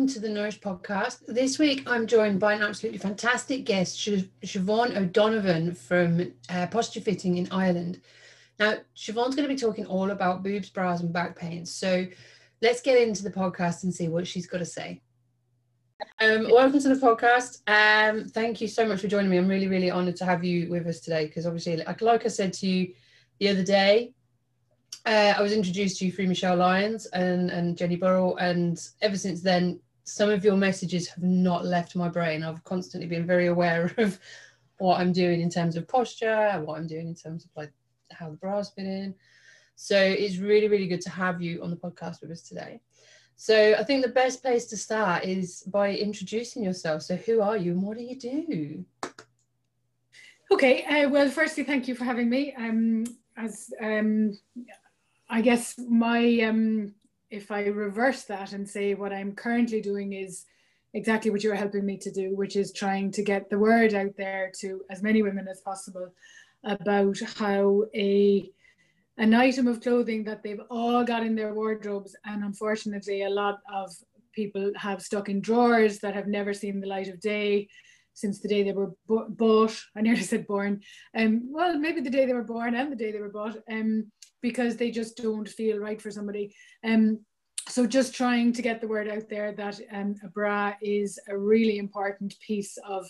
welcome 0.00 0.14
to 0.14 0.20
the 0.20 0.30
Nourish 0.30 0.58
podcast. 0.60 1.26
This 1.26 1.58
week 1.58 1.82
I'm 1.86 2.06
joined 2.06 2.40
by 2.40 2.54
an 2.54 2.62
absolutely 2.62 2.98
fantastic 2.98 3.66
guest, 3.66 3.98
Siobhan 3.98 4.96
O'Donovan 4.96 5.74
from 5.74 6.32
uh, 6.48 6.68
Posture 6.68 7.02
Fitting 7.02 7.36
in 7.36 7.46
Ireland. 7.52 8.00
Now, 8.58 8.76
Siobhan's 8.96 9.36
going 9.36 9.46
to 9.46 9.54
be 9.54 9.60
talking 9.60 9.84
all 9.84 10.10
about 10.10 10.42
boobs, 10.42 10.70
bras, 10.70 11.02
and 11.02 11.12
back 11.12 11.36
pain. 11.36 11.66
So 11.66 12.06
let's 12.62 12.80
get 12.80 12.96
into 12.96 13.22
the 13.22 13.30
podcast 13.30 13.84
and 13.84 13.92
see 13.92 14.08
what 14.08 14.26
she's 14.26 14.46
got 14.46 14.58
to 14.58 14.64
say. 14.64 15.02
Um, 16.18 16.50
welcome 16.50 16.80
to 16.80 16.94
the 16.94 17.06
podcast. 17.06 17.60
Um, 17.68 18.26
thank 18.26 18.62
you 18.62 18.68
so 18.68 18.86
much 18.86 19.02
for 19.02 19.08
joining 19.08 19.30
me. 19.30 19.36
I'm 19.36 19.48
really, 19.48 19.68
really 19.68 19.90
honoured 19.90 20.16
to 20.16 20.24
have 20.24 20.42
you 20.42 20.70
with 20.70 20.86
us 20.86 21.00
today 21.00 21.26
because 21.26 21.44
obviously, 21.44 21.76
like, 21.76 22.00
like 22.00 22.24
I 22.24 22.28
said 22.28 22.54
to 22.54 22.66
you 22.66 22.94
the 23.38 23.50
other 23.50 23.64
day, 23.64 24.14
uh, 25.04 25.34
I 25.36 25.42
was 25.42 25.52
introduced 25.52 25.98
to 25.98 26.06
you 26.06 26.12
through 26.12 26.28
Michelle 26.28 26.56
Lyons 26.56 27.04
and, 27.06 27.50
and 27.50 27.76
Jenny 27.76 27.96
Burrell, 27.96 28.38
and 28.38 28.80
ever 29.02 29.18
since 29.18 29.42
then, 29.42 29.78
some 30.10 30.28
of 30.30 30.44
your 30.44 30.56
messages 30.56 31.08
have 31.08 31.22
not 31.22 31.64
left 31.64 31.94
my 31.94 32.08
brain. 32.08 32.42
I've 32.42 32.64
constantly 32.64 33.08
been 33.08 33.26
very 33.26 33.46
aware 33.46 33.92
of 33.98 34.18
what 34.78 35.00
I'm 35.00 35.12
doing 35.12 35.40
in 35.40 35.50
terms 35.50 35.76
of 35.76 35.86
posture, 35.86 36.60
what 36.64 36.78
I'm 36.78 36.86
doing 36.86 37.08
in 37.08 37.14
terms 37.14 37.44
of 37.44 37.50
like 37.56 37.72
how 38.10 38.30
the 38.30 38.36
bras 38.36 38.70
been 38.70 38.86
in. 38.86 39.14
So 39.76 39.96
it's 39.96 40.38
really, 40.38 40.68
really 40.68 40.88
good 40.88 41.00
to 41.02 41.10
have 41.10 41.40
you 41.40 41.62
on 41.62 41.70
the 41.70 41.76
podcast 41.76 42.20
with 42.20 42.30
us 42.30 42.42
today. 42.42 42.80
So 43.36 43.74
I 43.78 43.84
think 43.84 44.02
the 44.02 44.10
best 44.10 44.42
place 44.42 44.66
to 44.66 44.76
start 44.76 45.24
is 45.24 45.62
by 45.62 45.94
introducing 45.94 46.62
yourself. 46.62 47.02
So 47.02 47.16
who 47.16 47.40
are 47.40 47.56
you 47.56 47.72
and 47.72 47.82
what 47.82 47.96
do 47.96 48.02
you 48.02 48.18
do? 48.18 48.84
Okay, 50.52 50.84
uh, 50.84 51.08
well, 51.08 51.30
firstly, 51.30 51.62
thank 51.62 51.86
you 51.86 51.94
for 51.94 52.04
having 52.04 52.28
me. 52.28 52.52
Um, 52.54 53.04
as 53.36 53.72
um, 53.80 54.36
I 55.30 55.40
guess 55.40 55.78
my 55.78 56.40
um, 56.40 56.94
if 57.30 57.50
I 57.50 57.66
reverse 57.66 58.24
that 58.24 58.52
and 58.52 58.68
say 58.68 58.94
what 58.94 59.12
I'm 59.12 59.32
currently 59.32 59.80
doing 59.80 60.12
is 60.12 60.44
exactly 60.94 61.30
what 61.30 61.44
you're 61.44 61.54
helping 61.54 61.86
me 61.86 61.96
to 61.98 62.10
do, 62.10 62.34
which 62.34 62.56
is 62.56 62.72
trying 62.72 63.12
to 63.12 63.22
get 63.22 63.48
the 63.48 63.58
word 63.58 63.94
out 63.94 64.16
there 64.16 64.50
to 64.60 64.82
as 64.90 65.02
many 65.02 65.22
women 65.22 65.46
as 65.48 65.60
possible 65.60 66.12
about 66.64 67.18
how 67.36 67.84
a 67.94 68.50
an 69.16 69.34
item 69.34 69.66
of 69.66 69.82
clothing 69.82 70.24
that 70.24 70.42
they've 70.42 70.62
all 70.70 71.04
got 71.04 71.24
in 71.24 71.34
their 71.34 71.52
wardrobes 71.52 72.16
and 72.24 72.42
unfortunately 72.42 73.22
a 73.22 73.30
lot 73.30 73.58
of 73.72 73.90
people 74.32 74.72
have 74.76 75.02
stuck 75.02 75.28
in 75.28 75.40
drawers 75.40 75.98
that 75.98 76.14
have 76.14 76.26
never 76.26 76.54
seen 76.54 76.80
the 76.80 76.86
light 76.86 77.08
of 77.08 77.20
day 77.20 77.68
since 78.14 78.40
the 78.40 78.48
day 78.48 78.62
they 78.62 78.72
were 78.72 78.92
bought. 79.06 79.78
I 79.96 80.02
nearly 80.02 80.22
said 80.22 80.46
born. 80.46 80.80
Um 81.16 81.50
well 81.50 81.78
maybe 81.78 82.00
the 82.00 82.10
day 82.10 82.26
they 82.26 82.34
were 82.34 82.44
born 82.44 82.74
and 82.74 82.92
the 82.92 82.96
day 82.96 83.12
they 83.12 83.20
were 83.20 83.30
bought. 83.30 83.56
Um 83.70 84.10
because 84.42 84.76
they 84.76 84.90
just 84.90 85.16
don't 85.16 85.48
feel 85.48 85.78
right 85.78 86.00
for 86.00 86.10
somebody. 86.10 86.54
Um 86.84 87.20
so 87.68 87.86
just 87.86 88.14
trying 88.14 88.52
to 88.54 88.62
get 88.62 88.80
the 88.80 88.88
word 88.88 89.08
out 89.08 89.28
there 89.28 89.52
that 89.52 89.80
um, 89.92 90.16
a 90.24 90.28
bra 90.28 90.72
is 90.82 91.20
a 91.28 91.38
really 91.38 91.78
important 91.78 92.34
piece 92.44 92.76
of 92.84 93.06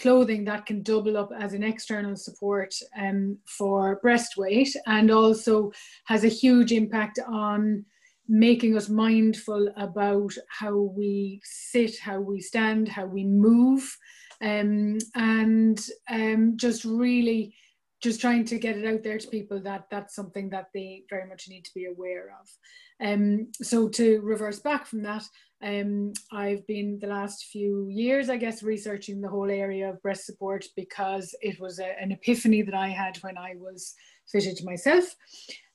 clothing 0.00 0.44
that 0.44 0.66
can 0.66 0.82
double 0.82 1.16
up 1.16 1.30
as 1.38 1.52
an 1.52 1.62
external 1.62 2.16
support 2.16 2.74
um, 2.98 3.38
for 3.46 4.00
breast 4.02 4.36
weight 4.36 4.74
and 4.86 5.10
also 5.10 5.70
has 6.06 6.24
a 6.24 6.28
huge 6.28 6.72
impact 6.72 7.20
on 7.28 7.84
making 8.28 8.76
us 8.76 8.88
mindful 8.88 9.68
about 9.76 10.32
how 10.48 10.74
we 10.76 11.40
sit, 11.44 11.98
how 11.98 12.18
we 12.18 12.40
stand, 12.40 12.88
how 12.88 13.04
we 13.04 13.24
move, 13.24 13.96
um, 14.40 14.98
and 15.14 15.86
um, 16.08 16.56
just 16.56 16.84
really 16.84 17.54
just 18.02 18.20
trying 18.20 18.44
to 18.44 18.58
get 18.58 18.76
it 18.76 18.84
out 18.84 19.02
there 19.02 19.18
to 19.18 19.28
people 19.28 19.60
that 19.60 19.86
that's 19.90 20.14
something 20.14 20.50
that 20.50 20.66
they 20.74 21.04
very 21.08 21.26
much 21.28 21.48
need 21.48 21.64
to 21.64 21.74
be 21.74 21.86
aware 21.86 22.36
of. 22.40 23.06
Um, 23.06 23.48
so 23.54 23.88
to 23.90 24.20
reverse 24.20 24.58
back 24.58 24.86
from 24.86 25.02
that, 25.02 25.24
um, 25.62 26.12
I've 26.32 26.66
been 26.66 26.98
the 26.98 27.06
last 27.06 27.46
few 27.46 27.86
years, 27.88 28.28
I 28.28 28.36
guess, 28.36 28.62
researching 28.62 29.20
the 29.20 29.28
whole 29.28 29.50
area 29.50 29.90
of 29.90 30.02
breast 30.02 30.26
support 30.26 30.64
because 30.76 31.34
it 31.40 31.60
was 31.60 31.78
a, 31.78 32.00
an 32.00 32.10
epiphany 32.10 32.62
that 32.62 32.74
I 32.74 32.88
had 32.88 33.16
when 33.18 33.38
I 33.38 33.54
was 33.56 33.94
fitted 34.30 34.64
myself. 34.64 35.04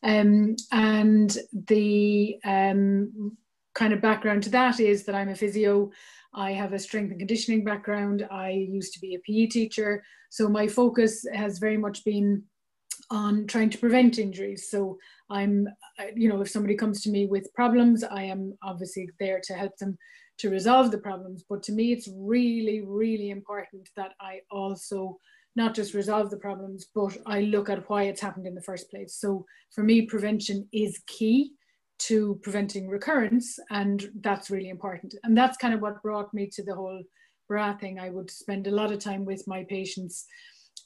Um, 0.03 0.57
and 0.71 1.35
the 1.67 2.37
um, 2.43 3.37
kind 3.73 3.93
of 3.93 4.01
background 4.01 4.43
to 4.43 4.49
that 4.49 4.79
is 4.79 5.05
that 5.05 5.15
I'm 5.15 5.29
a 5.29 5.35
physio. 5.35 5.91
I 6.37 6.51
have 6.51 6.71
a 6.71 6.79
strength 6.79 7.09
and 7.09 7.19
conditioning 7.19 7.63
background. 7.63 8.27
I 8.29 8.51
used 8.51 8.93
to 8.93 8.99
be 8.99 9.15
a 9.15 9.19
PE 9.19 9.47
teacher. 9.47 10.03
So 10.29 10.47
my 10.47 10.67
focus 10.67 11.25
has 11.33 11.57
very 11.57 11.77
much 11.77 12.05
been 12.05 12.43
on 13.09 13.47
trying 13.47 13.71
to 13.71 13.77
prevent 13.79 14.19
injuries. 14.19 14.69
So 14.69 14.99
I'm, 15.31 15.67
uh, 15.99 16.05
you 16.15 16.29
know, 16.29 16.41
if 16.41 16.49
somebody 16.49 16.75
comes 16.75 17.01
to 17.01 17.09
me 17.09 17.25
with 17.25 17.53
problems, 17.55 18.03
I 18.03 18.23
am 18.23 18.55
obviously 18.61 19.09
there 19.19 19.41
to 19.45 19.53
help 19.55 19.75
them 19.77 19.97
to 20.37 20.51
resolve 20.51 20.91
the 20.91 20.99
problems. 20.99 21.43
But 21.49 21.63
to 21.63 21.71
me, 21.71 21.91
it's 21.91 22.07
really, 22.15 22.81
really 22.85 23.31
important 23.31 23.89
that 23.95 24.13
I 24.21 24.41
also 24.51 25.17
not 25.55 25.73
just 25.73 25.95
resolve 25.95 26.29
the 26.29 26.37
problems, 26.37 26.85
but 26.93 27.17
I 27.25 27.41
look 27.41 27.67
at 27.67 27.89
why 27.89 28.03
it's 28.03 28.21
happened 28.21 28.45
in 28.45 28.53
the 28.53 28.61
first 28.61 28.91
place. 28.91 29.15
So 29.15 29.43
for 29.73 29.83
me, 29.83 30.03
prevention 30.03 30.69
is 30.71 31.01
key 31.07 31.53
to 31.99 32.39
preventing 32.43 32.87
recurrence, 32.87 33.59
and 33.69 34.09
that's 34.21 34.49
really 34.49 34.69
important. 34.69 35.15
And 35.23 35.37
that's 35.37 35.57
kind 35.57 35.73
of 35.73 35.81
what 35.81 36.01
brought 36.01 36.33
me 36.33 36.47
to 36.53 36.63
the 36.63 36.75
whole 36.75 37.03
bra 37.47 37.77
thing. 37.77 37.99
I 37.99 38.09
would 38.09 38.29
spend 38.29 38.67
a 38.67 38.71
lot 38.71 38.91
of 38.91 38.99
time 38.99 39.25
with 39.25 39.47
my 39.47 39.65
patients 39.69 40.25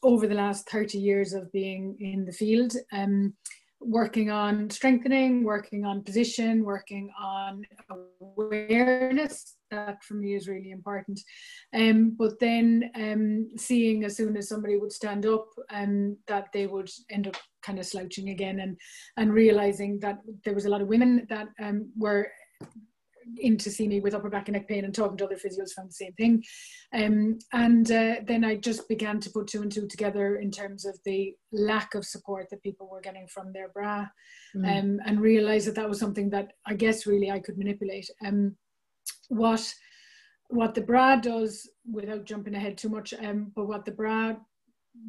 over 0.04 0.28
the 0.28 0.36
last 0.36 0.70
30 0.70 0.98
years 0.98 1.34
of 1.34 1.52
being 1.52 1.98
in 2.00 2.26
the 2.26 2.32
field. 2.32 2.74
Um, 2.92 3.34
working 3.82 4.30
on 4.30 4.70
strengthening, 4.70 5.44
working 5.44 5.86
on 5.86 6.04
position, 6.04 6.64
working 6.64 7.10
on 7.20 7.64
awareness. 8.38 9.56
That 9.72 10.04
for 10.04 10.16
me 10.16 10.36
is 10.36 10.48
really 10.48 10.72
important. 10.72 11.20
Um, 11.74 12.16
but 12.20 12.40
then 12.40 12.92
um, 12.96 13.50
seeing 13.58 14.04
as 14.04 14.18
soon 14.18 14.36
as 14.36 14.50
somebody 14.50 14.78
would 14.78 14.92
stand 14.92 15.26
up, 15.26 15.48
um, 15.70 16.18
that 16.28 16.50
they 16.54 16.68
would 16.68 16.90
end 17.10 17.28
up 17.28 17.38
kind 17.64 17.80
of 17.80 17.86
slouching 17.86 18.30
again, 18.30 18.60
and 18.60 18.78
and 19.18 19.34
realizing 19.34 20.00
that 20.00 20.20
there 20.44 20.54
was 20.54 20.66
a 20.66 20.70
lot 20.70 20.82
of 20.82 20.88
women 20.88 21.26
that 21.30 21.48
um, 21.62 21.90
were 21.98 22.28
in 23.38 23.58
to 23.58 23.72
see 23.72 23.88
me 23.88 24.00
with 24.00 24.14
upper 24.14 24.30
back 24.30 24.48
and 24.48 24.56
neck 24.56 24.68
pain 24.68 24.86
and 24.86 24.94
talking 24.94 25.18
to 25.18 25.26
other 25.26 25.36
physios 25.36 25.74
found 25.76 25.90
the 25.90 25.94
same 25.94 26.14
thing. 26.14 26.44
Um, 26.94 27.40
and 27.54 27.90
uh, 27.92 28.16
then 28.26 28.44
I 28.44 28.56
just 28.56 28.88
began 28.88 29.20
to 29.22 29.30
put 29.30 29.48
two 29.48 29.62
and 29.62 29.72
two 29.72 29.88
together 29.88 30.38
in 30.38 30.52
terms 30.52 30.86
of 30.86 30.98
the 31.06 31.34
lack 31.52 31.96
of 31.96 32.06
support 32.06 32.48
that 32.50 32.64
people 32.64 32.90
were 32.92 33.02
getting 33.02 33.28
from 33.28 33.54
their 33.54 33.70
bra 33.70 34.06
mm. 34.56 34.80
um, 34.80 35.00
and 35.06 35.22
realized 35.22 35.68
that 35.68 35.76
that 35.76 35.90
was 35.90 36.00
something 36.00 36.30
that 36.32 36.54
I 36.66 36.74
guess 36.74 37.06
really 37.06 37.32
I 37.32 37.40
could 37.40 37.58
manipulate. 37.58 38.10
Um, 38.26 38.56
what 39.32 39.74
what 40.50 40.76
the 40.76 40.82
bra 40.82 41.16
does 41.16 41.70
without 41.90 42.26
jumping 42.26 42.56
ahead 42.56 42.78
too 42.78 42.90
much, 42.90 43.14
um, 43.14 43.52
but 43.56 43.68
what 43.68 43.86
the 43.86 43.92
bra 43.92 44.34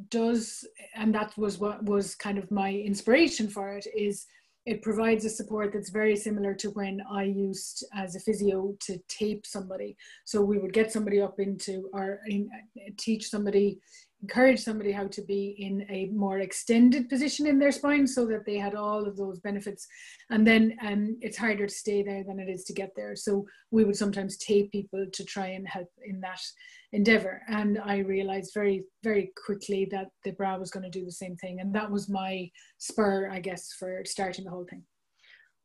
does, 0.08 0.64
and 0.94 1.12
that 1.12 1.36
was 1.36 1.58
what 1.58 1.84
was 1.84 2.14
kind 2.14 2.38
of 2.38 2.48
my 2.50 2.72
inspiration 2.72 3.48
for 3.48 3.76
it, 3.76 3.86
is 3.96 4.24
it 4.66 4.80
provides 4.80 5.24
a 5.24 5.28
support 5.28 5.72
that's 5.72 5.90
very 5.90 6.14
similar 6.14 6.54
to 6.54 6.70
when 6.70 7.02
I 7.10 7.24
used 7.24 7.84
as 7.92 8.14
a 8.14 8.20
physio 8.20 8.76
to 8.82 8.98
tape 9.08 9.44
somebody. 9.44 9.96
So 10.24 10.40
we 10.40 10.58
would 10.58 10.72
get 10.72 10.92
somebody 10.92 11.20
up 11.20 11.40
into 11.40 11.90
or 11.92 12.20
in, 12.28 12.48
teach 12.96 13.28
somebody 13.28 13.80
encourage 14.22 14.60
somebody 14.60 14.92
how 14.92 15.06
to 15.08 15.22
be 15.22 15.56
in 15.58 15.84
a 15.90 16.06
more 16.06 16.38
extended 16.38 17.08
position 17.08 17.46
in 17.46 17.58
their 17.58 17.72
spine 17.72 18.06
so 18.06 18.24
that 18.26 18.46
they 18.46 18.56
had 18.56 18.74
all 18.74 19.04
of 19.04 19.16
those 19.16 19.40
benefits. 19.40 19.86
And 20.30 20.46
then 20.46 20.76
um, 20.80 21.18
it's 21.20 21.36
harder 21.36 21.66
to 21.66 21.74
stay 21.74 22.02
there 22.02 22.22
than 22.24 22.38
it 22.38 22.48
is 22.48 22.64
to 22.64 22.72
get 22.72 22.92
there. 22.94 23.16
So 23.16 23.46
we 23.70 23.84
would 23.84 23.96
sometimes 23.96 24.36
tape 24.38 24.70
people 24.70 25.06
to 25.12 25.24
try 25.24 25.48
and 25.48 25.66
help 25.66 25.88
in 26.04 26.20
that 26.20 26.40
endeavor. 26.92 27.42
And 27.48 27.78
i 27.84 27.98
realized 27.98 28.52
very 28.52 28.84
very 29.02 29.32
quickly 29.46 29.88
that 29.90 30.08
the 30.25 30.32
bra 30.32 30.58
was 30.58 30.70
going 30.70 30.84
to 30.84 30.98
do 30.98 31.04
the 31.04 31.12
same 31.12 31.36
thing. 31.36 31.60
And 31.60 31.75
that 31.75 31.90
was 31.90 32.08
my 32.08 32.50
spur 32.78 33.30
i 33.30 33.40
guess 33.40 33.72
for 33.78 34.02
starting 34.04 34.44
the 34.44 34.50
whole 34.50 34.66
thing 34.68 34.82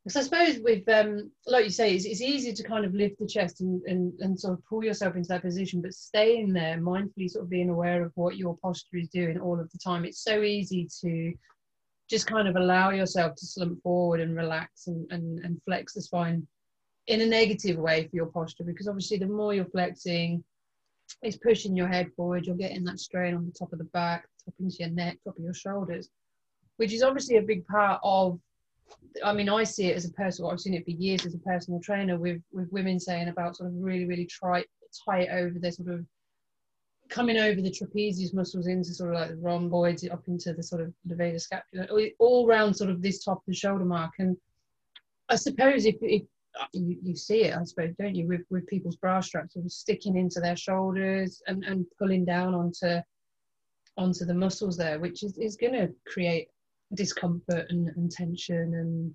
so 0.08 0.20
I 0.20 0.22
suppose 0.22 0.58
with 0.60 0.88
um, 0.88 1.30
like 1.46 1.64
you 1.64 1.70
say, 1.70 1.94
it's, 1.94 2.04
it's 2.04 2.20
easy 2.20 2.52
to 2.52 2.62
kind 2.62 2.84
of 2.84 2.94
lift 2.94 3.18
the 3.18 3.26
chest 3.26 3.60
and, 3.60 3.82
and, 3.82 4.12
and 4.20 4.38
sort 4.38 4.54
of 4.54 4.64
pull 4.66 4.84
yourself 4.84 5.16
into 5.16 5.28
that 5.28 5.42
position, 5.42 5.82
but 5.82 5.92
staying 5.92 6.52
there, 6.52 6.78
mindfully 6.78 7.28
sort 7.28 7.44
of 7.44 7.50
being 7.50 7.70
aware 7.70 8.04
of 8.04 8.12
what 8.14 8.36
your 8.36 8.56
posture 8.62 8.96
is 8.96 9.08
doing 9.08 9.38
all 9.38 9.58
of 9.58 9.70
the 9.70 9.78
time. 9.78 10.04
It's 10.04 10.22
so 10.22 10.42
easy 10.42 10.88
to 11.02 11.32
just 12.08 12.26
kind 12.26 12.48
of 12.48 12.56
allow 12.56 12.90
yourself 12.90 13.34
to 13.36 13.46
slump 13.46 13.82
forward 13.82 14.20
and 14.20 14.36
relax 14.36 14.86
and, 14.86 15.10
and, 15.12 15.44
and 15.44 15.60
flex 15.64 15.92
the 15.92 16.00
spine 16.00 16.46
in 17.06 17.20
a 17.20 17.26
negative 17.26 17.76
way 17.76 18.06
for 18.06 18.16
your 18.16 18.26
posture 18.26 18.64
because 18.64 18.88
obviously 18.88 19.18
the 19.18 19.26
more 19.26 19.54
you're 19.54 19.64
flexing, 19.66 20.42
it's 21.22 21.36
pushing 21.36 21.76
your 21.76 21.88
head 21.88 22.10
forward, 22.16 22.46
you're 22.46 22.54
getting 22.54 22.84
that 22.84 23.00
strain 23.00 23.34
on 23.34 23.46
the 23.46 23.52
top 23.52 23.72
of 23.72 23.78
the 23.78 23.84
back, 23.84 24.26
top 24.44 24.54
into 24.60 24.76
your 24.78 24.90
neck, 24.90 25.18
top 25.24 25.36
of 25.36 25.42
your 25.44 25.54
shoulders, 25.54 26.08
which 26.76 26.92
is 26.92 27.02
obviously 27.02 27.36
a 27.36 27.42
big 27.42 27.66
part 27.66 28.00
of 28.02 28.38
I 29.24 29.32
mean, 29.32 29.48
I 29.48 29.64
see 29.64 29.86
it 29.86 29.96
as 29.96 30.04
a 30.04 30.12
personal. 30.12 30.50
I've 30.50 30.60
seen 30.60 30.74
it 30.74 30.84
for 30.84 30.90
years 30.90 31.26
as 31.26 31.34
a 31.34 31.38
personal 31.38 31.80
trainer 31.80 32.18
with 32.18 32.40
with 32.52 32.70
women 32.72 33.00
saying 33.00 33.28
about 33.28 33.56
sort 33.56 33.70
of 33.70 33.76
really, 33.76 34.04
really 34.04 34.28
tight, 34.40 34.66
tight 35.04 35.28
over 35.30 35.58
their 35.58 35.72
sort 35.72 35.88
of 35.88 36.04
coming 37.08 37.38
over 37.38 37.60
the 37.60 37.70
trapezius 37.70 38.34
muscles 38.34 38.66
into 38.66 38.92
sort 38.92 39.14
of 39.14 39.20
like 39.20 39.30
the 39.30 39.36
rhomboids 39.36 40.06
up 40.08 40.22
into 40.28 40.52
the 40.52 40.62
sort 40.62 40.82
of 40.82 40.92
the 41.06 41.14
levator 41.14 41.40
scapula, 41.40 41.86
all 42.18 42.46
around 42.46 42.74
sort 42.74 42.90
of 42.90 43.02
this 43.02 43.24
top 43.24 43.38
of 43.38 43.44
the 43.46 43.54
shoulder 43.54 43.84
mark. 43.84 44.12
And 44.18 44.36
I 45.28 45.36
suppose 45.36 45.86
if, 45.86 45.96
if 46.02 46.22
uh, 46.60 46.66
you, 46.72 46.98
you 47.02 47.16
see 47.16 47.44
it, 47.44 47.56
I 47.56 47.64
suppose, 47.64 47.94
don't 47.98 48.14
you, 48.14 48.26
with, 48.26 48.42
with 48.50 48.66
people's 48.66 48.96
bra 48.96 49.20
straps 49.20 49.54
sort 49.54 49.64
of 49.64 49.72
sticking 49.72 50.16
into 50.16 50.40
their 50.40 50.56
shoulders 50.56 51.42
and, 51.46 51.64
and 51.64 51.86
pulling 51.98 52.24
down 52.24 52.54
onto 52.54 53.00
onto 53.96 54.24
the 54.24 54.34
muscles 54.34 54.76
there, 54.76 55.00
which 55.00 55.24
is, 55.24 55.36
is 55.38 55.56
going 55.56 55.72
to 55.72 55.92
create 56.06 56.48
discomfort 56.94 57.66
and, 57.70 57.88
and 57.96 58.10
tension 58.10 58.74
and 58.74 59.14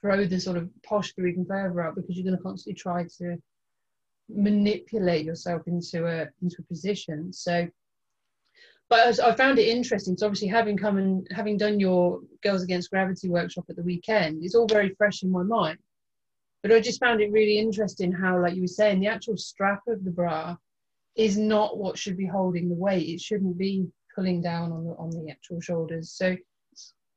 throw 0.00 0.24
the 0.24 0.38
sort 0.38 0.56
of 0.56 0.68
posture 0.82 1.26
even 1.26 1.44
further 1.44 1.82
up 1.82 1.94
because 1.94 2.16
you're 2.16 2.24
going 2.24 2.36
to 2.36 2.42
constantly 2.42 2.78
try 2.78 3.04
to 3.18 3.36
manipulate 4.28 5.24
yourself 5.24 5.62
into 5.66 6.06
a 6.06 6.28
into 6.42 6.56
a 6.58 6.62
position. 6.64 7.32
So, 7.32 7.68
but 8.88 9.18
I 9.20 9.34
found 9.34 9.58
it 9.58 9.68
interesting. 9.68 10.16
So 10.16 10.26
obviously, 10.26 10.48
having 10.48 10.76
come 10.76 10.98
and 10.98 11.26
having 11.34 11.56
done 11.56 11.80
your 11.80 12.20
Girls 12.42 12.62
Against 12.62 12.90
Gravity 12.90 13.28
workshop 13.28 13.64
at 13.68 13.76
the 13.76 13.82
weekend, 13.82 14.44
it's 14.44 14.54
all 14.54 14.66
very 14.66 14.94
fresh 14.96 15.22
in 15.22 15.30
my 15.30 15.42
mind. 15.42 15.78
But 16.62 16.72
I 16.72 16.80
just 16.80 17.00
found 17.00 17.20
it 17.20 17.32
really 17.32 17.58
interesting 17.58 18.12
how, 18.12 18.40
like 18.40 18.54
you 18.54 18.62
were 18.62 18.66
saying, 18.66 19.00
the 19.00 19.06
actual 19.06 19.36
strap 19.36 19.80
of 19.88 20.04
the 20.04 20.10
bra 20.10 20.56
is 21.16 21.38
not 21.38 21.78
what 21.78 21.98
should 21.98 22.18
be 22.18 22.26
holding 22.26 22.68
the 22.68 22.74
weight. 22.74 23.08
It 23.08 23.20
shouldn't 23.20 23.56
be 23.56 23.86
pulling 24.14 24.42
down 24.42 24.72
on 24.72 24.84
the 24.84 24.92
on 24.92 25.10
the 25.10 25.30
actual 25.30 25.60
shoulders. 25.60 26.10
So 26.12 26.36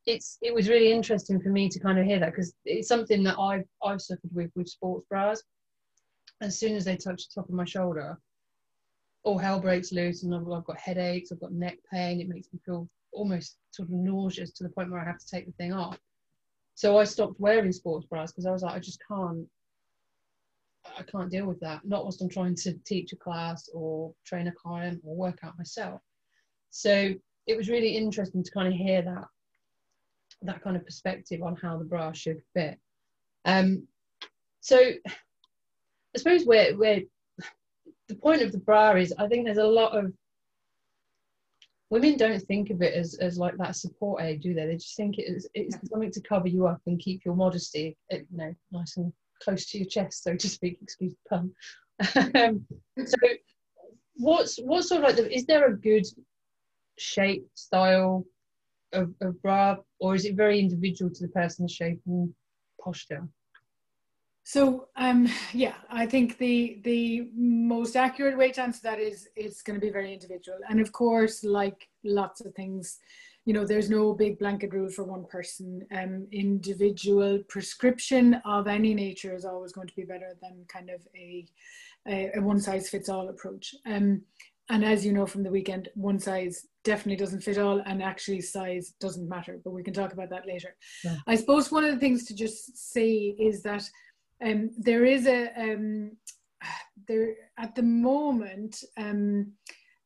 it's 0.05 0.38
it 0.41 0.53
was 0.53 0.69
really 0.69 0.91
interesting 0.91 1.39
for 1.39 1.50
me 1.50 1.69
to 1.69 1.79
kind 1.79 1.97
of 1.97 2.05
hear 2.05 2.19
that 2.19 2.31
because 2.31 2.53
it's 2.65 2.88
something 2.88 3.23
that 3.23 3.39
I've 3.39 3.65
I've 3.83 4.01
suffered 4.01 4.31
with 4.33 4.51
with 4.55 4.67
sports 4.67 5.05
bras. 5.09 5.41
As 6.41 6.59
soon 6.59 6.75
as 6.75 6.85
they 6.85 6.97
touch 6.97 7.27
the 7.27 7.41
top 7.41 7.47
of 7.47 7.55
my 7.55 7.63
shoulder, 7.63 8.17
all 9.23 9.38
hell 9.38 9.59
breaks 9.59 9.91
loose, 9.94 10.23
and 10.23 10.35
I've, 10.35 10.50
I've 10.50 10.65
got 10.65 10.77
headaches, 10.77 11.31
I've 11.31 11.39
got 11.39 11.53
neck 11.53 11.77
pain. 11.91 12.19
It 12.19 12.27
makes 12.27 12.47
me 12.51 12.59
feel 12.65 12.89
almost 13.13 13.57
sort 13.71 13.88
of 13.88 13.94
nauseous 13.94 14.51
to 14.53 14.63
the 14.63 14.69
point 14.69 14.91
where 14.91 15.00
I 15.00 15.05
have 15.05 15.19
to 15.19 15.27
take 15.27 15.45
the 15.45 15.53
thing 15.53 15.71
off. 15.71 15.97
So 16.75 16.97
I 16.97 17.03
stopped 17.05 17.39
wearing 17.39 17.71
sports 17.71 18.05
bras 18.07 18.31
because 18.31 18.45
I 18.45 18.51
was 18.51 18.63
like, 18.63 18.75
I 18.75 18.79
just 18.79 19.00
can't. 19.07 19.47
I 20.97 21.03
can't 21.03 21.31
deal 21.31 21.45
with 21.45 21.61
that. 21.61 21.85
Not 21.85 22.03
whilst 22.03 22.21
I'm 22.21 22.29
trying 22.29 22.55
to 22.55 22.73
teach 22.85 23.13
a 23.13 23.15
class 23.15 23.69
or 23.73 24.13
train 24.25 24.47
a 24.47 24.51
client 24.51 25.01
or 25.05 25.15
work 25.15 25.39
out 25.44 25.57
myself. 25.57 26.01
So 26.71 27.13
it 27.47 27.55
was 27.55 27.69
really 27.69 27.95
interesting 27.95 28.44
to 28.44 28.51
kind 28.51 28.67
of 28.67 28.73
hear 28.73 29.01
that 29.01 29.25
that 30.45 30.63
kind 30.63 30.75
of 30.75 30.85
perspective 30.85 31.41
on 31.41 31.55
how 31.55 31.77
the 31.77 31.85
bra 31.85 32.11
should 32.11 32.41
fit. 32.53 32.77
Um, 33.45 33.87
so 34.61 34.77
I 34.77 36.17
suppose 36.17 36.45
where 36.45 36.75
where 36.75 37.01
the 38.07 38.15
point 38.15 38.41
of 38.41 38.51
the 38.51 38.59
bra 38.59 38.91
is, 38.91 39.13
I 39.17 39.27
think 39.27 39.45
there's 39.45 39.57
a 39.57 39.63
lot 39.63 39.97
of 39.97 40.13
women 41.89 42.17
don't 42.17 42.41
think 42.41 42.69
of 42.69 42.81
it 42.81 42.93
as, 42.93 43.15
as 43.15 43.37
like 43.37 43.55
that 43.57 43.75
support 43.75 44.21
aid, 44.23 44.41
do 44.41 44.53
they? 44.53 44.65
They 44.65 44.75
just 44.75 44.97
think 44.97 45.19
it 45.19 45.23
is 45.23 45.47
it's 45.53 45.77
something 45.89 46.11
to 46.11 46.21
cover 46.21 46.47
you 46.47 46.67
up 46.67 46.81
and 46.87 46.99
keep 46.99 47.23
your 47.23 47.35
modesty, 47.35 47.97
eh, 48.11 48.21
you 48.31 48.37
know, 48.37 48.55
nice 48.71 48.97
and 48.97 49.13
close 49.41 49.65
to 49.67 49.77
your 49.77 49.87
chest, 49.87 50.23
so 50.23 50.35
to 50.35 50.49
speak. 50.49 50.79
Excuse 50.81 51.13
the 51.13 51.29
pun. 51.29 51.51
um, 52.35 52.65
so, 53.05 53.17
what's 54.15 54.57
what 54.57 54.83
sort 54.83 55.03
of 55.03 55.07
like 55.07 55.15
the, 55.17 55.35
is 55.35 55.45
there 55.45 55.67
a 55.67 55.77
good 55.77 56.05
shape 56.97 57.47
style 57.53 58.25
of, 58.93 59.13
of 59.21 59.41
bra, 59.41 59.77
or 59.99 60.15
is 60.15 60.25
it 60.25 60.35
very 60.35 60.59
individual 60.59 61.11
to 61.11 61.23
the 61.23 61.29
person's 61.31 61.71
shape 61.71 62.01
and 62.05 62.33
posture? 62.81 63.27
So 64.43 64.89
um, 64.97 65.29
yeah, 65.53 65.75
I 65.89 66.05
think 66.05 66.37
the 66.37 66.81
the 66.83 67.29
most 67.33 67.95
accurate 67.95 68.37
way 68.37 68.51
to 68.51 68.61
answer 68.61 68.81
that 68.83 68.99
is 68.99 69.29
it's 69.35 69.61
going 69.61 69.79
to 69.79 69.85
be 69.85 69.91
very 69.91 70.13
individual, 70.13 70.59
and 70.69 70.81
of 70.81 70.91
course, 70.91 71.43
like 71.43 71.87
lots 72.03 72.41
of 72.41 72.53
things, 72.53 72.99
you 73.45 73.53
know, 73.53 73.65
there's 73.65 73.89
no 73.89 74.13
big 74.13 74.37
blanket 74.39 74.73
rule 74.73 74.89
for 74.89 75.05
one 75.05 75.25
person. 75.25 75.85
Um, 75.95 76.27
individual 76.31 77.39
prescription 77.47 78.41
of 78.45 78.67
any 78.67 78.93
nature 78.93 79.33
is 79.33 79.45
always 79.45 79.71
going 79.71 79.87
to 79.87 79.95
be 79.95 80.03
better 80.03 80.35
than 80.41 80.65
kind 80.67 80.89
of 80.89 81.01
a 81.15 81.45
a, 82.05 82.31
a 82.35 82.41
one 82.41 82.59
size 82.59 82.89
fits 82.89 83.07
all 83.07 83.29
approach. 83.29 83.73
Um, 83.85 84.23
and 84.69 84.83
as 84.86 85.06
you 85.06 85.13
know 85.13 85.25
from 85.25 85.44
the 85.44 85.51
weekend, 85.51 85.89
one 85.95 86.19
size 86.19 86.68
definitely 86.83 87.18
doesn't 87.18 87.42
fit 87.42 87.57
all, 87.57 87.81
and 87.86 88.01
actually 88.01 88.42
size 88.42 88.94
doesn't 89.00 89.27
matter. 89.27 89.60
But 89.63 89.71
we 89.71 89.83
can 89.83 89.94
talk 89.94 90.13
about 90.13 90.30
that 90.30 90.48
later. 90.48 90.75
Yeah. 91.04 91.18
I 91.27 91.36
suppose 91.36 91.71
one 91.71 91.83
of 91.83 91.94
the 91.94 92.00
things 92.00 92.25
to 92.25 92.36
just 92.36 92.77
say 92.77 93.36
is 93.39 93.63
that 93.63 93.83
um, 94.44 94.71
there 94.77 95.06
is 95.06 95.27
a 95.27 95.50
um, 95.57 96.12
there 97.07 97.36
at 97.57 97.75
the 97.75 97.83
moment 97.83 98.83
um, 98.98 99.54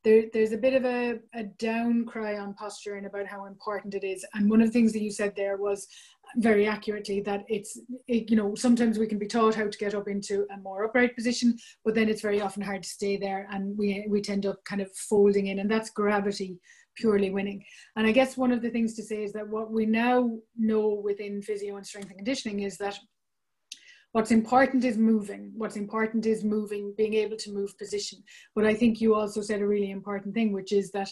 there, 0.04 0.24
there's 0.31 0.54
a 0.54 0.57
bit 0.57 0.74
of 0.74 0.86
a, 0.86 1.19
a 1.33 1.44
down 1.44 2.06
cry 2.06 2.38
on 2.38 2.54
posture 2.54 2.95
and 2.95 3.06
about 3.06 3.27
how 3.27 3.45
important 3.45 3.94
it 3.94 4.06
is. 4.06 4.25
And 4.33 4.50
one 4.50 4.62
of 4.62 4.68
the 4.68 4.71
things 4.71 4.94
that 4.94 5.01
you 5.01 5.12
said 5.12 5.36
there 5.36 5.57
was 5.57 5.86
very 6.35 6.68
accurately 6.68 7.21
that 7.21 7.44
it's 7.47 7.79
it, 8.07 8.29
you 8.29 8.35
know 8.35 8.53
sometimes 8.56 8.97
we 8.97 9.07
can 9.07 9.18
be 9.18 9.27
taught 9.27 9.56
how 9.56 9.68
to 9.68 9.77
get 9.77 9.95
up 9.95 10.07
into 10.07 10.45
a 10.53 10.57
more 10.57 10.85
upright 10.85 11.15
position 11.15 11.56
but 11.85 11.95
then 11.95 12.09
it's 12.09 12.21
very 12.21 12.41
often 12.41 12.62
hard 12.62 12.83
to 12.83 12.89
stay 12.89 13.18
there 13.18 13.47
and 13.51 13.77
we 13.77 14.06
we 14.09 14.21
tend 14.21 14.45
up 14.45 14.63
kind 14.65 14.81
of 14.81 14.91
folding 14.95 15.47
in 15.47 15.59
and 15.59 15.69
that's 15.69 15.89
gravity 15.89 16.59
purely 16.95 17.29
winning 17.29 17.63
and 17.95 18.07
i 18.07 18.12
guess 18.12 18.38
one 18.38 18.51
of 18.51 18.62
the 18.62 18.69
things 18.69 18.94
to 18.95 19.03
say 19.03 19.24
is 19.24 19.33
that 19.33 19.47
what 19.47 19.71
we 19.71 19.85
now 19.85 20.29
know 20.57 21.01
within 21.03 21.41
physio 21.41 21.77
and 21.77 21.85
strength 21.85 22.09
and 22.09 22.18
conditioning 22.18 22.62
is 22.62 22.77
that 22.77 22.97
What's 24.13 24.31
important 24.31 24.83
is 24.83 24.97
moving. 24.97 25.51
What's 25.56 25.75
important 25.75 26.25
is 26.25 26.44
moving, 26.44 26.94
being 26.97 27.13
able 27.13 27.38
to 27.38 27.51
move 27.51 27.77
position. 27.77 28.23
But 28.56 28.65
I 28.65 28.73
think 28.73 29.00
you 29.00 29.13
also 29.13 29.41
said 29.41 29.62
a 29.62 29.68
really 29.68 29.91
important 29.91 30.33
thing, 30.33 30.53
which 30.53 30.71
is 30.71 30.89
that 30.91 31.12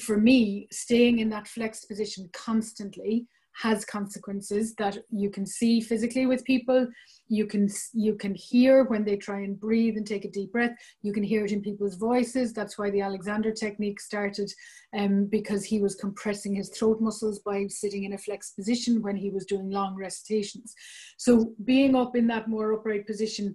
for 0.00 0.18
me, 0.18 0.68
staying 0.70 1.20
in 1.20 1.30
that 1.30 1.48
flexed 1.48 1.88
position 1.88 2.28
constantly 2.32 3.26
has 3.60 3.84
consequences 3.84 4.74
that 4.76 4.98
you 5.10 5.30
can 5.30 5.46
see 5.46 5.80
physically 5.80 6.26
with 6.26 6.44
people 6.44 6.86
you 7.28 7.46
can 7.46 7.68
you 7.92 8.14
can 8.14 8.34
hear 8.34 8.84
when 8.84 9.04
they 9.04 9.16
try 9.16 9.40
and 9.40 9.60
breathe 9.60 9.96
and 9.96 10.06
take 10.06 10.24
a 10.24 10.30
deep 10.30 10.52
breath 10.52 10.74
you 11.02 11.12
can 11.12 11.22
hear 11.22 11.44
it 11.44 11.52
in 11.52 11.62
people's 11.62 11.96
voices 11.96 12.52
that's 12.52 12.78
why 12.78 12.90
the 12.90 13.00
alexander 13.00 13.52
technique 13.52 14.00
started 14.00 14.50
um, 14.96 15.26
because 15.26 15.64
he 15.64 15.80
was 15.80 15.94
compressing 15.94 16.54
his 16.54 16.70
throat 16.70 17.00
muscles 17.00 17.38
by 17.40 17.66
sitting 17.68 18.04
in 18.04 18.14
a 18.14 18.18
flexed 18.18 18.56
position 18.56 19.02
when 19.02 19.16
he 19.16 19.30
was 19.30 19.44
doing 19.46 19.70
long 19.70 19.94
recitations 19.94 20.74
so 21.16 21.52
being 21.64 21.94
up 21.94 22.16
in 22.16 22.26
that 22.26 22.48
more 22.48 22.72
upright 22.72 23.06
position 23.06 23.54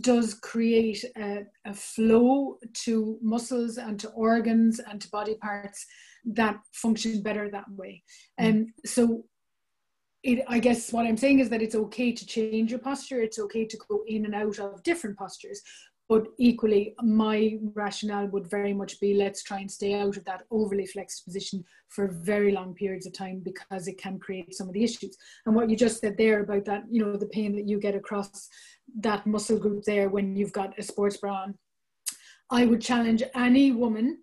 does 0.00 0.34
create 0.34 1.04
a, 1.16 1.44
a, 1.64 1.72
flow 1.72 2.58
to 2.72 3.18
muscles 3.22 3.78
and 3.78 4.00
to 4.00 4.08
organs 4.10 4.80
and 4.80 5.00
to 5.00 5.08
body 5.10 5.36
parts 5.36 5.86
that 6.24 6.58
function 6.72 7.22
better 7.22 7.48
that 7.50 7.70
way. 7.70 8.02
And 8.38 8.56
mm. 8.56 8.60
um, 8.60 8.72
so 8.84 9.24
it, 10.26 10.44
I 10.48 10.58
guess 10.58 10.92
what 10.92 11.06
I'm 11.06 11.16
saying 11.16 11.38
is 11.38 11.48
that 11.50 11.62
it's 11.62 11.76
okay 11.76 12.10
to 12.10 12.26
change 12.26 12.70
your 12.70 12.80
posture. 12.80 13.20
It's 13.20 13.38
okay 13.38 13.64
to 13.64 13.78
go 13.88 14.02
in 14.08 14.24
and 14.24 14.34
out 14.34 14.58
of 14.58 14.82
different 14.82 15.16
postures. 15.16 15.62
But 16.08 16.26
equally, 16.38 16.94
my 17.00 17.58
rationale 17.74 18.26
would 18.28 18.50
very 18.50 18.72
much 18.72 18.98
be 19.00 19.14
let's 19.14 19.44
try 19.44 19.60
and 19.60 19.70
stay 19.70 19.94
out 19.94 20.16
of 20.16 20.24
that 20.24 20.42
overly 20.50 20.86
flexed 20.86 21.24
position 21.24 21.64
for 21.90 22.08
very 22.08 22.50
long 22.50 22.74
periods 22.74 23.06
of 23.06 23.12
time 23.12 23.40
because 23.44 23.86
it 23.86 23.98
can 23.98 24.18
create 24.18 24.52
some 24.54 24.68
of 24.68 24.74
the 24.74 24.82
issues. 24.82 25.16
And 25.46 25.54
what 25.54 25.70
you 25.70 25.76
just 25.76 26.00
said 26.00 26.16
there 26.16 26.40
about 26.40 26.64
that, 26.64 26.84
you 26.90 27.04
know, 27.04 27.16
the 27.16 27.26
pain 27.26 27.54
that 27.54 27.68
you 27.68 27.78
get 27.78 27.94
across 27.94 28.48
that 29.00 29.26
muscle 29.26 29.58
group 29.58 29.84
there 29.84 30.08
when 30.08 30.34
you've 30.34 30.52
got 30.52 30.78
a 30.78 30.82
sports 30.82 31.18
bra 31.18 31.42
on, 31.42 31.54
I 32.50 32.66
would 32.66 32.80
challenge 32.80 33.22
any 33.34 33.70
woman 33.70 34.18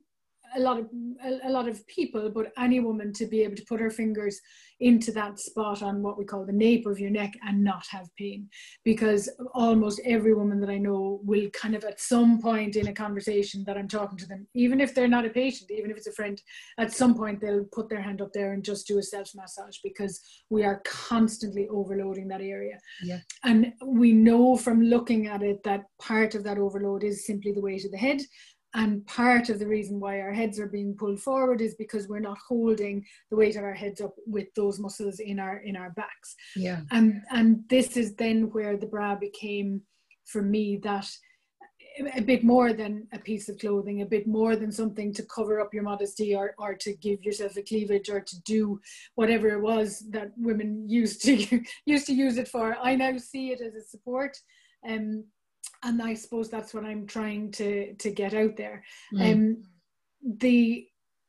a 0.56 0.60
lot 0.60 0.80
of 0.80 0.90
a, 1.24 1.48
a, 1.48 1.52
lot 1.52 1.68
of 1.68 1.86
people, 1.88 2.30
but 2.30 2.52
any 2.58 2.80
woman 2.80 3.14
to 3.14 3.26
be 3.26 3.42
able 3.42 3.56
to 3.56 3.66
put 3.66 3.80
her 3.80 3.90
fingers 3.90 4.40
into 4.80 5.12
that 5.14 5.40
spot 5.40 5.82
on 5.82 6.02
what 6.02 6.18
we 6.18 6.26
call 6.26 6.46
the 6.46 6.52
nape 6.52 6.86
of 6.86 7.00
your 7.00 7.10
neck 7.10 7.34
and 7.48 7.64
not 7.64 7.86
have 7.90 8.08
pain, 8.18 8.50
because 8.84 9.30
almost 9.54 10.02
every 10.06 10.34
woman 10.34 10.60
that 10.60 10.70
I 10.70 10.78
know 10.78 11.22
will 11.24 11.50
kind 11.52 11.76
of 11.76 11.84
at 11.84 12.02
some 12.02 12.42
point 12.42 12.76
in 12.76 12.88
a 12.88 12.94
conversation 12.94 13.64
that 13.66 13.78
I'm 13.78 13.88
talking 13.88 14.18
to 14.18 14.28
them, 14.28 14.48
even 14.54 14.82
if 14.82 14.94
they're 14.94 15.08
not 15.08 15.26
a 15.26 15.30
patient, 15.30 15.72
even 15.72 15.92
if 15.92 15.98
it's 15.98 16.08
a 16.08 16.12
friend, 16.12 16.42
at 16.78 16.92
some 16.92 17.16
point 17.16 17.40
they'll 17.40 17.66
put 17.72 17.90
their 17.90 18.02
hand 18.02 18.22
up 18.22 18.34
there 18.34 18.54
and 18.54 18.64
just 18.64 18.88
do 18.88 18.98
a 18.98 19.04
self 19.04 19.30
massage 19.36 19.78
because 19.84 20.22
we 20.50 20.64
are 20.64 20.82
constantly 20.86 21.68
overloading 21.70 22.28
that 22.28 22.42
area. 22.42 22.78
Yeah. 23.04 23.20
And 23.44 23.74
we 23.86 24.12
know 24.12 24.58
from 24.58 24.82
looking 24.82 25.28
at 25.28 25.44
it 25.44 25.64
that 25.64 25.84
part 26.02 26.36
of 26.36 26.44
that 26.44 26.58
overload 26.58 27.04
is 27.04 27.26
simply 27.26 27.52
the 27.52 27.62
weight 27.62 27.86
of 27.86 27.92
the 27.92 27.98
head 27.98 28.22
and 28.76 29.06
part 29.06 29.50
of 29.50 29.60
the 29.60 29.68
reason 29.68 30.00
why 30.00 30.20
our 30.20 30.32
heads 30.32 30.60
are 30.60 30.68
being 30.68 30.96
pulled 30.96 31.20
forward 31.20 31.62
is 31.62 31.76
because 31.76 32.08
we're 32.08 32.20
not 32.20 32.38
holding 32.48 33.06
the 33.30 33.36
weight 33.36 33.56
of 33.56 33.64
our 33.64 33.74
heads 33.74 34.02
up 34.02 34.16
with 34.26 34.48
those 34.56 34.80
muscles 34.80 35.20
in 35.20 35.40
our 35.40 35.58
in 35.58 35.76
our 35.76 35.92
backs 35.92 36.36
yeah 36.56 36.82
and 36.92 37.22
and 37.32 37.64
this 37.70 37.98
is 37.98 38.16
then 38.16 38.50
where 38.52 38.78
the 38.78 38.88
bra 38.88 39.16
became 39.16 39.82
for 40.26 40.42
me 40.42 40.78
that 40.78 41.08
a 42.16 42.22
bit 42.22 42.44
more 42.44 42.74
than 42.74 43.08
a 43.14 43.20
piece 43.20 43.50
of 43.50 43.60
clothing, 43.60 44.02
a 44.02 44.06
bit 44.06 44.26
more 44.28 44.56
than 44.56 44.72
something 44.72 45.14
to 45.14 45.24
cover 45.24 45.60
up 45.60 45.74
your 45.74 45.84
modesty 45.84 46.36
or, 46.36 46.56
or 46.58 46.74
to 46.74 46.94
give 46.94 47.24
yourself 47.24 47.56
a 47.58 47.62
cleavage 47.62 48.10
or 48.10 48.20
to 48.20 48.42
do 48.44 48.80
whatever 49.16 49.50
it 49.50 49.62
was 49.62 50.04
that 50.10 50.32
women 50.38 50.86
used 50.90 51.22
to 51.24 51.62
used 51.86 52.08
to 52.08 52.14
use 52.14 52.38
it 52.38 52.48
for. 52.48 52.76
I 52.82 52.96
now 52.96 53.18
see 53.18 53.52
it 53.52 53.62
as 53.62 53.76
a 53.76 53.82
support. 53.82 54.38
Um, 54.88 55.26
and 55.84 56.02
I 56.02 56.14
suppose 56.14 56.50
that's 56.50 56.74
what 56.74 56.86
I'm 56.86 57.06
trying 57.06 57.52
to 57.54 57.94
to 57.96 58.12
get 58.12 58.34
out 58.34 58.58
there. 58.58 58.84
Mm. 59.14 59.34
Um, 59.34 59.64
the 60.40 60.88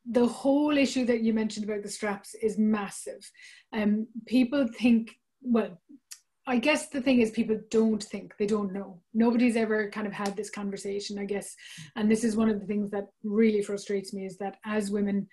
the 0.09 0.27
whole 0.27 0.77
issue 0.77 1.05
that 1.05 1.21
you 1.21 1.33
mentioned 1.33 1.65
about 1.67 1.83
the 1.83 1.89
straps 1.89 2.35
is 2.35 2.57
massive. 2.57 3.29
Um, 3.73 4.07
people 4.27 4.67
think, 4.67 5.11
well, 5.41 5.81
I 6.47 6.57
guess 6.59 6.89
the 6.89 7.01
thing 7.01 7.21
is, 7.21 7.31
people 7.31 7.59
don't 7.71 8.03
think, 8.03 8.37
they 8.37 8.45
don't 8.45 8.71
know. 8.71 9.01
Nobody's 9.15 9.55
ever 9.55 9.89
kind 9.89 10.05
of 10.05 10.13
had 10.13 10.35
this 10.35 10.51
conversation, 10.51 11.17
I 11.17 11.25
guess. 11.25 11.55
And 11.95 12.09
this 12.09 12.23
is 12.23 12.35
one 12.35 12.49
of 12.49 12.59
the 12.59 12.67
things 12.67 12.91
that 12.91 13.07
really 13.23 13.63
frustrates 13.63 14.13
me 14.13 14.27
is 14.27 14.37
that 14.37 14.57
as 14.63 14.91
women, 14.91 15.27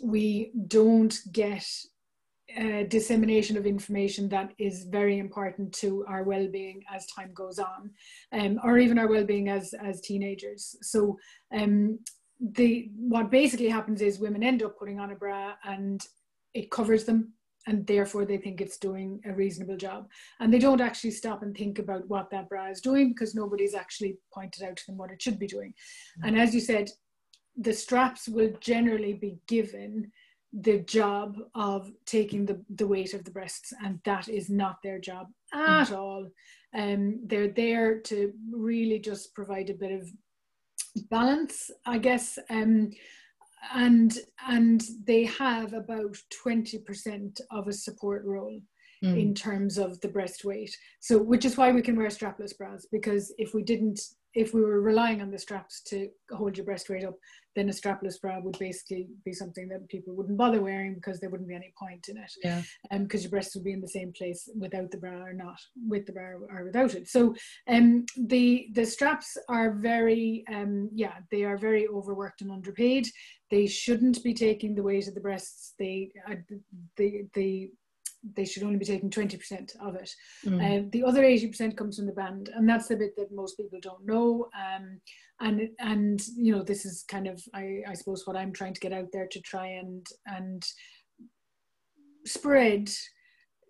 we 0.00 0.52
don't 0.68 1.16
get 1.32 1.66
uh, 2.58 2.82
dissemination 2.88 3.56
of 3.56 3.66
information 3.66 4.28
that 4.28 4.52
is 4.58 4.84
very 4.84 5.18
important 5.18 5.72
to 5.72 6.04
our 6.06 6.24
well-being 6.24 6.82
as 6.94 7.06
time 7.06 7.32
goes 7.34 7.58
on, 7.58 7.90
um, 8.32 8.60
or 8.62 8.78
even 8.78 8.98
our 8.98 9.08
well-being 9.08 9.48
as 9.48 9.74
as 9.82 10.00
teenagers. 10.00 10.76
So 10.82 11.18
um, 11.54 11.98
the 12.40 12.90
what 12.96 13.30
basically 13.30 13.68
happens 13.68 14.02
is 14.02 14.18
women 14.18 14.42
end 14.42 14.62
up 14.62 14.78
putting 14.78 15.00
on 15.00 15.12
a 15.12 15.16
bra 15.16 15.54
and 15.64 16.06
it 16.52 16.70
covers 16.70 17.04
them 17.04 17.32
and 17.66 17.86
therefore 17.86 18.24
they 18.24 18.36
think 18.36 18.60
it's 18.60 18.76
doing 18.76 19.20
a 19.24 19.32
reasonable 19.32 19.76
job 19.76 20.08
and 20.40 20.52
they 20.52 20.58
don't 20.58 20.80
actually 20.80 21.10
stop 21.10 21.42
and 21.42 21.56
think 21.56 21.78
about 21.78 22.06
what 22.08 22.30
that 22.30 22.48
bra 22.48 22.66
is 22.66 22.80
doing 22.80 23.08
because 23.08 23.34
nobody's 23.34 23.74
actually 23.74 24.18
pointed 24.32 24.62
out 24.62 24.76
to 24.76 24.86
them 24.86 24.98
what 24.98 25.10
it 25.10 25.22
should 25.22 25.38
be 25.38 25.46
doing 25.46 25.70
mm-hmm. 25.70 26.28
and 26.28 26.38
as 26.38 26.54
you 26.54 26.60
said 26.60 26.90
the 27.56 27.72
straps 27.72 28.28
will 28.28 28.52
generally 28.60 29.12
be 29.12 29.38
given 29.46 30.10
the 30.60 30.78
job 30.80 31.36
of 31.54 31.90
taking 32.06 32.46
the, 32.46 32.62
the 32.76 32.86
weight 32.86 33.12
of 33.12 33.24
the 33.24 33.30
breasts 33.30 33.72
and 33.84 33.98
that 34.04 34.28
is 34.28 34.48
not 34.48 34.76
their 34.82 35.00
job 35.00 35.26
at 35.52 35.88
mm-hmm. 35.88 35.94
all 35.94 36.26
um, 36.76 37.20
they're 37.26 37.48
there 37.48 37.98
to 38.00 38.32
really 38.52 38.98
just 38.98 39.34
provide 39.34 39.68
a 39.70 39.74
bit 39.74 39.90
of 39.90 40.08
balance 41.10 41.70
i 41.86 41.98
guess 41.98 42.38
um, 42.50 42.90
and 43.74 44.18
and 44.48 44.82
they 45.06 45.24
have 45.24 45.72
about 45.72 46.16
20% 46.46 47.40
of 47.50 47.66
a 47.66 47.72
support 47.72 48.24
role 48.24 48.60
mm. 49.02 49.20
in 49.20 49.34
terms 49.34 49.76
of 49.76 50.00
the 50.02 50.08
breast 50.08 50.44
weight 50.44 50.76
so 51.00 51.18
which 51.18 51.44
is 51.44 51.56
why 51.56 51.72
we 51.72 51.82
can 51.82 51.96
wear 51.96 52.08
strapless 52.08 52.56
bras 52.56 52.86
because 52.92 53.34
if 53.38 53.54
we 53.54 53.62
didn't 53.62 54.00
if 54.34 54.52
we 54.52 54.60
were 54.60 54.80
relying 54.80 55.20
on 55.20 55.30
the 55.30 55.38
straps 55.38 55.80
to 55.82 56.08
hold 56.30 56.56
your 56.56 56.66
breast 56.66 56.88
weight 56.88 57.04
up 57.04 57.14
then 57.54 57.68
a 57.68 57.72
strapless 57.72 58.20
bra 58.20 58.40
would 58.40 58.58
basically 58.58 59.08
be 59.24 59.32
something 59.32 59.68
that 59.68 59.88
people 59.88 60.14
wouldn't 60.14 60.38
bother 60.38 60.60
wearing 60.60 60.94
because 60.94 61.20
there 61.20 61.30
wouldn't 61.30 61.48
be 61.48 61.54
any 61.54 61.72
point 61.78 62.08
in 62.08 62.16
it. 62.16 62.32
Yeah. 62.42 62.62
Um 62.90 63.04
because 63.04 63.22
your 63.22 63.30
breasts 63.30 63.54
would 63.54 63.64
be 63.64 63.72
in 63.72 63.80
the 63.80 63.88
same 63.88 64.12
place 64.12 64.48
without 64.58 64.90
the 64.90 64.98
bra 64.98 65.12
or 65.12 65.32
not 65.32 65.58
with 65.88 66.06
the 66.06 66.12
bra 66.12 66.30
or 66.50 66.64
without 66.64 66.94
it. 66.94 67.08
So 67.08 67.34
um 67.68 68.04
the 68.16 68.68
the 68.72 68.84
straps 68.84 69.36
are 69.48 69.72
very 69.72 70.44
um 70.52 70.90
yeah 70.92 71.14
they 71.30 71.44
are 71.44 71.56
very 71.56 71.86
overworked 71.86 72.40
and 72.40 72.50
underpaid. 72.50 73.06
They 73.50 73.66
shouldn't 73.66 74.22
be 74.24 74.34
taking 74.34 74.74
the 74.74 74.82
weight 74.82 75.06
of 75.06 75.14
the 75.14 75.20
breasts. 75.20 75.74
They 75.78 76.10
uh, 76.28 76.36
the 76.96 77.26
the 77.34 77.70
they 78.36 78.44
should 78.44 78.62
only 78.62 78.78
be 78.78 78.84
taking 78.84 79.10
20% 79.10 79.76
of 79.80 79.94
it. 79.96 80.10
Mm. 80.46 80.78
Um, 80.78 80.90
the 80.90 81.04
other 81.04 81.22
80% 81.22 81.76
comes 81.76 81.96
from 81.96 82.06
the 82.06 82.12
band, 82.12 82.50
and 82.54 82.68
that's 82.68 82.88
the 82.88 82.96
bit 82.96 83.14
that 83.16 83.34
most 83.34 83.56
people 83.56 83.78
don't 83.82 84.06
know. 84.06 84.48
Um, 84.54 85.00
and 85.40 85.68
and 85.80 86.22
you 86.36 86.52
know, 86.52 86.62
this 86.62 86.86
is 86.86 87.04
kind 87.08 87.26
of 87.26 87.42
I, 87.54 87.80
I 87.88 87.94
suppose 87.94 88.22
what 88.24 88.36
I'm 88.36 88.52
trying 88.52 88.74
to 88.74 88.80
get 88.80 88.92
out 88.92 89.08
there 89.12 89.26
to 89.30 89.40
try 89.40 89.66
and 89.66 90.06
and 90.26 90.64
spread 92.24 92.88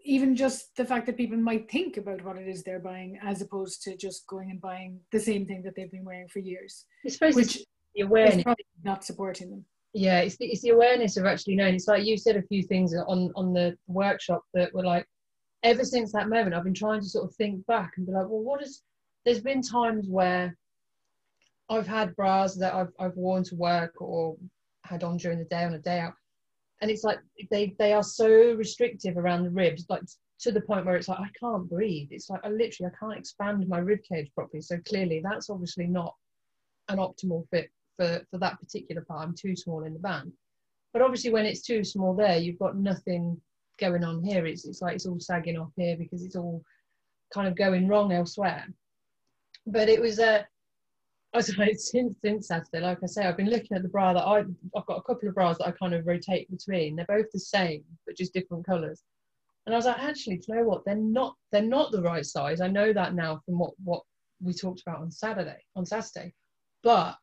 even 0.05 0.37
just 0.37 0.77
the 0.77 0.85
fact 0.85 1.07
that 1.07 1.17
people 1.17 1.39
might 1.39 1.71
think 1.71 1.97
about 1.97 2.23
what 2.23 2.37
it 2.37 2.47
is 2.47 2.63
they're 2.63 2.79
buying 2.79 3.19
as 3.23 3.41
opposed 3.41 3.83
to 3.83 3.97
just 3.97 4.27
going 4.27 4.51
and 4.51 4.61
buying 4.61 5.01
the 5.13 5.19
same 5.19 5.47
thing 5.47 5.63
that 5.63 5.75
they've 5.75 5.91
been 5.91 6.05
wearing 6.05 6.29
for 6.29 6.41
years. 6.41 6.85
I 7.07 7.09
suppose 7.09 7.35
which 7.35 7.65
the 7.95 8.03
awareness. 8.03 8.37
is 8.37 8.43
probably 8.43 8.67
not 8.85 9.05
supporting 9.05 9.51
them 9.51 9.65
yeah 9.95 10.21
it's 10.21 10.37
the, 10.37 10.47
it's 10.47 10.63
the 10.63 10.71
awareness 10.71 11.17
of 11.17 11.25
actually 11.25 11.57
knowing. 11.57 11.75
It's 11.75 11.89
like 11.89 12.05
you 12.05 12.17
said 12.17 12.37
a 12.37 12.43
few 12.43 12.63
things 12.63 12.95
on 12.95 13.33
on 13.37 13.53
the 13.53 13.77
workshop 13.87 14.43
that 14.53 14.75
were 14.75 14.85
like 14.85 15.07
ever 15.63 15.83
since 15.83 16.13
that 16.13 16.29
moment 16.29 16.55
i've 16.55 16.63
been 16.63 16.75
trying 16.75 17.01
to 17.01 17.09
sort 17.09 17.25
of 17.25 17.35
think 17.37 17.65
back 17.65 17.93
and 17.97 18.07
be 18.07 18.13
like 18.13 18.29
well 18.29 18.43
what 18.43 18.63
is 18.63 18.83
there's 19.25 19.41
been 19.41 19.63
times 19.63 20.07
where 20.07 20.55
i've 21.71 21.87
had 21.87 22.15
bras 22.17 22.55
that 22.55 22.75
i've, 22.75 22.93
I've 23.01 23.17
worn 23.17 23.43
to 23.45 23.55
work 23.55 23.95
or 24.03 24.37
had 24.85 25.03
on 25.03 25.17
during 25.17 25.39
the 25.39 25.45
day 25.45 25.65
on 25.65 25.75
a 25.75 25.79
day 25.79 25.99
out. 25.99 26.15
And 26.81 26.91
it's 26.91 27.05
like 27.05 27.19
they 27.51 27.75
they 27.79 27.93
are 27.93 28.03
so 28.03 28.29
restrictive 28.55 29.17
around 29.17 29.45
the 29.45 29.51
ribs 29.51 29.87
like 29.89 30.03
to 30.41 30.53
the 30.53 30.61
point 30.61 30.85
where 30.85 30.97
it's 30.97 31.09
like 31.09 31.21
i 31.21 31.31
can't 31.41 31.69
breathe. 31.69 32.09
It's 32.11 32.29
like 32.29 32.41
i 32.45 32.49
literally 32.49 32.93
i 32.93 32.99
can't 32.99 33.19
expand 33.19 33.67
my 33.69 33.79
rib 33.79 34.01
cage 34.11 34.31
properly. 34.35 34.61
So 34.61 34.79
clearly 34.87 35.23
that's 35.25 35.51
obviously 35.51 35.87
not 35.87 36.15
an 36.89 36.99
optimal 36.99 37.49
fit 37.51 37.71
for, 37.97 38.21
for 38.31 38.39
that 38.39 38.59
particular 38.61 39.03
part. 39.03 39.23
I'm 39.23 39.35
too 39.35 39.57
small 39.57 39.85
in 39.85 39.93
the 39.93 39.99
band. 39.99 40.33
But 40.93 41.03
obviously, 41.03 41.31
when 41.31 41.47
it's 41.47 41.63
too 41.63 41.85
small 41.85 42.15
there, 42.15 42.37
you've 42.37 42.59
got 42.59 42.77
nothing 42.77 43.41
going 43.79 44.05
on 44.05 44.23
here. 44.23 44.47
It's, 44.47 44.65
it's 44.65 44.81
like 44.81 44.95
it's 44.95 45.07
all 45.07 45.21
sagging 45.21 45.59
off 45.59 45.73
here 45.77 45.97
because 45.97 46.25
it's 46.25 46.37
all 46.37 46.63
kind 47.33 47.49
of 47.49 47.57
going 47.57 47.89
wrong 47.89 48.13
elsewhere. 48.13 48.67
But 49.67 49.89
it 49.89 50.01
was 50.01 50.19
a 50.21 50.47
I 51.35 51.39
uh, 51.39 51.41
was 51.41 51.59
like, 51.59 51.77
since, 51.79 52.15
since 52.25 52.47
Saturday, 52.47 52.79
like 52.79 52.99
I 53.03 53.07
say, 53.07 53.27
I've 53.27 53.37
been 53.37 53.51
looking 53.51 53.77
at 53.77 53.83
the 53.83 53.89
bra 53.89 54.13
that 54.13 54.25
I, 54.25 54.45
I've 54.77 54.87
got 54.87 54.99
a 54.99 55.03
couple 55.03 55.29
of 55.29 55.35
bras 55.35 55.59
that 55.59 55.67
I 55.67 55.73
kind 55.73 55.93
of 55.93 56.07
rotate 56.07 56.49
between. 56.49 56.95
They're 56.95 57.07
both 57.09 57.27
the 57.33 57.41
same, 57.41 57.83
but 58.07 58.17
just 58.17 58.33
different 58.33 58.65
colours. 58.65 59.03
And 59.67 59.75
I 59.75 59.79
was 59.79 59.87
like, 59.87 59.99
actually, 59.99 60.37
do 60.37 60.45
you 60.49 60.55
know 60.55 60.63
what? 60.63 60.85
They're 60.85 60.95
not, 60.95 61.35
they're 61.51 61.63
not 61.63 61.91
the 61.91 62.03
right 62.03 62.25
size. 62.25 62.61
I 62.61 62.69
know 62.69 62.93
that 62.93 63.15
now 63.15 63.41
from 63.45 63.59
what, 63.59 63.73
what 63.83 64.03
we 64.41 64.53
talked 64.53 64.83
about 64.87 65.01
on 65.01 65.11
Saturday, 65.11 65.59
on 65.75 65.85
Saturday. 65.85 66.35
But 66.85 67.17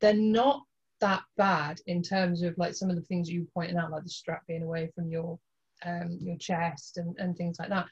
they're 0.00 0.14
not 0.14 0.62
that 1.00 1.22
bad 1.36 1.80
in 1.86 2.02
terms 2.02 2.42
of 2.42 2.56
like 2.58 2.74
some 2.74 2.90
of 2.90 2.96
the 2.96 3.02
things 3.02 3.30
you 3.30 3.46
pointed 3.54 3.76
out, 3.76 3.90
like 3.90 4.04
the 4.04 4.10
strap 4.10 4.42
being 4.46 4.62
away 4.62 4.90
from 4.94 5.10
your 5.10 5.38
um, 5.84 6.18
your 6.20 6.36
chest 6.36 6.96
and, 6.96 7.16
and 7.18 7.36
things 7.36 7.58
like 7.58 7.68
that. 7.68 7.86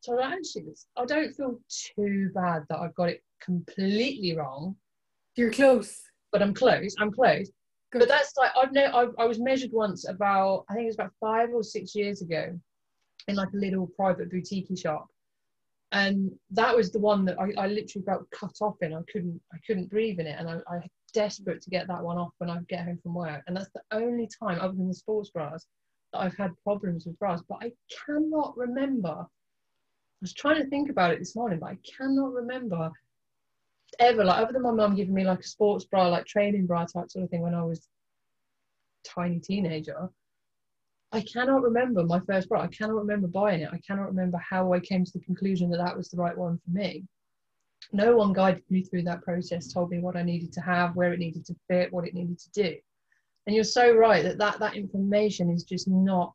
So 0.00 0.20
actually, 0.20 0.74
I 0.96 1.04
don't 1.04 1.32
feel 1.32 1.58
too 1.68 2.30
bad 2.34 2.62
that 2.68 2.78
I've 2.78 2.94
got 2.94 3.08
it 3.08 3.22
completely 3.40 4.36
wrong. 4.36 4.76
You're 5.36 5.52
close, 5.52 6.00
but 6.30 6.42
I'm 6.42 6.54
close. 6.54 6.94
I'm 7.00 7.12
close. 7.12 7.50
Good. 7.90 8.00
But 8.00 8.08
that's 8.08 8.32
like 8.36 8.50
I've 8.56 8.72
no. 8.72 8.84
I, 8.84 9.22
I 9.22 9.26
was 9.26 9.38
measured 9.38 9.70
once 9.72 10.08
about 10.08 10.64
I 10.68 10.74
think 10.74 10.84
it 10.84 10.86
was 10.86 10.96
about 10.96 11.12
five 11.20 11.50
or 11.50 11.62
six 11.62 11.94
years 11.94 12.22
ago, 12.22 12.58
in 13.28 13.36
like 13.36 13.52
a 13.54 13.56
little 13.56 13.86
private 13.96 14.30
boutique 14.30 14.68
shop, 14.76 15.06
and 15.92 16.30
that 16.50 16.74
was 16.74 16.90
the 16.90 16.98
one 16.98 17.24
that 17.26 17.38
I, 17.38 17.52
I 17.60 17.66
literally 17.66 18.04
felt 18.04 18.30
cut 18.30 18.56
off 18.60 18.76
in. 18.80 18.94
I 18.94 19.02
couldn't 19.12 19.40
I 19.52 19.58
couldn't 19.66 19.90
breathe 19.90 20.20
in 20.20 20.26
it, 20.26 20.36
and 20.38 20.48
I, 20.48 20.54
I 20.68 20.80
desperate 21.12 21.62
to 21.62 21.70
get 21.70 21.88
that 21.88 22.02
one 22.02 22.18
off 22.18 22.32
when 22.38 22.50
I 22.50 22.58
get 22.68 22.84
home 22.84 22.98
from 23.02 23.14
work. 23.14 23.42
And 23.46 23.56
that's 23.56 23.70
the 23.74 23.82
only 23.92 24.28
time, 24.42 24.60
other 24.60 24.74
than 24.74 24.88
the 24.88 24.94
sports 24.94 25.30
bras, 25.30 25.66
that 26.12 26.20
I've 26.20 26.36
had 26.36 26.52
problems 26.62 27.06
with 27.06 27.18
bras. 27.18 27.42
But 27.48 27.58
I 27.62 27.72
cannot 28.06 28.56
remember. 28.56 29.08
I 29.08 30.20
was 30.20 30.34
trying 30.34 30.62
to 30.62 30.68
think 30.68 30.90
about 30.90 31.12
it 31.12 31.18
this 31.18 31.36
morning, 31.36 31.58
but 31.58 31.70
I 31.70 31.78
cannot 31.96 32.32
remember 32.32 32.90
ever, 33.98 34.24
like, 34.24 34.38
other 34.38 34.52
than 34.52 34.62
my 34.62 34.70
mum 34.70 34.96
giving 34.96 35.14
me 35.14 35.24
like 35.24 35.40
a 35.40 35.46
sports 35.46 35.84
bra, 35.84 36.08
like 36.08 36.26
training 36.26 36.66
bra 36.66 36.84
type 36.84 37.10
sort 37.10 37.24
of 37.24 37.30
thing 37.30 37.42
when 37.42 37.54
I 37.54 37.64
was 37.64 37.88
tiny 39.04 39.40
teenager. 39.40 40.08
I 41.10 41.20
cannot 41.20 41.62
remember 41.62 42.04
my 42.04 42.20
first 42.20 42.48
bra. 42.48 42.62
I 42.62 42.68
cannot 42.68 42.96
remember 42.96 43.28
buying 43.28 43.60
it. 43.60 43.68
I 43.70 43.80
cannot 43.86 44.06
remember 44.06 44.38
how 44.38 44.72
I 44.72 44.80
came 44.80 45.04
to 45.04 45.12
the 45.12 45.24
conclusion 45.24 45.70
that 45.70 45.78
that 45.78 45.96
was 45.96 46.08
the 46.08 46.16
right 46.16 46.36
one 46.36 46.58
for 46.64 46.70
me 46.70 47.04
no 47.92 48.16
one 48.16 48.32
guided 48.32 48.62
me 48.70 48.82
through 48.82 49.02
that 49.02 49.22
process 49.22 49.72
told 49.72 49.90
me 49.90 49.98
what 49.98 50.16
i 50.16 50.22
needed 50.22 50.52
to 50.52 50.60
have 50.60 50.94
where 50.94 51.12
it 51.12 51.18
needed 51.18 51.44
to 51.44 51.54
fit 51.68 51.92
what 51.92 52.06
it 52.06 52.14
needed 52.14 52.38
to 52.38 52.50
do. 52.50 52.76
And 53.46 53.56
you're 53.56 53.64
so 53.64 53.92
right 53.94 54.22
that 54.22 54.38
that, 54.38 54.60
that 54.60 54.76
information 54.76 55.50
is 55.50 55.64
just 55.64 55.88
not 55.88 56.32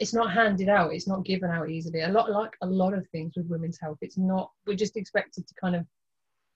it's 0.00 0.14
not 0.14 0.32
handed 0.32 0.68
out 0.68 0.92
it's 0.92 1.06
not 1.06 1.24
given 1.24 1.50
out 1.50 1.70
easily. 1.70 2.00
A 2.00 2.08
lot 2.08 2.30
like 2.30 2.56
a 2.62 2.66
lot 2.66 2.94
of 2.94 3.06
things 3.08 3.34
with 3.36 3.46
women's 3.46 3.78
health 3.80 3.98
it's 4.00 4.18
not 4.18 4.50
we're 4.66 4.76
just 4.76 4.96
expected 4.96 5.46
to 5.46 5.54
kind 5.54 5.76
of 5.76 5.86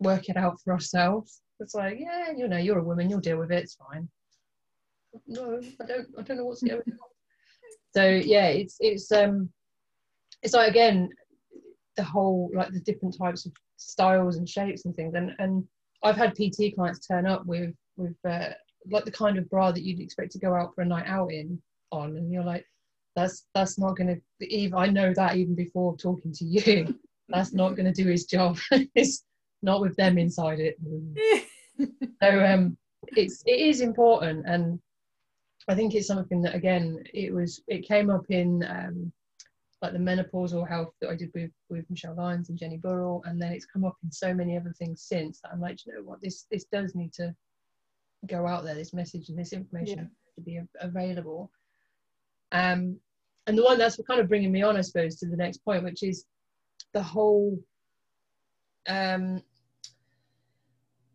work 0.00 0.28
it 0.28 0.37
out 0.37 0.60
for 0.62 0.72
ourselves. 0.72 1.42
It's 1.60 1.75
like 1.75 1.98
yeah 2.00 2.30
you 2.37 2.48
know 2.48 2.56
you're 2.56 2.78
a 2.78 2.84
woman 2.84 3.10
you'll 3.10 3.20
deal 3.20 3.38
with 3.38 3.52
it 3.52 3.64
it's 3.64 3.75
fine. 3.75 4.08
No 5.26 5.60
i 5.80 5.84
don't 5.84 6.08
i 6.18 6.22
don't 6.22 6.37
know 6.38 6.44
what's 6.46 6.62
going 6.62 6.78
on. 6.78 7.08
So 7.94 8.08
yeah 8.08 8.46
it's 8.46 8.76
it's 8.80 9.12
um 9.12 9.50
it's 10.42 10.54
like 10.54 10.70
again 10.70 11.10
the 11.99 12.05
whole 12.05 12.49
like 12.55 12.73
the 12.73 12.81
different 12.81 13.19
types 13.19 13.45
of 13.45 13.52
styles 13.76 14.37
and 14.37 14.49
shapes 14.49 14.87
and 14.87 14.95
things. 14.95 15.14
And 15.14 15.35
and 15.38 15.64
I've 16.02 16.17
had 16.17 16.35
PT 16.35 16.75
clients 16.75 17.07
turn 17.07 17.26
up 17.26 17.45
with 17.45 17.75
with 17.97 18.17
uh, 18.26 18.50
like 18.90 19.05
the 19.05 19.11
kind 19.11 19.37
of 19.37 19.50
bra 19.50 19.73
that 19.73 19.83
you'd 19.83 20.00
expect 20.00 20.31
to 20.33 20.38
go 20.38 20.55
out 20.55 20.75
for 20.75 20.83
a 20.83 20.87
night 20.87 21.07
out 21.07 21.33
in 21.33 21.61
on. 21.90 22.17
And 22.17 22.33
you're 22.33 22.45
like 22.45 22.64
that's 23.17 23.47
that's 23.52 23.78
not 23.78 23.97
going 23.97 24.23
to 24.40 24.47
even 24.47 24.78
I 24.78 24.87
know 24.87 25.12
that 25.12 25.37
even 25.37 25.55
before 25.55 25.97
talking 25.97 26.33
to 26.33 26.45
you. 26.45 26.99
That's 27.31 27.52
not 27.52 27.76
going 27.76 27.85
to 27.85 28.02
do 28.02 28.09
his 28.09 28.25
job. 28.25 28.59
It's 28.95 29.25
not 29.61 29.83
with 29.83 29.95
them 29.97 30.17
inside 30.17 30.61
it. 30.61 30.78
So 32.23 32.45
um 32.45 32.76
it's 33.09 33.43
it 33.47 33.61
is 33.61 33.81
important. 33.81 34.45
And 34.47 34.81
I 35.69 35.75
think 35.75 35.95
it's 35.95 36.07
something 36.07 36.43
that 36.43 36.55
again 36.55 37.05
it 37.12 37.33
was 37.35 37.62
it 37.69 37.87
came 37.87 38.09
up 38.11 38.25
in 38.31 38.64
um 38.64 39.12
like 39.80 39.92
the 39.92 39.99
menopausal 39.99 40.68
health 40.68 40.92
that 41.00 41.11
I 41.11 41.16
did 41.16 41.30
with 41.35 41.50
with 41.68 41.88
Michelle 41.88 42.16
Lyons 42.16 42.49
and 42.49 42.58
Jenny 42.58 42.76
Burrell, 42.76 43.23
and 43.26 43.40
then 43.40 43.52
it's 43.52 43.66
come 43.66 43.85
up 43.85 43.97
in 44.02 44.11
so 44.11 44.35
many 44.35 44.56
other 44.56 44.75
things 44.78 45.02
since 45.02 45.40
that 45.40 45.50
I'm 45.52 45.61
like, 45.61 45.85
you 45.87 45.94
know 45.94 46.02
what, 46.02 46.20
this 46.20 46.47
this 46.50 46.64
does 46.64 46.94
need 46.94 47.12
to 47.14 47.35
go 48.26 48.47
out 48.47 48.64
there. 48.64 48.75
This 48.75 48.92
message 48.92 49.28
and 49.28 49.38
this 49.38 49.52
information 49.52 49.99
yeah. 49.99 50.35
to 50.35 50.40
be 50.40 50.61
available. 50.80 51.50
Um, 52.50 52.99
and 53.47 53.56
the 53.56 53.62
one 53.62 53.78
that's 53.78 54.00
kind 54.06 54.20
of 54.20 54.28
bringing 54.28 54.52
me 54.52 54.62
on, 54.62 54.76
I 54.76 54.80
suppose, 54.80 55.16
to 55.16 55.26
the 55.26 55.37
next 55.37 55.58
point, 55.58 55.85
which 55.85 56.02
is 56.02 56.25
the 56.92 57.02
whole 57.02 57.58
um, 58.88 59.42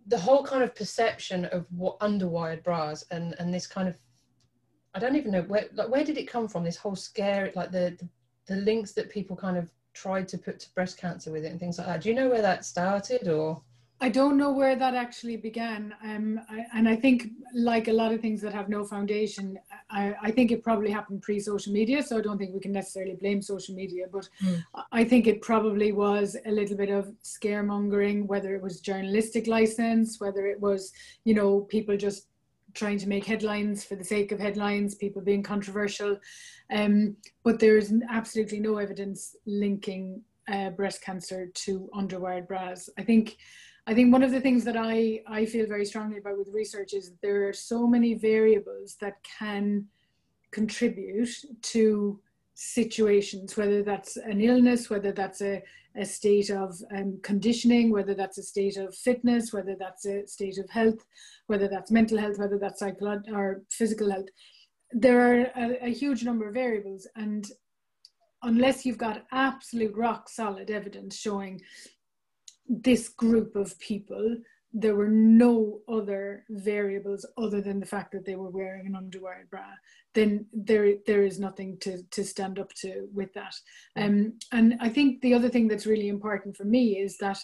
the 0.08 0.17
whole 0.17 0.43
kind 0.43 0.63
of 0.63 0.75
perception 0.75 1.46
of 1.46 1.65
what 1.72 2.00
underwired 2.00 2.63
bras 2.63 3.03
and 3.12 3.36
and 3.39 3.53
this 3.53 3.67
kind 3.67 3.88
of 3.88 3.98
I 4.93 5.00
don't 5.00 5.15
even 5.15 5.32
know 5.32 5.41
where 5.43 5.65
like 5.74 5.89
where 5.89 6.03
did 6.03 6.17
it 6.17 6.27
come 6.27 6.48
from 6.48 6.63
this 6.63 6.77
whole 6.77 6.96
scare 6.96 7.51
like 7.55 7.72
the, 7.72 7.96
the 8.00 8.08
the 8.47 8.55
links 8.55 8.93
that 8.93 9.09
people 9.09 9.35
kind 9.35 9.57
of 9.57 9.71
tried 9.93 10.27
to 10.27 10.38
put 10.38 10.59
to 10.59 10.73
breast 10.73 10.97
cancer 10.97 11.31
with 11.31 11.45
it 11.45 11.51
and 11.51 11.59
things 11.59 11.77
like 11.77 11.88
that 11.88 12.01
do 12.01 12.09
you 12.09 12.15
know 12.15 12.29
where 12.29 12.41
that 12.41 12.65
started 12.65 13.27
or 13.27 13.62
I 14.03 14.09
don't 14.09 14.35
know 14.35 14.51
where 14.51 14.75
that 14.75 14.95
actually 14.95 15.38
began. 15.38 15.93
Um, 16.03 16.41
I, 16.50 16.65
and 16.75 16.89
I 16.89 16.95
think, 16.97 17.29
like 17.55 17.88
a 17.88 17.93
lot 17.93 18.12
of 18.12 18.19
things 18.19 18.41
that 18.41 18.51
have 18.51 18.67
no 18.67 18.83
foundation, 18.83 19.57
I, 19.89 20.13
I 20.21 20.29
think 20.29 20.51
it 20.51 20.62
probably 20.62 20.91
happened 20.91 21.21
pre 21.21 21.39
social 21.39 21.71
media. 21.71 22.03
So 22.03 22.17
I 22.17 22.21
don't 22.21 22.38
think 22.38 22.53
we 22.53 22.59
can 22.59 22.73
necessarily 22.73 23.15
blame 23.15 23.41
social 23.41 23.73
media. 23.75 24.07
But 24.12 24.27
mm. 24.43 24.62
I 24.91 25.05
think 25.05 25.25
it 25.25 25.41
probably 25.41 25.93
was 25.93 26.35
a 26.45 26.51
little 26.51 26.75
bit 26.75 26.89
of 26.89 27.13
scaremongering, 27.23 28.25
whether 28.25 28.53
it 28.53 28.62
was 28.62 28.81
journalistic 28.81 29.47
license, 29.47 30.19
whether 30.19 30.47
it 30.47 30.59
was, 30.59 30.91
you 31.23 31.33
know, 31.33 31.62
people 31.62 31.95
just 31.95 32.27
trying 32.74 32.98
to 33.00 33.08
make 33.08 33.25
headlines 33.25 33.84
for 33.84 33.96
the 33.96 34.03
sake 34.03 34.32
of 34.32 34.39
headlines, 34.39 34.96
people 34.96 35.22
being 35.22 35.44
controversial. 35.44 36.18
Um, 36.72 37.15
but 37.44 37.60
there 37.60 37.77
is 37.77 37.94
absolutely 38.10 38.60
no 38.60 38.77
evidence 38.77 39.36
linking 39.46 40.22
uh, 40.51 40.72
breast 40.72 41.01
cancer 41.01 41.48
to 41.53 41.89
underwired 41.96 42.48
bras. 42.48 42.89
I 42.98 43.03
think 43.03 43.38
I 43.86 43.94
think 43.94 44.13
one 44.13 44.24
of 44.24 44.32
the 44.32 44.39
things 44.39 44.63
that 44.63 44.77
I, 44.77 45.22
I 45.27 45.46
feel 45.46 45.68
very 45.68 45.86
strongly 45.86 46.18
about 46.18 46.38
with 46.38 46.48
research 46.48 46.94
is 46.94 47.12
there 47.22 47.50
are 47.50 47.53
so 47.53 47.86
many 47.86 48.13
variables 48.13 48.96
that 49.01 49.15
can 49.39 49.88
contribute 50.51 51.30
to 51.63 52.20
situations, 52.63 53.58
whether 53.58 53.84
that's 53.84 54.17
an 54.17 54.41
illness, 54.41 54.89
whether 54.89 55.12
that's 55.12 55.41
a, 55.41 55.62
a 55.96 56.05
state 56.05 56.50
of 56.50 56.75
um, 56.96 57.20
conditioning, 57.22 57.91
whether 57.91 58.13
that's 58.13 58.38
a 58.38 58.43
state 58.43 58.77
of 58.77 58.96
fitness, 58.96 59.53
whether 59.53 59.75
that's 59.77 60.05
a 60.05 60.25
state 60.27 60.58
of 60.58 60.70
health, 60.70 61.05
whether 61.48 61.67
that's 61.67 61.91
mental 61.91 62.17
health, 62.17 62.38
whether 62.38 62.58
that's 62.58 62.79
psychological 62.79 63.36
or 63.36 63.63
physical 63.70 64.10
health. 64.10 64.27
There 64.91 65.20
are 65.22 65.51
a, 65.55 65.88
a 65.88 65.93
huge 65.93 66.24
number 66.24 66.48
of 66.48 66.53
variables, 66.53 67.08
and 67.15 67.46
unless 68.43 68.86
you've 68.86 68.98
got 68.98 69.25
absolute 69.32 69.96
rock 69.96 70.29
solid 70.29 70.70
evidence 70.70 71.17
showing 71.17 71.62
this 72.67 73.10
group 73.10 73.55
of 73.55 73.77
people, 73.79 74.38
there 74.74 74.96
were 74.96 75.10
no 75.10 75.80
other 75.88 76.46
variables 76.50 77.25
other 77.38 77.62
than 77.62 77.80
the 77.80 77.86
fact 77.86 78.12
that 78.12 78.25
they 78.25 78.36
were 78.36 78.50
wearing 78.50 78.88
an 78.88 78.94
underwire 78.94 79.48
bra, 79.50 79.65
then 80.15 80.48
there 80.51 80.96
there 81.06 81.24
is 81.24 81.39
nothing 81.39 81.77
to 81.82 82.01
to 82.10 82.24
stand 82.24 82.58
up 82.58 82.74
to 82.74 83.08
with 83.13 83.32
that. 83.34 83.53
Um, 83.96 84.34
and 84.51 84.75
I 84.80 84.89
think 84.89 85.22
the 85.22 85.36
other 85.36 85.50
thing 85.50 85.68
that's 85.68 85.86
really 85.86 86.08
important 86.08 86.58
for 86.58 86.65
me 86.65 86.98
is 86.98 87.18
that 87.20 87.38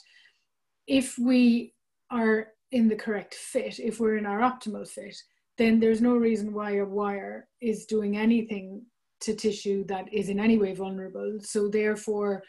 if 0.88 1.18
we 1.20 1.74
are 2.10 2.48
in 2.72 2.88
the 2.88 2.96
correct 2.96 3.36
fit, 3.36 3.80
if 3.80 4.00
we're 4.00 4.18
in 4.18 4.26
our 4.26 4.40
optimal 4.40 4.88
fit, 4.88 5.16
then 5.58 5.80
there's 5.80 6.02
no 6.02 6.16
reason 6.16 6.54
why 6.54 6.78
a 6.78 6.86
wire 6.86 7.48
is 7.62 7.86
doing 7.86 8.18
anything 8.18 8.82
to 9.22 9.36
tissue 9.36 9.84
that 9.86 10.12
is 10.12 10.30
in 10.30 10.40
any 10.40 10.58
way 10.58 10.74
vulnerable. 10.74 11.38
So 11.42 11.68
therefore, 11.68 12.44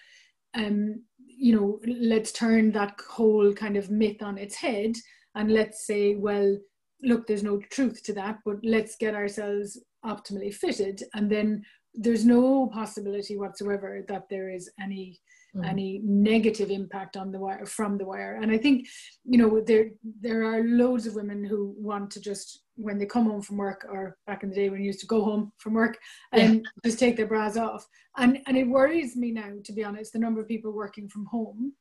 um, 0.54 1.02
you 1.40 1.56
know, 1.56 1.80
let's 1.86 2.32
turn 2.32 2.70
that 2.72 3.00
whole 3.08 3.52
kind 3.54 3.78
of 3.78 3.90
myth 3.90 4.22
on 4.22 4.36
its 4.36 4.54
head 4.54 4.94
and 5.34 5.50
let's 5.50 5.86
say, 5.86 6.14
well, 6.16 6.58
look, 7.02 7.26
there's 7.26 7.42
no 7.42 7.58
truth 7.70 8.02
to 8.02 8.12
that, 8.12 8.38
but 8.44 8.56
let's 8.62 8.96
get 8.96 9.14
ourselves 9.14 9.80
optimally 10.04 10.52
fitted. 10.52 11.02
And 11.14 11.30
then 11.30 11.64
there's 11.94 12.26
no 12.26 12.66
possibility 12.66 13.38
whatsoever 13.38 14.04
that 14.06 14.24
there 14.28 14.50
is 14.50 14.70
any 14.78 15.18
mm. 15.56 15.66
any 15.66 16.00
negative 16.04 16.70
impact 16.70 17.16
on 17.16 17.32
the 17.32 17.38
wire 17.38 17.66
from 17.66 17.98
the 17.98 18.04
wire 18.04 18.38
and 18.40 18.52
i 18.52 18.56
think 18.56 18.86
you 19.24 19.36
know 19.36 19.60
there 19.60 19.90
there 20.20 20.44
are 20.44 20.62
loads 20.62 21.06
of 21.06 21.16
women 21.16 21.44
who 21.44 21.74
want 21.76 22.08
to 22.08 22.20
just 22.20 22.62
when 22.80 22.98
they 22.98 23.06
come 23.06 23.26
home 23.26 23.42
from 23.42 23.56
work 23.56 23.86
or 23.90 24.16
back 24.26 24.42
in 24.42 24.50
the 24.50 24.54
day 24.54 24.70
when 24.70 24.80
you 24.80 24.86
used 24.86 25.00
to 25.00 25.06
go 25.06 25.22
home 25.24 25.52
from 25.58 25.74
work 25.74 25.98
and 26.32 26.54
yeah. 26.54 26.60
just 26.84 26.98
take 26.98 27.16
their 27.16 27.26
bras 27.26 27.56
off 27.56 27.86
and 28.18 28.38
and 28.46 28.56
it 28.56 28.64
worries 28.64 29.16
me 29.16 29.30
now 29.30 29.50
to 29.64 29.72
be 29.72 29.84
honest 29.84 30.12
the 30.12 30.18
number 30.18 30.40
of 30.40 30.48
people 30.48 30.72
working 30.72 31.08
from 31.08 31.26
home 31.26 31.72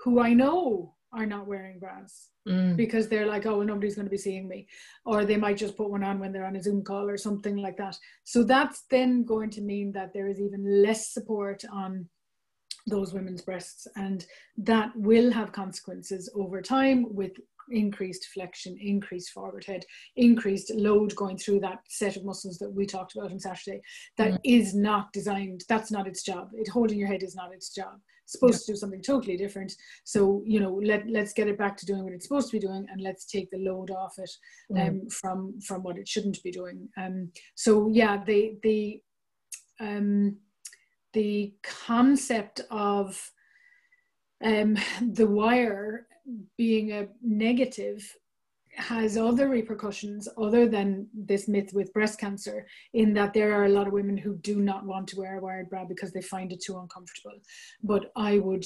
who 0.00 0.20
i 0.20 0.32
know 0.32 0.94
are 1.12 1.26
not 1.26 1.46
wearing 1.46 1.78
bras 1.78 2.30
mm. 2.48 2.76
because 2.76 3.08
they're 3.08 3.26
like 3.26 3.46
oh 3.46 3.58
well 3.58 3.66
nobody's 3.66 3.94
going 3.94 4.06
to 4.06 4.10
be 4.10 4.18
seeing 4.18 4.48
me 4.48 4.66
or 5.04 5.24
they 5.24 5.36
might 5.36 5.56
just 5.56 5.76
put 5.76 5.90
one 5.90 6.02
on 6.02 6.18
when 6.18 6.32
they're 6.32 6.46
on 6.46 6.56
a 6.56 6.62
zoom 6.62 6.82
call 6.82 7.08
or 7.08 7.16
something 7.16 7.56
like 7.56 7.76
that 7.76 7.96
so 8.24 8.42
that's 8.42 8.84
then 8.90 9.24
going 9.24 9.50
to 9.50 9.60
mean 9.60 9.92
that 9.92 10.12
there 10.12 10.28
is 10.28 10.40
even 10.40 10.82
less 10.82 11.12
support 11.12 11.64
on 11.72 12.08
those 12.86 13.14
women's 13.14 13.40
breasts 13.40 13.86
and 13.96 14.26
that 14.58 14.90
will 14.94 15.30
have 15.32 15.52
consequences 15.52 16.28
over 16.34 16.60
time 16.60 17.06
with 17.14 17.32
increased 17.70 18.28
flexion, 18.32 18.76
increased 18.80 19.30
forward 19.30 19.64
head, 19.64 19.84
increased 20.16 20.72
load 20.74 21.14
going 21.16 21.38
through 21.38 21.60
that 21.60 21.80
set 21.88 22.16
of 22.16 22.24
muscles 22.24 22.58
that 22.58 22.72
we 22.72 22.86
talked 22.86 23.16
about 23.16 23.30
on 23.30 23.38
Saturday. 23.38 23.80
That 24.18 24.32
mm. 24.32 24.40
is 24.44 24.74
not 24.74 25.12
designed, 25.12 25.64
that's 25.68 25.90
not 25.90 26.06
its 26.06 26.22
job. 26.22 26.50
It 26.54 26.68
holding 26.68 26.98
your 26.98 27.08
head 27.08 27.22
is 27.22 27.34
not 27.34 27.52
its 27.52 27.70
job. 27.70 27.94
It's 28.24 28.32
supposed 28.32 28.62
yeah. 28.62 28.66
to 28.66 28.72
do 28.72 28.76
something 28.76 29.02
totally 29.02 29.36
different. 29.36 29.72
So, 30.04 30.42
you 30.46 30.60
know, 30.60 30.80
let 30.82 31.08
let's 31.08 31.32
get 31.32 31.48
it 31.48 31.58
back 31.58 31.76
to 31.78 31.86
doing 31.86 32.04
what 32.04 32.12
it's 32.12 32.26
supposed 32.26 32.50
to 32.50 32.56
be 32.58 32.66
doing 32.66 32.86
and 32.90 33.00
let's 33.00 33.26
take 33.26 33.50
the 33.50 33.58
load 33.58 33.90
off 33.90 34.14
it 34.18 34.30
mm. 34.72 34.88
um, 34.88 35.10
from 35.10 35.60
from 35.60 35.82
what 35.82 35.98
it 35.98 36.08
shouldn't 36.08 36.42
be 36.42 36.50
doing. 36.50 36.88
Um 36.96 37.30
so 37.54 37.88
yeah, 37.92 38.22
the 38.24 38.56
the 38.62 39.00
um 39.80 40.38
the 41.12 41.54
concept 41.62 42.60
of 42.70 43.30
um, 44.44 44.76
the 45.00 45.26
wire 45.26 46.06
being 46.56 46.92
a 46.92 47.08
negative 47.22 48.14
has 48.76 49.16
other 49.16 49.48
repercussions 49.48 50.28
other 50.36 50.68
than 50.68 51.06
this 51.14 51.46
myth 51.46 51.72
with 51.72 51.92
breast 51.92 52.18
cancer 52.18 52.66
in 52.92 53.14
that 53.14 53.32
there 53.32 53.52
are 53.52 53.66
a 53.66 53.68
lot 53.68 53.86
of 53.86 53.92
women 53.92 54.16
who 54.16 54.34
do 54.38 54.60
not 54.60 54.84
want 54.84 55.06
to 55.08 55.16
wear 55.16 55.38
a 55.38 55.40
wired 55.40 55.70
bra 55.70 55.84
because 55.84 56.12
they 56.12 56.22
find 56.22 56.52
it 56.52 56.60
too 56.60 56.78
uncomfortable. 56.78 57.38
But 57.82 58.10
i 58.16 58.38
would 58.38 58.64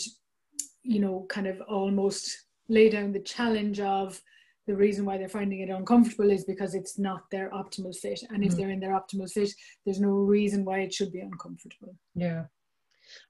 you 0.82 1.00
know 1.00 1.26
kind 1.28 1.46
of 1.46 1.60
almost 1.62 2.46
lay 2.68 2.88
down 2.88 3.12
the 3.12 3.20
challenge 3.20 3.80
of 3.80 4.20
the 4.66 4.74
reason 4.74 5.04
why 5.04 5.16
they're 5.16 5.28
finding 5.28 5.60
it 5.60 5.70
uncomfortable 5.70 6.30
is 6.30 6.44
because 6.44 6.74
it's 6.74 6.98
not 6.98 7.22
their 7.30 7.48
optimal 7.50 7.96
fit. 7.96 8.20
And 8.28 8.44
if 8.44 8.52
mm. 8.52 8.56
they're 8.56 8.70
in 8.70 8.80
their 8.80 8.98
optimal 9.00 9.30
fit 9.30 9.50
there's 9.84 10.00
no 10.00 10.10
reason 10.10 10.64
why 10.64 10.80
it 10.80 10.92
should 10.92 11.12
be 11.12 11.20
uncomfortable. 11.20 11.94
Yeah 12.14 12.44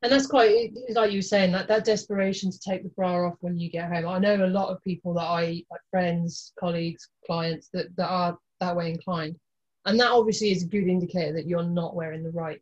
and 0.02 0.12
that's 0.12 0.26
quite 0.26 0.72
like 0.90 1.10
you 1.10 1.18
were 1.18 1.22
saying 1.22 1.52
that 1.52 1.68
that 1.68 1.84
desperation 1.84 2.50
to 2.50 2.58
take 2.60 2.82
the 2.82 2.88
bra 2.90 3.26
off 3.26 3.36
when 3.40 3.58
you 3.58 3.70
get 3.70 3.90
home. 3.90 4.06
I 4.06 4.18
know 4.18 4.44
a 4.44 4.46
lot 4.46 4.68
of 4.68 4.82
people 4.82 5.14
that 5.14 5.22
i 5.22 5.62
like 5.70 5.80
friends 5.90 6.52
colleagues 6.58 7.08
clients 7.26 7.68
that, 7.72 7.94
that 7.96 8.08
are 8.08 8.38
that 8.60 8.76
way 8.76 8.90
inclined. 8.90 9.36
And 9.86 9.98
that 10.00 10.10
obviously 10.10 10.50
is 10.50 10.64
a 10.64 10.68
good 10.68 10.88
indicator 10.88 11.32
that 11.32 11.46
you're 11.46 11.62
not 11.62 11.94
wearing 11.94 12.22
the 12.22 12.30
right 12.30 12.60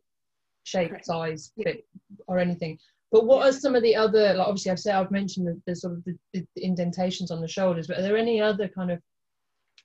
shape 0.63 0.91
right. 0.91 1.05
size 1.05 1.51
fit 1.61 1.85
or 2.27 2.39
anything. 2.39 2.77
But 3.11 3.25
what 3.25 3.39
yeah. 3.39 3.49
are 3.49 3.53
some 3.53 3.75
of 3.75 3.83
the 3.83 3.95
other 3.95 4.33
like 4.33 4.47
obviously 4.47 4.71
i've 4.71 4.79
said 4.79 4.95
i've 4.95 5.11
mentioned 5.11 5.47
the, 5.47 5.61
the 5.65 5.75
sort 5.75 5.93
of 5.93 6.03
the, 6.03 6.17
the, 6.33 6.45
indentations 6.57 7.31
on 7.31 7.39
the 7.39 7.47
shoulders 7.47 7.87
but 7.87 7.99
are 7.99 8.01
there 8.01 8.17
any 8.17 8.41
other 8.41 8.67
kind 8.67 8.91
of 8.91 9.01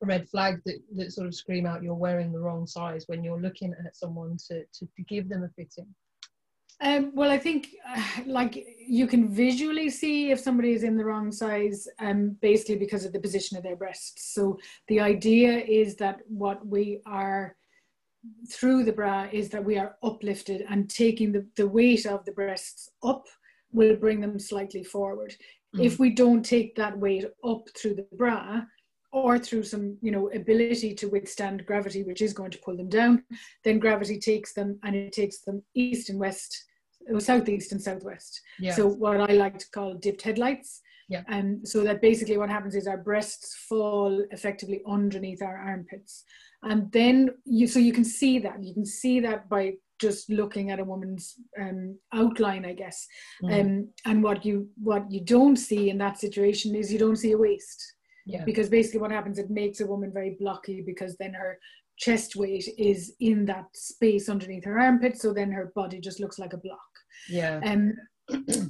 red 0.01 0.29
flags 0.29 0.61
that, 0.67 0.81
that 0.97 1.13
sort 1.13 1.29
of 1.29 1.35
scream 1.35 1.65
out 1.65 1.85
you're 1.85 1.95
wearing 1.95 2.33
the 2.33 2.39
wrong 2.39 2.67
size 2.67 3.05
when 3.07 3.23
you're 3.23 3.41
looking 3.41 3.73
at 3.87 3.97
someone 3.97 4.37
to, 4.49 4.65
to, 4.73 4.89
to 4.97 5.03
give 5.09 5.29
them 5.29 5.45
a 5.45 5.49
fitting 5.51 5.87
um, 6.83 7.13
well, 7.15 7.31
I 7.31 7.39
think 7.39 7.69
uh, 7.89 8.03
like 8.27 8.67
you 8.87 9.07
can 9.07 9.29
visually 9.29 9.89
see 9.89 10.31
if 10.31 10.41
somebody 10.41 10.73
is 10.73 10.83
in 10.83 10.97
the 10.97 11.05
wrong 11.05 11.31
size, 11.33 11.89
um, 12.01 12.37
basically 12.43 12.77
because 12.77 13.05
of 13.05 13.13
the 13.13 13.21
position 13.21 13.57
of 13.57 13.63
their 13.63 13.77
breasts. 13.77 14.35
So 14.35 14.59
the 14.89 15.01
idea 15.01 15.59
is 15.59 15.97
that 15.97 16.21
what 16.29 16.67
we 16.67 17.01
are 17.07 17.57
through 18.51 18.85
the 18.85 18.93
bra 18.93 19.27
is 19.33 19.49
that 19.49 19.65
we 19.65 19.79
are 19.79 19.97
uplifted 20.03 20.65
and 20.69 20.89
taking 20.89 21.33
the, 21.33 21.47
the 21.57 21.67
weight 21.67 22.07
of 22.07 22.25
the 22.25 22.33
breasts 22.33 22.89
up 23.03 23.27
will 23.73 23.97
bring 23.97 24.21
them 24.21 24.39
slightly 24.39 24.85
forward. 24.85 25.35
Mm. 25.75 25.85
If 25.85 25.99
we 25.99 26.11
don't 26.11 26.45
take 26.45 26.77
that 26.77 26.97
weight 26.99 27.25
up 27.45 27.69
through 27.77 27.95
the 27.95 28.07
bra, 28.13 28.63
or 29.13 29.39
through 29.39 29.63
some 29.63 29.97
you 30.01 30.11
know 30.11 30.31
ability 30.31 30.95
to 30.95 31.07
withstand 31.07 31.67
gravity 31.67 32.03
which 32.03 32.23
is 32.23 32.33
going 32.33 32.51
to 32.51 32.59
pull 32.59 32.77
them 32.77 32.89
down 32.89 33.23
then 33.63 33.79
gravity 33.79 34.19
takes 34.19 34.55
them 34.55 34.79
and 34.85 34.97
it 34.97 35.13
takes 35.13 35.41
them 35.41 35.63
east 35.75 36.09
and 36.09 36.19
west 36.19 36.65
it 37.09 37.13
was 37.13 37.27
southeast 37.27 37.73
and 37.73 37.81
southwest. 37.81 38.41
Yeah. 38.59 38.75
So 38.75 38.89
what 38.89 39.21
I 39.21 39.35
like 39.35 39.59
to 39.59 39.71
call 39.71 39.95
dipped 39.95 40.23
headlights. 40.23 40.81
Yeah. 41.09 41.23
And 41.29 41.59
um, 41.59 41.67
so 41.67 41.83
that 41.85 42.01
basically 42.01 42.39
what 42.39 42.49
happens 42.49 42.75
is 42.75 42.87
our 42.87 42.97
breasts 42.97 43.55
fall 43.69 44.25
effectively 44.31 44.81
underneath 44.87 45.43
our 45.43 45.57
armpits. 45.57 46.25
And 46.63 46.91
then 46.93 47.31
you 47.45 47.67
so 47.67 47.79
you 47.79 47.93
can 47.93 48.05
see 48.05 48.39
that. 48.39 48.63
You 48.63 48.73
can 48.73 48.87
see 48.87 49.21
that 49.21 49.49
by 49.49 49.75
just 50.01 50.31
looking 50.31 50.71
at 50.71 50.81
a 50.81 50.85
woman's 50.85 51.35
um, 51.61 51.99
outline, 52.13 52.65
I 52.65 52.73
guess. 52.73 53.07
Mm. 53.43 53.61
Um, 53.61 53.89
and 54.05 54.23
what 54.23 54.45
you 54.45 54.69
what 54.83 55.11
you 55.11 55.21
don't 55.21 55.57
see 55.57 55.91
in 55.91 55.99
that 55.99 56.19
situation 56.19 56.75
is 56.75 56.93
you 56.93 56.99
don't 56.99 57.17
see 57.17 57.33
a 57.33 57.39
waist. 57.39 57.81
Yeah. 58.25 58.45
Because 58.45 58.69
basically 58.69 59.01
what 59.01 59.11
happens, 59.11 59.39
it 59.39 59.51
makes 59.51 59.81
a 59.81 59.87
woman 59.87 60.13
very 60.13 60.37
blocky 60.39 60.83
because 60.87 61.17
then 61.17 61.35
her 61.35 61.59
chest 62.03 62.35
weight 62.35 62.69
is 62.79 63.15
in 63.21 63.45
that 63.47 63.67
space 63.75 64.29
underneath 64.29 64.65
her 64.65 64.79
armpit. 64.79 65.21
So 65.21 65.33
then 65.33 65.53
her 65.53 65.73
body 65.75 66.01
just 66.01 66.19
looks 66.19 66.39
like 66.39 66.53
a 66.53 66.59
block. 66.59 66.81
Yeah. 67.29 67.61
Um, 67.65 67.95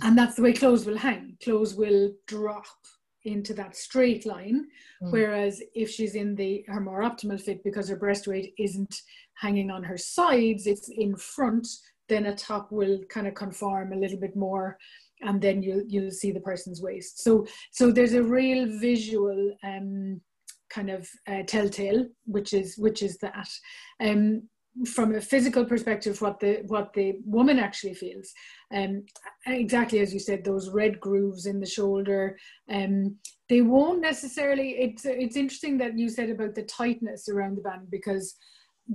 and 0.02 0.18
that's 0.18 0.34
the 0.34 0.42
way 0.42 0.52
clothes 0.52 0.84
will 0.84 0.98
hang. 0.98 1.38
Clothes 1.42 1.74
will 1.74 2.12
drop 2.26 2.66
into 3.24 3.54
that 3.54 3.74
straight 3.74 4.26
line. 4.26 4.66
Mm. 5.02 5.12
Whereas 5.12 5.62
if 5.74 5.88
she's 5.88 6.14
in 6.14 6.34
the 6.34 6.64
her 6.68 6.80
more 6.80 7.02
optimal 7.02 7.40
fit 7.40 7.64
because 7.64 7.88
her 7.88 7.96
breast 7.96 8.26
weight 8.26 8.52
isn't 8.58 8.94
hanging 9.34 9.70
on 9.70 9.82
her 9.82 9.96
sides, 9.96 10.66
it's 10.66 10.90
in 10.90 11.16
front, 11.16 11.66
then 12.08 12.26
a 12.26 12.34
top 12.34 12.70
will 12.70 13.00
kind 13.08 13.26
of 13.26 13.34
conform 13.34 13.92
a 13.92 13.96
little 13.96 14.18
bit 14.18 14.36
more 14.36 14.76
and 15.22 15.40
then 15.40 15.62
you'll 15.62 15.84
you'll 15.86 16.10
see 16.10 16.32
the 16.32 16.40
person's 16.40 16.82
waist. 16.82 17.22
So 17.22 17.46
so 17.70 17.90
there's 17.90 18.14
a 18.14 18.22
real 18.22 18.66
visual 18.78 19.56
um, 19.64 20.20
kind 20.72 20.90
of 20.90 21.08
uh, 21.28 21.42
telltale, 21.46 22.06
which 22.24 22.52
is 22.52 22.76
which 22.78 23.02
is 23.02 23.18
that. 23.18 23.48
Um, 24.00 24.48
from 24.86 25.14
a 25.14 25.20
physical 25.20 25.66
perspective 25.66 26.20
what 26.22 26.40
the 26.40 26.62
what 26.66 26.94
the 26.94 27.16
woman 27.26 27.58
actually 27.58 27.92
feels 27.92 28.32
um 28.74 29.04
exactly 29.46 29.98
as 29.98 30.14
you 30.14 30.18
said 30.18 30.42
those 30.42 30.70
red 30.70 30.98
grooves 30.98 31.44
in 31.44 31.60
the 31.60 31.66
shoulder 31.66 32.38
um 32.70 33.14
they 33.50 33.60
won't 33.60 34.00
necessarily 34.00 34.70
it's 34.78 35.04
it's 35.04 35.36
interesting 35.36 35.76
that 35.76 35.98
you 35.98 36.08
said 36.08 36.30
about 36.30 36.54
the 36.54 36.62
tightness 36.62 37.28
around 37.28 37.54
the 37.54 37.60
band 37.60 37.86
because 37.90 38.34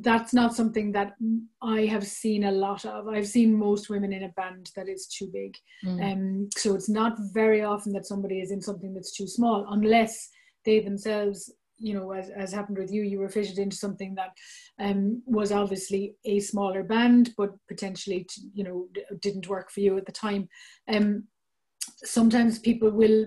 that's 0.02 0.34
not 0.34 0.56
something 0.56 0.92
that 0.92 1.14
I 1.62 1.86
have 1.86 2.06
seen 2.06 2.44
a 2.44 2.52
lot 2.52 2.86
of. 2.86 3.08
I've 3.08 3.28
seen 3.28 3.58
most 3.58 3.90
women 3.90 4.12
in 4.12 4.24
a 4.24 4.30
band 4.30 4.70
that 4.76 4.90
is 4.90 5.08
too 5.08 5.30
big. 5.34 5.56
Mm. 5.86 6.12
Um, 6.12 6.50
so 6.58 6.76
it's 6.76 6.90
not 6.90 7.18
very 7.34 7.64
often 7.64 7.94
that 7.94 8.06
somebody 8.06 8.42
is 8.42 8.52
in 8.52 8.62
something 8.62 8.94
that's 8.94 9.16
too 9.16 9.28
small, 9.28 9.66
unless 9.70 10.30
they 10.66 10.82
themselves 10.82 11.52
you 11.78 11.94
know, 11.94 12.12
as, 12.12 12.30
as 12.30 12.52
happened 12.52 12.78
with 12.78 12.92
you, 12.92 13.04
you 13.04 13.20
were 13.20 13.30
fitted 13.30 13.60
into 13.60 13.76
something 13.76 14.16
that 14.16 14.32
um, 14.80 15.22
was 15.26 15.52
obviously 15.52 16.16
a 16.26 16.40
smaller 16.40 16.84
band, 16.84 17.34
but 17.38 17.52
potentially, 17.68 18.26
to, 18.30 18.42
you 18.54 18.64
know, 18.64 18.88
didn't 19.22 19.48
work 19.48 19.72
for 19.72 19.82
you 19.82 19.98
at 19.98 20.06
the 20.06 20.12
time. 20.12 20.48
Um, 20.88 21.24
sometimes 22.04 22.60
people 22.60 22.92
will, 22.92 23.26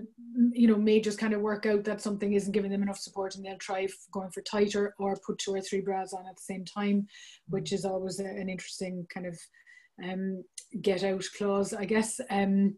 you 0.53 0.67
know, 0.67 0.77
may 0.77 0.99
just 1.01 1.19
kind 1.19 1.33
of 1.33 1.41
work 1.41 1.65
out 1.65 1.83
that 1.83 2.01
something 2.01 2.33
isn't 2.33 2.51
giving 2.51 2.71
them 2.71 2.83
enough 2.83 2.99
support 2.99 3.35
and 3.35 3.45
they'll 3.45 3.57
try 3.57 3.87
going 4.11 4.31
for 4.31 4.41
tighter 4.41 4.93
or 4.99 5.17
put 5.25 5.37
two 5.39 5.53
or 5.53 5.61
three 5.61 5.81
bras 5.81 6.13
on 6.13 6.27
at 6.27 6.35
the 6.35 6.41
same 6.41 6.65
time, 6.65 7.07
which 7.47 7.73
is 7.73 7.85
always 7.85 8.19
a, 8.19 8.25
an 8.25 8.49
interesting 8.49 9.05
kind 9.13 9.25
of 9.25 9.37
um, 10.03 10.43
get 10.81 11.03
out 11.03 11.23
clause, 11.37 11.73
I 11.73 11.85
guess. 11.85 12.19
Um, 12.29 12.75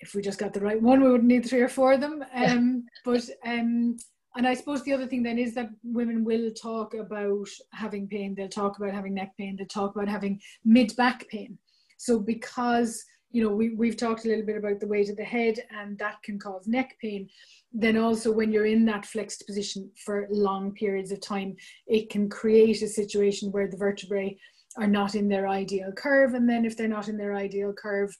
if 0.00 0.14
we 0.14 0.22
just 0.22 0.38
got 0.38 0.52
the 0.52 0.60
right 0.60 0.80
one, 0.80 1.02
we 1.02 1.10
wouldn't 1.10 1.28
need 1.28 1.46
three 1.46 1.60
or 1.60 1.68
four 1.68 1.92
of 1.92 2.00
them. 2.00 2.24
Um, 2.34 2.84
but 3.04 3.22
um, 3.46 3.96
and 4.36 4.46
I 4.46 4.54
suppose 4.54 4.82
the 4.82 4.92
other 4.92 5.06
thing 5.06 5.22
then 5.22 5.38
is 5.38 5.54
that 5.54 5.70
women 5.82 6.24
will 6.24 6.50
talk 6.52 6.94
about 6.94 7.48
having 7.72 8.08
pain, 8.08 8.34
they'll 8.34 8.48
talk 8.48 8.78
about 8.78 8.94
having 8.94 9.14
neck 9.14 9.32
pain, 9.36 9.56
they'll 9.56 9.66
talk 9.66 9.94
about 9.94 10.08
having 10.08 10.40
mid 10.64 10.94
back 10.96 11.28
pain. 11.28 11.58
So 11.98 12.18
because 12.18 13.04
you 13.32 13.42
know 13.42 13.54
we, 13.54 13.70
we've 13.70 13.96
talked 13.96 14.24
a 14.24 14.28
little 14.28 14.44
bit 14.44 14.58
about 14.58 14.78
the 14.78 14.86
weight 14.86 15.08
of 15.08 15.16
the 15.16 15.24
head 15.24 15.58
and 15.70 15.98
that 15.98 16.22
can 16.22 16.38
cause 16.38 16.66
neck 16.66 16.96
pain 17.00 17.28
then 17.72 17.96
also 17.96 18.30
when 18.30 18.52
you're 18.52 18.66
in 18.66 18.84
that 18.84 19.06
flexed 19.06 19.46
position 19.46 19.90
for 20.04 20.28
long 20.30 20.72
periods 20.72 21.10
of 21.10 21.20
time 21.20 21.56
it 21.86 22.10
can 22.10 22.28
create 22.28 22.82
a 22.82 22.86
situation 22.86 23.50
where 23.50 23.68
the 23.68 23.76
vertebrae 23.76 24.36
are 24.76 24.86
not 24.86 25.14
in 25.14 25.28
their 25.28 25.48
ideal 25.48 25.90
curve 25.92 26.34
and 26.34 26.48
then 26.48 26.64
if 26.64 26.76
they're 26.76 26.88
not 26.88 27.08
in 27.08 27.16
their 27.16 27.34
ideal 27.34 27.72
curve 27.72 28.14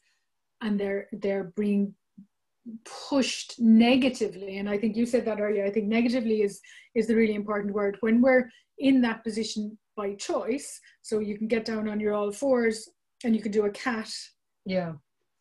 and 0.62 0.80
they're 0.80 1.08
they're 1.12 1.52
being 1.56 1.94
pushed 3.08 3.58
negatively 3.58 4.58
and 4.58 4.70
i 4.70 4.78
think 4.78 4.96
you 4.96 5.04
said 5.04 5.24
that 5.24 5.40
earlier 5.40 5.64
i 5.66 5.70
think 5.70 5.88
negatively 5.88 6.42
is 6.42 6.60
is 6.94 7.06
the 7.06 7.16
really 7.16 7.34
important 7.34 7.74
word. 7.74 7.96
When 8.00 8.20
we're 8.20 8.50
in 8.78 9.00
that 9.02 9.24
position 9.24 9.78
by 9.96 10.14
choice 10.14 10.80
so 11.02 11.18
you 11.18 11.36
can 11.36 11.48
get 11.48 11.64
down 11.64 11.88
on 11.88 12.00
your 12.00 12.14
all 12.14 12.32
fours 12.32 12.88
and 13.24 13.36
you 13.36 13.42
can 13.42 13.52
do 13.52 13.66
a 13.66 13.70
cat 13.70 14.10
yeah. 14.64 14.92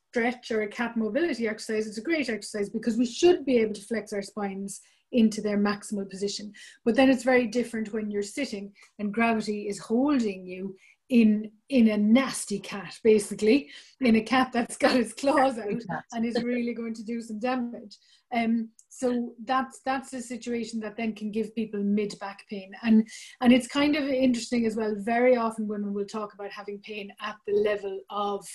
stretch 0.09 0.51
or 0.51 0.63
a 0.63 0.67
cat 0.67 0.97
mobility 0.97 1.47
exercise 1.47 1.87
it's 1.87 1.97
a 1.97 2.03
great 2.03 2.29
exercise 2.29 2.69
because 2.69 2.97
we 2.97 3.05
should 3.05 3.45
be 3.45 3.57
able 3.57 3.73
to 3.73 3.81
flex 3.81 4.11
our 4.13 4.21
spines 4.21 4.81
into 5.13 5.41
their 5.41 5.57
maximal 5.57 6.09
position. 6.09 6.53
But 6.85 6.95
then 6.95 7.09
it's 7.09 7.23
very 7.23 7.45
different 7.45 7.91
when 7.91 8.09
you're 8.09 8.23
sitting 8.23 8.71
and 8.97 9.13
gravity 9.13 9.67
is 9.67 9.77
holding 9.77 10.45
you 10.45 10.73
in 11.11 11.51
in 11.67 11.89
a 11.89 11.97
nasty 11.97 12.57
cat 12.57 12.97
basically 13.03 13.69
in 13.99 14.15
a 14.15 14.21
cat 14.21 14.49
that's 14.53 14.77
got 14.77 14.95
its 14.95 15.13
claws 15.13 15.59
out 15.59 15.81
and 16.13 16.25
is 16.25 16.41
really 16.41 16.73
going 16.73 16.93
to 16.93 17.03
do 17.03 17.21
some 17.21 17.39
damage. 17.39 17.97
Um 18.33 18.69
so 18.87 19.33
that's 19.45 19.81
that's 19.85 20.13
a 20.13 20.21
situation 20.21 20.79
that 20.79 20.95
then 20.97 21.13
can 21.13 21.29
give 21.31 21.53
people 21.53 21.83
mid 21.83 22.17
back 22.19 22.45
pain. 22.49 22.71
And 22.81 23.07
and 23.41 23.51
it's 23.51 23.67
kind 23.67 23.95
of 23.95 24.05
interesting 24.07 24.65
as 24.65 24.77
well 24.77 24.95
very 24.99 25.35
often 25.35 25.67
women 25.67 25.93
will 25.93 26.05
talk 26.05 26.33
about 26.33 26.51
having 26.51 26.79
pain 26.79 27.11
at 27.21 27.35
the 27.45 27.53
level 27.53 27.99
of 28.09 28.45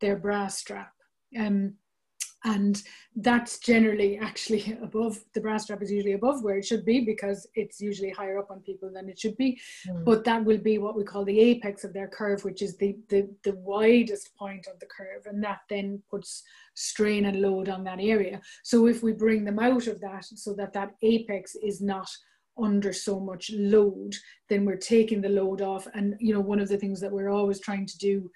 their 0.00 0.16
bra 0.16 0.48
strap. 0.48 0.92
Um 1.38 1.74
and 2.44 2.82
that's 3.16 3.58
generally 3.58 4.18
actually 4.18 4.78
above 4.82 5.18
the 5.34 5.40
brass 5.40 5.64
strap 5.64 5.82
is 5.82 5.90
usually 5.90 6.14
above 6.14 6.42
where 6.42 6.56
it 6.56 6.64
should 6.64 6.84
be 6.84 7.00
because 7.00 7.46
it's 7.54 7.80
usually 7.80 8.10
higher 8.10 8.38
up 8.38 8.50
on 8.50 8.60
people 8.60 8.90
than 8.92 9.08
it 9.08 9.18
should 9.18 9.36
be. 9.36 9.60
Mm. 9.88 10.04
but 10.04 10.24
that 10.24 10.44
will 10.44 10.58
be 10.58 10.78
what 10.78 10.96
we 10.96 11.04
call 11.04 11.24
the 11.24 11.38
apex 11.38 11.84
of 11.84 11.92
their 11.92 12.08
curve 12.08 12.44
which 12.44 12.62
is 12.62 12.76
the, 12.76 12.96
the 13.08 13.28
the 13.44 13.54
widest 13.56 14.34
point 14.36 14.66
of 14.72 14.78
the 14.80 14.86
curve. 14.86 15.26
And 15.26 15.42
that 15.44 15.60
then 15.68 16.02
puts 16.10 16.42
strain 16.74 17.26
and 17.26 17.40
load 17.40 17.68
on 17.68 17.84
that 17.84 17.98
area. 18.00 18.40
So 18.62 18.86
if 18.86 19.02
we 19.02 19.12
bring 19.12 19.44
them 19.44 19.58
out 19.58 19.86
of 19.86 20.00
that 20.00 20.24
so 20.24 20.54
that 20.54 20.72
that 20.72 20.94
apex 21.02 21.56
is 21.56 21.80
not 21.80 22.10
under 22.60 22.92
so 22.92 23.18
much 23.18 23.50
load 23.54 24.14
then 24.48 24.64
we're 24.64 24.76
taking 24.76 25.20
the 25.20 25.28
load 25.28 25.60
off. 25.60 25.86
And 25.94 26.14
you 26.20 26.32
know 26.32 26.40
one 26.40 26.60
of 26.60 26.68
the 26.68 26.78
things 26.78 27.00
that 27.00 27.12
we're 27.12 27.30
always 27.30 27.60
trying 27.60 27.86
to 27.86 27.98
do 27.98 28.30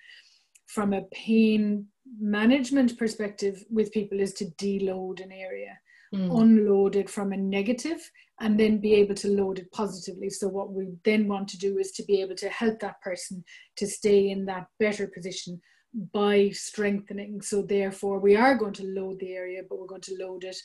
from 0.66 0.92
a 0.92 1.02
pain 1.12 1.86
management 2.18 2.98
perspective 2.98 3.64
with 3.70 3.92
people 3.92 4.20
is 4.20 4.32
to 4.34 4.46
deload 4.58 5.22
an 5.22 5.32
area 5.32 5.78
mm. 6.14 6.40
unload 6.40 6.96
it 6.96 7.10
from 7.10 7.32
a 7.32 7.36
negative 7.36 7.98
and 8.40 8.58
then 8.58 8.78
be 8.78 8.94
able 8.94 9.14
to 9.14 9.28
load 9.28 9.58
it 9.58 9.70
positively. 9.72 10.30
So 10.30 10.48
what 10.48 10.72
we 10.72 10.88
then 11.04 11.28
want 11.28 11.48
to 11.48 11.58
do 11.58 11.78
is 11.78 11.92
to 11.92 12.04
be 12.04 12.20
able 12.20 12.36
to 12.36 12.48
help 12.48 12.80
that 12.80 13.00
person 13.00 13.44
to 13.76 13.86
stay 13.86 14.30
in 14.30 14.44
that 14.46 14.66
better 14.78 15.06
position 15.06 15.60
by 16.12 16.50
strengthening. 16.50 17.40
So 17.40 17.62
therefore 17.62 18.18
we 18.18 18.36
are 18.36 18.56
going 18.56 18.74
to 18.74 18.86
load 18.86 19.20
the 19.20 19.32
area 19.32 19.62
but 19.68 19.78
we're 19.78 19.86
going 19.86 20.00
to 20.02 20.16
load 20.18 20.44
it 20.44 20.56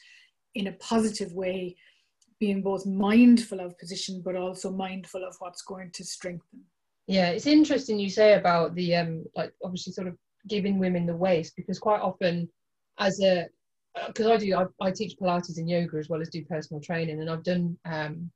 in 0.55 0.67
a 0.67 0.73
positive 0.73 1.33
way 1.33 1.75
being 2.39 2.62
both 2.62 2.85
mindful 2.85 3.59
of 3.59 3.77
position 3.77 4.21
but 4.23 4.35
also 4.35 4.71
mindful 4.71 5.23
of 5.23 5.35
what's 5.39 5.62
going 5.62 5.91
to 5.93 6.03
strengthen. 6.03 6.62
Yeah 7.07 7.29
it's 7.29 7.47
interesting 7.47 7.99
you 7.99 8.09
say 8.09 8.33
about 8.33 8.75
the 8.75 8.95
um 8.95 9.25
like 9.35 9.53
obviously 9.63 9.93
sort 9.93 10.07
of 10.07 10.17
giving 10.47 10.80
women 10.80 11.06
the 11.06 11.15
waist 11.15 11.54
because 11.56 11.80
quite 11.80 12.02
often 12.02 12.49
as 12.99 13.19
a 13.21 13.47
because 14.08 14.28
I 14.28 14.38
do 14.38 14.56
I, 14.56 14.65
I, 14.86 14.91
teach 14.91 15.17
Pilates 15.17 15.58
and 15.58 15.69
yoga 15.69 15.97
as 15.97 16.10
well 16.10 16.21
as 16.21 16.30
do 16.30 16.43
personal 16.45 16.82
training 16.82 17.19
and 17.19 17.30
I've 17.30 17.43
done 17.43 17.78
um, 17.86 18.32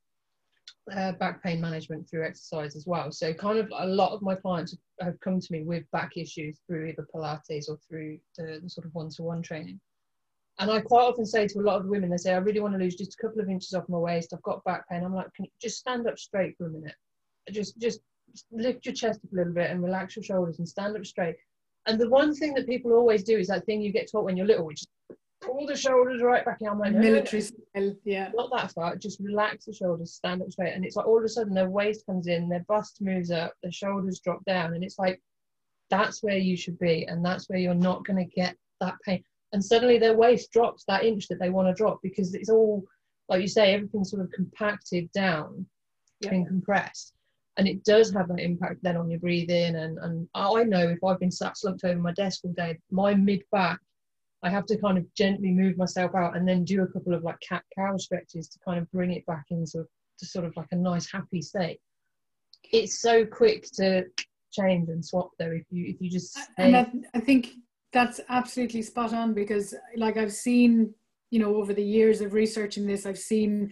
uh, 0.92 1.14
back 1.14 1.42
pain 1.44 1.62
management 1.62 2.10
through 2.10 2.26
exercise 2.26 2.76
as 2.76 2.86
well. 2.86 3.12
So 3.12 3.34
kind 3.34 3.58
of 3.58 3.72
a 3.78 3.86
lot 3.86 4.12
of 4.12 4.22
my 4.22 4.36
clients 4.36 4.76
have 5.00 5.20
come 5.22 5.40
to 5.40 5.52
me 5.52 5.64
with 5.64 5.90
back 5.92 6.18
issues 6.18 6.60
through 6.68 6.88
either 6.88 7.08
Pilates 7.14 7.70
or 7.70 7.78
through 7.88 8.20
the, 8.38 8.60
the 8.62 8.70
sort 8.70 8.86
of 8.86 8.94
one-to-one 8.94 9.42
training. 9.42 9.80
And 10.60 10.70
I 10.70 10.82
quite 10.82 11.04
often 11.04 11.26
say 11.26 11.48
to 11.48 11.60
a 11.60 11.62
lot 11.62 11.80
of 11.80 11.88
women 11.88 12.10
they 12.10 12.18
say 12.18 12.34
I 12.34 12.38
really 12.38 12.60
want 12.60 12.74
to 12.74 12.80
lose 12.80 12.96
just 12.96 13.16
a 13.16 13.22
couple 13.22 13.42
of 13.42 13.50
inches 13.50 13.74
off 13.74 13.90
my 13.90 13.98
waist. 13.98 14.34
I've 14.34 14.42
got 14.44 14.64
back 14.66 14.88
pain. 14.90 15.04
I'm 15.04 15.16
like 15.16 15.34
can 15.34 15.46
you 15.46 15.52
just 15.62 15.78
stand 15.78 16.08
up 16.08 16.20
straight 16.20 16.58
for 16.58 16.68
a 16.68 16.72
minute. 16.72 16.96
Just 17.52 17.78
just 17.80 18.02
lift 18.52 18.86
your 18.86 18.96
chest 18.96 19.20
up 19.24 19.32
a 19.32 19.36
little 19.36 19.54
bit 19.54 19.70
and 19.72 19.84
relax 19.84 20.16
your 20.16 20.24
shoulders 20.24 20.60
and 20.60 20.68
stand 20.68 20.96
up 20.96 21.06
straight 21.06 21.36
and 21.86 22.00
the 22.00 22.10
one 22.10 22.34
thing 22.34 22.54
that 22.54 22.68
people 22.68 22.94
always 22.94 23.24
do 23.24 23.38
is 23.38 23.48
that 23.48 23.66
thing 23.66 23.82
you 23.82 23.92
get 23.92 24.10
taught 24.12 24.24
when 24.24 24.38
you're 24.38 24.48
little, 24.48 24.66
which 24.66 24.82
is 24.82 24.88
pull 25.42 25.68
the 25.68 25.76
shoulders 25.76 26.22
right 26.22 26.46
back 26.46 26.58
in. 26.62 26.68
I'm 26.68 26.80
like, 26.80 26.94
military 26.94 27.42
style, 27.42 27.96
yeah. 28.04 28.30
Not 28.34 28.50
that 28.56 28.72
far, 28.72 28.96
just 28.96 29.20
relax 29.20 29.66
the 29.66 29.74
shoulders, 29.74 30.14
stand 30.14 30.42
up 30.42 30.52
straight. 30.52 30.74
And 30.74 30.86
it's 30.86 30.96
like 30.96 31.06
all 31.06 31.18
of 31.18 31.24
a 31.24 31.30
sudden 31.30 31.54
their 31.54 31.70
waist 31.70 32.06
comes 32.06 32.28
in, 32.28 32.50
their 32.50 32.66
bust 32.68 33.02
moves 33.02 33.32
up, 33.32 33.54
their 33.62 33.72
shoulders 33.72 34.20
drop 34.20 34.44
down. 34.46 34.74
And 34.74 34.84
it's 34.84 34.98
like, 34.98 35.22
that's 35.90 36.24
where 36.24 36.38
you 36.38 36.56
should 36.56 36.80
be. 36.80 37.06
And 37.06 37.24
that's 37.24 37.50
where 37.50 37.60
you're 37.60 37.74
not 37.74 38.06
going 38.06 38.18
to 38.18 38.36
get 38.36 38.56
that 38.80 38.96
pain. 39.06 39.24
And 39.52 39.64
suddenly 39.64 40.00
their 40.00 40.16
waist 40.16 40.52
drops 40.52 40.84
that 40.88 41.04
inch 41.04 41.28
that 41.28 41.40
they 41.40 41.50
want 41.50 41.68
to 41.68 41.74
drop 41.74 42.00
because 42.02 42.34
it's 42.34 42.50
all, 42.50 42.84
like 43.30 43.42
you 43.42 43.48
say, 43.48 43.74
everything's 43.74 44.10
sort 44.10 44.24
of 44.24 44.32
compacted 44.32 45.12
down 45.12 45.66
yep. 46.22 46.32
and 46.32 46.48
compressed 46.48 47.13
and 47.58 47.68
it 47.68 47.84
does 47.84 48.12
have 48.12 48.28
that 48.28 48.40
impact 48.40 48.80
then 48.82 48.98
on 48.98 49.10
your 49.10 49.20
breathing 49.20 49.76
and 49.76 49.98
and 50.00 50.28
I 50.34 50.64
know 50.64 50.90
if 50.90 51.04
I've 51.04 51.20
been 51.20 51.32
sat 51.32 51.58
slumped 51.58 51.84
over 51.84 52.00
my 52.00 52.14
desk 52.14 52.42
all 52.44 52.54
day 52.54 52.78
my 52.92 53.14
mid 53.14 53.44
back 53.52 53.80
I 54.44 54.50
have 54.50 54.66
to 54.68 54.78
kind 54.78 54.98
of 54.98 55.14
gently 55.16 55.52
move 55.52 55.78
myself 55.78 56.16
out 56.16 56.36
and 56.36 56.48
then 56.48 56.66
do 56.66 56.84
a 56.84 56.88
couple 56.88 57.14
of 57.14 57.24
like 57.24 57.40
cat 57.48 57.64
cow 57.78 57.96
stretches 57.98 58.48
to 58.50 58.60
kind 58.66 58.80
of 58.80 58.92
bring 58.92 59.12
it 59.12 59.26
back 59.26 59.46
into 59.52 59.86
to 60.20 60.26
sort 60.26 60.46
of 60.46 60.56
like 60.58 60.68
a 60.72 60.76
nice 60.76 61.12
happy 61.12 61.42
state 61.42 61.80
it's 62.72 63.02
so 63.02 63.26
quick 63.26 63.68
to 63.74 64.06
change 64.52 64.90
and 64.90 65.04
swap 65.04 65.32
though 65.40 65.52
if 65.52 65.66
you 65.70 65.86
if 65.88 66.02
you 66.02 66.10
just 66.10 66.34
stay. 66.34 66.48
and 66.58 66.76
I, 66.76 66.88
I 67.16 67.20
think 67.20 67.52
that's 67.92 68.20
absolutely 68.30 68.82
spot 68.82 69.14
on 69.14 69.34
because 69.34 69.76
like 69.96 70.18
I've 70.18 70.34
seen 70.34 70.94
you 71.30 71.40
know 71.40 71.56
over 71.56 71.74
the 71.74 71.84
years 71.84 72.22
of 72.22 72.34
researching 72.34 72.86
this 72.86 73.06
I've 73.06 73.18
seen 73.18 73.72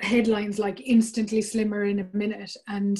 headlines 0.00 0.58
like 0.58 0.80
instantly 0.80 1.42
slimmer 1.42 1.84
in 1.84 2.00
a 2.00 2.08
minute. 2.12 2.56
And 2.68 2.98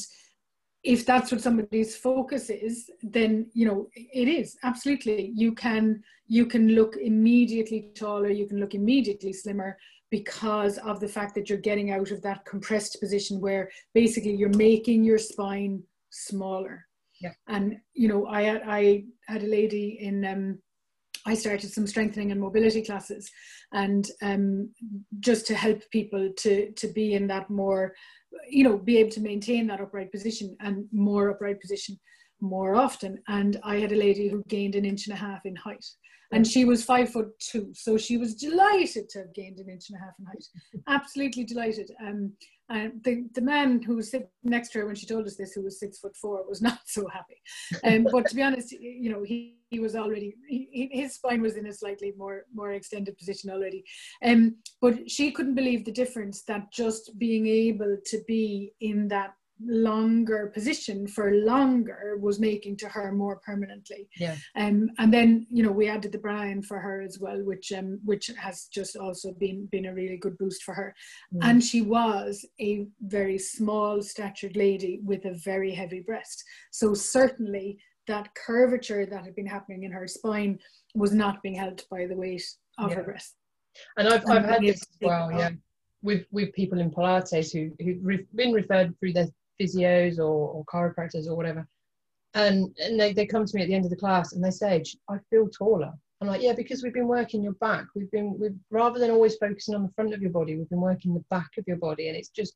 if 0.83 1.07
that's 1.07 1.33
what 1.33 1.41
somebody's 1.41 1.97
focus 1.97 2.51
is 2.51 2.91
then 3.03 3.51
you 3.55 3.67
know 3.67 3.89
it 3.95 4.29
is 4.29 4.57
absolutely. 4.63 5.33
You 5.35 5.53
can 5.53 6.03
you 6.27 6.47
can 6.47 6.69
look 6.69 6.97
immediately 6.97 7.91
taller 7.95 8.31
you 8.31 8.47
can 8.47 8.59
look 8.59 8.75
immediately 8.75 9.33
slimmer 9.33 9.77
because 10.11 10.79
of 10.79 11.01
the 11.01 11.09
fact 11.09 11.35
that 11.35 11.49
you're 11.49 11.59
getting 11.59 11.91
out 11.91 12.11
of 12.11 12.23
that 12.23 12.45
compressed 12.45 13.01
position 13.01 13.41
where 13.41 13.71
basically 13.95 14.35
you're 14.35 14.57
making 14.57 15.05
your 15.05 15.19
spine 15.19 15.83
smaller. 16.11 16.87
Yeah. 17.21 17.33
and 17.49 17.77
you 17.95 18.09
know 18.09 18.27
i 18.27 18.43
had 18.43 18.63
i 18.67 19.05
had 19.29 19.45
a 19.45 19.47
lady 19.47 19.99
in 20.01 20.25
um 20.25 20.59
I 21.27 21.35
started 21.35 21.71
some 21.71 21.87
strengthening 21.87 22.33
and 22.33 22.41
mobility 22.41 22.83
classes, 22.83 23.31
and 23.73 24.09
um, 24.23 24.71
just 25.21 25.47
to 25.47 25.55
help 25.55 25.83
people 25.91 26.31
to 26.39 26.73
to 26.73 26.89
be 26.89 27.15
in 27.15 27.27
that 27.29 27.51
more 27.51 27.95
you 28.49 28.65
know, 28.65 28.77
be 28.77 28.99
able 28.99 29.11
to 29.11 29.21
maintain 29.21 29.67
that 29.67 29.81
upright 29.81 30.11
position 30.11 30.57
and 30.61 30.87
more 30.93 31.31
upright 31.31 31.61
position 31.61 31.99
more 32.41 32.75
often. 32.75 33.19
And 33.29 33.59
I 33.65 33.77
had 33.77 33.93
a 33.93 33.97
lady 33.97 34.29
who 34.29 34.43
gained 34.49 34.75
an 34.75 34.85
inch 34.85 35.07
and 35.07 35.15
a 35.15 35.21
half 35.21 35.45
in 35.45 35.57
height. 35.57 35.85
And 36.33 36.45
she 36.45 36.65
was 36.65 36.85
five 36.85 37.11
foot 37.11 37.29
two. 37.39 37.71
So 37.75 37.97
she 37.97 38.17
was 38.17 38.35
delighted 38.35 39.09
to 39.11 39.21
have 39.21 39.35
gained 39.35 39.61
an 39.61 39.69
inch 39.69 39.85
and 39.89 39.99
a 39.99 40.05
half 40.05 40.15
in 40.19 40.27
height. 40.27 40.45
Absolutely 40.89 41.45
delighted. 41.45 41.93
Um, 42.05 42.33
and 42.71 43.03
the, 43.05 43.27
the 43.35 43.43
man 43.43 43.83
who 43.83 43.97
was 43.97 44.11
sitting 44.11 44.29
next 44.43 44.71
to 44.71 44.79
her 44.79 44.87
when 44.87 44.95
she 44.95 45.07
told 45.07 45.27
us 45.27 45.37
this, 45.37 45.53
who 45.53 45.63
was 45.63 45.79
six 45.79 45.99
foot 45.99 46.17
four, 46.17 46.45
was 46.49 46.63
not 46.63 46.79
so 46.87 47.07
happy. 47.09 47.41
Um, 47.85 48.07
but 48.11 48.27
to 48.29 48.35
be 48.35 48.43
honest, 48.43 48.73
you 48.73 49.11
know, 49.11 49.23
he, 49.23 49.59
he 49.71 49.81
was 49.81 49.95
already, 49.95 50.35
he, 50.49 50.89
his 50.93 51.15
spine 51.15 51.43
was 51.43 51.57
in 51.57 51.67
a 51.67 51.73
slightly 51.73 52.15
more, 52.17 52.45
more 52.55 52.73
extended 52.73 53.19
position 53.19 53.51
already. 53.51 53.85
Um, 54.25 54.57
but 54.81 55.11
she 55.11 55.31
couldn't 55.31 55.55
believe 55.55 55.85
the 55.85 55.93
difference 55.93 56.43
that 56.45 56.73
just 56.73 57.19
being 57.19 57.47
able 57.47 57.99
to 58.07 58.21
be 58.27 58.73
in 58.81 59.09
that 59.09 59.35
longer 59.61 60.51
position 60.53 61.07
for 61.07 61.33
longer 61.33 62.17
was 62.21 62.41
making 62.41 62.77
to 62.77 62.89
her 62.89 63.13
more 63.13 63.37
permanently. 63.37 64.09
Yeah. 64.19 64.37
Um, 64.57 64.91
and 64.99 65.13
then 65.13 65.47
you 65.51 65.63
know 65.63 65.73
we 65.73 65.89
added 65.89 66.13
the 66.13 66.19
Brian 66.19 66.63
for 66.63 66.79
her 66.79 67.01
as 67.01 67.19
well, 67.21 67.43
which 67.43 67.73
um, 67.73 68.01
which 68.05 68.31
has 68.39 68.67
just 68.73 68.97
also 68.97 69.33
been 69.33 69.67
been 69.67 69.87
a 69.87 69.95
really 69.95 70.17
good 70.17 70.37
boost 70.39 70.63
for 70.63 70.75
her. 70.75 70.95
Mm. 71.35 71.39
And 71.43 71.65
she 71.65 71.83
was 71.83 72.45
a 72.61 72.87
very 73.01 73.39
small 73.39 74.03
statured 74.03 74.57
lady 74.57 75.01
with 75.05 75.25
a 75.25 75.35
very 75.45 75.73
heavy 75.73 76.01
breast. 76.01 76.43
So 76.71 76.95
certainly 76.95 77.79
that 78.07 78.29
curvature 78.35 79.07
that 79.07 79.25
had 79.25 79.35
been 79.35 79.47
happening 79.47 79.85
in 79.85 79.93
her 79.93 80.07
spine 80.07 80.59
was 80.95 81.13
not 81.13 81.43
being 81.43 81.55
helped 81.55 81.89
by 81.91 82.07
the 82.07 82.17
weight 82.17 82.45
of 82.79 82.91
yeah. 82.91 82.97
her 82.97 83.03
breast. 83.03 83.35
And 83.97 84.09
I've, 84.09 84.29
I've 84.29 84.45
had 84.45 84.63
this 84.63 84.83
as 84.83 84.99
well, 85.01 85.33
yeah, 85.33 85.51
with 86.03 86.27
with 86.31 86.53
people 86.53 86.79
in 86.79 86.91
Pilates 86.91 87.53
who 87.53 87.73
who've 87.83 88.21
been 88.35 88.53
referred 88.53 88.95
through 89.01 89.15
their 89.15 89.29
physios 89.61 90.19
or, 90.19 90.23
or 90.23 90.65
chiropractors 90.65 91.27
or 91.27 91.35
whatever. 91.35 91.67
And, 92.35 92.75
and 92.79 92.99
they, 92.99 93.13
they 93.13 93.27
come 93.27 93.45
to 93.45 93.57
me 93.57 93.63
at 93.63 93.69
the 93.69 93.75
end 93.75 93.85
of 93.85 93.91
the 93.91 93.97
class 93.97 94.33
and 94.33 94.43
they 94.43 94.51
say, 94.51 94.83
I 95.09 95.19
feel 95.31 95.49
taller. 95.49 95.93
I'm 96.21 96.29
like, 96.29 96.43
yeah, 96.43 96.53
because 96.53 96.83
we've 96.83 96.95
been 96.95 97.09
working 97.09 97.43
your 97.43 97.53
back. 97.55 97.87
We've 97.95 98.11
been, 98.11 98.37
we've 98.39 98.57
rather 98.71 98.99
than 98.99 99.11
always 99.11 99.37
focusing 99.37 99.75
on 99.75 99.83
the 99.83 99.93
front 99.95 100.15
of 100.15 100.23
your 100.23 100.31
body, 100.31 100.57
we've 100.57 100.69
been 100.69 100.81
working 100.81 101.15
the 101.15 101.25
back 101.31 101.51
of 101.59 101.65
your 101.67 101.77
body. 101.77 102.09
And 102.09 102.17
it's 102.17 102.31
just, 102.31 102.55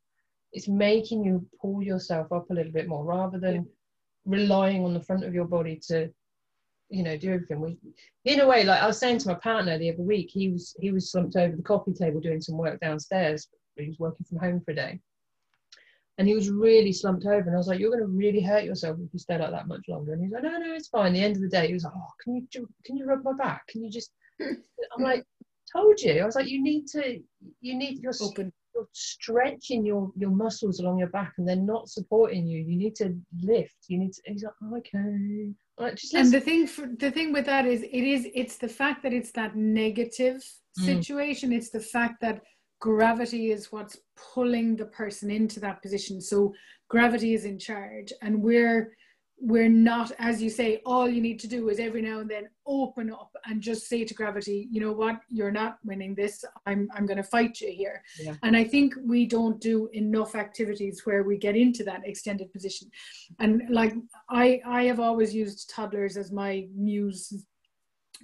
it's 0.52 0.68
making 0.68 1.24
you 1.24 1.46
pull 1.61 1.82
yourself 1.82 2.32
up 2.32 2.50
a 2.50 2.54
little 2.54 2.72
bit 2.72 2.88
more 2.88 3.04
rather 3.04 3.38
than 3.38 3.54
yeah. 3.54 3.62
relying 4.24 4.84
on 4.84 4.94
the 4.94 5.02
front 5.02 5.24
of 5.24 5.34
your 5.34 5.44
body 5.44 5.80
to, 5.88 6.11
you 6.88 7.02
know, 7.02 7.16
do 7.16 7.34
everything. 7.34 7.61
We, 7.61 7.78
in 8.24 8.40
a 8.40 8.48
way, 8.48 8.64
like 8.64 8.82
I 8.82 8.87
was 8.87 8.98
saying 8.98 9.18
to 9.18 9.28
my 9.28 9.34
partner 9.34 9.78
the 9.78 9.92
other 9.92 10.02
week, 10.02 10.30
he 10.32 10.48
was, 10.48 10.74
he 10.80 10.90
was 10.90 11.12
slumped 11.12 11.37
over 11.37 11.54
the 11.54 11.62
coffee 11.62 11.92
table 11.92 12.20
doing 12.20 12.40
some 12.40 12.56
work 12.56 12.80
downstairs. 12.80 13.48
He 13.76 13.87
was 13.87 13.98
working 13.98 14.26
from 14.28 14.38
home 14.38 14.61
for 14.64 14.72
a 14.72 14.74
day 14.74 15.00
and 16.18 16.26
he 16.26 16.35
was 16.35 16.50
really 16.50 16.92
slumped 16.92 17.24
over. 17.24 17.46
And 17.46 17.54
I 17.54 17.57
was 17.57 17.68
like, 17.68 17.78
"You're 17.78 17.90
going 17.90 18.02
to 18.02 18.09
really 18.09 18.40
hurt 18.40 18.64
yourself 18.64 18.98
if 19.00 19.12
you 19.12 19.18
stay 19.18 19.38
like 19.38 19.52
that 19.52 19.68
much 19.68 19.83
longer." 19.88 20.12
And 20.12 20.22
he's 20.22 20.33
like, 20.33 20.42
"No, 20.42 20.59
no, 20.59 20.74
it's 20.74 20.88
fine." 20.88 21.12
the 21.12 21.22
end 21.22 21.37
of 21.37 21.42
the 21.42 21.48
day, 21.48 21.68
he 21.68 21.72
was 21.72 21.85
like, 21.85 21.94
"Oh, 21.96 22.11
can 22.22 22.35
you 22.35 22.68
can 22.85 22.96
you 22.96 23.07
rub 23.07 23.24
my 23.24 23.33
back? 23.33 23.66
Can 23.68 23.83
you 23.85 23.90
just?" 23.90 24.11
I'm 24.40 25.02
like, 25.02 25.24
"Told 25.72 26.00
you." 26.00 26.20
I 26.20 26.26
was 26.26 26.35
like, 26.35 26.48
"You 26.48 26.62
need 26.62 26.87
to. 26.88 27.20
You 27.61 27.76
need 27.76 28.00
your 28.00 28.12
open. 28.20 28.52
You're 28.74 28.88
stretching 28.92 29.87
your 29.87 30.11
your 30.16 30.31
muscles 30.31 30.81
along 30.81 30.98
your 30.98 31.09
back, 31.09 31.35
and 31.38 31.48
they're 31.48 31.57
not 31.57 31.88
supporting 31.88 32.46
you. 32.46 32.61
You 32.61 32.76
need 32.76 32.96
to 32.96 33.16
lift. 33.40 33.76
You 33.87 33.98
need 33.98 34.12
to." 34.14 34.22
he's 34.26 34.42
like, 34.42 34.54
oh, 34.62 34.76
"Okay." 34.78 35.54
Like, 35.78 36.00
and 36.12 36.33
the 36.33 36.40
thing 36.40 36.66
for 36.66 36.88
the 36.98 37.12
thing 37.12 37.33
with 37.33 37.46
that 37.46 37.64
is, 37.64 37.83
it 37.83 37.92
is 37.92 38.26
it's 38.35 38.57
the 38.57 38.68
fact 38.68 39.04
that 39.04 39.12
it's 39.12 39.31
that 39.33 39.54
negative 39.54 40.42
mm. 40.81 40.85
situation. 40.85 41.52
It's 41.52 41.70
the 41.70 41.81
fact 41.81 42.20
that 42.22 42.42
gravity 42.80 43.50
is 43.50 43.72
what's 43.72 43.98
pulling 44.34 44.76
the 44.76 44.86
person 44.86 45.30
into 45.30 45.60
that 45.60 45.82
position. 45.82 46.20
So 46.20 46.54
gravity 46.88 47.34
is 47.34 47.44
in 47.44 47.58
charge 47.58 48.12
and 48.22 48.42
we're 48.42 48.92
we're 49.40 49.68
not 49.68 50.10
as 50.18 50.42
you 50.42 50.50
say 50.50 50.82
all 50.84 51.08
you 51.08 51.22
need 51.22 51.38
to 51.38 51.46
do 51.46 51.68
is 51.68 51.78
every 51.78 52.02
now 52.02 52.18
and 52.18 52.28
then 52.28 52.48
open 52.66 53.08
up 53.08 53.30
and 53.46 53.62
just 53.62 53.86
say 53.86 54.04
to 54.04 54.12
gravity 54.12 54.66
you 54.68 54.80
know 54.80 54.90
what? 54.90 55.20
You're 55.28 55.52
not 55.52 55.78
winning 55.84 56.14
this. 56.14 56.44
I'm 56.66 56.88
i'm 56.94 57.06
going 57.06 57.18
to 57.18 57.22
fight 57.22 57.60
you 57.60 57.70
here. 57.70 58.02
Yeah. 58.20 58.34
and 58.42 58.56
i 58.56 58.64
think 58.64 58.94
we 59.04 59.26
don't 59.26 59.60
do 59.60 59.88
enough 59.92 60.34
activities 60.34 61.02
where 61.04 61.22
we 61.22 61.36
get 61.38 61.56
into 61.56 61.84
that 61.84 62.02
extended 62.04 62.52
position. 62.52 62.90
And 63.38 63.62
like 63.70 63.94
i 64.28 64.60
i 64.66 64.82
have 64.84 64.98
always 64.98 65.32
used 65.34 65.70
toddlers 65.70 66.16
as 66.16 66.32
my 66.32 66.66
muse 66.74 67.32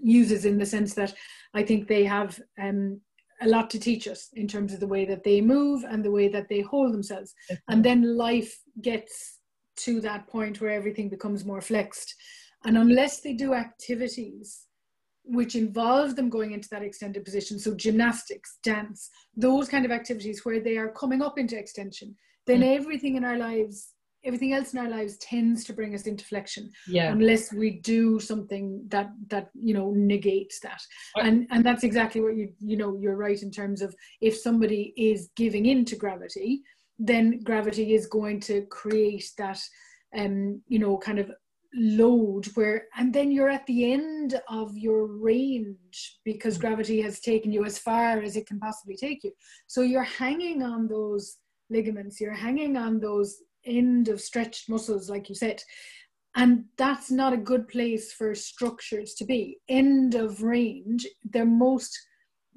muses 0.02 0.44
in 0.44 0.58
the 0.58 0.66
sense 0.66 0.94
that 0.94 1.14
i 1.54 1.62
think 1.62 1.86
they 1.86 2.04
have 2.04 2.40
um 2.60 3.00
a 3.44 3.48
lot 3.48 3.70
to 3.70 3.78
teach 3.78 4.08
us 4.08 4.30
in 4.34 4.48
terms 4.48 4.72
of 4.72 4.80
the 4.80 4.86
way 4.86 5.04
that 5.04 5.22
they 5.22 5.40
move 5.40 5.84
and 5.84 6.04
the 6.04 6.10
way 6.10 6.28
that 6.28 6.48
they 6.48 6.60
hold 6.60 6.92
themselves. 6.92 7.34
And 7.68 7.84
then 7.84 8.16
life 8.16 8.58
gets 8.80 9.38
to 9.76 10.00
that 10.00 10.26
point 10.26 10.60
where 10.60 10.70
everything 10.70 11.08
becomes 11.08 11.44
more 11.44 11.60
flexed. 11.60 12.14
And 12.64 12.78
unless 12.78 13.20
they 13.20 13.34
do 13.34 13.54
activities 13.54 14.66
which 15.26 15.54
involve 15.54 16.16
them 16.16 16.28
going 16.28 16.52
into 16.52 16.68
that 16.70 16.82
extended 16.82 17.24
position, 17.24 17.58
so 17.58 17.74
gymnastics, 17.74 18.58
dance, 18.62 19.10
those 19.36 19.68
kind 19.68 19.84
of 19.84 19.90
activities 19.90 20.44
where 20.44 20.60
they 20.60 20.76
are 20.76 20.90
coming 20.90 21.22
up 21.22 21.38
into 21.38 21.58
extension, 21.58 22.14
then 22.46 22.60
mm. 22.60 22.76
everything 22.76 23.16
in 23.16 23.24
our 23.24 23.38
lives 23.38 23.93
everything 24.24 24.52
else 24.52 24.72
in 24.72 24.78
our 24.78 24.88
lives 24.88 25.16
tends 25.18 25.64
to 25.64 25.72
bring 25.72 25.94
us 25.94 26.06
into 26.06 26.24
flexion 26.24 26.70
yeah. 26.86 27.12
unless 27.12 27.52
we 27.52 27.70
do 27.70 28.18
something 28.18 28.82
that 28.88 29.10
that 29.28 29.50
you 29.54 29.74
know 29.74 29.90
negates 29.90 30.60
that 30.60 30.80
I, 31.16 31.28
and 31.28 31.46
and 31.50 31.64
that's 31.64 31.84
exactly 31.84 32.20
what 32.20 32.36
you 32.36 32.52
you 32.58 32.76
know 32.76 32.96
you're 33.00 33.16
right 33.16 33.40
in 33.42 33.50
terms 33.50 33.82
of 33.82 33.94
if 34.20 34.36
somebody 34.36 34.92
is 34.96 35.30
giving 35.36 35.66
in 35.66 35.84
to 35.86 35.96
gravity 35.96 36.62
then 36.98 37.40
gravity 37.40 37.94
is 37.94 38.06
going 38.06 38.40
to 38.40 38.62
create 38.66 39.30
that 39.38 39.60
um 40.16 40.62
you 40.68 40.78
know 40.78 40.96
kind 40.96 41.18
of 41.18 41.30
load 41.76 42.46
where 42.54 42.86
and 42.96 43.12
then 43.12 43.32
you're 43.32 43.48
at 43.48 43.66
the 43.66 43.92
end 43.92 44.40
of 44.48 44.76
your 44.76 45.06
range 45.06 46.18
because 46.24 46.56
mm. 46.56 46.60
gravity 46.60 47.02
has 47.02 47.18
taken 47.18 47.50
you 47.50 47.64
as 47.64 47.78
far 47.78 48.20
as 48.22 48.36
it 48.36 48.46
can 48.46 48.60
possibly 48.60 48.96
take 48.96 49.24
you 49.24 49.32
so 49.66 49.82
you're 49.82 50.04
hanging 50.04 50.62
on 50.62 50.86
those 50.86 51.38
ligaments 51.70 52.20
you're 52.20 52.32
hanging 52.32 52.76
on 52.76 53.00
those 53.00 53.38
end 53.66 54.08
of 54.08 54.20
stretched 54.20 54.68
muscles, 54.68 55.08
like 55.08 55.28
you 55.28 55.34
said. 55.34 55.62
And 56.36 56.64
that's 56.76 57.10
not 57.10 57.32
a 57.32 57.38
good 57.38 57.68
place 57.68 58.12
for 58.12 58.34
structures 58.34 59.14
to 59.14 59.24
be. 59.24 59.58
End 59.68 60.14
of 60.14 60.42
range, 60.42 61.06
their 61.24 61.46
most 61.46 61.96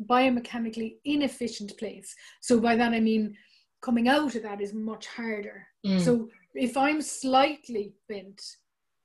biomechanically 0.06 0.96
inefficient 1.06 1.78
place. 1.78 2.13
So 2.41 2.60
by 2.60 2.76
that 2.76 2.93
I 2.93 3.00
mean 3.00 3.36
coming 3.82 4.08
out 4.08 4.36
of 4.36 4.43
that 4.43 4.62
is 4.62 4.74
much 4.74 5.08
harder. 5.08 5.67
Mm. 5.86 6.02
So 6.02 6.30
if 6.56 6.76
I'm 6.76 7.02
slightly 7.02 7.93
bent, 8.10 8.41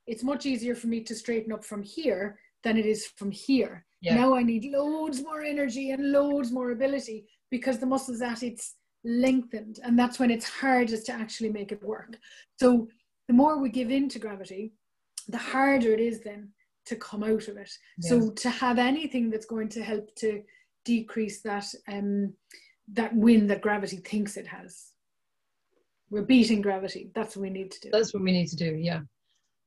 it's 0.07 0.23
much 0.23 0.47
easier 0.47 0.75
for 0.75 0.87
me 0.87 1.03
to 1.05 1.15
straighten 1.15 1.53
up 1.53 1.65
from 1.65 1.83
here 1.83 2.39
than 2.65 2.77
it 2.77 2.87
is 2.87 3.07
from 3.07 3.31
here. 3.31 3.85
Yeah. 4.01 4.17
Now 4.17 4.35
I 4.35 4.43
need 4.43 4.65
loads 4.65 5.23
more 5.23 5.43
energy 5.43 5.91
and 5.91 6.13
loads 6.13 6.51
more 6.51 6.73
ability 6.73 7.27
because 7.51 7.79
the 7.79 7.87
muscle's 7.87 8.23
at 8.23 8.43
its 8.43 8.77
lengthened 9.05 9.81
and 9.83 9.99
that's 9.99 10.19
when 10.19 10.31
it's 10.31 10.49
hardest 10.49 11.07
to 11.07 11.13
actually 11.13 11.51
make 11.51 11.73
it 11.73 11.83
work. 11.83 12.17
So 12.59 12.89
the 13.29 13.35
more 13.35 13.59
we 13.59 13.69
give 13.69 13.91
in 13.91 14.09
to 14.11 14.19
gravity 14.19 14.73
the 15.29 15.39
harder 15.39 15.93
it 15.93 16.01
is 16.01 16.21
then 16.21 16.49
to 16.85 16.97
come 16.97 17.23
out 17.23 17.47
of 17.47 17.57
it. 17.57 17.71
So 18.01 18.31
to 18.31 18.51
have 18.51 18.79
anything 18.79 19.31
that's 19.31 19.47
going 19.47 19.69
to 19.71 19.85
help 19.85 20.15
to 20.17 20.43
decrease 20.85 21.41
that 21.43 21.67
um 21.89 22.35
that 22.93 23.15
win 23.15 23.47
that 23.47 23.63
gravity 23.63 23.99
thinks 23.99 24.37
it 24.37 24.47
has. 24.47 24.89
We're 26.11 26.23
beating 26.23 26.61
gravity. 26.61 27.11
That's 27.15 27.37
what 27.37 27.43
we 27.43 27.51
need 27.51 27.71
to 27.71 27.81
do. 27.81 27.91
That's 27.93 28.13
what 28.13 28.23
we 28.23 28.33
need 28.33 28.49
to 28.49 28.57
do 28.57 28.75
yeah. 28.75 29.01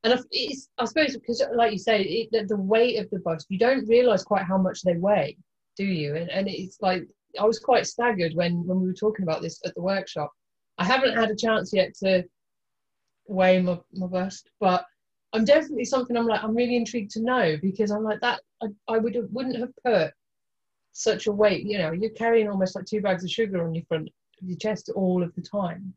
And 0.03 0.23
it's, 0.29 0.69
I 0.77 0.85
suppose 0.85 1.17
because, 1.17 1.41
like 1.55 1.71
you 1.71 1.79
say, 1.79 2.03
it, 2.03 2.29
the, 2.31 2.45
the 2.45 2.61
weight 2.61 2.99
of 2.99 3.09
the 3.09 3.17
bus, 3.19 3.43
you 3.49 3.57
don't 3.57 3.87
realize 3.87 4.23
quite 4.23 4.43
how 4.43 4.59
much 4.59 4.83
they 4.83 4.97
weigh, 4.97 5.35
do 5.75 5.83
you? 5.83 6.15
And, 6.15 6.29
and 6.29 6.47
it's 6.47 6.79
like 6.79 7.07
I 7.39 7.45
was 7.45 7.59
quite 7.59 7.87
staggered 7.87 8.33
when 8.35 8.65
when 8.65 8.79
we 8.79 8.87
were 8.87 8.93
talking 8.93 9.23
about 9.23 9.41
this 9.41 9.59
at 9.65 9.75
the 9.75 9.81
workshop. 9.81 10.31
I 10.77 10.85
haven't 10.85 11.15
had 11.15 11.31
a 11.31 11.35
chance 11.35 11.71
yet 11.73 11.93
to 12.03 12.25
weigh 13.27 13.61
my, 13.61 13.79
my 13.93 14.07
bust, 14.07 14.49
but 14.59 14.85
I'm 15.33 15.45
definitely 15.45 15.85
something 15.85 16.15
I'm 16.15 16.27
like 16.27 16.43
I'm 16.43 16.55
really 16.55 16.75
intrigued 16.75 17.11
to 17.11 17.21
know 17.21 17.57
because 17.61 17.91
I'm 17.91 18.03
like 18.03 18.21
that 18.21 18.41
I, 18.61 18.67
I 18.87 18.97
would 18.97 19.15
have, 19.15 19.27
wouldn't 19.31 19.59
have 19.59 19.73
put 19.85 20.13
such 20.91 21.27
a 21.27 21.31
weight. 21.31 21.65
You 21.65 21.77
know, 21.77 21.91
you're 21.91 22.11
carrying 22.11 22.49
almost 22.49 22.75
like 22.75 22.85
two 22.85 23.01
bags 23.01 23.23
of 23.23 23.29
sugar 23.29 23.65
on 23.65 23.75
your 23.75 23.83
front 23.85 24.09
of 24.41 24.47
your 24.47 24.57
chest 24.57 24.89
all 24.95 25.23
of 25.23 25.33
the 25.35 25.41
time. 25.41 25.93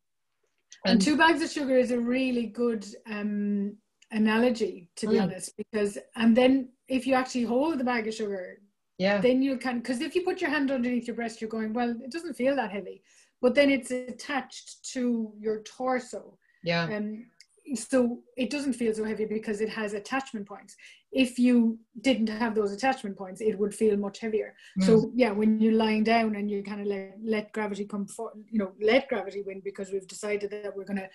And, 0.84 0.92
and 0.92 1.02
two 1.02 1.16
bags 1.16 1.42
of 1.42 1.50
sugar 1.50 1.76
is 1.76 1.90
a 1.90 1.98
really 1.98 2.46
good 2.46 2.86
um, 3.10 3.76
analogy, 4.10 4.90
to 4.96 5.08
be 5.08 5.16
mm. 5.16 5.22
honest, 5.22 5.56
because 5.56 5.98
and 6.16 6.36
then 6.36 6.68
if 6.88 7.06
you 7.06 7.14
actually 7.14 7.44
hold 7.44 7.78
the 7.78 7.84
bag 7.84 8.06
of 8.08 8.14
sugar, 8.14 8.60
yeah, 8.98 9.18
then 9.18 9.42
you 9.42 9.56
can 9.56 9.78
because 9.78 10.00
if 10.00 10.14
you 10.14 10.22
put 10.22 10.40
your 10.40 10.50
hand 10.50 10.70
underneath 10.70 11.06
your 11.06 11.16
breast, 11.16 11.40
you're 11.40 11.50
going 11.50 11.72
well. 11.72 11.90
It 11.90 12.10
doesn't 12.10 12.34
feel 12.34 12.56
that 12.56 12.72
heavy, 12.72 13.02
but 13.40 13.54
then 13.54 13.70
it's 13.70 13.90
attached 13.90 14.84
to 14.92 15.32
your 15.38 15.62
torso. 15.62 16.36
Yeah. 16.64 16.84
Um, 16.84 17.26
so 17.74 18.20
it 18.36 18.50
doesn't 18.50 18.72
feel 18.72 18.94
so 18.94 19.04
heavy 19.04 19.24
because 19.24 19.60
it 19.60 19.68
has 19.68 19.92
attachment 19.92 20.46
points 20.46 20.76
if 21.12 21.38
you 21.38 21.78
didn't 22.00 22.28
have 22.28 22.54
those 22.54 22.72
attachment 22.72 23.16
points 23.16 23.40
it 23.40 23.58
would 23.58 23.74
feel 23.74 23.96
much 23.96 24.20
heavier 24.20 24.54
mm. 24.80 24.84
so 24.84 25.10
yeah 25.14 25.30
when 25.30 25.60
you're 25.60 25.72
lying 25.72 26.04
down 26.04 26.36
and 26.36 26.50
you 26.50 26.62
kind 26.62 26.80
of 26.80 26.86
let, 26.86 27.14
let 27.22 27.52
gravity 27.52 27.84
come 27.84 28.06
for 28.06 28.32
you 28.50 28.58
know 28.58 28.72
let 28.80 29.08
gravity 29.08 29.42
win 29.44 29.60
because 29.64 29.92
we've 29.92 30.08
decided 30.08 30.50
that 30.50 30.74
we're 30.74 30.84
going 30.84 30.96
to 30.96 31.08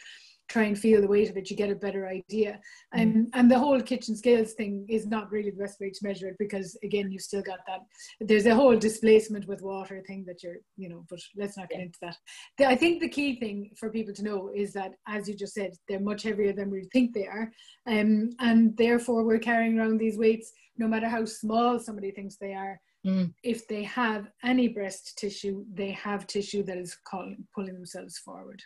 try 0.50 0.64
and 0.64 0.78
feel 0.78 1.02
the 1.02 1.08
weight 1.08 1.30
of 1.30 1.38
it, 1.38 1.50
you 1.50 1.56
get 1.56 1.72
a 1.72 1.76
better 1.76 2.08
idea. 2.08 2.60
Mm. 2.96 3.02
And 3.02 3.28
and 3.34 3.52
the 3.52 3.60
whole 3.60 3.82
kitchen 3.82 4.16
scales 4.16 4.54
thing 4.54 4.86
is 4.90 5.08
not 5.08 5.32
really 5.32 5.52
the 5.52 5.64
best 5.64 5.80
way 5.80 5.90
to 5.90 6.08
measure 6.08 6.28
it 6.28 6.36
because 6.38 6.78
again, 6.84 7.12
you've 7.12 7.22
still 7.22 7.42
got 7.42 7.60
that. 7.68 7.82
There's 8.20 8.46
a 8.46 8.56
whole 8.56 8.78
displacement 8.78 9.48
with 9.48 9.62
water 9.62 10.04
thing 10.06 10.24
that 10.28 10.44
you're, 10.44 10.58
you 10.78 10.90
know. 10.90 11.06
But 11.10 11.20
let's 11.36 11.58
not 11.58 11.70
get 11.70 11.82
into 11.82 12.00
that. 12.02 12.18
The, 12.58 12.68
I 12.68 12.76
think 12.76 13.02
the 13.02 13.10
key 13.10 13.40
thing 13.40 13.72
for 13.78 13.90
people 13.90 14.14
to 14.14 14.24
know 14.24 14.52
is 14.54 14.74
that, 14.74 14.94
as 15.08 15.28
you 15.28 15.36
just 15.36 15.54
said, 15.54 15.72
they're 15.88 16.00
much 16.00 16.24
heavier 16.24 16.54
than 16.54 16.70
we 16.70 16.88
think 16.92 17.14
they 17.14 17.28
are, 17.28 17.52
um, 17.88 18.30
and 18.40 18.76
therefore 18.78 19.24
we're 19.24 19.40
carrying 19.40 19.80
around 19.80 19.98
these 19.98 20.18
weights, 20.18 20.52
no 20.78 20.88
matter 20.88 21.08
how 21.08 21.26
small 21.26 21.80
somebody 21.80 22.12
thinks 22.12 22.38
they 22.38 22.54
are. 22.54 22.80
Mm. 23.06 23.34
If 23.44 23.68
they 23.68 23.84
have 23.84 24.30
any 24.46 24.70
breast 24.70 25.18
tissue, 25.18 25.66
they 25.74 25.92
have 25.92 26.26
tissue 26.26 26.64
that 26.64 26.78
is 26.78 26.98
calling, 27.06 27.46
pulling 27.54 27.74
themselves 27.74 28.18
forward 28.18 28.64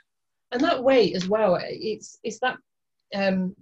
and 0.52 0.62
that 0.62 0.84
weight 0.84 1.16
as 1.16 1.28
well 1.28 1.58
it's 1.62 2.18
it's 2.24 2.40
that 2.40 2.58
um 3.16 3.56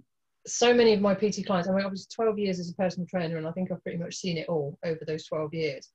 so 0.46 0.72
many 0.72 0.92
of 0.92 1.00
my 1.00 1.14
pt 1.14 1.44
clients 1.46 1.68
i 1.68 1.72
mean 1.72 1.84
i 1.84 1.88
was 1.88 2.06
12 2.06 2.38
years 2.38 2.60
as 2.60 2.70
a 2.70 2.74
personal 2.74 3.06
trainer 3.08 3.36
and 3.36 3.46
i 3.46 3.52
think 3.52 3.70
i've 3.70 3.82
pretty 3.82 3.98
much 3.98 4.14
seen 4.14 4.36
it 4.36 4.48
all 4.48 4.78
over 4.84 5.00
those 5.06 5.26
12 5.26 5.54
years. 5.54 5.90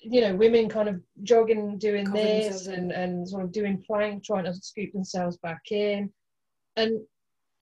You 0.00 0.22
know 0.22 0.34
women 0.34 0.70
kind 0.70 0.88
of 0.88 1.02
jogging 1.22 1.76
doing 1.76 2.10
this 2.10 2.66
and, 2.66 2.92
and 2.92 3.28
sort 3.28 3.44
of 3.44 3.52
doing 3.52 3.82
plank 3.86 4.24
trying 4.24 4.44
to 4.44 4.54
scoop 4.54 4.90
themselves 4.92 5.36
back 5.36 5.60
in. 5.70 6.10
And 6.76 7.00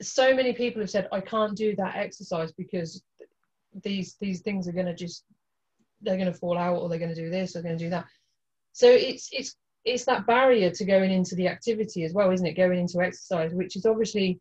so 0.01 0.33
many 0.33 0.53
people 0.53 0.81
have 0.81 0.91
said 0.91 1.09
i 1.11 1.21
can't 1.21 1.57
do 1.57 1.75
that 1.75 1.97
exercise 1.97 2.53
because 2.53 3.03
these 3.83 4.17
these 4.21 4.43
things 4.43 4.69
are 4.69 4.73
going 4.73 4.87
to 4.87 4.95
just 4.95 5.25
they're 6.03 6.17
going 6.17 6.33
to 6.33 6.39
fall 6.39 6.57
out 6.57 6.77
or 6.77 6.89
they're 6.89 6.99
going 6.99 7.15
to 7.15 7.21
do 7.21 7.31
this 7.31 7.57
or 7.57 7.63
they're 7.63 7.71
going 7.71 7.79
to 7.79 7.85
do 7.85 7.91
that. 7.91 8.07
So 8.73 8.89
it's 8.89 9.29
it's 9.33 9.57
it's 9.89 10.05
that 10.05 10.27
barrier 10.27 10.71
to 10.71 10.85
going 10.85 11.11
into 11.11 11.35
the 11.35 11.49
activity 11.49 12.05
as 12.05 12.13
well, 12.13 12.31
isn't 12.31 12.47
it? 12.47 12.57
Going 12.57 12.79
into 12.79 13.01
exercise, 13.01 13.53
which 13.55 13.77
is 13.77 13.87
obviously 13.87 14.41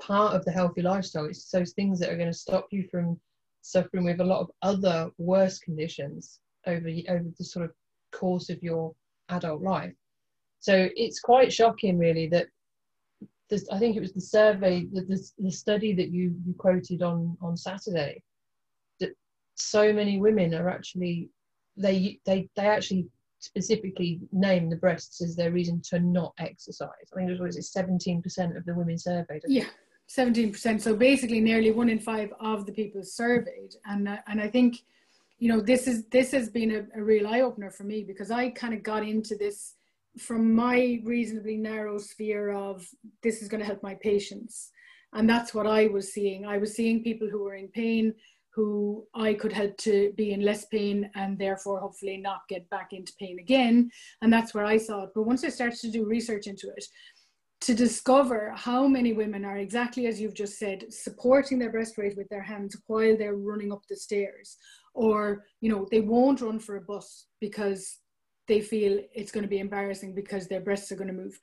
part 0.00 0.34
of 0.34 0.44
the 0.44 0.52
healthy 0.52 0.82
lifestyle. 0.82 1.26
It's 1.26 1.50
those 1.50 1.72
things 1.72 1.98
that 2.00 2.10
are 2.10 2.16
going 2.16 2.30
to 2.30 2.38
stop 2.38 2.68
you 2.70 2.86
from 2.90 3.20
suffering 3.62 4.04
with 4.04 4.20
a 4.20 4.24
lot 4.24 4.40
of 4.40 4.50
other 4.62 5.10
worse 5.18 5.58
conditions 5.58 6.40
over 6.66 6.88
over 7.08 7.24
the 7.38 7.44
sort 7.44 7.64
of 7.64 7.72
course 8.12 8.48
of 8.50 8.62
your 8.62 8.94
adult 9.28 9.62
life. 9.62 9.92
So 10.60 10.88
it's 10.94 11.20
quite 11.20 11.52
shocking, 11.52 11.98
really, 11.98 12.28
that 12.28 12.46
this, 13.50 13.68
I 13.70 13.78
think 13.78 13.96
it 13.96 14.00
was 14.00 14.12
the 14.12 14.20
survey, 14.20 14.86
the, 14.92 15.02
the, 15.02 15.22
the 15.38 15.50
study 15.50 15.94
that 15.94 16.10
you, 16.10 16.34
you 16.46 16.54
quoted 16.56 17.02
on 17.02 17.36
on 17.42 17.56
Saturday, 17.56 18.22
that 19.00 19.10
so 19.56 19.92
many 19.92 20.18
women 20.18 20.54
are 20.54 20.70
actually 20.70 21.28
they 21.76 22.20
they 22.24 22.48
they 22.56 22.66
actually 22.66 23.06
specifically 23.44 24.20
name 24.32 24.70
the 24.70 24.76
breasts 24.76 25.22
as 25.22 25.36
their 25.36 25.52
reason 25.52 25.80
to 25.90 25.98
not 26.00 26.34
exercise. 26.38 26.88
I 27.12 27.16
think 27.16 27.30
it 27.30 27.40
was, 27.40 27.56
it 27.56 27.64
17% 27.64 28.56
of 28.56 28.64
the 28.64 28.74
women 28.74 28.98
surveyed. 28.98 29.42
Yeah, 29.46 29.66
17%. 30.08 30.80
So 30.80 30.96
basically 30.96 31.40
nearly 31.40 31.70
one 31.70 31.88
in 31.88 31.98
five 31.98 32.30
of 32.40 32.66
the 32.66 32.72
people 32.72 33.02
surveyed. 33.02 33.74
And, 33.86 34.08
uh, 34.08 34.18
and 34.26 34.40
I 34.40 34.48
think, 34.48 34.78
you 35.38 35.48
know, 35.48 35.60
this 35.60 35.86
is, 35.86 36.06
this 36.06 36.32
has 36.32 36.48
been 36.48 36.70
a, 36.70 36.98
a 36.98 37.02
real 37.02 37.26
eye 37.26 37.42
opener 37.42 37.70
for 37.70 37.84
me 37.84 38.02
because 38.02 38.30
I 38.30 38.50
kind 38.50 38.74
of 38.74 38.82
got 38.82 39.06
into 39.06 39.36
this 39.36 39.74
from 40.18 40.54
my 40.54 41.00
reasonably 41.04 41.56
narrow 41.56 41.98
sphere 41.98 42.52
of 42.52 42.88
this 43.22 43.42
is 43.42 43.48
going 43.48 43.60
to 43.60 43.66
help 43.66 43.82
my 43.82 43.94
patients. 43.94 44.70
And 45.12 45.28
that's 45.28 45.54
what 45.54 45.66
I 45.66 45.86
was 45.86 46.12
seeing. 46.12 46.46
I 46.46 46.58
was 46.58 46.74
seeing 46.74 47.02
people 47.02 47.28
who 47.30 47.42
were 47.44 47.54
in 47.54 47.68
pain, 47.68 48.14
who 48.54 49.04
I 49.14 49.34
could 49.34 49.52
help 49.52 49.76
to 49.78 50.12
be 50.16 50.32
in 50.32 50.42
less 50.42 50.66
pain 50.66 51.10
and 51.14 51.36
therefore 51.36 51.80
hopefully 51.80 52.18
not 52.18 52.48
get 52.48 52.68
back 52.70 52.92
into 52.92 53.12
pain 53.18 53.38
again. 53.40 53.90
And 54.22 54.32
that's 54.32 54.54
where 54.54 54.64
I 54.64 54.76
saw 54.76 55.04
it. 55.04 55.10
But 55.14 55.24
once 55.24 55.42
I 55.42 55.48
started 55.48 55.80
to 55.80 55.90
do 55.90 56.06
research 56.06 56.46
into 56.46 56.68
it, 56.76 56.84
to 57.62 57.74
discover 57.74 58.52
how 58.54 58.86
many 58.86 59.12
women 59.12 59.44
are 59.44 59.56
exactly 59.56 60.06
as 60.06 60.20
you've 60.20 60.34
just 60.34 60.58
said, 60.58 60.84
supporting 60.92 61.58
their 61.58 61.72
breast 61.72 61.96
weight 61.96 62.16
with 62.16 62.28
their 62.28 62.42
hands 62.42 62.76
while 62.86 63.16
they're 63.16 63.36
running 63.36 63.72
up 63.72 63.82
the 63.88 63.96
stairs, 63.96 64.56
or 64.92 65.44
you 65.60 65.70
know, 65.70 65.88
they 65.90 66.00
won't 66.00 66.42
run 66.42 66.58
for 66.58 66.76
a 66.76 66.82
bus 66.82 67.26
because 67.40 67.98
they 68.46 68.60
feel 68.60 69.00
it's 69.14 69.32
going 69.32 69.42
to 69.42 69.48
be 69.48 69.58
embarrassing 69.58 70.14
because 70.14 70.46
their 70.46 70.60
breasts 70.60 70.92
are 70.92 70.96
going 70.96 71.08
to 71.08 71.14
move 71.14 71.38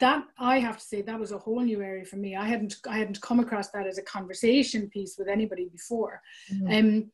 that 0.00 0.24
I 0.38 0.58
have 0.58 0.78
to 0.78 0.84
say 0.84 1.02
that 1.02 1.18
was 1.18 1.32
a 1.32 1.38
whole 1.38 1.60
new 1.60 1.80
area 1.80 2.04
for 2.04 2.16
me. 2.16 2.36
I 2.36 2.46
hadn't 2.46 2.76
I 2.88 2.98
hadn't 2.98 3.20
come 3.20 3.40
across 3.40 3.70
that 3.70 3.86
as 3.86 3.98
a 3.98 4.02
conversation 4.02 4.88
piece 4.90 5.16
with 5.18 5.28
anybody 5.28 5.68
before. 5.70 6.20
Mm-hmm. 6.52 6.74
Um, 6.74 7.10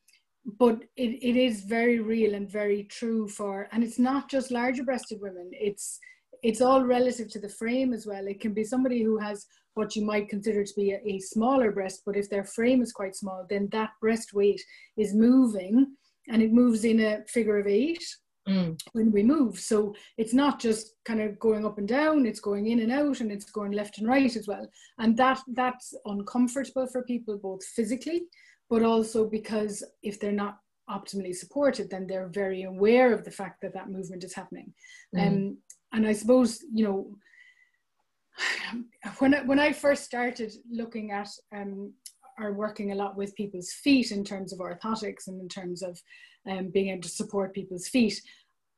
but 0.57 0.83
it, 0.97 1.23
it 1.23 1.37
is 1.37 1.63
very 1.63 1.99
real 1.99 2.35
and 2.35 2.51
very 2.51 2.83
true 2.83 3.29
for 3.29 3.69
and 3.71 3.83
it's 3.83 3.99
not 3.99 4.29
just 4.29 4.51
larger 4.51 4.83
breasted 4.83 5.19
women, 5.21 5.49
it's 5.53 5.99
it's 6.41 6.61
all 6.61 6.83
relative 6.83 7.29
to 7.31 7.39
the 7.39 7.47
frame 7.47 7.93
as 7.93 8.05
well. 8.05 8.27
It 8.27 8.41
can 8.41 8.53
be 8.53 8.65
somebody 8.65 9.01
who 9.01 9.17
has 9.17 9.45
what 9.75 9.95
you 9.95 10.05
might 10.05 10.29
consider 10.29 10.63
to 10.63 10.73
be 10.75 10.91
a, 10.91 11.01
a 11.07 11.19
smaller 11.19 11.71
breast, 11.71 12.01
but 12.05 12.17
if 12.17 12.29
their 12.29 12.43
frame 12.43 12.81
is 12.81 12.91
quite 12.91 13.15
small, 13.15 13.45
then 13.49 13.69
that 13.71 13.91
breast 14.01 14.33
weight 14.33 14.61
is 14.97 15.15
moving 15.15 15.95
and 16.29 16.41
it 16.41 16.51
moves 16.51 16.83
in 16.83 16.99
a 16.99 17.23
figure 17.27 17.57
of 17.57 17.67
eight 17.67 18.03
mm. 18.47 18.79
when 18.93 19.11
we 19.11 19.23
move. 19.23 19.59
So 19.59 19.95
it's 20.17 20.33
not 20.33 20.59
just 20.59 20.95
kind 21.05 21.21
of 21.21 21.39
going 21.39 21.65
up 21.65 21.77
and 21.77 21.87
down, 21.87 22.25
it's 22.25 22.39
going 22.39 22.67
in 22.67 22.79
and 22.79 22.91
out 22.91 23.19
and 23.19 23.31
it's 23.31 23.49
going 23.51 23.71
left 23.71 23.97
and 23.97 24.07
right 24.07 24.35
as 24.35 24.47
well. 24.47 24.67
And 24.99 25.15
that 25.17 25.41
that's 25.53 25.93
uncomfortable 26.05 26.87
for 26.87 27.03
people 27.03 27.37
both 27.37 27.63
physically, 27.63 28.23
but 28.69 28.83
also 28.83 29.27
because 29.27 29.83
if 30.01 30.19
they're 30.19 30.31
not 30.31 30.57
optimally 30.89 31.33
supported, 31.33 31.89
then 31.89 32.07
they're 32.07 32.29
very 32.29 32.63
aware 32.63 33.13
of 33.13 33.23
the 33.23 33.31
fact 33.31 33.61
that 33.61 33.73
that 33.73 33.89
movement 33.89 34.23
is 34.23 34.33
happening. 34.33 34.73
Mm. 35.15 35.27
Um, 35.27 35.57
and 35.93 36.07
I 36.07 36.13
suppose, 36.13 36.63
you 36.73 36.83
know, 36.83 37.15
when 39.19 39.35
I, 39.35 39.41
when 39.43 39.59
I 39.59 39.71
first 39.71 40.03
started 40.03 40.53
looking 40.69 41.11
at 41.11 41.29
um, 41.55 41.93
are 42.39 42.53
working 42.53 42.91
a 42.91 42.95
lot 42.95 43.15
with 43.15 43.35
people's 43.35 43.71
feet 43.71 44.11
in 44.11 44.23
terms 44.23 44.53
of 44.53 44.59
orthotics 44.59 45.27
and 45.27 45.39
in 45.39 45.47
terms 45.47 45.83
of 45.83 45.99
um, 46.49 46.69
being 46.69 46.89
able 46.89 47.01
to 47.01 47.09
support 47.09 47.53
people's 47.53 47.87
feet. 47.87 48.21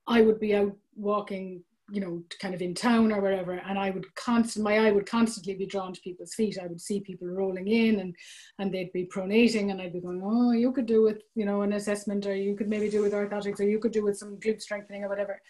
I 0.08 0.22
would 0.22 0.40
be 0.40 0.56
out 0.56 0.76
walking, 0.96 1.64
you 1.90 2.02
know, 2.02 2.24
kind 2.40 2.54
of 2.54 2.62
in 2.62 2.74
town 2.74 3.12
or 3.12 3.22
wherever, 3.22 3.54
and 3.54 3.78
I 3.78 3.90
would 3.90 4.14
constant 4.16 4.64
my 4.64 4.80
eye 4.80 4.92
would 4.92 5.06
constantly 5.06 5.56
be 5.56 5.66
drawn 5.66 5.94
to 5.94 6.02
people's 6.02 6.34
feet. 6.34 6.58
I 6.62 6.68
would 6.68 6.82
see 6.82 7.00
people 7.00 7.28
rolling 7.28 7.68
in, 7.68 8.00
and 8.00 8.16
and 8.60 8.72
they'd 8.72 8.94
be 8.94 9.06
pronating, 9.06 9.72
and 9.72 9.82
I'd 9.82 9.94
be 9.94 10.02
going, 10.02 10.22
oh, 10.24 10.52
you 10.52 10.72
could 10.72 10.86
do 10.86 11.02
with 11.04 11.22
you 11.36 11.46
know 11.46 11.62
an 11.64 11.74
assessment, 11.74 12.26
or 12.26 12.36
you 12.36 12.56
could 12.56 12.70
maybe 12.70 12.90
do 12.90 13.02
with 13.02 13.14
orthotics, 13.14 13.60
or 13.60 13.64
you 13.64 13.80
could 13.80 13.94
do 13.94 14.04
with 14.04 14.18
some 14.18 14.38
glute 14.38 14.62
strengthening 14.62 15.04
or 15.04 15.10
whatever. 15.10 15.42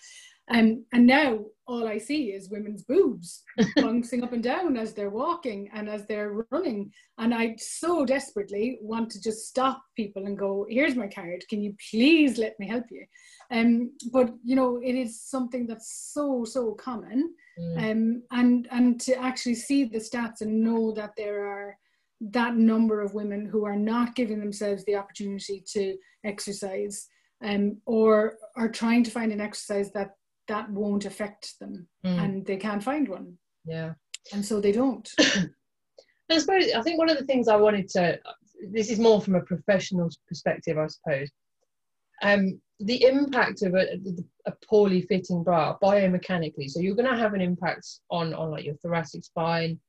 Um, 0.51 0.85
and 0.93 1.07
now 1.07 1.39
all 1.67 1.87
I 1.87 1.97
see 1.97 2.25
is 2.31 2.49
women's 2.49 2.83
boobs 2.83 3.43
bouncing 3.77 4.23
up 4.23 4.33
and 4.33 4.43
down 4.43 4.77
as 4.77 4.93
they're 4.93 5.09
walking 5.09 5.69
and 5.73 5.89
as 5.89 6.05
they're 6.05 6.45
running. 6.51 6.91
And 7.17 7.33
I 7.33 7.55
so 7.57 8.05
desperately 8.05 8.77
want 8.81 9.09
to 9.11 9.21
just 9.21 9.47
stop 9.47 9.81
people 9.95 10.25
and 10.25 10.37
go, 10.37 10.67
here's 10.69 10.95
my 10.95 11.07
card. 11.07 11.43
Can 11.49 11.63
you 11.63 11.75
please 11.89 12.37
let 12.37 12.59
me 12.59 12.67
help 12.67 12.85
you? 12.91 13.05
Um, 13.51 13.91
but 14.13 14.33
you 14.43 14.55
know, 14.55 14.79
it 14.83 14.93
is 14.93 15.21
something 15.21 15.65
that's 15.65 16.11
so, 16.13 16.45
so 16.45 16.73
common. 16.73 17.33
Mm. 17.59 17.91
Um, 17.91 18.23
and 18.31 18.67
and 18.71 19.01
to 19.01 19.15
actually 19.15 19.55
see 19.55 19.85
the 19.85 19.99
stats 19.99 20.41
and 20.41 20.61
know 20.61 20.91
that 20.91 21.13
there 21.17 21.45
are 21.45 21.77
that 22.19 22.55
number 22.55 23.01
of 23.01 23.13
women 23.13 23.45
who 23.45 23.65
are 23.65 23.75
not 23.75 24.15
giving 24.15 24.39
themselves 24.39 24.83
the 24.85 24.95
opportunity 24.95 25.63
to 25.73 25.97
exercise 26.23 27.07
um, 27.43 27.77
or 27.85 28.37
are 28.55 28.69
trying 28.69 29.03
to 29.03 29.11
find 29.11 29.31
an 29.31 29.41
exercise 29.41 29.91
that 29.91 30.11
that 30.47 30.69
won't 30.69 31.05
affect 31.05 31.59
them 31.59 31.87
mm. 32.05 32.23
and 32.23 32.45
they 32.45 32.57
can't 32.57 32.83
find 32.83 33.07
one. 33.07 33.37
Yeah. 33.65 33.93
And 34.33 34.43
so 34.43 34.59
they 34.59 34.71
don't. 34.71 35.09
I 35.19 36.39
suppose 36.39 36.71
I 36.73 36.81
think 36.81 36.97
one 36.97 37.09
of 37.09 37.17
the 37.17 37.25
things 37.25 37.47
I 37.47 37.55
wanted 37.55 37.87
to 37.89 38.19
this 38.71 38.89
is 38.89 38.99
more 38.99 39.21
from 39.21 39.35
a 39.35 39.41
professional 39.41 40.09
perspective, 40.27 40.77
I 40.77 40.87
suppose. 40.87 41.29
Um, 42.23 42.59
the 42.79 43.03
impact 43.03 43.61
of 43.61 43.73
a, 43.73 43.85
a 44.45 44.53
poorly 44.67 45.01
fitting 45.03 45.43
bra 45.43 45.77
biomechanically. 45.81 46.69
So 46.69 46.79
you're 46.79 46.95
going 46.95 47.09
to 47.09 47.17
have 47.17 47.33
an 47.33 47.41
impact 47.41 47.87
on 48.11 48.33
on 48.33 48.51
like 48.51 48.65
your 48.65 48.75
thoracic 48.75 49.23
spine, 49.23 49.79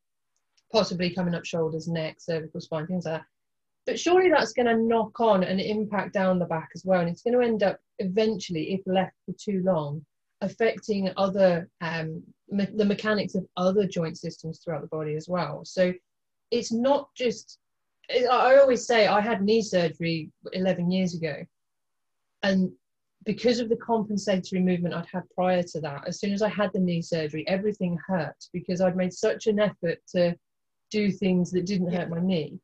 possibly 0.72 1.10
coming 1.10 1.34
up 1.34 1.44
shoulders, 1.44 1.88
neck, 1.88 2.16
cervical 2.20 2.60
spine, 2.60 2.86
things 2.86 3.04
like 3.04 3.20
that. 3.20 3.26
But 3.86 4.00
surely 4.00 4.30
that's 4.30 4.52
going 4.52 4.66
to 4.66 4.76
knock 4.76 5.18
on 5.20 5.44
and 5.44 5.60
impact 5.60 6.12
down 6.12 6.38
the 6.38 6.46
back 6.46 6.68
as 6.74 6.84
well, 6.84 7.00
and 7.00 7.08
it's 7.08 7.22
going 7.22 7.34
to 7.34 7.46
end 7.46 7.62
up 7.62 7.78
eventually, 7.98 8.74
if 8.74 8.80
left 8.86 9.14
for 9.24 9.34
too 9.40 9.62
long, 9.64 10.04
affecting 10.40 11.10
other 11.16 11.68
um, 11.80 12.22
me- 12.48 12.68
the 12.74 12.84
mechanics 12.84 13.34
of 13.34 13.46
other 13.56 13.86
joint 13.86 14.18
systems 14.18 14.58
throughout 14.58 14.82
the 14.82 14.88
body 14.88 15.14
as 15.14 15.28
well. 15.28 15.64
So 15.64 15.92
it's 16.50 16.72
not 16.72 17.08
just. 17.14 17.58
I 18.10 18.56
always 18.58 18.86
say 18.86 19.08
I 19.08 19.20
had 19.20 19.42
knee 19.42 19.62
surgery 19.62 20.30
11 20.52 20.92
years 20.92 21.14
ago, 21.14 21.44
and 22.44 22.70
because 23.24 23.58
of 23.58 23.68
the 23.68 23.76
compensatory 23.76 24.62
movement 24.62 24.94
I'd 24.94 25.06
had 25.12 25.28
prior 25.34 25.62
to 25.64 25.80
that, 25.80 26.06
as 26.06 26.20
soon 26.20 26.32
as 26.32 26.40
I 26.40 26.48
had 26.48 26.70
the 26.72 26.78
knee 26.78 27.02
surgery, 27.02 27.46
everything 27.48 27.98
hurt 28.06 28.36
because 28.52 28.80
I'd 28.80 28.96
made 28.96 29.12
such 29.12 29.48
an 29.48 29.58
effort 29.58 29.98
to 30.12 30.36
do 30.90 31.10
things 31.10 31.50
that 31.50 31.66
didn't 31.66 31.92
hurt 31.92 32.08
my 32.08 32.20
knee. 32.20 32.60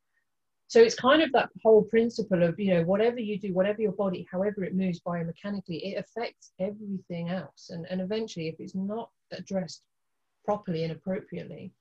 So 0.72 0.80
it's 0.80 0.94
kind 0.94 1.20
of 1.20 1.30
that 1.32 1.50
whole 1.62 1.82
principle 1.82 2.42
of, 2.42 2.58
you 2.58 2.72
know, 2.72 2.82
whatever 2.84 3.20
you 3.20 3.38
do, 3.38 3.52
whatever 3.52 3.82
your 3.82 3.92
body, 3.92 4.26
however 4.32 4.64
it 4.64 4.74
moves 4.74 5.00
biomechanically, 5.00 5.82
it 5.82 5.98
affects 5.98 6.54
everything 6.58 7.28
else. 7.28 7.68
And, 7.68 7.84
and 7.90 8.00
eventually, 8.00 8.48
if 8.48 8.54
it's 8.58 8.74
not 8.74 9.10
addressed 9.32 9.82
properly 10.46 10.84
and 10.84 10.92
appropriately, 10.92 11.74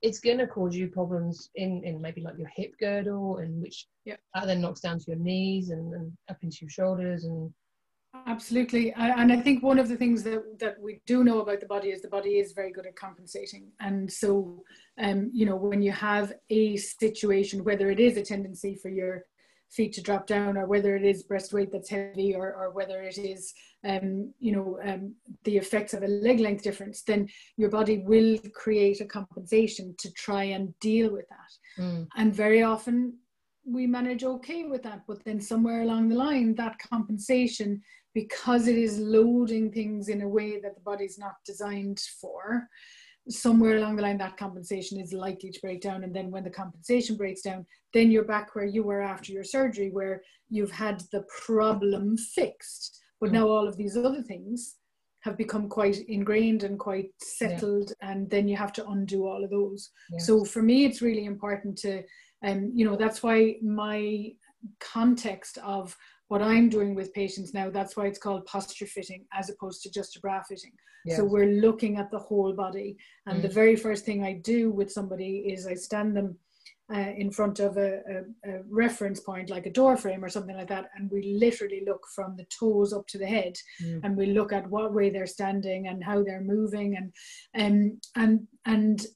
it's 0.00 0.18
going 0.18 0.38
to 0.38 0.48
cause 0.48 0.74
you 0.74 0.88
problems 0.88 1.50
in, 1.54 1.84
in 1.84 2.00
maybe 2.00 2.22
like 2.22 2.36
your 2.36 2.50
hip 2.56 2.72
girdle, 2.80 3.36
and 3.36 3.62
which 3.62 3.86
yep. 4.04 4.18
that 4.34 4.48
then 4.48 4.60
knocks 4.60 4.80
down 4.80 4.98
to 4.98 5.04
your 5.06 5.20
knees 5.20 5.70
and, 5.70 5.94
and 5.94 6.10
up 6.28 6.38
into 6.42 6.56
your 6.62 6.70
shoulders 6.70 7.22
and 7.22 7.54
Absolutely, 8.26 8.92
and 8.92 9.32
I 9.32 9.40
think 9.40 9.62
one 9.62 9.78
of 9.78 9.88
the 9.88 9.96
things 9.96 10.22
that 10.24 10.58
that 10.60 10.78
we 10.78 11.00
do 11.06 11.24
know 11.24 11.40
about 11.40 11.60
the 11.60 11.66
body 11.66 11.88
is 11.88 12.02
the 12.02 12.08
body 12.08 12.38
is 12.38 12.52
very 12.52 12.70
good 12.70 12.86
at 12.86 12.94
compensating, 12.94 13.72
and 13.80 14.12
so 14.12 14.62
um, 15.00 15.30
you 15.32 15.46
know 15.46 15.56
when 15.56 15.80
you 15.80 15.92
have 15.92 16.34
a 16.50 16.76
situation, 16.76 17.64
whether 17.64 17.90
it 17.90 17.98
is 17.98 18.18
a 18.18 18.22
tendency 18.22 18.74
for 18.74 18.90
your 18.90 19.24
feet 19.70 19.94
to 19.94 20.02
drop 20.02 20.26
down, 20.26 20.58
or 20.58 20.66
whether 20.66 20.94
it 20.94 21.06
is 21.06 21.22
breast 21.22 21.54
weight 21.54 21.72
that's 21.72 21.88
heavy, 21.88 22.34
or 22.34 22.54
or 22.54 22.70
whether 22.72 23.00
it 23.02 23.16
is 23.16 23.54
um, 23.88 24.30
you 24.38 24.52
know 24.52 24.78
um, 24.84 25.14
the 25.44 25.56
effects 25.56 25.94
of 25.94 26.02
a 26.02 26.08
leg 26.08 26.38
length 26.38 26.62
difference, 26.62 27.02
then 27.04 27.26
your 27.56 27.70
body 27.70 28.02
will 28.04 28.38
create 28.54 29.00
a 29.00 29.06
compensation 29.06 29.94
to 29.96 30.12
try 30.12 30.44
and 30.44 30.78
deal 30.80 31.10
with 31.10 31.24
that, 31.30 31.82
mm. 31.82 32.06
and 32.16 32.34
very 32.34 32.62
often 32.62 33.14
we 33.64 33.86
manage 33.86 34.24
okay 34.24 34.64
with 34.64 34.82
that 34.82 35.02
but 35.06 35.22
then 35.24 35.40
somewhere 35.40 35.82
along 35.82 36.08
the 36.08 36.16
line 36.16 36.52
that 36.56 36.76
compensation 36.90 37.80
because 38.14 38.68
it 38.68 38.76
is 38.76 38.98
loading 38.98 39.70
things 39.72 40.08
in 40.08 40.22
a 40.22 40.28
way 40.28 40.60
that 40.60 40.74
the 40.74 40.80
body's 40.80 41.18
not 41.18 41.34
designed 41.46 42.00
for 42.20 42.68
somewhere 43.28 43.76
along 43.76 43.96
the 43.96 44.02
line 44.02 44.18
that 44.18 44.36
compensation 44.36 45.00
is 45.00 45.12
likely 45.12 45.50
to 45.50 45.60
break 45.60 45.80
down 45.80 46.02
and 46.02 46.14
then 46.14 46.30
when 46.30 46.42
the 46.42 46.50
compensation 46.50 47.16
breaks 47.16 47.42
down 47.42 47.64
then 47.94 48.10
you're 48.10 48.24
back 48.24 48.54
where 48.54 48.64
you 48.64 48.82
were 48.82 49.00
after 49.00 49.32
your 49.32 49.44
surgery 49.44 49.90
where 49.90 50.22
you've 50.50 50.72
had 50.72 51.02
the 51.12 51.24
problem 51.44 52.16
fixed 52.16 53.00
but 53.20 53.30
mm. 53.30 53.34
now 53.34 53.46
all 53.46 53.68
of 53.68 53.76
these 53.76 53.96
other 53.96 54.22
things 54.22 54.76
have 55.20 55.38
become 55.38 55.68
quite 55.68 55.98
ingrained 56.08 56.64
and 56.64 56.80
quite 56.80 57.10
settled 57.22 57.92
yeah. 58.02 58.10
and 58.10 58.28
then 58.28 58.48
you 58.48 58.56
have 58.56 58.72
to 58.72 58.86
undo 58.88 59.24
all 59.24 59.44
of 59.44 59.50
those 59.50 59.90
yes. 60.12 60.26
so 60.26 60.44
for 60.44 60.62
me 60.62 60.84
it's 60.84 61.00
really 61.00 61.26
important 61.26 61.78
to 61.78 62.02
and 62.42 62.64
um, 62.64 62.72
you 62.74 62.84
know 62.84 62.96
that's 62.96 63.22
why 63.22 63.54
my 63.62 64.32
context 64.80 65.58
of 65.64 65.96
what 66.32 66.40
I'm 66.40 66.70
doing 66.70 66.94
with 66.94 67.12
patients 67.12 67.52
now, 67.52 67.68
that's 67.68 67.94
why 67.94 68.06
it's 68.06 68.18
called 68.18 68.46
posture 68.46 68.86
fitting 68.86 69.26
as 69.34 69.50
opposed 69.50 69.82
to 69.82 69.90
just 69.90 70.16
a 70.16 70.20
bra 70.20 70.42
fitting. 70.48 70.72
Yes. 71.04 71.18
So 71.18 71.24
we're 71.26 71.60
looking 71.60 71.98
at 71.98 72.10
the 72.10 72.18
whole 72.18 72.54
body. 72.54 72.96
And 73.26 73.38
mm. 73.38 73.42
the 73.42 73.50
very 73.50 73.76
first 73.76 74.06
thing 74.06 74.24
I 74.24 74.40
do 74.42 74.70
with 74.70 74.90
somebody 74.90 75.44
is 75.52 75.66
I 75.66 75.74
stand 75.74 76.16
them 76.16 76.38
uh, 76.90 77.12
in 77.18 77.30
front 77.30 77.60
of 77.60 77.76
a, 77.76 78.00
a, 78.14 78.50
a, 78.50 78.62
reference 78.70 79.20
point 79.20 79.50
like 79.50 79.66
a 79.66 79.76
door 79.80 79.94
frame 79.94 80.24
or 80.24 80.28
something 80.30 80.56
like 80.56 80.68
that 80.68 80.88
and 80.94 81.10
we 81.10 81.36
literally 81.38 81.82
look 81.86 82.04
from 82.14 82.34
the 82.36 82.46
toes 82.58 82.92
up 82.92 83.06
to 83.08 83.18
the 83.18 83.26
head 83.26 83.54
mm. 83.82 84.00
and 84.02 84.16
we 84.16 84.26
look 84.26 84.52
at 84.52 84.68
what 84.68 84.92
way 84.92 85.08
they're 85.08 85.26
standing 85.26 85.88
and 85.88 86.02
how 86.04 86.22
they're 86.22 86.42
moving 86.56 86.96
and 86.96 87.12
um, 87.62 87.98
and 88.16 88.46
and 88.66 89.06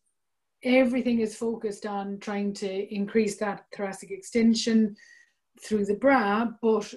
everything 0.62 1.21
is 1.21 1.37
focused 1.37 1.87
on 1.87 2.19
trying 2.19 2.53
to 2.55 2.95
increase 2.95 3.37
that 3.37 3.64
thoracic 3.75 4.11
extension 4.11 4.97
through 5.61 5.87
the 5.87 5.95
bra, 5.95 6.47
but 6.62 6.93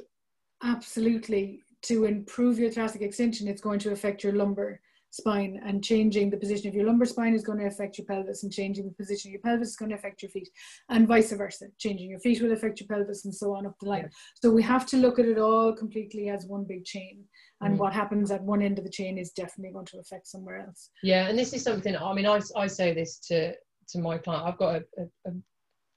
absolutely 0.64 1.64
to 1.84 2.05
improve 2.05 2.60
your 2.60 2.72
thoracic 2.72 3.01
extension, 3.01 3.47
it's 3.47 3.62
going 3.62 3.80
to 3.80 3.91
affect 3.91 4.24
your 4.24 4.34
lumbar 4.34 4.80
spine 5.12 5.60
and 5.66 5.84
changing 5.84 6.30
the 6.30 6.38
position. 6.38 6.68
Of 6.68 6.76
your 6.76 6.86
lumbar 6.86 7.05
spine 7.05 7.34
is 7.34 7.43
going 7.43 7.60
to 7.60 7.66
affect 7.66 7.97
your 7.97 8.05
pelvis 8.05 8.43
and 8.43 8.51
changing 8.51 8.86
the 8.86 8.93
position 8.93 9.30
of 9.30 9.34
your 9.34 9.41
pelvis 9.41 9.70
is 9.70 9.76
going 9.76 9.89
to 9.89 9.95
affect 9.95 10.22
your 10.22 10.30
feet 10.30 10.49
and 10.89 11.07
vice 11.07 11.32
versa. 11.32 11.68
Changing 11.78 12.12
your 12.12 12.20
feet 12.20 12.41
will 12.41 12.51
affect 12.51 12.80
your 12.80 12.88
pelvis 12.88 13.26
and 13.26 13.34
so 13.34 13.55
on 13.55 13.66
up 13.66 13.76
the 13.80 13.89
line. 13.89 14.03
Yeah. 14.03 14.10
so 14.41 14.51
we 14.51 14.62
have 14.64 14.86
to 14.88 14.97
look 14.97 15.18
at 15.18 15.26
it 15.26 15.39
all 15.39 15.74
completely 15.74 16.30
as 16.30 16.45
one 16.45 16.64
big 16.64 16.86
chain 16.86 17.24
and 17.62 17.76
mm. 17.76 17.78
what 17.78 17.93
happens 17.93 18.30
at 18.30 18.43
one 18.43 18.62
end 18.62 18.78
of 18.78 18.84
the 18.84 18.91
chain 18.91 19.18
is 19.18 19.32
definitely 19.32 19.74
going 19.74 19.88
to 19.88 19.99
affect 19.99 20.28
somewhere 20.28 20.60
else. 20.60 20.91
Yeah 21.01 21.28
and 21.28 21.39
this 21.39 21.53
is 21.53 21.64
something 21.64 21.95
i 21.97 22.14
mean 22.14 22.28
i, 22.28 22.39
I 22.55 22.68
say 22.68 22.93
this 22.93 23.18
to 23.28 23.53
to 23.89 23.99
my 23.99 24.18
client 24.18 24.45
i've 24.45 24.57
got 24.57 24.76
a, 24.76 25.03
a, 25.26 25.32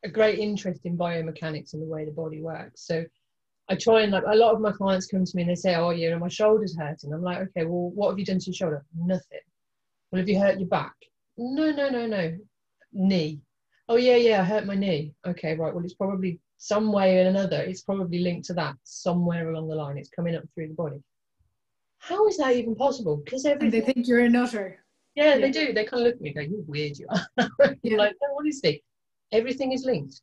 a 0.04 0.08
great 0.08 0.38
interest 0.38 0.80
in 0.84 0.98
biomechanics 0.98 1.74
and 1.74 1.82
the 1.82 1.86
way 1.86 2.04
the 2.04 2.10
body 2.10 2.40
works. 2.40 2.86
So 2.86 3.04
I 3.68 3.76
try 3.76 4.02
and 4.02 4.12
like 4.12 4.24
a 4.26 4.36
lot 4.36 4.54
of 4.54 4.60
my 4.60 4.72
clients 4.72 5.06
come 5.06 5.24
to 5.24 5.36
me 5.36 5.42
and 5.42 5.50
they 5.50 5.54
say, 5.54 5.74
"Oh, 5.76 5.90
you 5.90 6.10
know, 6.10 6.18
my 6.18 6.28
shoulder's 6.28 6.76
hurting." 6.76 7.12
I'm 7.12 7.22
like, 7.22 7.38
"Okay, 7.38 7.64
well, 7.64 7.90
what 7.90 8.10
have 8.10 8.18
you 8.18 8.24
done 8.24 8.38
to 8.38 8.46
your 8.46 8.54
shoulder?" 8.54 8.84
Nothing. 8.96 9.40
Well, 10.10 10.20
have 10.20 10.28
you 10.28 10.38
hurt 10.38 10.58
your 10.58 10.68
back? 10.68 10.94
No, 11.36 11.70
no, 11.70 11.88
no, 11.88 12.06
no. 12.06 12.36
Knee. 12.92 13.40
Oh 13.88 13.96
yeah, 13.96 14.16
yeah, 14.16 14.40
I 14.42 14.44
hurt 14.44 14.66
my 14.66 14.74
knee. 14.74 15.14
Okay, 15.26 15.54
right. 15.56 15.74
Well, 15.74 15.84
it's 15.84 15.94
probably 15.94 16.40
some 16.58 16.92
way 16.92 17.18
or 17.18 17.28
another. 17.28 17.60
It's 17.62 17.82
probably 17.82 18.18
linked 18.18 18.46
to 18.46 18.54
that 18.54 18.76
somewhere 18.84 19.50
along 19.50 19.68
the 19.68 19.74
line. 19.74 19.98
It's 19.98 20.10
coming 20.10 20.36
up 20.36 20.44
through 20.54 20.68
the 20.68 20.74
body. 20.74 21.02
How 21.98 22.26
is 22.26 22.36
that 22.38 22.56
even 22.56 22.74
possible? 22.74 23.16
Because 23.16 23.46
everything. 23.46 23.66
And 23.66 23.72
they 23.72 23.92
think 23.92 24.08
you're 24.08 24.20
a 24.20 24.28
nutter. 24.28 24.84
Yeah, 25.14 25.34
yeah, 25.34 25.38
they 25.38 25.50
do. 25.50 25.72
They 25.72 25.84
kind 25.84 26.02
of 26.02 26.06
look 26.06 26.16
at 26.16 26.20
me 26.20 26.30
and 26.30 26.36
go, 26.36 26.42
"You're 26.42 26.64
weird, 26.66 26.98
you 26.98 27.06
are." 27.10 27.76
yeah. 27.82 27.96
Like, 27.96 28.16
no, 28.20 28.36
honestly, 28.38 28.82
everything 29.30 29.72
is 29.72 29.84
linked. 29.84 30.20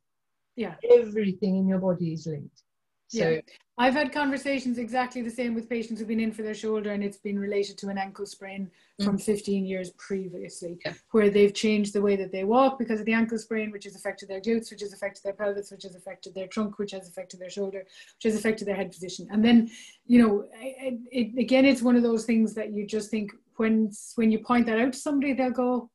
Yeah. 0.55 0.75
Everything 0.91 1.57
in 1.57 1.67
your 1.67 1.79
body 1.79 2.13
is 2.13 2.27
linked. 2.27 2.63
So 3.09 3.29
yeah. 3.29 3.41
I've 3.79 3.93
had 3.93 4.11
conversations 4.11 4.77
exactly 4.77 5.23
the 5.23 5.31
same 5.31 5.55
with 5.55 5.67
patients 5.67 5.99
who've 5.99 6.07
been 6.07 6.19
in 6.19 6.31
for 6.31 6.43
their 6.43 6.53
shoulder 6.53 6.91
and 6.91 7.03
it's 7.03 7.17
been 7.17 7.39
related 7.39 7.77
to 7.79 7.87
an 7.87 7.97
ankle 7.97 8.27
sprain 8.27 8.69
from 9.03 9.17
mm. 9.17 9.21
15 9.21 9.65
years 9.65 9.89
previously, 9.97 10.77
yeah. 10.85 10.93
where 11.11 11.31
they've 11.31 11.53
changed 11.53 11.93
the 11.93 12.01
way 12.01 12.15
that 12.15 12.31
they 12.31 12.43
walk 12.43 12.77
because 12.77 12.99
of 12.99 13.07
the 13.07 13.13
ankle 13.13 13.39
sprain, 13.39 13.71
which 13.71 13.85
has 13.85 13.95
affected 13.95 14.29
their 14.29 14.41
glutes, 14.41 14.69
which 14.69 14.81
has 14.81 14.93
affected 14.93 15.23
their 15.23 15.33
pelvis, 15.33 15.71
which 15.71 15.83
has 15.83 15.95
affected 15.95 16.35
their 16.35 16.45
trunk, 16.47 16.77
which 16.77 16.91
has 16.91 17.07
affected 17.07 17.39
their 17.39 17.49
shoulder, 17.49 17.79
which 17.79 18.31
has 18.31 18.35
affected 18.35 18.67
their 18.67 18.75
head 18.75 18.91
position. 18.91 19.27
And 19.31 19.43
then, 19.43 19.71
you 20.05 20.21
know, 20.21 20.45
it, 20.53 20.99
it, 21.11 21.39
again, 21.39 21.65
it's 21.65 21.81
one 21.81 21.95
of 21.95 22.03
those 22.03 22.25
things 22.25 22.53
that 22.55 22.73
you 22.73 22.85
just 22.85 23.09
think 23.09 23.31
when 23.55 23.91
when 24.15 24.31
you 24.31 24.39
point 24.39 24.67
that 24.67 24.79
out 24.79 24.93
to 24.93 24.99
somebody, 24.99 25.33
they'll 25.33 25.51
go, 25.51 25.89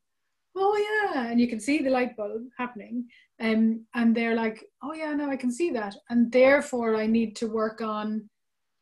oh 0.55 1.11
yeah 1.13 1.27
and 1.27 1.39
you 1.39 1.47
can 1.47 1.59
see 1.59 1.79
the 1.79 1.89
light 1.89 2.15
bulb 2.15 2.43
happening 2.57 3.05
um, 3.41 3.85
and 3.93 4.15
they're 4.15 4.35
like 4.35 4.63
oh 4.83 4.93
yeah 4.93 5.13
no 5.13 5.29
i 5.29 5.35
can 5.35 5.51
see 5.51 5.71
that. 5.71 5.95
And 6.09 6.31
therefore 6.31 6.95
i 6.95 7.05
need 7.05 7.35
to 7.37 7.47
work 7.47 7.81
on 7.81 8.29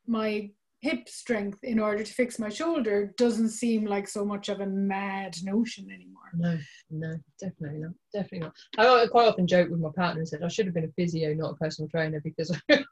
my 0.08 0.50
hip 0.84 1.08
strength 1.08 1.64
in 1.64 1.80
order 1.80 2.04
to 2.04 2.14
fix 2.14 2.38
my 2.38 2.50
shoulder. 2.50 3.14
Doesn't 3.18 3.52
seem 3.52 3.86
like 3.86 4.06
so 4.06 4.26
much 4.26 4.50
of 4.50 4.60
a 4.60 4.66
mad 4.66 5.34
notion 5.42 5.90
anymore. 5.90 6.30
No 6.34 6.58
no 6.90 7.16
definitely 7.40 7.80
not 7.80 7.94
definitely 8.14 8.40
not. 8.40 8.54
I 8.78 9.08
quite 9.08 9.30
often 9.30 9.48
joke 9.48 9.70
with 9.70 9.80
my 9.80 9.90
partner 9.96 10.20
and 10.20 10.28
said 10.28 10.44
i 10.44 10.48
should 10.50 10.66
have 10.66 10.76
been 10.76 10.84
a 10.84 10.92
physio 10.98 11.34
not 11.34 11.54
a 11.54 11.56
personal 11.56 11.90
trainer 11.90 12.22
because 12.22 12.52
i've 12.70 12.84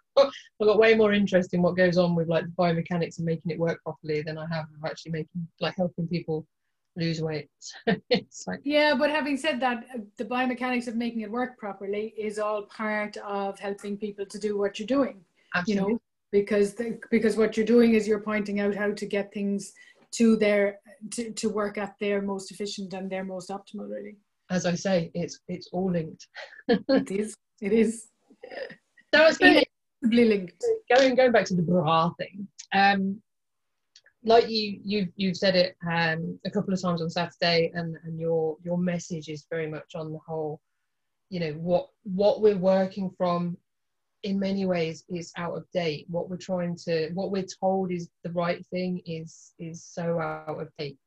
got 0.63 0.79
way 0.79 0.95
more 0.95 1.11
interest 1.11 1.53
in 1.53 1.61
what 1.61 1.75
goes 1.75 1.97
on 1.97 2.15
with 2.15 2.29
like 2.29 2.45
the 2.45 2.51
biomechanics 2.51 3.17
and 3.17 3.25
making 3.25 3.51
it 3.51 3.59
work 3.59 3.81
properly 3.83 4.21
than 4.21 4.37
i 4.37 4.45
have 4.49 4.65
of 4.65 4.89
actually 4.89 5.11
making 5.11 5.47
like 5.59 5.75
helping 5.75 6.07
people 6.07 6.47
lose 6.95 7.21
weight. 7.21 7.49
it's 8.09 8.47
like 8.47 8.59
yeah, 8.63 8.93
but 8.97 9.09
having 9.09 9.37
said 9.37 9.59
that, 9.61 9.85
the 10.17 10.25
biomechanics 10.25 10.87
of 10.87 10.95
making 10.95 11.21
it 11.21 11.31
work 11.31 11.57
properly 11.57 12.13
is 12.17 12.39
all 12.39 12.63
part 12.63 13.17
of 13.17 13.59
helping 13.59 13.97
people 13.97 14.25
to 14.25 14.39
do 14.39 14.57
what 14.57 14.79
you're 14.79 14.87
doing. 14.87 15.21
Absolutely. 15.55 15.83
You 15.83 15.93
know, 15.93 16.01
because 16.31 16.73
the, 16.73 16.99
because 17.09 17.35
what 17.35 17.57
you're 17.57 17.65
doing 17.65 17.93
is 17.93 18.07
you're 18.07 18.19
pointing 18.19 18.59
out 18.59 18.75
how 18.75 18.91
to 18.91 19.05
get 19.05 19.33
things 19.33 19.73
to 20.11 20.35
their 20.35 20.79
to, 21.11 21.31
to 21.31 21.49
work 21.49 21.77
at 21.77 21.95
their 21.99 22.21
most 22.21 22.51
efficient 22.51 22.93
and 22.93 23.09
their 23.09 23.23
most 23.23 23.49
optimal 23.49 23.89
really 23.89 24.17
as 24.49 24.65
i 24.65 24.75
say 24.75 25.09
it's 25.13 25.39
it's 25.47 25.67
all 25.71 25.89
linked 25.91 26.27
it 26.67 27.11
is 27.11 27.35
it 27.61 27.71
is 27.71 28.07
so 29.13 29.25
it's 29.25 29.37
been 29.37 29.63
linked 30.03 30.63
going 30.95 31.15
going 31.15 31.31
back 31.31 31.45
to 31.45 31.55
the 31.55 31.61
bra 31.61 32.11
thing 32.17 32.47
um 32.73 33.21
like 34.23 34.49
you 34.49 34.79
you've 34.83 35.09
you've 35.15 35.37
said 35.37 35.55
it 35.55 35.75
um, 35.89 36.39
a 36.45 36.51
couple 36.51 36.73
of 36.73 36.81
times 36.81 37.01
on 37.01 37.09
Saturday, 37.09 37.71
and 37.73 37.95
and 38.03 38.19
your 38.19 38.57
your 38.63 38.77
message 38.77 39.29
is 39.29 39.47
very 39.49 39.67
much 39.67 39.95
on 39.95 40.11
the 40.11 40.19
whole. 40.25 40.59
You 41.29 41.39
know 41.39 41.51
what 41.53 41.89
what 42.03 42.41
we're 42.41 42.57
working 42.57 43.09
from, 43.17 43.57
in 44.23 44.39
many 44.39 44.65
ways, 44.65 45.03
is 45.09 45.31
out 45.37 45.55
of 45.55 45.65
date. 45.73 46.05
What 46.09 46.29
we're 46.29 46.37
trying 46.37 46.75
to 46.85 47.09
what 47.13 47.31
we're 47.31 47.47
told 47.59 47.91
is 47.91 48.09
the 48.23 48.31
right 48.31 48.65
thing 48.67 49.01
is 49.05 49.53
is 49.59 49.83
so 49.83 50.19
out 50.19 50.61
of 50.61 50.69
date. 50.77 50.97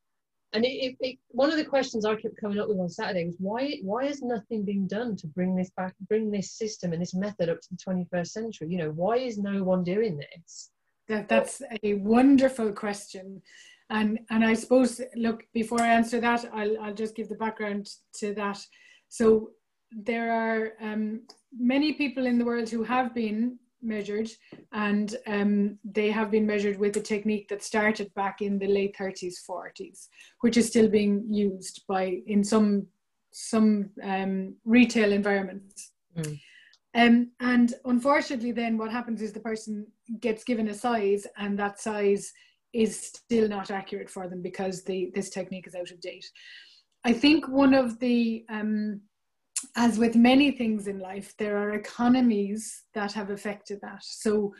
And 0.52 0.64
it, 0.64 0.96
it, 1.00 1.18
one 1.30 1.50
of 1.50 1.56
the 1.56 1.64
questions 1.64 2.04
I 2.04 2.14
kept 2.14 2.40
coming 2.40 2.60
up 2.60 2.68
with 2.68 2.78
on 2.78 2.88
Saturday 2.88 3.26
was 3.26 3.34
why 3.38 3.78
why 3.82 4.06
has 4.06 4.22
nothing 4.22 4.64
been 4.64 4.86
done 4.86 5.16
to 5.16 5.26
bring 5.26 5.56
this 5.56 5.70
back, 5.76 5.94
bring 6.08 6.30
this 6.30 6.52
system 6.52 6.92
and 6.92 7.02
this 7.02 7.14
method 7.14 7.48
up 7.48 7.60
to 7.60 7.68
the 7.70 7.76
21st 7.76 8.28
century? 8.28 8.68
You 8.70 8.78
know, 8.78 8.90
why 8.92 9.16
is 9.16 9.36
no 9.36 9.64
one 9.64 9.82
doing 9.82 10.16
this? 10.16 10.70
That, 11.08 11.28
that's 11.28 11.62
a 11.82 11.94
wonderful 11.94 12.72
question. 12.72 13.42
And 13.90 14.18
and 14.30 14.42
I 14.44 14.54
suppose 14.54 15.00
look 15.14 15.44
before 15.52 15.80
I 15.80 15.88
answer 15.88 16.20
that, 16.20 16.46
I'll 16.52 16.80
I'll 16.80 16.94
just 16.94 17.14
give 17.14 17.28
the 17.28 17.34
background 17.34 17.90
to 18.14 18.32
that. 18.34 18.58
So 19.08 19.50
there 19.90 20.32
are 20.32 20.72
um, 20.80 21.22
many 21.56 21.92
people 21.92 22.26
in 22.26 22.38
the 22.38 22.44
world 22.44 22.68
who 22.68 22.82
have 22.82 23.14
been 23.14 23.58
measured 23.84 24.30
and 24.72 25.16
um, 25.26 25.78
they 25.84 26.10
have 26.10 26.30
been 26.30 26.46
measured 26.46 26.78
with 26.78 26.96
a 26.96 27.00
technique 27.00 27.48
that 27.48 27.62
started 27.62 28.12
back 28.14 28.40
in 28.40 28.58
the 28.58 28.66
late 28.66 28.96
30s 28.96 29.34
40s 29.48 30.08
which 30.40 30.56
is 30.56 30.66
still 30.66 30.88
being 30.88 31.22
used 31.28 31.82
by 31.86 32.22
in 32.26 32.42
some 32.42 32.86
some 33.30 33.90
um, 34.02 34.54
retail 34.64 35.12
environments 35.12 35.92
mm. 36.16 36.40
Um, 36.94 37.30
and 37.40 37.74
unfortunately 37.84 38.52
then 38.52 38.78
what 38.78 38.90
happens 38.90 39.22
is 39.22 39.32
the 39.32 39.40
person 39.40 39.86
gets 40.20 40.44
given 40.44 40.68
a 40.68 40.74
size 40.74 41.26
and 41.36 41.58
that 41.58 41.80
size 41.80 42.32
is 42.72 42.98
still 43.00 43.48
not 43.48 43.70
accurate 43.70 44.10
for 44.10 44.28
them 44.28 44.42
because 44.42 44.82
the 44.84 45.10
this 45.14 45.30
technique 45.30 45.66
is 45.66 45.74
out 45.74 45.90
of 45.90 46.00
date 46.00 46.28
i 47.04 47.12
think 47.12 47.48
one 47.48 47.74
of 47.74 47.98
the 48.00 48.44
um, 48.48 49.00
as 49.76 49.98
with 49.98 50.14
many 50.16 50.50
things 50.50 50.86
in 50.86 50.98
life, 50.98 51.34
there 51.38 51.56
are 51.56 51.74
economies 51.74 52.84
that 52.94 53.12
have 53.12 53.30
affected 53.30 53.80
that. 53.82 54.02
So, 54.02 54.54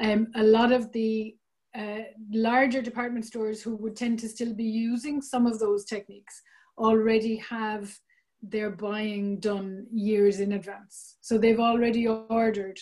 um, 0.00 0.28
a 0.36 0.42
lot 0.42 0.72
of 0.72 0.92
the 0.92 1.36
uh, 1.76 2.02
larger 2.32 2.80
department 2.82 3.24
stores 3.24 3.62
who 3.62 3.76
would 3.76 3.96
tend 3.96 4.18
to 4.20 4.28
still 4.28 4.54
be 4.54 4.64
using 4.64 5.20
some 5.20 5.46
of 5.46 5.58
those 5.58 5.84
techniques 5.84 6.42
already 6.76 7.36
have 7.36 7.96
their 8.42 8.70
buying 8.70 9.40
done 9.40 9.86
years 9.92 10.40
in 10.40 10.52
advance. 10.52 11.16
So, 11.20 11.38
they've 11.38 11.60
already 11.60 12.06
ordered 12.06 12.78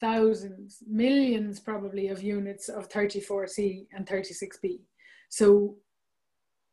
thousands, 0.00 0.82
millions 0.86 1.60
probably 1.60 2.08
of 2.08 2.22
units 2.22 2.68
of 2.68 2.88
34C 2.88 3.86
and 3.92 4.06
36B. 4.06 4.80
So 5.28 5.76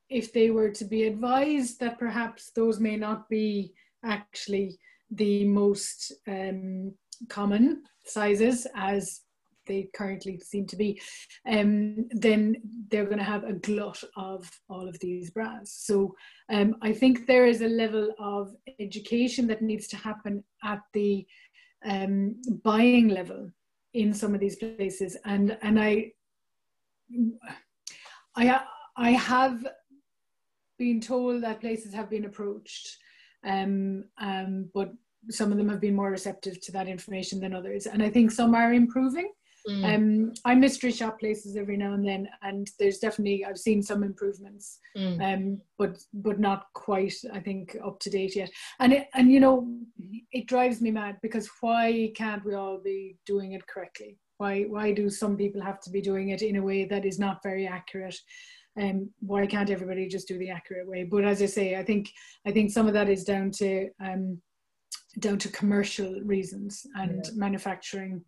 if 0.09 0.31
they 0.31 0.51
were 0.51 0.69
to 0.69 0.85
be 0.85 1.05
advised 1.05 1.79
that 1.79 1.99
perhaps 1.99 2.51
those 2.51 2.79
may 2.79 2.95
not 2.95 3.27
be 3.29 3.73
actually 4.03 4.77
the 5.11 5.45
most 5.45 6.13
um, 6.27 6.93
common 7.29 7.83
sizes 8.05 8.67
as 8.75 9.21
they 9.65 9.89
currently 9.95 10.39
seem 10.39 10.65
to 10.67 10.75
be, 10.75 11.01
um, 11.47 12.07
then 12.11 12.55
they're 12.89 13.05
going 13.05 13.17
to 13.17 13.23
have 13.23 13.43
a 13.43 13.53
glut 13.53 14.03
of 14.15 14.49
all 14.69 14.87
of 14.87 14.99
these 14.99 15.29
bras. 15.31 15.71
So 15.71 16.15
um, 16.49 16.75
I 16.81 16.93
think 16.93 17.25
there 17.25 17.45
is 17.45 17.61
a 17.61 17.67
level 17.67 18.13
of 18.19 18.53
education 18.79 19.47
that 19.47 19.61
needs 19.61 19.87
to 19.89 19.97
happen 19.97 20.43
at 20.63 20.81
the 20.93 21.25
um, 21.85 22.35
buying 22.63 23.09
level 23.09 23.51
in 23.93 24.13
some 24.13 24.33
of 24.33 24.41
these 24.41 24.57
places, 24.57 25.15
and 25.23 25.57
and 25.61 25.79
I, 25.79 26.11
I 28.35 28.61
I 28.97 29.11
have 29.11 29.65
been 30.77 30.99
told 30.99 31.43
that 31.43 31.61
places 31.61 31.93
have 31.93 32.09
been 32.09 32.25
approached, 32.25 32.97
um, 33.45 34.03
um, 34.17 34.69
but 34.73 34.91
some 35.29 35.51
of 35.51 35.57
them 35.57 35.69
have 35.69 35.81
been 35.81 35.95
more 35.95 36.11
receptive 36.11 36.59
to 36.61 36.71
that 36.71 36.87
information 36.87 37.39
than 37.39 37.53
others. 37.53 37.87
And 37.87 38.03
I 38.03 38.09
think 38.09 38.31
some 38.31 38.53
are 38.55 38.73
improving. 38.73 39.31
Mm. 39.67 39.95
Um, 39.95 40.33
I 40.45 40.55
mystery 40.55 40.91
shop 40.91 41.19
places 41.19 41.57
every 41.57 41.77
now 41.77 41.93
and 41.93 42.07
then, 42.07 42.27
and 42.41 42.69
there's 42.79 42.99
definitely 42.99 43.45
I've 43.45 43.57
seen 43.57 43.81
some 43.81 44.03
improvements, 44.03 44.79
mm. 44.97 45.21
um, 45.21 45.61
but 45.77 45.97
but 46.13 46.39
not 46.39 46.65
quite 46.73 47.15
I 47.33 47.39
think 47.39 47.75
up 47.83 47.99
to 48.01 48.09
date 48.09 48.35
yet. 48.35 48.51
And 48.79 48.93
it, 48.93 49.07
and 49.13 49.31
you 49.31 49.39
know 49.39 49.67
it 50.31 50.47
drives 50.47 50.81
me 50.81 50.91
mad 50.91 51.17
because 51.21 51.49
why 51.61 52.11
can't 52.15 52.45
we 52.45 52.53
all 52.53 52.79
be 52.83 53.17
doing 53.25 53.53
it 53.53 53.65
correctly? 53.67 54.17
Why 54.37 54.63
why 54.63 54.91
do 54.91 55.09
some 55.09 55.35
people 55.35 55.61
have 55.61 55.79
to 55.81 55.89
be 55.89 56.01
doing 56.01 56.29
it 56.29 56.41
in 56.41 56.57
a 56.57 56.63
way 56.63 56.85
that 56.85 57.05
is 57.05 57.19
not 57.19 57.43
very 57.43 57.67
accurate? 57.67 58.19
um, 58.79 59.09
why 59.19 59.45
can't 59.45 59.69
everybody 59.69 60.07
just 60.07 60.27
do 60.27 60.37
the 60.37 60.49
accurate 60.49 60.87
way? 60.87 61.03
But 61.03 61.23
as 61.23 61.41
I 61.41 61.45
say, 61.45 61.77
I 61.77 61.83
think 61.83 62.11
I 62.45 62.51
think 62.51 62.71
some 62.71 62.87
of 62.87 62.93
that 62.93 63.09
is 63.09 63.23
down 63.23 63.51
to 63.51 63.89
um, 64.03 64.41
down 65.19 65.37
to 65.39 65.49
commercial 65.49 66.19
reasons 66.21 66.85
and 66.95 67.23
yeah. 67.23 67.31
manufacturing 67.35 68.21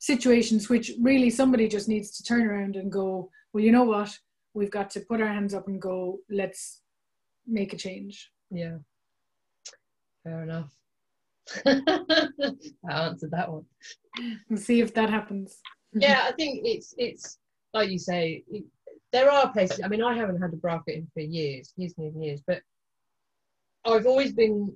situations, 0.00 0.68
which 0.68 0.92
really 1.00 1.30
somebody 1.30 1.68
just 1.68 1.88
needs 1.88 2.16
to 2.16 2.24
turn 2.24 2.46
around 2.46 2.74
and 2.74 2.90
go, 2.90 3.30
well, 3.52 3.62
you 3.62 3.70
know 3.70 3.84
what, 3.84 4.10
we've 4.54 4.70
got 4.70 4.90
to 4.90 5.00
put 5.00 5.20
our 5.20 5.28
hands 5.28 5.54
up 5.54 5.68
and 5.68 5.80
go, 5.80 6.18
let's 6.28 6.80
make 7.46 7.72
a 7.72 7.76
change. 7.76 8.32
Yeah, 8.50 8.78
fair 10.24 10.42
enough. 10.42 10.74
I 11.66 12.92
answered 12.92 13.30
that 13.30 13.50
one. 13.50 13.64
And 14.48 14.58
see 14.58 14.80
if 14.80 14.92
that 14.94 15.10
happens. 15.10 15.58
yeah, 15.92 16.24
I 16.26 16.32
think 16.32 16.62
it's 16.64 16.94
it's 16.98 17.38
like 17.72 17.90
you 17.90 17.98
say. 17.98 18.44
It, 18.50 18.64
there 19.12 19.30
are 19.30 19.52
places. 19.52 19.80
I 19.84 19.88
mean, 19.88 20.02
I 20.02 20.14
haven't 20.14 20.40
had 20.40 20.52
a 20.52 20.56
bra 20.56 20.80
in 20.86 21.08
for 21.12 21.20
years, 21.20 21.72
years 21.76 21.94
and 21.98 22.24
years, 22.24 22.40
but 22.46 22.62
I've 23.84 24.06
always 24.06 24.32
been, 24.32 24.72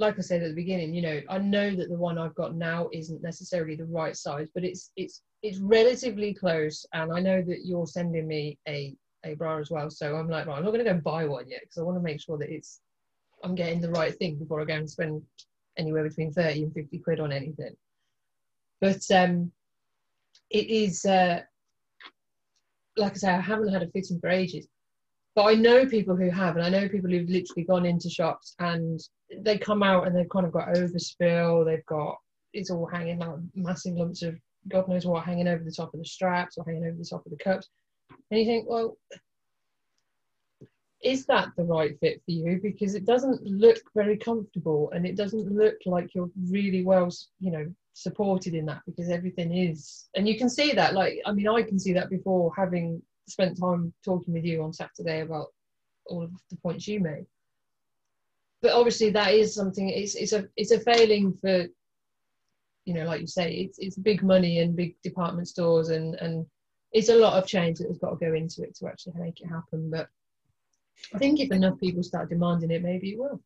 like 0.00 0.18
I 0.18 0.22
said 0.22 0.42
at 0.42 0.48
the 0.48 0.54
beginning, 0.54 0.94
you 0.94 1.02
know, 1.02 1.20
I 1.28 1.38
know 1.38 1.76
that 1.76 1.90
the 1.90 1.96
one 1.96 2.16
I've 2.16 2.34
got 2.34 2.54
now 2.54 2.88
isn't 2.92 3.22
necessarily 3.22 3.76
the 3.76 3.84
right 3.84 4.16
size, 4.16 4.48
but 4.54 4.64
it's 4.64 4.90
it's 4.96 5.22
it's 5.42 5.58
relatively 5.58 6.32
close, 6.32 6.86
and 6.94 7.12
I 7.12 7.20
know 7.20 7.42
that 7.42 7.66
you're 7.66 7.86
sending 7.86 8.26
me 8.26 8.58
a 8.66 8.96
a 9.24 9.34
bra 9.34 9.58
as 9.58 9.70
well. 9.70 9.90
So 9.90 10.16
I'm 10.16 10.28
like, 10.28 10.46
right, 10.46 10.56
I'm 10.56 10.64
not 10.64 10.70
going 10.70 10.84
to 10.84 10.90
go 10.90 10.94
and 10.94 11.04
buy 11.04 11.26
one 11.26 11.48
yet 11.48 11.60
because 11.60 11.78
I 11.78 11.82
want 11.82 11.98
to 11.98 12.02
make 12.02 12.20
sure 12.20 12.38
that 12.38 12.50
it's 12.50 12.80
I'm 13.44 13.54
getting 13.54 13.80
the 13.80 13.90
right 13.90 14.16
thing 14.16 14.36
before 14.36 14.62
I 14.62 14.64
go 14.64 14.74
and 14.74 14.88
spend 14.88 15.22
anywhere 15.76 16.08
between 16.08 16.32
30 16.32 16.62
and 16.64 16.74
50 16.74 16.98
quid 16.98 17.20
on 17.20 17.32
anything. 17.32 17.76
But 18.80 19.02
um, 19.14 19.52
it 20.48 20.66
is 20.68 21.04
uh, 21.04 21.42
like 22.96 23.12
I 23.12 23.16
say, 23.16 23.30
I 23.30 23.40
haven't 23.40 23.72
had 23.72 23.82
a 23.82 23.88
fitting 23.88 24.18
for 24.18 24.30
ages. 24.30 24.66
But 25.40 25.46
I 25.46 25.54
know 25.54 25.86
people 25.86 26.16
who 26.16 26.28
have, 26.28 26.56
and 26.56 26.66
I 26.66 26.68
know 26.68 26.86
people 26.86 27.08
who've 27.08 27.26
literally 27.26 27.64
gone 27.64 27.86
into 27.86 28.10
shops 28.10 28.54
and 28.58 29.00
they 29.34 29.56
come 29.56 29.82
out 29.82 30.06
and 30.06 30.14
they've 30.14 30.28
kind 30.28 30.44
of 30.44 30.52
got 30.52 30.68
overspill, 30.68 31.64
they've 31.64 31.86
got 31.86 32.18
it's 32.52 32.70
all 32.70 32.84
hanging 32.84 33.22
out, 33.22 33.40
massive 33.54 33.94
lumps 33.94 34.20
of 34.20 34.38
God 34.68 34.86
knows 34.86 35.06
what 35.06 35.24
hanging 35.24 35.48
over 35.48 35.64
the 35.64 35.72
top 35.72 35.94
of 35.94 36.00
the 36.00 36.04
straps 36.04 36.58
or 36.58 36.64
hanging 36.66 36.84
over 36.84 36.98
the 36.98 37.06
top 37.06 37.24
of 37.24 37.30
the 37.30 37.42
cups. 37.42 37.70
And 38.30 38.38
you 38.38 38.44
think, 38.44 38.68
well, 38.68 38.98
is 41.02 41.24
that 41.24 41.48
the 41.56 41.64
right 41.64 41.98
fit 42.00 42.20
for 42.26 42.32
you? 42.32 42.60
Because 42.62 42.94
it 42.94 43.06
doesn't 43.06 43.42
look 43.42 43.78
very 43.94 44.18
comfortable 44.18 44.90
and 44.92 45.06
it 45.06 45.16
doesn't 45.16 45.50
look 45.50 45.76
like 45.86 46.14
you're 46.14 46.28
really 46.50 46.84
well, 46.84 47.08
you 47.38 47.50
know, 47.50 47.66
supported 47.94 48.52
in 48.52 48.66
that 48.66 48.82
because 48.84 49.08
everything 49.08 49.56
is 49.56 50.10
and 50.14 50.28
you 50.28 50.38
can 50.38 50.48
see 50.48 50.72
that 50.72 50.94
like 50.94 51.20
i 51.26 51.32
mean 51.32 51.48
i 51.48 51.60
can 51.60 51.78
see 51.78 51.92
that 51.92 52.08
before 52.08 52.50
having 52.56 53.02
spent 53.30 53.58
time 53.58 53.92
talking 54.04 54.34
with 54.34 54.44
you 54.44 54.62
on 54.62 54.72
saturday 54.72 55.20
about 55.20 55.48
all 56.10 56.24
of 56.24 56.30
the 56.50 56.56
points 56.56 56.86
you 56.86 57.00
made. 57.00 57.26
But 58.62 58.72
obviously 58.72 59.10
that 59.10 59.32
is 59.32 59.54
something 59.54 59.88
it's 59.88 60.14
it's 60.16 60.32
a 60.32 60.46
it's 60.56 60.72
a 60.72 60.80
failing 60.80 61.32
for 61.40 61.66
you 62.84 62.94
know 62.94 63.04
like 63.04 63.20
you 63.20 63.26
say 63.26 63.52
it's 63.54 63.78
it's 63.78 63.96
big 63.96 64.22
money 64.22 64.58
and 64.58 64.76
big 64.76 65.00
department 65.02 65.48
stores 65.48 65.88
and 65.88 66.14
and 66.16 66.44
it's 66.92 67.08
a 67.08 67.14
lot 67.14 67.38
of 67.38 67.46
change 67.46 67.78
that 67.78 67.88
has 67.88 67.98
got 67.98 68.10
to 68.10 68.26
go 68.26 68.34
into 68.34 68.62
it 68.62 68.74
to 68.76 68.86
actually 68.86 69.14
make 69.16 69.40
it 69.40 69.46
happen. 69.46 69.90
But 69.90 70.08
i 71.14 71.18
think 71.18 71.40
if 71.40 71.50
enough 71.50 71.78
people 71.78 72.02
start 72.02 72.28
demanding 72.28 72.70
it 72.70 72.82
maybe 72.82 73.12
it 73.12 73.18
will 73.18 73.40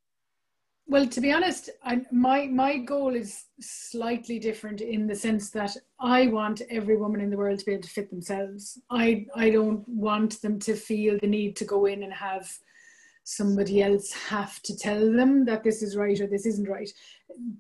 well, 0.87 1.07
to 1.07 1.21
be 1.21 1.33
honest, 1.33 1.71
I, 1.83 2.03
my 2.13 2.47
my 2.47 2.77
goal 2.77 3.15
is 3.15 3.47
slightly 3.61 4.39
different 4.39 4.81
in 4.81 5.07
the 5.07 5.15
sense 5.15 5.51
that 5.51 5.77
I 5.99 6.27
want 6.27 6.61
every 6.71 6.97
woman 6.97 7.21
in 7.21 7.31
the 7.31 7.39
world 7.39 7.59
to 7.59 7.65
be 7.65 7.73
able 7.73 7.83
to 7.83 7.89
fit 7.89 8.11
themselves. 8.11 8.79
I 8.91 9.27
I 9.35 9.51
don't 9.51 9.87
want 9.89 10.43
them 10.43 10.59
to 10.61 10.75
feel 10.75 11.19
the 11.21 11.27
need 11.27 11.57
to 11.57 11.65
go 11.65 11.87
in 11.87 12.03
and 12.03 12.13
have 12.13 12.51
somebody 13.25 13.83
else 13.83 14.13
have 14.13 14.61
to 14.63 14.77
tell 14.77 15.11
them 15.13 15.47
that 15.47 15.65
this 15.65 15.83
is 15.83 15.97
right 15.97 16.21
or 16.21 16.27
this 16.27 16.45
isn't 16.45 16.69
right. 16.69 16.91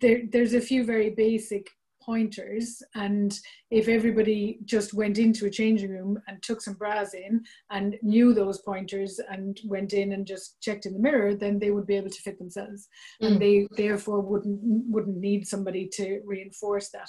There, 0.00 0.22
there's 0.30 0.52
a 0.52 0.60
few 0.60 0.84
very 0.84 1.10
basic 1.10 1.70
pointers 2.04 2.82
and 2.94 3.38
if 3.70 3.88
everybody 3.88 4.58
just 4.64 4.94
went 4.94 5.18
into 5.18 5.46
a 5.46 5.50
changing 5.50 5.90
room 5.90 6.18
and 6.28 6.42
took 6.42 6.60
some 6.60 6.74
bras 6.74 7.14
in 7.14 7.42
and 7.70 7.96
knew 8.02 8.34
those 8.34 8.60
pointers 8.62 9.20
and 9.30 9.60
went 9.64 9.92
in 9.92 10.12
and 10.12 10.26
just 10.26 10.60
checked 10.60 10.86
in 10.86 10.92
the 10.92 10.98
mirror 10.98 11.34
then 11.34 11.58
they 11.58 11.70
would 11.70 11.86
be 11.86 11.96
able 11.96 12.10
to 12.10 12.22
fit 12.22 12.38
themselves 12.38 12.88
mm. 13.22 13.26
and 13.26 13.40
they 13.40 13.66
therefore 13.76 14.20
wouldn't 14.20 14.60
wouldn't 14.62 15.16
need 15.16 15.46
somebody 15.46 15.88
to 15.92 16.20
reinforce 16.24 16.90
that 16.90 17.08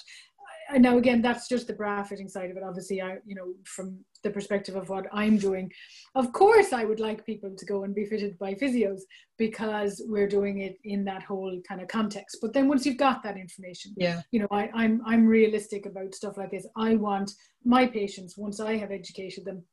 now 0.73 0.97
again 0.97 1.21
that's 1.21 1.47
just 1.47 1.67
the 1.67 1.73
bra 1.73 2.03
fitting 2.03 2.27
side 2.27 2.49
of 2.49 2.57
it 2.57 2.63
obviously 2.63 3.01
i 3.01 3.17
you 3.25 3.35
know 3.35 3.53
from 3.63 3.97
the 4.23 4.29
perspective 4.29 4.75
of 4.75 4.89
what 4.89 5.05
i'm 5.11 5.37
doing 5.37 5.71
of 6.15 6.31
course 6.33 6.73
i 6.73 6.83
would 6.83 6.99
like 6.99 7.25
people 7.25 7.53
to 7.55 7.65
go 7.65 7.83
and 7.83 7.93
be 7.93 8.05
fitted 8.05 8.37
by 8.39 8.53
physios 8.53 9.01
because 9.37 10.01
we're 10.07 10.27
doing 10.27 10.59
it 10.59 10.77
in 10.83 11.03
that 11.05 11.23
whole 11.23 11.61
kind 11.67 11.81
of 11.81 11.87
context 11.87 12.37
but 12.41 12.53
then 12.53 12.67
once 12.67 12.85
you've 12.85 12.97
got 12.97 13.21
that 13.23 13.37
information 13.37 13.93
yeah 13.97 14.21
you 14.31 14.39
know 14.39 14.47
I, 14.51 14.69
i'm 14.73 15.01
i'm 15.05 15.25
realistic 15.25 15.85
about 15.85 16.15
stuff 16.15 16.37
like 16.37 16.51
this 16.51 16.67
i 16.75 16.95
want 16.95 17.31
my 17.63 17.85
patients 17.85 18.37
once 18.37 18.59
i 18.59 18.75
have 18.77 18.91
educated 18.91 19.45
them 19.45 19.63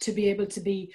to 0.00 0.12
be 0.12 0.28
able 0.28 0.46
to 0.46 0.60
be 0.60 0.92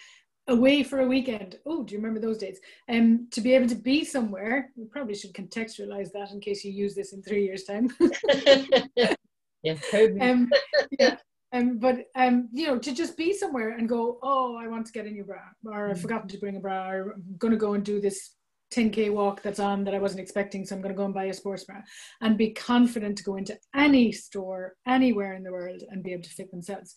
away 0.47 0.83
for 0.83 0.99
a 0.99 1.07
weekend. 1.07 1.57
Oh, 1.65 1.83
do 1.83 1.93
you 1.93 1.99
remember 1.99 2.19
those 2.19 2.37
days? 2.37 2.59
Um, 2.89 3.27
to 3.31 3.41
be 3.41 3.55
able 3.55 3.67
to 3.67 3.75
be 3.75 4.05
somewhere, 4.05 4.71
we 4.75 4.85
probably 4.85 5.15
should 5.15 5.33
contextualize 5.33 6.11
that 6.13 6.31
in 6.31 6.39
case 6.39 6.63
you 6.63 6.71
use 6.71 6.95
this 6.95 7.13
in 7.13 7.21
three 7.23 7.43
years' 7.43 7.63
time. 7.63 7.89
yeah, 9.65 9.75
um, 10.21 10.49
yeah. 10.99 11.17
Um, 11.53 11.77
but 11.79 12.05
um, 12.15 12.49
you 12.51 12.67
know, 12.67 12.77
to 12.77 12.93
just 12.93 13.17
be 13.17 13.33
somewhere 13.33 13.71
and 13.71 13.87
go, 13.87 14.19
oh, 14.21 14.57
I 14.57 14.67
want 14.67 14.85
to 14.87 14.91
get 14.91 15.05
a 15.05 15.09
new 15.09 15.23
bra, 15.23 15.39
or 15.65 15.89
I've 15.89 16.01
forgotten 16.01 16.27
to 16.29 16.37
bring 16.37 16.57
a 16.57 16.59
bra, 16.59 16.89
or 16.89 17.13
I'm 17.13 17.23
gonna 17.37 17.55
go 17.55 17.73
and 17.73 17.83
do 17.83 18.01
this 18.01 18.35
10k 18.73 19.13
walk 19.13 19.41
that's 19.41 19.59
on 19.59 19.83
that 19.85 19.95
I 19.95 19.99
wasn't 19.99 20.19
expecting, 20.19 20.65
so 20.65 20.75
I'm 20.75 20.81
gonna 20.81 20.93
go 20.93 21.05
and 21.05 21.13
buy 21.13 21.25
a 21.25 21.33
sports 21.33 21.63
bra, 21.63 21.77
and 22.21 22.37
be 22.37 22.51
confident 22.51 23.17
to 23.17 23.23
go 23.23 23.37
into 23.37 23.57
any 23.73 24.11
store 24.11 24.75
anywhere 24.85 25.33
in 25.33 25.43
the 25.43 25.51
world 25.51 25.81
and 25.89 26.03
be 26.03 26.13
able 26.13 26.23
to 26.23 26.29
fit 26.29 26.51
themselves. 26.51 26.95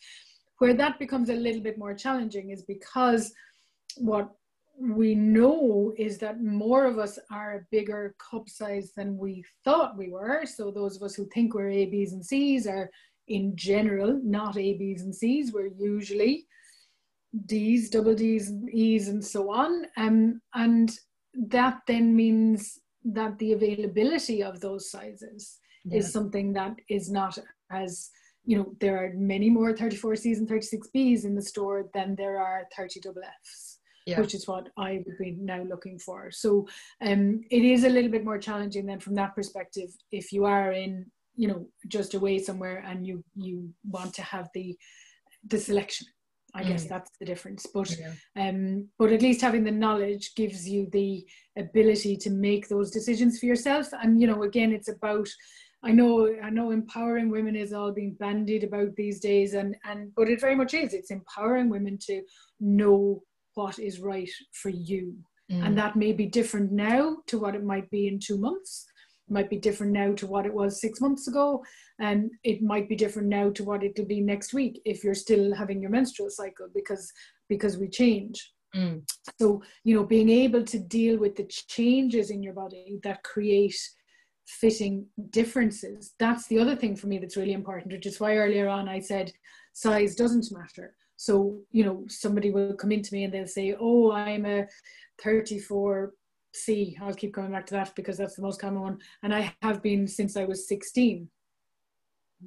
Where 0.58 0.74
that 0.74 0.98
becomes 0.98 1.30
a 1.30 1.34
little 1.34 1.62
bit 1.62 1.78
more 1.78 1.94
challenging 1.94 2.50
is 2.50 2.62
because 2.62 3.32
what 3.96 4.30
we 4.80 5.14
know 5.14 5.92
is 5.96 6.18
that 6.18 6.42
more 6.42 6.84
of 6.84 6.98
us 6.98 7.18
are 7.30 7.54
a 7.54 7.66
bigger 7.70 8.14
cup 8.18 8.48
size 8.48 8.92
than 8.96 9.18
we 9.18 9.44
thought 9.64 9.98
we 9.98 10.10
were. 10.10 10.44
So 10.46 10.70
those 10.70 10.96
of 10.96 11.02
us 11.02 11.14
who 11.14 11.26
think 11.26 11.54
we're 11.54 11.70
A, 11.70 11.86
B's, 11.86 12.12
and 12.12 12.24
C's 12.24 12.66
are 12.66 12.90
in 13.26 13.56
general 13.56 14.20
not 14.22 14.56
A, 14.56 14.74
B's, 14.74 15.02
and 15.02 15.14
C's. 15.14 15.52
We're 15.52 15.70
usually 15.78 16.46
D's, 17.46 17.90
double 17.90 18.14
D's, 18.14 18.52
E's, 18.72 19.08
and 19.08 19.24
so 19.24 19.50
on. 19.50 19.86
Um, 19.96 20.40
and 20.54 20.96
that 21.34 21.80
then 21.86 22.14
means 22.14 22.78
that 23.04 23.38
the 23.38 23.52
availability 23.52 24.42
of 24.42 24.60
those 24.60 24.90
sizes 24.90 25.58
yeah. 25.84 25.98
is 25.98 26.12
something 26.12 26.52
that 26.52 26.76
is 26.88 27.10
not 27.10 27.38
as 27.70 28.10
you 28.44 28.56
know 28.56 28.74
there 28.80 28.96
are 29.04 29.12
many 29.14 29.50
more 29.50 29.74
34Cs 29.74 30.38
and 30.38 30.48
36Bs 30.48 31.24
in 31.24 31.34
the 31.34 31.42
store 31.42 31.84
than 31.94 32.14
there 32.16 32.40
are 32.40 32.64
30 32.76 33.00
double 33.00 33.22
Fs 33.22 33.77
yeah. 34.08 34.20
which 34.20 34.34
is 34.34 34.46
what 34.46 34.68
I 34.76 35.02
would 35.04 35.18
be 35.18 35.36
now 35.38 35.62
looking 35.62 35.98
for. 35.98 36.30
So 36.30 36.66
um, 37.04 37.42
it 37.50 37.62
is 37.62 37.84
a 37.84 37.88
little 37.88 38.10
bit 38.10 38.24
more 38.24 38.38
challenging 38.38 38.86
then 38.86 39.00
from 39.00 39.14
that 39.16 39.34
perspective. 39.34 39.90
If 40.10 40.32
you 40.32 40.44
are 40.44 40.72
in, 40.72 41.06
you 41.36 41.48
know, 41.48 41.68
just 41.86 42.14
away 42.14 42.38
somewhere 42.38 42.82
and 42.86 43.06
you 43.06 43.24
you 43.34 43.72
want 43.88 44.14
to 44.14 44.22
have 44.22 44.48
the 44.54 44.76
the 45.46 45.58
selection, 45.58 46.06
I 46.54 46.64
mm. 46.64 46.68
guess 46.68 46.84
that's 46.86 47.10
the 47.18 47.26
difference. 47.26 47.66
But 47.72 47.94
yeah. 47.98 48.48
um, 48.48 48.88
but 48.98 49.12
at 49.12 49.22
least 49.22 49.40
having 49.40 49.64
the 49.64 49.70
knowledge 49.70 50.34
gives 50.34 50.68
you 50.68 50.88
the 50.92 51.26
ability 51.56 52.16
to 52.18 52.30
make 52.30 52.68
those 52.68 52.90
decisions 52.90 53.38
for 53.38 53.46
yourself. 53.46 53.88
And 53.92 54.20
you 54.20 54.26
know, 54.26 54.42
again, 54.42 54.72
it's 54.72 54.88
about 54.88 55.28
I 55.84 55.92
know 55.92 56.34
I 56.42 56.50
know 56.50 56.70
empowering 56.70 57.30
women 57.30 57.54
is 57.54 57.72
all 57.72 57.92
being 57.92 58.14
bandied 58.14 58.64
about 58.64 58.96
these 58.96 59.20
days 59.20 59.54
and 59.54 59.76
and 59.84 60.12
but 60.16 60.28
it 60.28 60.40
very 60.40 60.56
much 60.56 60.74
is 60.74 60.92
it's 60.92 61.12
empowering 61.12 61.68
women 61.68 61.98
to 62.06 62.22
know 62.58 63.22
what 63.58 63.80
is 63.80 63.98
right 63.98 64.30
for 64.52 64.68
you. 64.68 65.16
Mm. 65.50 65.66
And 65.66 65.78
that 65.78 65.96
may 65.96 66.12
be 66.12 66.26
different 66.26 66.70
now 66.70 67.16
to 67.26 67.40
what 67.40 67.56
it 67.56 67.64
might 67.64 67.90
be 67.90 68.06
in 68.06 68.20
two 68.20 68.38
months. 68.38 68.86
It 69.28 69.32
might 69.34 69.50
be 69.50 69.58
different 69.58 69.92
now 69.92 70.12
to 70.14 70.26
what 70.28 70.46
it 70.46 70.54
was 70.54 70.80
six 70.80 71.00
months 71.00 71.26
ago. 71.26 71.64
And 71.98 72.30
it 72.44 72.62
might 72.62 72.88
be 72.88 72.94
different 72.94 73.28
now 73.28 73.50
to 73.50 73.64
what 73.64 73.82
it'll 73.82 74.04
be 74.16 74.20
next 74.20 74.54
week 74.54 74.80
if 74.84 75.02
you're 75.02 75.24
still 75.26 75.52
having 75.52 75.80
your 75.82 75.90
menstrual 75.90 76.30
cycle 76.30 76.68
because 76.72 77.12
because 77.48 77.78
we 77.78 77.88
change. 77.88 78.36
Mm. 78.76 79.02
So, 79.40 79.62
you 79.82 79.96
know, 79.96 80.04
being 80.04 80.28
able 80.28 80.62
to 80.62 80.78
deal 80.78 81.18
with 81.18 81.34
the 81.34 81.46
changes 81.78 82.30
in 82.30 82.42
your 82.42 82.52
body 82.52 83.00
that 83.02 83.24
create 83.24 83.80
fitting 84.46 85.06
differences. 85.30 86.14
That's 86.18 86.46
the 86.46 86.60
other 86.60 86.76
thing 86.76 86.94
for 86.94 87.08
me 87.08 87.18
that's 87.18 87.36
really 87.36 87.58
important, 87.62 87.92
which 87.92 88.06
is 88.06 88.20
why 88.20 88.36
earlier 88.36 88.68
on 88.68 88.88
I 88.88 89.00
said 89.00 89.32
size 89.72 90.14
doesn't 90.14 90.52
matter. 90.52 90.94
So, 91.18 91.58
you 91.72 91.84
know, 91.84 92.04
somebody 92.06 92.52
will 92.52 92.74
come 92.74 92.92
into 92.92 93.12
me 93.12 93.24
and 93.24 93.34
they'll 93.34 93.48
say, 93.48 93.74
Oh, 93.78 94.12
I'm 94.12 94.46
a 94.46 94.66
34C. 95.20 96.94
I'll 97.02 97.12
keep 97.12 97.34
coming 97.34 97.50
back 97.50 97.66
to 97.66 97.74
that 97.74 97.92
because 97.96 98.16
that's 98.16 98.36
the 98.36 98.42
most 98.42 98.60
common 98.60 98.80
one. 98.80 98.98
And 99.24 99.34
I 99.34 99.52
have 99.60 99.82
been 99.82 100.06
since 100.06 100.36
I 100.36 100.44
was 100.44 100.68
16. 100.68 101.28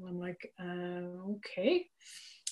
I'm 0.08 0.20
like, 0.22 0.54
uh, 0.58 1.34
okay. 1.36 1.88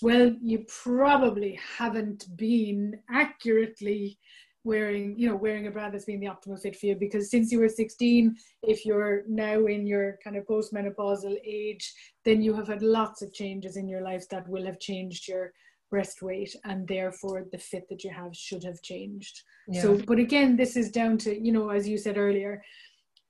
Well, 0.01 0.35
you 0.43 0.65
probably 0.83 1.57
haven't 1.77 2.25
been 2.35 2.99
accurately 3.09 4.19
wearing, 4.65 5.17
you 5.17 5.29
know, 5.29 5.37
wearing 5.37 5.67
a 5.67 5.71
bra 5.71 5.89
that's 5.89 6.03
been 6.03 6.19
the 6.19 6.27
optimal 6.27 6.61
fit 6.61 6.75
for 6.75 6.87
you 6.87 6.95
because 6.95 7.31
since 7.31 7.49
you 7.49 7.61
were 7.61 7.69
16, 7.69 8.35
if 8.63 8.85
you're 8.85 9.23
now 9.29 9.65
in 9.67 9.87
your 9.87 10.19
kind 10.21 10.35
of 10.35 10.45
postmenopausal 10.45 11.37
age, 11.45 11.93
then 12.25 12.41
you 12.41 12.53
have 12.53 12.67
had 12.67 12.81
lots 12.81 13.21
of 13.21 13.33
changes 13.33 13.77
in 13.77 13.87
your 13.87 14.01
life 14.01 14.27
that 14.27 14.49
will 14.49 14.65
have 14.65 14.81
changed 14.81 15.29
your 15.29 15.53
breast 15.89 16.21
weight 16.21 16.55
and 16.65 16.87
therefore 16.87 17.45
the 17.51 17.57
fit 17.57 17.87
that 17.89 18.03
you 18.03 18.11
have 18.11 18.35
should 18.35 18.63
have 18.63 18.81
changed. 18.81 19.41
Yeah. 19.67 19.81
so 19.81 19.97
but 20.07 20.19
again 20.19 20.55
this 20.55 20.75
is 20.75 20.91
down 20.91 21.17
to 21.19 21.39
you 21.39 21.51
know 21.51 21.69
as 21.69 21.87
you 21.87 21.97
said 21.97 22.17
earlier 22.17 22.63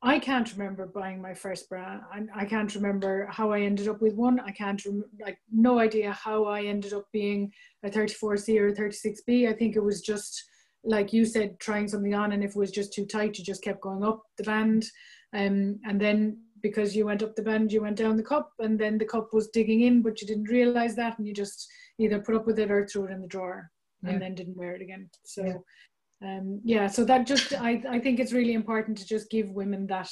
i 0.02 0.18
can't 0.18 0.54
remember 0.54 0.88
buying 0.88 1.22
my 1.22 1.34
first 1.34 1.68
bra 1.70 2.00
and 2.16 2.30
i 2.34 2.46
can't 2.46 2.74
remember 2.76 3.28
how 3.30 3.52
i 3.52 3.60
ended 3.60 3.90
up 3.90 4.02
with 4.02 4.14
one. 4.14 4.40
I 4.40 4.52
can't 4.52 4.84
rem- 4.86 5.04
like 5.26 5.38
no 5.52 5.80
idea 5.80 6.14
how 6.14 6.46
i 6.46 6.64
ended 6.64 6.94
up 6.94 7.06
being 7.12 7.52
a 7.84 7.90
34c 7.90 8.60
or 8.60 8.68
a 8.68 8.74
36b 8.74 9.50
i 9.50 9.54
think 9.54 9.76
it 9.76 9.84
was 9.84 10.02
just 10.02 10.44
like 10.84 11.12
you 11.12 11.26
said 11.26 11.60
trying 11.60 11.88
something 11.88 12.16
on 12.16 12.32
and 12.32 12.44
if 12.44 12.52
it 12.52 12.56
was 12.56 12.72
just 12.72 12.94
too 12.94 13.06
tight 13.06 13.38
you 13.38 13.44
just 13.44 13.64
kept 13.64 13.82
going 13.82 14.04
up 14.04 14.22
the 14.38 14.44
band. 14.44 14.86
Um, 15.32 15.80
and 15.86 16.02
then 16.02 16.40
because 16.62 16.96
you 16.96 17.06
went 17.06 17.24
up 17.24 17.36
the 17.36 17.42
bend, 17.42 17.72
you 17.72 17.82
went 17.82 17.98
down 17.98 18.18
the 18.18 18.24
cup 18.24 18.52
and 18.60 18.80
then 18.80 18.98
the 18.98 19.06
cup 19.06 19.30
was 19.34 19.50
digging 19.50 19.82
in 19.82 20.02
but 20.02 20.22
you 20.22 20.28
didn't 20.28 20.50
realize 20.50 20.96
that 20.96 21.18
and 21.18 21.28
you 21.28 21.34
just 21.34 21.68
either 21.98 22.20
put 22.20 22.36
up 22.36 22.46
with 22.46 22.60
it 22.60 22.72
or 22.72 22.86
threw 22.86 23.06
it 23.06 23.12
in 23.12 23.22
the 23.22 23.28
drawer 23.28 23.70
yeah. 24.04 24.12
and 24.12 24.22
then 24.22 24.36
didn't 24.36 24.58
wear 24.58 24.76
it 24.76 24.82
again 24.82 25.10
so 25.26 25.44
yeah. 25.44 26.38
um 26.38 26.60
yeah 26.64 26.88
so 26.88 27.04
that 27.04 27.28
just 27.28 27.54
i 27.54 27.82
i 27.90 28.00
think 28.00 28.20
it's 28.20 28.34
really 28.34 28.54
important 28.54 28.98
to 28.98 29.06
just 29.06 29.30
give 29.30 29.50
women 29.52 29.86
that 29.88 30.10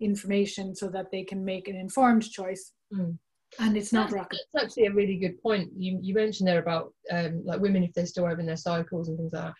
information 0.00 0.74
so 0.74 0.88
that 0.88 1.10
they 1.10 1.24
can 1.24 1.44
make 1.44 1.68
an 1.68 1.76
informed 1.76 2.28
choice 2.30 2.72
mm. 2.94 3.16
and 3.58 3.76
it's 3.76 3.92
not 3.92 4.04
that's, 4.04 4.12
rocket 4.12 4.40
that's 4.52 4.66
actually 4.66 4.86
a 4.86 4.92
really 4.92 5.16
good 5.16 5.40
point 5.42 5.68
you 5.76 5.98
you 6.02 6.14
mentioned 6.14 6.48
there 6.48 6.60
about 6.60 6.92
um 7.10 7.42
like 7.44 7.60
women 7.60 7.82
if 7.82 7.92
they're 7.94 8.06
still 8.06 8.26
having 8.26 8.46
their 8.46 8.56
cycles 8.56 9.08
and 9.08 9.16
things 9.18 9.32
like 9.32 9.44
that 9.44 9.54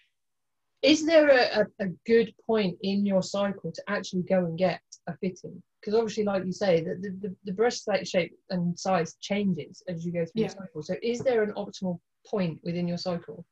is 0.80 1.04
there 1.04 1.28
a, 1.28 1.60
a, 1.60 1.86
a, 1.86 1.88
good 2.06 2.32
point 2.46 2.78
in 2.82 3.04
your 3.04 3.20
cycle 3.20 3.72
to 3.72 3.82
actually 3.88 4.22
go 4.22 4.44
and 4.44 4.56
get 4.56 4.80
a 5.08 5.16
fitting 5.16 5.60
because 5.80 5.94
obviously 5.94 6.24
like 6.24 6.44
you 6.44 6.52
say 6.52 6.80
the, 6.80 6.94
the, 7.20 7.34
the 7.44 7.52
breast 7.52 7.88
shape 8.04 8.34
and 8.50 8.78
size 8.78 9.16
changes 9.20 9.82
as 9.88 10.04
you 10.04 10.12
go 10.12 10.24
through 10.24 10.42
yeah. 10.42 10.48
the 10.48 10.54
cycle 10.54 10.82
so 10.82 10.94
is 11.02 11.20
there 11.20 11.42
an 11.42 11.52
optimal 11.52 11.98
point 12.26 12.58
within 12.62 12.88
your 12.88 12.98
cycle 12.98 13.44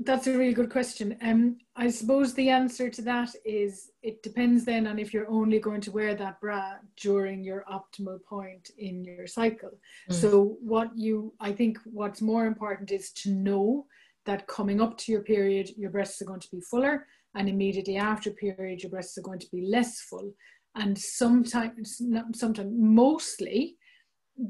that's 0.00 0.26
a 0.26 0.36
really 0.36 0.52
good 0.52 0.70
question 0.70 1.16
um 1.22 1.56
i 1.76 1.88
suppose 1.88 2.34
the 2.34 2.48
answer 2.48 2.90
to 2.90 3.02
that 3.02 3.30
is 3.44 3.90
it 4.02 4.20
depends 4.22 4.64
then 4.64 4.86
on 4.86 4.98
if 4.98 5.14
you're 5.14 5.30
only 5.30 5.60
going 5.60 5.80
to 5.80 5.92
wear 5.92 6.14
that 6.14 6.40
bra 6.40 6.72
during 7.00 7.44
your 7.44 7.64
optimal 7.70 8.18
point 8.28 8.70
in 8.78 9.04
your 9.04 9.28
cycle 9.28 9.70
mm. 10.10 10.14
so 10.14 10.56
what 10.60 10.90
you 10.96 11.32
i 11.40 11.52
think 11.52 11.78
what's 11.84 12.20
more 12.20 12.46
important 12.46 12.90
is 12.90 13.12
to 13.12 13.30
know 13.30 13.86
that 14.26 14.46
coming 14.48 14.80
up 14.80 14.98
to 14.98 15.12
your 15.12 15.22
period, 15.22 15.70
your 15.76 15.90
breasts 15.90 16.20
are 16.20 16.26
going 16.26 16.40
to 16.40 16.50
be 16.50 16.60
fuller, 16.60 17.06
and 17.34 17.48
immediately 17.48 17.96
after 17.96 18.30
period, 18.30 18.82
your 18.82 18.90
breasts 18.90 19.16
are 19.16 19.22
going 19.22 19.38
to 19.38 19.50
be 19.52 19.66
less 19.70 20.00
full. 20.00 20.32
And 20.76 20.96
sometimes, 20.96 22.00
sometimes, 22.34 22.72
mostly, 22.76 23.76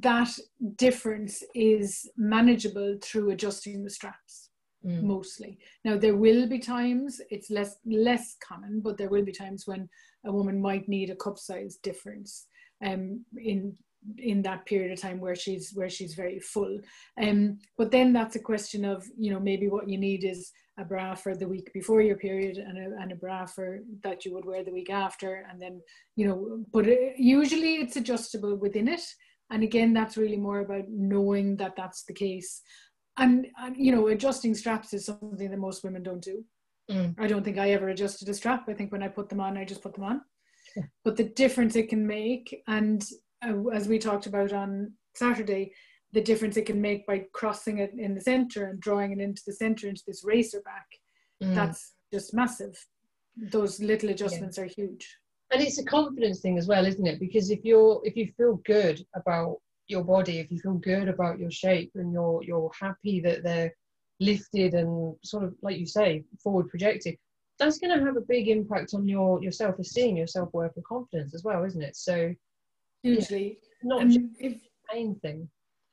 that 0.00 0.30
difference 0.74 1.42
is 1.54 2.10
manageable 2.16 2.98
through 3.02 3.30
adjusting 3.30 3.84
the 3.84 3.90
straps. 3.90 4.50
Mm. 4.84 5.02
Mostly. 5.02 5.58
Now 5.84 5.96
there 5.96 6.16
will 6.16 6.46
be 6.46 6.58
times 6.58 7.20
it's 7.30 7.50
less 7.50 7.76
less 7.86 8.36
common, 8.46 8.80
but 8.80 8.98
there 8.98 9.08
will 9.08 9.24
be 9.24 9.32
times 9.32 9.66
when 9.66 9.88
a 10.24 10.32
woman 10.32 10.60
might 10.60 10.88
need 10.88 11.10
a 11.10 11.16
cup 11.16 11.38
size 11.38 11.78
difference 11.82 12.46
um, 12.84 13.24
in 13.36 13.74
in 14.18 14.42
that 14.42 14.64
period 14.66 14.92
of 14.92 15.00
time 15.00 15.20
where 15.20 15.34
she's 15.34 15.72
where 15.74 15.90
she's 15.90 16.14
very 16.14 16.38
full 16.38 16.78
um 17.20 17.58
but 17.76 17.90
then 17.90 18.12
that's 18.12 18.36
a 18.36 18.40
question 18.40 18.84
of 18.84 19.04
you 19.18 19.32
know 19.32 19.40
maybe 19.40 19.68
what 19.68 19.88
you 19.88 19.98
need 19.98 20.22
is 20.22 20.52
a 20.78 20.84
bra 20.84 21.14
for 21.14 21.34
the 21.34 21.48
week 21.48 21.72
before 21.72 22.02
your 22.02 22.16
period 22.16 22.58
and 22.58 22.76
a, 22.76 22.96
and 23.00 23.12
a 23.12 23.16
bra 23.16 23.46
for 23.46 23.80
that 24.02 24.24
you 24.24 24.34
would 24.34 24.44
wear 24.44 24.62
the 24.62 24.72
week 24.72 24.90
after 24.90 25.46
and 25.50 25.60
then 25.60 25.80
you 26.16 26.26
know 26.26 26.64
but 26.72 26.86
it, 26.86 27.14
usually 27.18 27.76
it's 27.76 27.96
adjustable 27.96 28.56
within 28.56 28.88
it. 28.88 29.02
And 29.50 29.62
again 29.62 29.92
that's 29.92 30.16
really 30.16 30.36
more 30.36 30.60
about 30.60 30.88
knowing 30.88 31.56
that 31.56 31.76
that's 31.76 32.04
the 32.04 32.14
case. 32.14 32.62
And, 33.18 33.46
and 33.58 33.76
you 33.76 33.94
know 33.94 34.08
adjusting 34.08 34.54
straps 34.54 34.92
is 34.92 35.06
something 35.06 35.50
that 35.50 35.58
most 35.58 35.84
women 35.84 36.02
don't 36.02 36.22
do. 36.22 36.44
Mm. 36.88 37.16
i 37.18 37.26
don't 37.26 37.44
think 37.44 37.58
i 37.58 37.70
ever 37.70 37.88
adjusted 37.88 38.28
a 38.28 38.34
strap. 38.34 38.68
I 38.68 38.74
think 38.74 38.92
when 38.92 39.02
i 39.02 39.08
put 39.08 39.28
them 39.28 39.40
on 39.40 39.58
i 39.58 39.64
just 39.64 39.82
put 39.82 39.94
them 39.94 40.04
on. 40.04 40.20
But 41.04 41.16
the 41.16 41.24
difference 41.24 41.74
it 41.74 41.88
can 41.88 42.06
make 42.06 42.62
and 42.68 43.04
uh, 43.44 43.68
as 43.72 43.88
we 43.88 43.98
talked 43.98 44.26
about 44.26 44.52
on 44.52 44.92
Saturday, 45.14 45.72
the 46.12 46.20
difference 46.20 46.56
it 46.56 46.66
can 46.66 46.80
make 46.80 47.06
by 47.06 47.24
crossing 47.32 47.78
it 47.78 47.92
in 47.96 48.14
the 48.14 48.20
center 48.20 48.66
and 48.66 48.80
drawing 48.80 49.12
it 49.12 49.20
into 49.20 49.42
the 49.46 49.52
center 49.52 49.88
into 49.88 50.02
this 50.06 50.24
racer 50.24 50.62
back. 50.64 50.86
Mm. 51.42 51.54
That's 51.54 51.94
just 52.12 52.34
massive. 52.34 52.78
Those 53.36 53.80
little 53.80 54.10
adjustments 54.10 54.56
yeah. 54.56 54.64
are 54.64 54.68
huge. 54.68 55.18
And 55.52 55.62
it's 55.62 55.78
a 55.78 55.84
confidence 55.84 56.40
thing 56.40 56.58
as 56.58 56.66
well, 56.66 56.86
isn't 56.86 57.06
it? 57.06 57.20
Because 57.20 57.50
if 57.50 57.64
you're 57.64 58.00
if 58.04 58.16
you 58.16 58.32
feel 58.36 58.60
good 58.64 59.04
about 59.14 59.58
your 59.88 60.02
body, 60.02 60.38
if 60.38 60.50
you 60.50 60.58
feel 60.58 60.74
good 60.74 61.08
about 61.08 61.38
your 61.38 61.50
shape 61.50 61.92
and 61.94 62.12
you're 62.12 62.42
you're 62.42 62.70
happy 62.78 63.20
that 63.20 63.42
they're 63.42 63.72
lifted 64.18 64.74
and 64.74 65.14
sort 65.22 65.44
of 65.44 65.54
like 65.62 65.78
you 65.78 65.86
say, 65.86 66.24
forward 66.42 66.68
projected, 66.68 67.16
that's 67.58 67.78
going 67.78 67.96
to 67.96 68.04
have 68.04 68.16
a 68.16 68.22
big 68.22 68.48
impact 68.48 68.94
on 68.94 69.06
your 69.06 69.42
your 69.42 69.52
self 69.52 69.78
esteem, 69.78 70.16
your 70.16 70.26
self 70.26 70.52
worth, 70.52 70.72
and 70.76 70.84
confidence 70.84 71.34
as 71.34 71.44
well, 71.44 71.64
isn't 71.64 71.82
it? 71.82 71.96
So 71.96 72.34
hugely. 73.02 73.58
Yeah. 73.82 73.88
Not 73.88 74.06
just 74.08 74.20
if, 74.40 74.60
main 74.92 75.14
thing. 75.20 75.48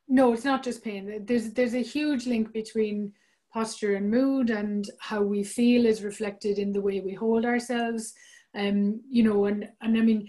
No, 0.07 0.33
it's 0.33 0.45
not 0.45 0.63
just 0.63 0.83
pain. 0.83 1.25
There's 1.25 1.51
there's 1.51 1.75
a 1.75 1.81
huge 1.81 2.27
link 2.27 2.53
between 2.53 3.13
posture 3.53 3.95
and 3.95 4.09
mood 4.09 4.49
and 4.49 4.85
how 4.99 5.21
we 5.21 5.43
feel 5.43 5.85
is 5.85 6.03
reflected 6.03 6.57
in 6.57 6.71
the 6.71 6.81
way 6.81 6.99
we 6.99 7.13
hold 7.13 7.45
ourselves. 7.45 8.13
Um, 8.55 9.01
you 9.09 9.23
know, 9.23 9.45
and 9.45 9.69
and 9.81 9.97
I 9.97 10.01
mean, 10.01 10.27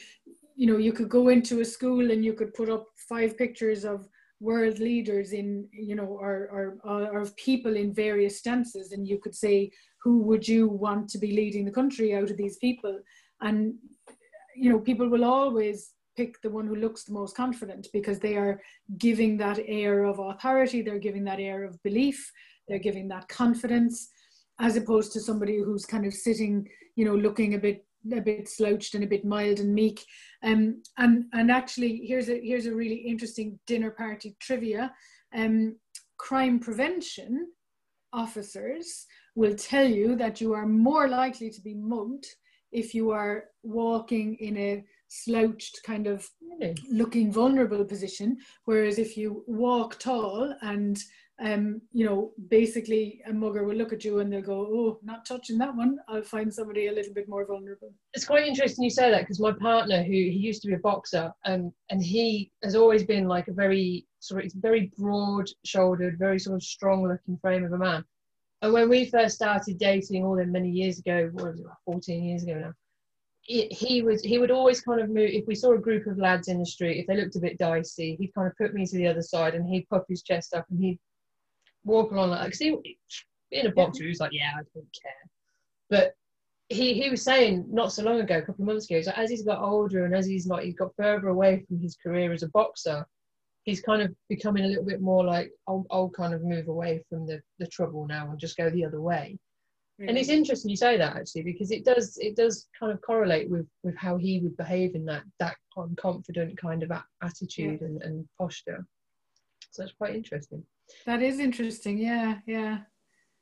you 0.57 0.67
know, 0.67 0.79
you 0.79 0.93
could 0.93 1.09
go 1.09 1.29
into 1.29 1.61
a 1.61 1.65
school 1.65 2.11
and 2.11 2.25
you 2.25 2.35
could 2.35 2.55
put 2.55 2.71
up 2.71 2.87
five 3.09 3.37
pictures 3.37 3.85
of 3.85 4.09
world 4.41 4.79
leaders 4.79 5.33
in, 5.33 5.67
you 5.73 5.95
know, 5.95 6.05
or, 6.05 6.77
or, 6.85 7.11
or 7.13 7.21
of 7.21 7.35
people 7.37 7.77
in 7.77 7.95
various 7.95 8.39
stances, 8.39 8.93
and 8.93 9.09
you 9.09 9.19
could 9.19 9.35
say, 9.35 9.71
who 10.03 10.19
would 10.19 10.47
you 10.47 10.69
want 10.69 11.09
to 11.09 11.19
be 11.19 11.33
leading 11.33 11.65
the 11.65 11.71
country 11.71 12.15
out 12.15 12.31
of 12.31 12.37
these 12.37 12.59
people? 12.59 12.99
And, 13.41 13.75
you 14.55 14.71
know, 14.71 14.79
people 14.79 15.09
will 15.09 15.25
always 15.25 15.94
pick 16.17 16.41
the 16.43 16.51
one 16.51 16.67
who 16.67 16.77
looks 16.77 17.05
the 17.05 17.13
most 17.13 17.37
confident 17.37 17.89
because 17.93 18.19
they 18.19 18.37
are 18.37 18.61
giving 18.99 19.37
that 19.39 19.59
air 19.67 20.05
of 20.05 20.19
authority, 20.19 20.83
they're 20.83 20.99
giving 20.99 21.25
that 21.25 21.41
air 21.41 21.65
of 21.65 21.83
belief, 21.83 22.31
they're 22.69 22.79
giving 22.79 23.09
that 23.09 23.29
confidence, 23.29 24.09
as 24.61 24.77
opposed 24.77 25.13
to 25.13 25.21
somebody 25.21 25.59
who's 25.59 25.85
kind 25.85 26.07
of 26.07 26.15
sitting, 26.15 26.69
you 26.97 27.05
know, 27.05 27.15
looking 27.15 27.55
a 27.55 27.59
bit 27.59 27.85
a 28.13 28.21
bit 28.21 28.49
slouched 28.49 28.95
and 28.95 29.03
a 29.03 29.07
bit 29.07 29.25
mild 29.25 29.61
and 29.61 29.75
meek. 29.75 30.05
Um, 30.43 30.83
and 30.99 31.25
and 31.33 31.51
actually, 31.51 32.03
here's 32.05 32.29
a 32.29 32.41
here's 32.41 32.67
a 32.67 32.75
really 32.75 32.97
interesting 32.97 33.59
dinner 33.67 33.91
party 33.91 34.37
trivia. 34.41 34.93
Um, 35.35 35.77
crime 36.19 36.61
prevention 36.61 37.49
officers 38.13 39.07
will 39.35 39.55
tell 39.55 39.87
you 39.87 40.17
that 40.17 40.41
you 40.41 40.53
are 40.53 40.67
more 40.67 41.09
likely 41.09 41.51
to 41.51 41.61
be 41.61 41.75
mugged 41.75 42.27
if 42.71 42.95
you 42.95 43.11
are 43.11 43.45
walking 43.63 44.37
in 44.37 44.57
a 44.57 44.85
slouched 45.23 45.81
kind 45.85 46.07
of 46.07 46.29
really? 46.43 46.75
looking 46.91 47.33
vulnerable 47.33 47.85
position 47.85 48.37
whereas 48.65 48.99
if 48.99 49.17
you 49.17 49.45
walk 49.47 49.99
tall 49.99 50.55
and 50.63 50.99
um, 51.41 51.81
you 51.93 52.07
know, 52.07 52.33
basically 52.49 53.21
a 53.27 53.33
mugger 53.33 53.65
will 53.65 53.75
look 53.75 53.93
at 53.93 54.05
you 54.05 54.21
and 54.21 54.33
they'll 54.33 54.41
go, 54.41 54.69
"Oh, 54.71 55.01
not 55.03 55.27
touching 55.27 55.59
that 55.59 55.75
one. 55.75 55.99
I'll 56.09 56.23
find 56.23 56.53
somebody 56.53 56.87
a 56.87 56.93
little 56.93 57.13
bit 57.13 57.29
more 57.29 57.45
vulnerable." 57.45 57.93
It's 58.13 58.25
quite 58.25 58.47
interesting 58.47 58.85
you 58.85 58.91
say 58.91 59.11
that 59.11 59.23
because 59.23 59.41
my 59.41 59.53
partner, 59.53 60.03
who 60.03 60.13
he 60.13 60.31
used 60.31 60.63
to 60.63 60.69
be 60.69 60.75
a 60.75 60.79
boxer, 60.79 61.33
um, 61.45 61.73
and 61.91 62.03
he 62.03 62.53
has 62.63 62.77
always 62.77 63.03
been 63.03 63.27
like 63.27 63.49
a 63.49 63.53
very 63.53 64.07
sort 64.21 64.45
of 64.45 64.53
very 64.55 64.93
broad-shouldered, 64.97 66.19
very 66.19 66.39
sort 66.39 66.55
of 66.55 66.63
strong-looking 66.63 67.39
frame 67.39 67.65
of 67.65 67.73
a 67.73 67.79
man. 67.79 68.05
And 68.63 68.73
when 68.73 68.89
we 68.89 69.11
first 69.11 69.35
started 69.35 69.79
dating, 69.79 70.25
all 70.25 70.37
them 70.37 70.53
many 70.53 70.71
years 70.71 71.01
ago, 71.01 71.31
what 71.33 71.47
was 71.47 71.61
it, 71.61 71.67
14 71.85 72.25
years 72.25 72.45
ago 72.45 72.55
now, 72.61 72.73
he, 73.45 73.67
he 73.67 74.03
was 74.03 74.23
he 74.23 74.39
would 74.39 74.51
always 74.51 74.81
kind 74.81 75.01
of 75.01 75.09
move 75.09 75.31
if 75.31 75.47
we 75.47 75.55
saw 75.55 75.73
a 75.73 75.79
group 75.79 76.07
of 76.07 76.19
lads 76.19 76.49
in 76.49 76.59
the 76.59 76.67
street 76.67 76.99
if 76.99 77.07
they 77.07 77.17
looked 77.17 77.37
a 77.37 77.41
bit 77.41 77.59
dicey 77.59 78.17
he'd 78.19 78.35
kind 78.35 78.49
of 78.49 78.57
put 78.57 78.75
me 78.75 78.87
to 78.87 78.97
the 78.97 79.07
other 79.07 79.23
side 79.23 79.55
and 79.55 79.69
he'd 79.69 79.89
pop 79.89 80.07
his 80.09 80.23
chest 80.23 80.55
up 80.55 80.65
and 80.71 80.83
he'd 80.83 80.99
walk 81.85 82.11
along 82.11 82.31
like 82.31 82.45
because 82.47 82.59
he 82.59 82.99
being 83.51 83.67
a 83.67 83.71
boxer 83.71 84.03
he 84.03 84.09
was 84.09 84.21
like 84.21 84.33
yeah 84.33 84.53
I 84.55 84.63
don't 84.75 84.99
care. 85.01 85.13
But 85.91 86.15
he 86.71 86.95
he 86.95 87.11
was 87.11 87.23
saying 87.23 87.67
not 87.69 87.93
so 87.93 88.03
long 88.03 88.21
ago 88.21 88.39
a 88.39 88.43
couple 88.43 88.63
of 88.63 88.67
months 88.67 88.91
ago 88.91 89.01
as 89.15 89.31
he's 89.31 89.45
got 89.45 89.61
older 89.61 90.07
and 90.07 90.15
as 90.15 90.27
he's 90.27 90.47
like 90.47 90.65
he's 90.65 90.75
got 90.75 90.97
further 90.97 91.29
away 91.29 91.65
from 91.69 91.79
his 91.79 91.97
career 91.97 92.33
as 92.33 92.43
a 92.43 92.49
boxer 92.49 93.07
he's 93.65 93.83
kind 93.83 94.01
of 94.01 94.15
becoming 94.31 94.65
a 94.65 94.69
little 94.69 94.85
bit 94.85 95.03
more 95.03 95.23
like 95.23 95.53
I'll, 95.69 95.85
I'll 95.91 96.11
kind 96.11 96.33
of 96.33 96.43
move 96.43 96.69
away 96.69 97.03
from 97.11 97.27
the 97.27 97.43
the 97.59 97.67
trouble 97.67 98.07
now 98.07 98.31
and 98.31 98.39
just 98.39 98.57
go 98.57 98.71
the 98.71 98.87
other 98.87 99.03
way 99.03 99.39
and 100.01 100.19
it's 100.19 100.29
interesting 100.29 100.71
you 100.71 100.77
say 100.77 100.97
that 100.97 101.17
actually 101.17 101.43
because 101.43 101.71
it 101.71 101.85
does 101.85 102.19
it 102.21 102.35
does 102.35 102.67
kind 102.79 102.93
of 102.93 103.01
correlate 103.01 103.49
with 103.49 103.67
with 103.85 103.97
how 103.97 104.17
he 104.17 104.41
would 104.41 104.57
behave 104.57 104.95
in 104.95 105.05
that 105.05 105.23
that 105.39 105.57
confident 105.99 106.57
kind 106.57 106.83
of 106.83 106.91
attitude 107.23 107.79
yeah. 107.81 107.87
and, 107.87 108.03
and 108.03 108.29
posture 108.39 108.85
so 109.71 109.85
it's 109.85 109.93
quite 109.93 110.15
interesting 110.15 110.65
that 111.07 111.23
is 111.23 111.39
interesting. 111.39 111.99
Yeah, 111.99 112.39
yeah. 112.47 112.79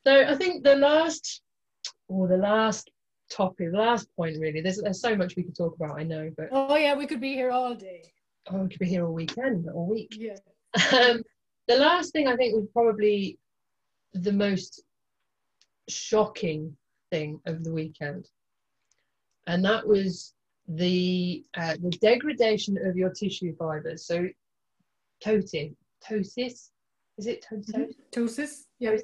So 0.05 0.25
I 0.25 0.35
think 0.35 0.63
the 0.63 0.75
last, 0.75 1.41
or 2.07 2.27
the 2.27 2.37
last 2.37 2.89
topic, 3.31 3.71
the 3.71 3.77
last 3.77 4.07
point 4.15 4.37
really. 4.39 4.61
There's 4.61 4.81
there's 4.81 5.01
so 5.01 5.15
much 5.15 5.35
we 5.35 5.43
could 5.43 5.55
talk 5.55 5.75
about. 5.75 5.99
I 5.99 6.03
know, 6.03 6.29
but 6.37 6.49
oh 6.51 6.75
yeah, 6.75 6.95
we 6.95 7.07
could 7.07 7.21
be 7.21 7.33
here 7.33 7.51
all 7.51 7.75
day. 7.75 8.03
Oh, 8.47 8.63
we 8.63 8.69
could 8.69 8.79
be 8.79 8.87
here 8.87 9.05
all 9.05 9.13
weekend, 9.13 9.69
all 9.69 9.87
week. 9.87 10.13
Yeah. 10.17 10.35
Um, 10.91 11.21
the 11.67 11.77
last 11.77 12.11
thing 12.13 12.27
I 12.27 12.35
think 12.35 12.55
was 12.55 12.67
probably 12.73 13.37
the 14.13 14.31
most 14.31 14.83
shocking 15.89 16.75
thing 17.11 17.39
of 17.45 17.63
the 17.63 17.71
weekend, 17.71 18.29
and 19.47 19.63
that 19.65 19.87
was 19.87 20.33
the 20.67 21.43
uh, 21.57 21.75
the 21.81 21.91
degradation 22.01 22.77
of 22.85 22.95
your 22.95 23.09
tissue 23.09 23.55
fibers. 23.55 24.05
So, 24.05 24.27
totis, 25.23 25.73
ptosis, 26.05 26.69
is 27.17 27.27
it 27.27 27.45
ptosis? 27.49 27.93
Ptosis, 28.11 28.65
yeah. 28.79 28.97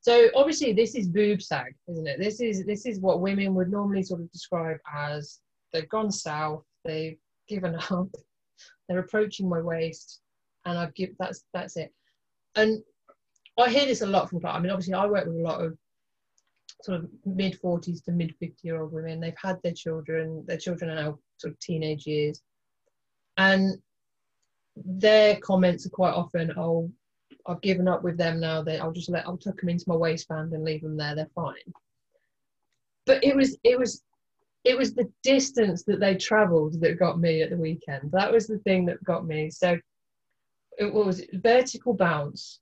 So 0.00 0.30
obviously 0.34 0.72
this 0.72 0.96
is 0.96 1.08
boob 1.08 1.40
sag, 1.40 1.74
isn't 1.88 2.06
it? 2.06 2.18
This 2.18 2.40
is 2.40 2.64
this 2.64 2.86
is 2.86 3.00
what 3.00 3.20
women 3.20 3.54
would 3.54 3.70
normally 3.70 4.02
sort 4.02 4.20
of 4.20 4.32
describe 4.32 4.78
as 4.92 5.40
they've 5.72 5.88
gone 5.88 6.10
south, 6.10 6.64
they've 6.84 7.18
given 7.48 7.76
up, 7.76 8.08
they're 8.88 8.98
approaching 8.98 9.48
my 9.48 9.60
waist, 9.60 10.20
and 10.64 10.78
I've 10.78 10.94
give 10.94 11.10
that's 11.18 11.44
that's 11.54 11.76
it. 11.76 11.92
And 12.56 12.82
I 13.58 13.70
hear 13.70 13.86
this 13.86 14.00
a 14.00 14.06
lot 14.06 14.30
from 14.30 14.44
I 14.44 14.58
mean, 14.58 14.70
obviously 14.70 14.94
I 14.94 15.06
work 15.06 15.26
with 15.26 15.36
a 15.36 15.42
lot 15.42 15.62
of 15.62 15.76
sort 16.82 17.00
of 17.00 17.10
mid 17.24 17.60
40s 17.60 18.04
to 18.04 18.12
mid 18.12 18.34
50 18.40 18.56
year 18.62 18.80
old 18.80 18.92
women. 18.92 19.20
They've 19.20 19.34
had 19.40 19.58
their 19.62 19.72
children, 19.72 20.44
their 20.46 20.56
children 20.56 20.90
are 20.90 21.02
now 21.02 21.18
sort 21.38 21.52
of 21.52 21.58
teenage 21.60 22.06
years. 22.06 22.40
And 23.36 23.78
their 24.76 25.36
comments 25.36 25.86
are 25.86 25.90
quite 25.90 26.14
often, 26.14 26.52
oh, 26.56 26.90
I've 27.46 27.60
given 27.60 27.88
up 27.88 28.02
with 28.02 28.16
them 28.16 28.40
now. 28.40 28.62
That 28.62 28.80
I'll 28.80 28.92
just 28.92 29.10
let 29.10 29.26
I'll 29.26 29.36
tuck 29.36 29.60
them 29.60 29.68
into 29.68 29.84
my 29.88 29.96
waistband 29.96 30.52
and 30.52 30.64
leave 30.64 30.82
them 30.82 30.96
there. 30.96 31.14
They're 31.14 31.28
fine. 31.34 31.54
But 33.06 33.24
it 33.24 33.34
was 33.34 33.56
it 33.64 33.78
was 33.78 34.02
it 34.64 34.78
was 34.78 34.94
the 34.94 35.10
distance 35.22 35.82
that 35.84 35.98
they 35.98 36.14
travelled 36.14 36.80
that 36.80 36.98
got 36.98 37.18
me 37.18 37.42
at 37.42 37.50
the 37.50 37.56
weekend. 37.56 38.12
That 38.12 38.32
was 38.32 38.46
the 38.46 38.58
thing 38.58 38.86
that 38.86 39.02
got 39.02 39.26
me. 39.26 39.50
So 39.50 39.76
it 40.78 40.92
was 40.92 41.24
vertical 41.34 41.94
bounce 41.94 42.60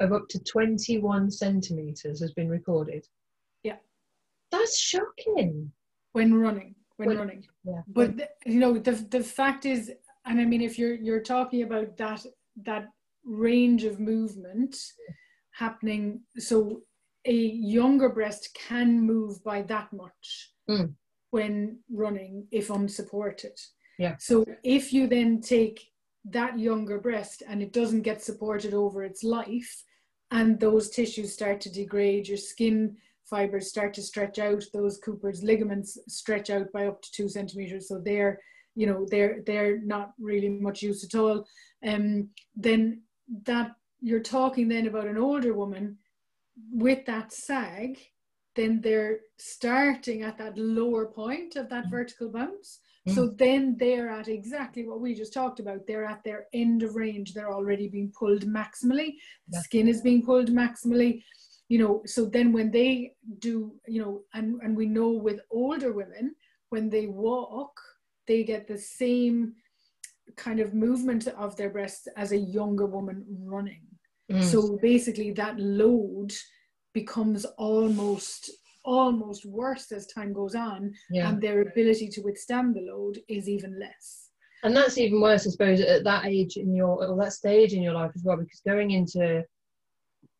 of 0.00 0.12
up 0.12 0.28
to 0.30 0.42
21 0.44 1.30
centimeters 1.30 2.20
has 2.20 2.32
been 2.32 2.48
recorded. 2.48 3.06
Yeah. 3.62 3.76
That's 4.50 4.78
shocking. 4.78 5.70
When 6.12 6.34
running. 6.34 6.74
When, 6.96 7.08
when 7.08 7.18
running. 7.18 7.44
Yeah. 7.64 7.82
But 7.88 8.16
the, 8.16 8.28
you 8.46 8.58
know, 8.58 8.78
the 8.78 8.92
the 8.92 9.22
fact 9.22 9.66
is, 9.66 9.92
and 10.24 10.40
I 10.40 10.44
mean 10.44 10.62
if 10.62 10.78
you're 10.78 10.94
you're 10.94 11.20
talking 11.20 11.62
about 11.62 11.96
that 11.98 12.24
that 12.64 12.88
range 13.24 13.84
of 13.84 14.00
movement 14.00 14.76
happening. 15.52 16.20
So 16.38 16.82
a 17.26 17.32
younger 17.32 18.08
breast 18.08 18.56
can 18.68 19.00
move 19.00 19.42
by 19.42 19.62
that 19.62 19.92
much 19.92 20.52
mm. 20.70 20.92
when 21.30 21.78
running 21.92 22.46
if 22.52 22.70
unsupported. 22.70 23.58
Yeah. 23.98 24.16
So 24.18 24.44
if 24.62 24.92
you 24.92 25.06
then 25.06 25.40
take 25.40 25.88
that 26.30 26.58
younger 26.58 26.98
breast 26.98 27.42
and 27.48 27.62
it 27.62 27.72
doesn't 27.72 28.02
get 28.02 28.22
supported 28.22 28.74
over 28.74 29.04
its 29.04 29.22
life, 29.22 29.84
and 30.30 30.58
those 30.58 30.90
tissues 30.90 31.32
start 31.32 31.60
to 31.62 31.72
degrade, 31.72 32.28
your 32.28 32.36
skin 32.36 32.96
fibers 33.24 33.68
start 33.68 33.94
to 33.94 34.02
stretch 34.02 34.38
out, 34.38 34.62
those 34.72 34.98
Cooper's 34.98 35.42
ligaments 35.42 35.98
stretch 36.08 36.50
out 36.50 36.70
by 36.72 36.86
up 36.86 37.02
to 37.02 37.12
two 37.12 37.28
centimeters. 37.28 37.88
So 37.88 37.98
they're, 37.98 38.40
you 38.74 38.86
know, 38.86 39.06
they're 39.10 39.42
they're 39.46 39.78
not 39.78 40.12
really 40.18 40.48
much 40.48 40.82
use 40.82 41.04
at 41.04 41.18
all. 41.18 41.46
Um, 41.86 42.30
then 42.54 43.02
that 43.44 43.72
you're 44.00 44.20
talking 44.20 44.68
then 44.68 44.86
about 44.86 45.06
an 45.06 45.18
older 45.18 45.54
woman 45.54 45.98
with 46.72 47.04
that 47.06 47.32
sag, 47.32 47.98
then 48.54 48.80
they're 48.80 49.20
starting 49.38 50.22
at 50.22 50.38
that 50.38 50.56
lower 50.56 51.06
point 51.06 51.56
of 51.56 51.68
that 51.68 51.86
mm. 51.86 51.90
vertical 51.90 52.28
bounce. 52.28 52.80
Mm. 53.08 53.14
So 53.14 53.28
then 53.28 53.76
they're 53.78 54.10
at 54.10 54.28
exactly 54.28 54.86
what 54.86 55.00
we 55.00 55.14
just 55.14 55.32
talked 55.32 55.60
about. 55.60 55.86
They're 55.86 56.04
at 56.04 56.24
their 56.24 56.46
end 56.52 56.82
of 56.82 56.96
range. 56.96 57.32
They're 57.32 57.52
already 57.52 57.88
being 57.88 58.12
pulled 58.18 58.44
maximally. 58.46 59.14
The 59.48 59.60
skin 59.60 59.88
is 59.88 60.00
being 60.00 60.24
pulled 60.24 60.48
maximally. 60.48 61.22
You 61.68 61.78
know, 61.78 62.02
so 62.06 62.26
then 62.26 62.52
when 62.52 62.70
they 62.70 63.14
do, 63.40 63.74
you 63.88 64.00
know, 64.00 64.22
and, 64.34 64.60
and 64.62 64.76
we 64.76 64.86
know 64.86 65.10
with 65.10 65.40
older 65.50 65.92
women, 65.92 66.34
when 66.70 66.88
they 66.90 67.06
walk, 67.06 67.80
they 68.26 68.44
get 68.44 68.66
the 68.66 68.78
same 68.78 69.54
kind 70.36 70.60
of 70.60 70.74
movement 70.74 71.28
of 71.28 71.56
their 71.56 71.70
breasts 71.70 72.08
as 72.16 72.32
a 72.32 72.36
younger 72.36 72.86
woman 72.86 73.24
running. 73.44 73.82
Mm. 74.30 74.42
So 74.42 74.78
basically, 74.82 75.30
that 75.32 75.58
load 75.58 76.32
becomes 76.92 77.44
almost 77.58 78.50
almost 78.86 79.44
worse 79.44 79.92
as 79.92 80.06
time 80.06 80.32
goes 80.32 80.54
on, 80.54 80.94
yeah. 81.10 81.28
and 81.28 81.42
their 81.42 81.60
ability 81.60 82.08
to 82.08 82.22
withstand 82.22 82.74
the 82.74 82.80
load 82.80 83.18
is 83.28 83.48
even 83.48 83.78
less. 83.78 84.30
And 84.62 84.74
that's 84.74 84.96
even 84.96 85.20
worse, 85.20 85.46
I 85.46 85.50
suppose, 85.50 85.80
at 85.80 86.04
that 86.04 86.24
age 86.24 86.56
in 86.56 86.74
your 86.74 87.04
or 87.06 87.16
that 87.22 87.32
stage 87.32 87.74
in 87.74 87.82
your 87.82 87.92
life 87.92 88.12
as 88.14 88.22
well, 88.24 88.38
because 88.38 88.62
going 88.66 88.92
into 88.92 89.44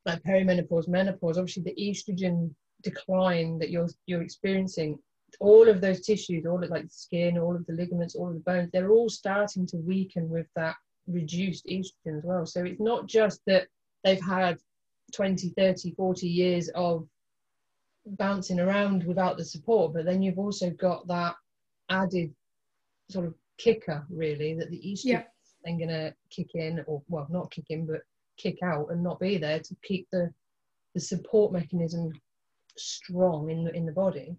like 0.06 0.22
perimenopause, 0.22 0.88
menopause, 0.88 1.36
obviously 1.36 1.64
the 1.64 1.74
estrogen 1.78 2.54
decline 2.82 3.58
that 3.58 3.70
you're 3.70 3.88
you're 4.06 4.22
experiencing 4.22 4.98
all 5.40 5.68
of 5.68 5.80
those 5.80 6.00
tissues, 6.00 6.46
all 6.46 6.62
of 6.62 6.70
like 6.70 6.84
the 6.84 6.88
skin, 6.88 7.36
all 7.36 7.54
of 7.54 7.66
the 7.66 7.72
ligaments, 7.72 8.14
all 8.14 8.28
of 8.28 8.34
the 8.34 8.40
bones, 8.40 8.70
they're 8.72 8.90
all 8.90 9.08
starting 9.08 9.66
to 9.66 9.76
weaken 9.78 10.28
with 10.28 10.46
that 10.54 10.76
reduced 11.06 11.66
estrogen 11.66 12.18
as 12.18 12.24
well. 12.24 12.46
So 12.46 12.64
it's 12.64 12.80
not 12.80 13.06
just 13.06 13.40
that 13.46 13.66
they've 14.04 14.20
had 14.20 14.58
20, 15.12 15.50
30, 15.50 15.94
40 15.94 16.28
years 16.28 16.70
of 16.74 17.06
bouncing 18.06 18.60
around 18.60 19.04
without 19.04 19.36
the 19.36 19.44
support, 19.44 19.92
but 19.94 20.04
then 20.04 20.22
you've 20.22 20.38
also 20.38 20.70
got 20.70 21.06
that 21.08 21.34
added 21.90 22.34
sort 23.10 23.26
of 23.26 23.34
kicker, 23.58 24.04
really, 24.10 24.54
that 24.54 24.70
the 24.70 24.78
estrogen 24.78 25.04
yeah. 25.04 25.20
is 25.20 25.54
then 25.64 25.78
going 25.78 25.88
to 25.88 26.14
kick 26.30 26.54
in, 26.54 26.84
or 26.86 27.02
well, 27.08 27.26
not 27.30 27.50
kick 27.50 27.66
in, 27.70 27.86
but 27.86 28.02
kick 28.36 28.62
out 28.62 28.90
and 28.90 29.02
not 29.02 29.18
be 29.20 29.38
there 29.38 29.60
to 29.60 29.76
keep 29.82 30.08
the 30.10 30.32
the 30.94 31.00
support 31.00 31.52
mechanism 31.52 32.10
strong 32.78 33.50
in 33.50 33.64
the 33.64 33.72
in 33.74 33.84
the 33.84 33.92
body. 33.92 34.36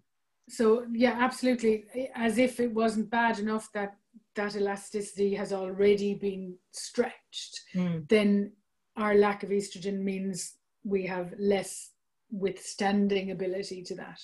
So 0.48 0.86
yeah, 0.92 1.16
absolutely. 1.20 1.84
As 2.14 2.38
if 2.38 2.58
it 2.58 2.72
wasn't 2.72 3.10
bad 3.10 3.38
enough 3.38 3.70
that 3.74 3.96
that 4.34 4.56
elasticity 4.56 5.34
has 5.34 5.52
already 5.52 6.14
been 6.14 6.56
stretched, 6.72 7.60
mm. 7.74 8.08
then 8.08 8.52
our 8.96 9.14
lack 9.14 9.42
of 9.42 9.50
estrogen 9.50 10.00
means 10.00 10.54
we 10.84 11.06
have 11.06 11.34
less 11.38 11.90
withstanding 12.30 13.30
ability 13.30 13.82
to 13.84 13.94
that, 13.96 14.20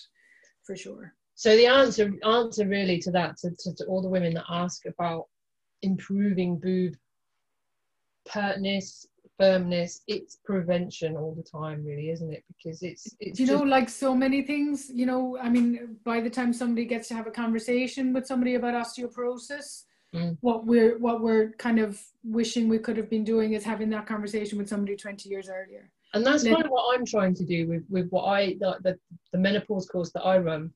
for 0.64 0.76
sure. 0.76 1.14
So 1.36 1.56
the 1.56 1.66
answer 1.66 2.12
answer 2.24 2.66
really 2.66 2.98
to 3.00 3.10
that 3.12 3.38
to, 3.38 3.50
to, 3.50 3.74
to 3.74 3.84
all 3.86 4.02
the 4.02 4.08
women 4.08 4.34
that 4.34 4.44
ask 4.48 4.86
about 4.86 5.26
improving 5.82 6.58
boob 6.58 6.94
pertness, 8.26 9.06
firmness, 9.38 10.02
it's 10.06 10.38
prevention 10.44 11.16
all 11.16 11.34
the 11.34 11.42
time, 11.42 11.84
really, 11.84 12.10
isn't 12.10 12.32
it? 12.32 12.44
Because 12.48 12.82
it's 12.82 13.14
it's 13.20 13.40
you 13.40 13.46
know 13.46 13.62
like 13.62 13.88
so 13.88 14.14
many 14.14 14.42
things. 14.42 14.90
You 14.92 15.06
know, 15.06 15.38
I 15.40 15.48
mean, 15.48 15.96
by 16.04 16.20
the 16.20 16.30
time 16.30 16.52
somebody 16.52 16.86
gets 16.86 17.08
to 17.08 17.14
have 17.14 17.26
a 17.26 17.32
conversation 17.32 18.12
with 18.12 18.26
somebody 18.26 18.54
about 18.54 18.74
osteoporosis, 18.74 19.84
mm. 20.14 20.36
what 20.40 20.66
we're 20.66 20.98
what 20.98 21.20
we're 21.20 21.52
kind 21.52 21.78
of 21.78 22.00
wishing 22.22 22.68
we 22.68 22.78
could 22.78 22.96
have 22.96 23.10
been 23.10 23.24
doing 23.24 23.52
is 23.52 23.64
having 23.64 23.90
that 23.90 24.06
conversation 24.06 24.58
with 24.58 24.68
somebody 24.68 24.96
20 24.96 25.28
years 25.28 25.48
earlier. 25.48 25.90
And 26.14 26.24
that's 26.24 26.44
kind 26.44 26.64
of 26.64 26.70
what 26.70 26.94
I'm 26.96 27.04
trying 27.04 27.34
to 27.34 27.44
do 27.44 27.68
with 27.68 27.84
with 27.90 28.08
what 28.10 28.24
I 28.24 28.56
the 28.60 28.78
the, 28.82 28.98
the 29.32 29.38
menopause 29.38 29.86
course 29.86 30.10
that 30.12 30.22
I 30.22 30.38
run 30.38 30.72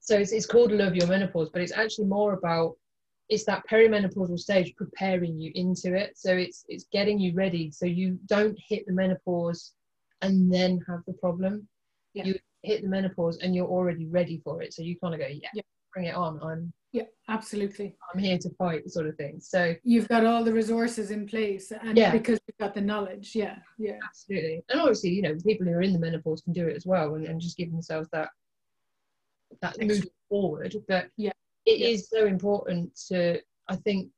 so 0.00 0.16
it's, 0.16 0.32
it's 0.32 0.46
called 0.46 0.72
Love 0.72 0.96
Your 0.96 1.06
Menopause, 1.06 1.50
but 1.50 1.62
it's 1.62 1.72
actually 1.72 2.06
more 2.06 2.32
about 2.32 2.76
it's 3.28 3.44
that 3.44 3.62
perimenopausal 3.70 4.38
stage 4.38 4.74
preparing 4.74 5.38
you 5.38 5.52
into 5.54 5.94
it. 5.94 6.18
So 6.18 6.36
it's 6.36 6.64
it's 6.68 6.86
getting 6.90 7.20
you 7.20 7.32
ready 7.34 7.70
so 7.70 7.86
you 7.86 8.18
don't 8.26 8.58
hit 8.58 8.86
the 8.86 8.92
menopause 8.92 9.72
and 10.22 10.52
then 10.52 10.80
have 10.88 11.00
the 11.06 11.12
problem. 11.12 11.68
Yeah. 12.14 12.24
You 12.24 12.34
hit 12.62 12.82
the 12.82 12.88
menopause 12.88 13.38
and 13.38 13.54
you're 13.54 13.68
already 13.68 14.06
ready 14.06 14.40
for 14.42 14.62
it. 14.62 14.74
So 14.74 14.82
you 14.82 14.98
kind 14.98 15.14
of 15.14 15.20
go, 15.20 15.28
yeah, 15.28 15.48
yeah, 15.54 15.62
bring 15.94 16.06
it 16.06 16.16
on. 16.16 16.40
I'm 16.42 16.72
yeah, 16.92 17.04
absolutely. 17.28 17.96
I'm 18.12 18.20
here 18.20 18.38
to 18.38 18.50
fight, 18.50 18.88
sort 18.90 19.06
of 19.06 19.16
thing. 19.16 19.38
So 19.40 19.74
you've 19.84 20.08
got 20.08 20.26
all 20.26 20.42
the 20.42 20.52
resources 20.52 21.10
in 21.10 21.26
place, 21.26 21.72
and 21.72 21.96
yeah. 21.96 22.10
because 22.10 22.40
you've 22.46 22.58
got 22.58 22.74
the 22.74 22.80
knowledge, 22.80 23.32
yeah, 23.34 23.56
yeah, 23.78 23.98
absolutely. 24.04 24.62
And 24.68 24.80
obviously, 24.80 25.10
you 25.10 25.22
know, 25.22 25.36
people 25.46 25.66
who 25.66 25.72
are 25.72 25.82
in 25.82 25.92
the 25.92 25.98
menopause 25.98 26.40
can 26.42 26.52
do 26.52 26.66
it 26.66 26.76
as 26.76 26.86
well, 26.86 27.14
and, 27.14 27.26
and 27.26 27.40
just 27.40 27.56
give 27.56 27.70
themselves 27.70 28.08
that 28.12 28.30
that 29.62 29.80
move 29.80 30.06
forward. 30.28 30.74
But 30.88 31.10
yeah, 31.16 31.32
it 31.66 31.78
yeah. 31.78 31.88
is 31.88 32.08
so 32.08 32.26
important 32.26 32.98
to, 33.08 33.40
I 33.68 33.76
think, 33.76 34.08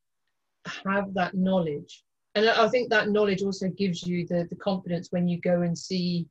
have 0.84 1.12
that 1.14 1.34
knowledge. 1.34 2.04
And 2.34 2.48
I 2.48 2.68
think 2.68 2.88
that 2.88 3.10
knowledge 3.10 3.42
also 3.42 3.68
gives 3.68 4.06
you 4.06 4.26
the, 4.26 4.46
the 4.48 4.56
confidence 4.56 5.08
when 5.10 5.28
you 5.28 5.38
go 5.40 5.60
and 5.60 5.76
see 5.76 6.26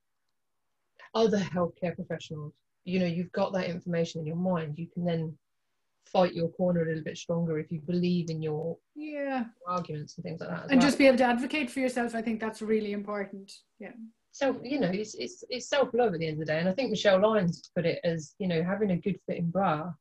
other 1.14 1.38
healthcare 1.38 1.96
professionals. 1.96 2.54
You 2.86 3.00
know, 3.00 3.06
you've 3.06 3.32
got 3.34 3.54
that 3.54 3.70
information 3.70 4.22
in 4.22 4.28
your 4.28 4.36
mind. 4.36 4.80
You 4.80 4.88
can 4.88 5.06
then 5.06 5.38
fight 6.06 6.34
your 6.34 6.50
corner 6.50 6.82
a 6.82 6.86
little 6.86 7.04
bit 7.04 7.18
stronger 7.18 7.58
if 7.58 7.72
you 7.72 7.80
believe 7.80 8.30
in 8.30 8.42
your 8.42 8.78
yeah 8.96 9.46
arguments 9.68 10.18
and 10.18 10.24
things 10.24 10.42
like 10.42 10.50
that. 10.50 10.64
And 10.64 10.80
well. 10.80 10.88
just 10.88 10.98
be 10.98 11.08
able 11.08 11.18
to 11.20 11.24
advocate 11.24 11.70
for 11.70 11.80
yourself. 11.80 12.16
I 12.16 12.22
think 12.22 12.40
that's 12.40 12.62
really 12.62 12.94
important. 12.94 13.52
Yeah 13.80 13.92
so 14.32 14.60
you 14.64 14.80
know 14.80 14.90
it's, 14.90 15.14
it's, 15.16 15.44
it's 15.50 15.68
self-love 15.68 16.14
at 16.14 16.20
the 16.20 16.28
end 16.28 16.34
of 16.34 16.40
the 16.40 16.46
day 16.46 16.60
and 16.60 16.70
i 16.70 16.72
think 16.72 16.90
michelle 16.90 17.22
lyons 17.22 17.70
put 17.76 17.86
it 17.86 18.00
as 18.04 18.34
you 18.40 18.48
know 18.48 18.64
having 18.64 18.92
a 18.92 18.98
good 18.98 19.20
fitting 19.28 19.50
bra 19.50 19.92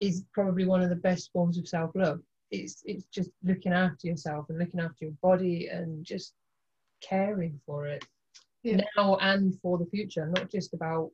is 0.00 0.24
probably 0.32 0.66
one 0.66 0.82
of 0.82 0.90
the 0.90 0.96
best 0.96 1.32
forms 1.32 1.58
of 1.58 1.66
self-love 1.66 2.20
it's 2.50 2.82
it's 2.84 3.06
just 3.06 3.30
looking 3.42 3.72
after 3.72 4.06
yourself 4.06 4.46
and 4.48 4.58
looking 4.58 4.80
after 4.80 5.06
your 5.06 5.14
body 5.22 5.68
and 5.68 6.04
just 6.04 6.34
caring 7.00 7.58
for 7.66 7.86
it 7.86 8.04
yeah. 8.62 8.80
now 8.96 9.16
and 9.16 9.58
for 9.60 9.78
the 9.78 9.86
future 9.86 10.26
not 10.26 10.50
just 10.50 10.74
about 10.74 11.10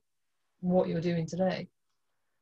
what 0.60 0.88
you're 0.88 1.00
doing 1.00 1.26
today 1.26 1.66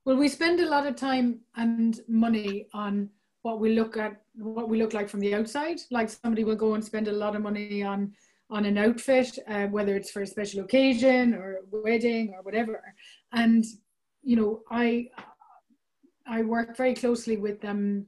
well 0.09 0.17
we 0.17 0.29
spend 0.29 0.59
a 0.61 0.69
lot 0.69 0.87
of 0.87 0.97
time 0.97 1.39
and 1.57 2.01
money 2.09 2.67
on 2.73 3.11
what 3.43 3.61
we 3.61 3.75
look 3.75 3.97
at 3.97 4.23
what 4.37 4.69
we 4.69 4.79
look 4.79 4.95
like 4.95 5.09
from 5.09 5.21
the 5.21 5.35
outside 5.35 5.79
like 5.91 6.09
somebody 6.09 6.45
will 6.45 6.57
go 6.57 6.75
and 6.75 6.85
spend 6.85 7.09
a 7.09 7.13
lot 7.13 7.37
of 7.37 7.43
money 7.43 7.83
on 7.83 8.11
on 8.51 8.65
an 8.65 8.79
outfit, 8.79 9.39
uh, 9.47 9.67
whether 9.67 9.95
it's 9.95 10.11
for 10.11 10.23
a 10.23 10.27
special 10.27 10.65
occasion 10.65 11.35
or 11.35 11.57
a 11.57 11.83
wedding 11.83 12.33
or 12.35 12.43
whatever. 12.43 12.83
And 13.33 13.65
you 14.23 14.37
know, 14.37 14.63
I 14.71 15.09
I 16.27 16.43
work 16.43 16.77
very 16.77 16.95
closely 16.95 17.37
with 17.37 17.61
them. 17.61 18.07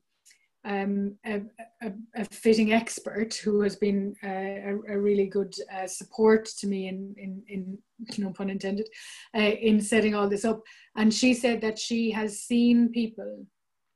Um, 0.63 1.17
a, 1.25 1.41
a, 1.83 1.93
a, 2.17 2.25
fitting 2.27 2.75
expert 2.75 3.33
who 3.33 3.63
has 3.63 3.77
been 3.77 4.15
uh, 4.23 4.29
a, 4.29 4.79
a, 4.91 4.99
really 4.99 5.27
good 5.27 5.55
uh, 5.75 5.87
support 5.87 6.45
to 6.59 6.67
me 6.67 6.87
in, 6.89 7.15
in, 7.17 7.43
in 7.49 7.79
no 8.19 8.31
pun 8.31 8.51
intended, 8.51 8.87
uh, 9.35 9.41
in 9.41 9.81
setting 9.81 10.15
all 10.15 10.29
this 10.29 10.45
up. 10.45 10.61
And 10.97 11.15
she 11.15 11.33
said 11.33 11.63
that 11.63 11.79
she 11.79 12.11
has 12.11 12.43
seen 12.43 12.91
people 12.91 13.47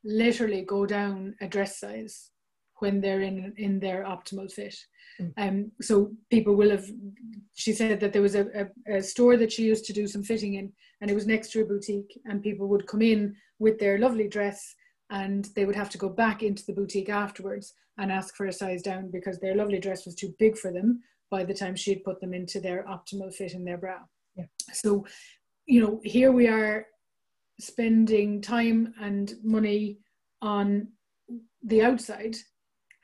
literally 0.05 0.63
go 0.63 0.87
down 0.87 1.35
a 1.43 1.49
dress 1.49 1.81
size 1.81 2.31
when 2.79 3.01
they're 3.01 3.23
in 3.23 3.53
in 3.57 3.81
their 3.81 4.05
optimal 4.05 4.51
fit. 4.51 4.77
Mm. 5.21 5.33
Um, 5.37 5.73
so 5.81 6.13
people 6.31 6.55
will 6.55 6.71
have. 6.71 6.87
She 7.55 7.73
said 7.73 8.01
that 8.01 8.13
there 8.13 8.23
was 8.23 8.35
a, 8.35 8.47
a, 8.89 8.97
a, 8.97 9.03
store 9.03 9.37
that 9.37 9.53
she 9.53 9.63
used 9.65 9.85
to 9.87 9.93
do 9.93 10.07
some 10.07 10.23
fitting 10.23 10.55
in, 10.55 10.73
and 11.01 11.11
it 11.11 11.15
was 11.15 11.27
next 11.27 11.53
to 11.53 11.63
a 11.63 11.65
boutique, 11.65 12.13
and 12.27 12.43
people 12.43 12.69
would 12.69 12.87
come 12.87 13.03
in 13.03 13.35
with 13.59 13.79
their 13.79 13.99
lovely 13.99 14.29
dress, 14.29 14.75
and 15.15 15.49
they 15.55 15.65
would 15.65 15.77
have 15.77 15.89
to 15.89 15.97
go 15.97 16.09
back 16.09 16.43
into 16.43 16.67
the 16.67 16.73
boutique 16.73 17.09
afterwards 17.09 17.75
and 17.99 18.11
ask 18.11 18.35
for 18.35 18.47
a 18.47 18.53
size 18.53 18.83
down 18.83 19.13
because 19.13 19.39
their 19.39 19.55
lovely 19.55 19.79
dress 19.79 20.05
was 20.05 20.17
too 20.17 20.35
big 20.41 20.59
for 20.59 20.73
them 20.73 21.01
by 21.31 21.45
the 21.45 21.55
time 21.55 21.77
she 21.77 21.93
had 21.93 22.03
put 22.03 22.21
them 22.21 22.35
into 22.35 22.61
their 22.61 22.85
optimal 22.85 23.33
fit 23.33 23.55
in 23.55 23.65
their 23.65 23.79
bra. 23.79 23.99
Yeah. 24.35 24.47
So, 24.73 25.07
you 25.67 25.81
know, 25.81 26.01
here 26.03 26.33
we 26.33 26.49
are 26.49 26.87
spending 27.61 28.43
time 28.43 28.93
and 29.01 29.35
money 29.45 29.99
on 30.43 30.89
the 31.63 31.83
outside 31.83 32.37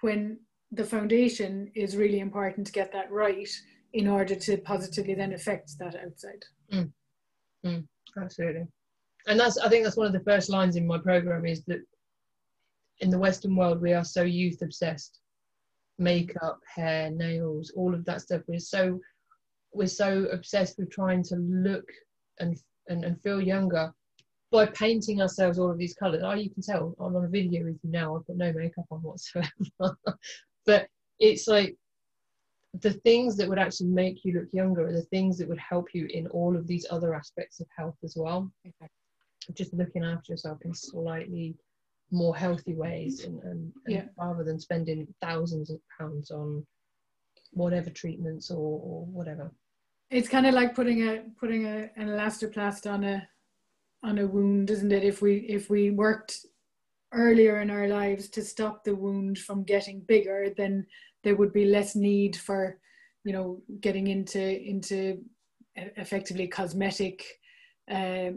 when 0.00 0.40
the 0.72 0.84
foundation 0.84 1.70
is 1.76 1.96
really 1.96 2.18
important 2.18 2.66
to 2.66 2.72
get 2.72 2.92
that 2.92 3.10
right 3.12 3.48
in 3.92 4.08
order 4.08 4.34
to 4.34 4.56
positively 4.58 5.14
then 5.14 5.32
affect 5.32 5.78
that 5.78 5.94
outside. 5.94 6.44
Mm. 6.72 6.90
Mm, 7.64 7.86
absolutely. 8.20 8.66
And 9.28 9.38
that's 9.38 9.58
I 9.58 9.68
think 9.68 9.84
that's 9.84 9.96
one 9.96 10.08
of 10.08 10.12
the 10.12 10.28
first 10.30 10.50
lines 10.50 10.74
in 10.74 10.86
my 10.86 10.98
program 10.98 11.46
is 11.46 11.62
that 11.66 11.80
in 13.00 13.10
the 13.10 13.18
Western 13.18 13.56
world 13.56 13.80
we 13.80 13.92
are 13.92 14.04
so 14.04 14.22
youth 14.22 14.62
obsessed. 14.62 15.20
Makeup, 15.98 16.58
hair, 16.74 17.10
nails, 17.10 17.72
all 17.76 17.94
of 17.94 18.04
that 18.06 18.22
stuff. 18.22 18.42
We're 18.46 18.58
so 18.58 19.00
we're 19.72 19.86
so 19.86 20.24
obsessed 20.32 20.78
with 20.78 20.90
trying 20.90 21.22
to 21.24 21.36
look 21.36 21.84
and 22.38 22.56
and, 22.88 23.04
and 23.04 23.22
feel 23.22 23.40
younger 23.40 23.92
by 24.50 24.66
painting 24.66 25.20
ourselves 25.22 25.58
all 25.58 25.70
of 25.70 25.78
these 25.78 25.94
colours. 25.94 26.22
Oh, 26.24 26.30
ah, 26.30 26.34
you 26.34 26.50
can 26.50 26.62
tell 26.62 26.94
I'm 26.98 27.16
on 27.16 27.24
a 27.24 27.28
video 27.28 27.64
with 27.64 27.78
you 27.82 27.90
now. 27.90 28.16
I've 28.16 28.26
got 28.26 28.36
no 28.36 28.52
makeup 28.52 28.86
on 28.90 29.00
whatsoever. 29.00 29.48
but 30.66 30.88
it's 31.18 31.46
like 31.46 31.76
the 32.80 32.92
things 32.92 33.36
that 33.36 33.48
would 33.48 33.58
actually 33.58 33.88
make 33.88 34.24
you 34.24 34.32
look 34.32 34.48
younger 34.52 34.88
are 34.88 34.92
the 34.92 35.02
things 35.02 35.38
that 35.38 35.48
would 35.48 35.58
help 35.58 35.88
you 35.92 36.06
in 36.06 36.26
all 36.28 36.56
of 36.56 36.66
these 36.66 36.86
other 36.90 37.14
aspects 37.14 37.60
of 37.60 37.66
health 37.76 37.96
as 38.04 38.14
well. 38.16 38.50
Okay. 38.66 38.90
Just 39.54 39.72
looking 39.72 40.04
after 40.04 40.32
yourself 40.32 40.58
in 40.64 40.74
slightly 40.74 41.54
more 42.10 42.36
healthy 42.36 42.74
ways 42.74 43.24
and, 43.24 43.42
and, 43.42 43.72
and 43.86 43.94
yeah. 43.94 44.04
rather 44.18 44.44
than 44.44 44.58
spending 44.58 45.06
thousands 45.20 45.70
of 45.70 45.80
pounds 45.98 46.30
on 46.30 46.66
whatever 47.52 47.90
treatments 47.90 48.50
or, 48.50 48.80
or 48.82 49.04
whatever. 49.06 49.50
It's 50.10 50.28
kind 50.28 50.46
of 50.46 50.54
like 50.54 50.74
putting 50.74 51.08
a 51.08 51.22
putting 51.38 51.66
a, 51.66 51.90
an 51.96 52.08
elastoplast 52.08 52.90
on 52.90 53.04
a 53.04 53.28
on 54.02 54.18
a 54.18 54.26
wound, 54.26 54.70
isn't 54.70 54.92
it? 54.92 55.04
If 55.04 55.22
we 55.22 55.38
if 55.48 55.70
we 55.70 55.90
worked 55.90 56.46
earlier 57.12 57.60
in 57.60 57.70
our 57.70 57.88
lives 57.88 58.28
to 58.30 58.42
stop 58.42 58.84
the 58.84 58.94
wound 58.94 59.38
from 59.38 59.62
getting 59.62 60.00
bigger, 60.00 60.48
then 60.56 60.86
there 61.22 61.36
would 61.36 61.52
be 61.52 61.64
less 61.64 61.94
need 61.94 62.36
for, 62.36 62.78
you 63.24 63.32
know, 63.32 63.62
getting 63.80 64.08
into 64.08 64.40
into 64.40 65.22
effectively 65.76 66.48
cosmetic 66.48 67.24
uh, 67.90 68.30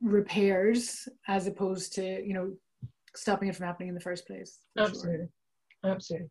repairs 0.00 1.08
as 1.26 1.46
opposed 1.46 1.92
to 1.92 2.24
you 2.24 2.32
know 2.32 2.52
stopping 3.18 3.48
it 3.48 3.56
from 3.56 3.66
happening 3.66 3.88
in 3.88 3.94
the 3.94 4.00
first 4.00 4.26
place. 4.26 4.58
Absolutely, 4.78 5.28
sure. 5.84 5.92
absolutely. 5.92 6.28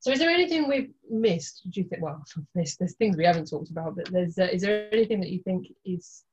So, 0.00 0.12
is 0.12 0.20
there 0.20 0.30
anything 0.30 0.68
we've 0.68 0.92
missed? 1.10 1.62
Do 1.70 1.80
you 1.80 1.88
think? 1.88 2.02
Well, 2.02 2.22
missed. 2.54 2.78
There's 2.78 2.94
things 2.96 3.16
we 3.16 3.24
haven't 3.24 3.50
talked 3.50 3.70
about, 3.70 3.96
but 3.96 4.10
there's. 4.12 4.38
Uh, 4.38 4.48
is 4.52 4.62
there 4.62 4.88
anything 4.92 5.20
that 5.20 5.30
you 5.30 5.42
think 5.42 5.66
is 5.84 6.24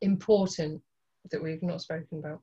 important 0.00 0.80
that 1.30 1.42
we've 1.42 1.62
not 1.62 1.82
spoken 1.82 2.18
about? 2.18 2.40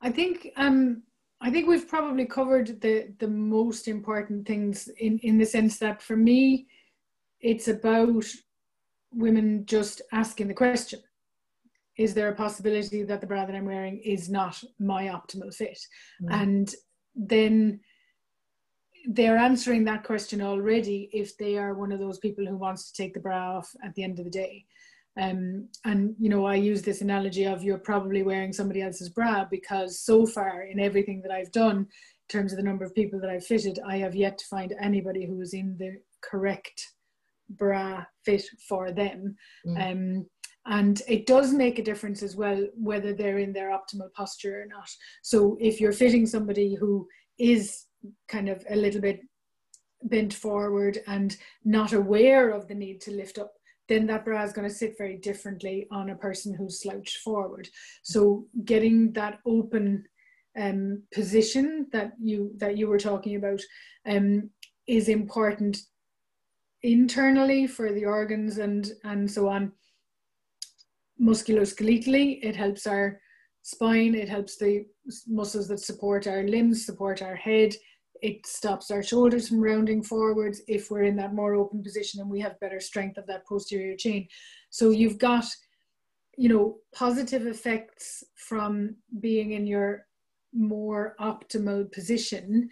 I 0.00 0.10
think 0.10 0.48
um, 0.56 1.02
I 1.40 1.50
think 1.50 1.68
we've 1.68 1.88
probably 1.88 2.24
covered 2.24 2.80
the 2.80 3.12
the 3.18 3.28
most 3.28 3.88
important 3.88 4.46
things 4.46 4.88
in 4.98 5.18
in 5.18 5.38
the 5.38 5.46
sense 5.46 5.78
that 5.78 6.00
for 6.00 6.16
me, 6.16 6.66
it's 7.40 7.68
about 7.68 8.24
women 9.12 9.66
just 9.66 10.00
asking 10.12 10.48
the 10.48 10.54
question: 10.54 11.00
Is 12.00 12.14
there 12.14 12.30
a 12.30 12.34
possibility 12.34 13.02
that 13.02 13.20
the 13.20 13.26
bra 13.26 13.44
that 13.44 13.54
I'm 13.54 13.66
wearing 13.66 13.98
is 13.98 14.30
not 14.30 14.58
my 14.78 15.04
optimal 15.08 15.54
fit? 15.54 15.78
Mm. 16.22 16.42
And 16.42 16.74
then 17.14 17.80
they're 19.04 19.36
answering 19.36 19.84
that 19.84 20.04
question 20.04 20.40
already 20.40 21.10
if 21.12 21.36
they 21.36 21.58
are 21.58 21.74
one 21.74 21.92
of 21.92 22.00
those 22.00 22.18
people 22.18 22.46
who 22.46 22.56
wants 22.56 22.90
to 22.90 23.02
take 23.02 23.12
the 23.12 23.20
bra 23.20 23.58
off 23.58 23.70
at 23.84 23.94
the 23.94 24.02
end 24.02 24.18
of 24.18 24.24
the 24.24 24.30
day. 24.30 24.64
Um, 25.20 25.68
and 25.84 26.14
you 26.18 26.30
know, 26.30 26.46
I 26.46 26.54
use 26.54 26.80
this 26.80 27.02
analogy 27.02 27.44
of 27.44 27.62
you're 27.62 27.76
probably 27.76 28.22
wearing 28.22 28.54
somebody 28.54 28.80
else's 28.80 29.10
bra 29.10 29.44
because 29.50 30.00
so 30.00 30.24
far 30.24 30.62
in 30.62 30.80
everything 30.80 31.20
that 31.20 31.32
I've 31.32 31.52
done, 31.52 31.76
in 31.76 31.86
terms 32.30 32.54
of 32.54 32.56
the 32.56 32.64
number 32.64 32.86
of 32.86 32.94
people 32.94 33.20
that 33.20 33.28
I've 33.28 33.44
fitted, 33.44 33.78
I 33.86 33.98
have 33.98 34.16
yet 34.16 34.38
to 34.38 34.46
find 34.46 34.74
anybody 34.80 35.26
who 35.26 35.38
is 35.42 35.52
in 35.52 35.76
the 35.78 35.98
correct 36.22 36.82
bra 37.50 38.04
fit 38.24 38.44
for 38.66 38.90
them. 38.90 39.36
Mm. 39.66 39.92
Um, 39.92 40.26
and 40.66 41.02
it 41.08 41.26
does 41.26 41.52
make 41.52 41.78
a 41.78 41.84
difference 41.84 42.22
as 42.22 42.36
well 42.36 42.66
whether 42.74 43.12
they're 43.12 43.38
in 43.38 43.52
their 43.52 43.70
optimal 43.70 44.12
posture 44.14 44.62
or 44.62 44.66
not. 44.66 44.88
So 45.22 45.56
if 45.60 45.80
you're 45.80 45.92
fitting 45.92 46.26
somebody 46.26 46.74
who 46.74 47.08
is 47.38 47.86
kind 48.28 48.48
of 48.48 48.64
a 48.68 48.76
little 48.76 49.00
bit 49.00 49.20
bent 50.02 50.32
forward 50.32 50.98
and 51.06 51.36
not 51.64 51.92
aware 51.92 52.50
of 52.50 52.68
the 52.68 52.74
need 52.74 53.00
to 53.02 53.10
lift 53.10 53.38
up 53.38 53.52
then 53.90 54.06
that 54.06 54.24
bra 54.24 54.44
is 54.44 54.52
going 54.52 54.66
to 54.66 54.72
sit 54.72 54.96
very 54.96 55.16
differently 55.16 55.88
on 55.90 56.10
a 56.10 56.14
person 56.14 56.54
who's 56.54 56.80
slouched 56.80 57.18
forward. 57.18 57.68
So 58.04 58.46
getting 58.64 59.12
that 59.14 59.40
open 59.44 60.04
um, 60.56 61.02
position 61.12 61.88
that 61.92 62.12
you 62.22 62.52
that 62.58 62.78
you 62.78 62.86
were 62.86 63.00
talking 63.00 63.34
about 63.34 63.60
um, 64.06 64.50
is 64.86 65.08
important 65.08 65.76
internally 66.84 67.66
for 67.66 67.92
the 67.92 68.04
organs 68.04 68.58
and 68.58 68.92
and 69.02 69.28
so 69.28 69.48
on. 69.48 69.72
Musculoskeletally, 71.20 72.38
it 72.42 72.56
helps 72.56 72.86
our 72.86 73.20
spine. 73.62 74.14
It 74.14 74.28
helps 74.28 74.56
the 74.56 74.86
muscles 75.28 75.68
that 75.68 75.80
support 75.80 76.26
our 76.26 76.42
limbs, 76.44 76.86
support 76.86 77.22
our 77.22 77.36
head 77.36 77.74
it 78.22 78.46
stops 78.46 78.90
our 78.90 79.02
shoulders 79.02 79.48
from 79.48 79.60
rounding 79.60 80.02
forwards 80.02 80.60
if 80.68 80.90
we're 80.90 81.02
in 81.02 81.16
that 81.16 81.34
more 81.34 81.54
open 81.54 81.82
position 81.82 82.20
and 82.20 82.30
we 82.30 82.40
have 82.40 82.60
better 82.60 82.80
strength 82.80 83.16
of 83.16 83.26
that 83.26 83.46
posterior 83.46 83.96
chain. 83.96 84.28
So 84.70 84.90
you've 84.90 85.18
got, 85.18 85.44
you 86.36 86.48
know, 86.48 86.78
positive 86.94 87.46
effects 87.46 88.22
from 88.36 88.96
being 89.20 89.52
in 89.52 89.66
your 89.66 90.06
more 90.52 91.14
optimal 91.20 91.90
position 91.92 92.68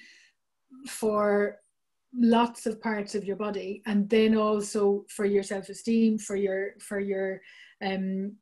for 0.87 1.57
lots 2.15 2.67
of 2.67 2.81
parts 2.81 3.15
of 3.15 3.25
your 3.25 3.37
body 3.37 3.83
and 3.87 4.09
then 4.09 4.37
also 4.37 5.05
for 5.09 5.27
your 5.27 5.43
self-esteem 5.43 6.19
for 6.19 6.37
your 6.37 6.71
for 6.81 6.99
your 6.99 7.41
um 7.85 8.33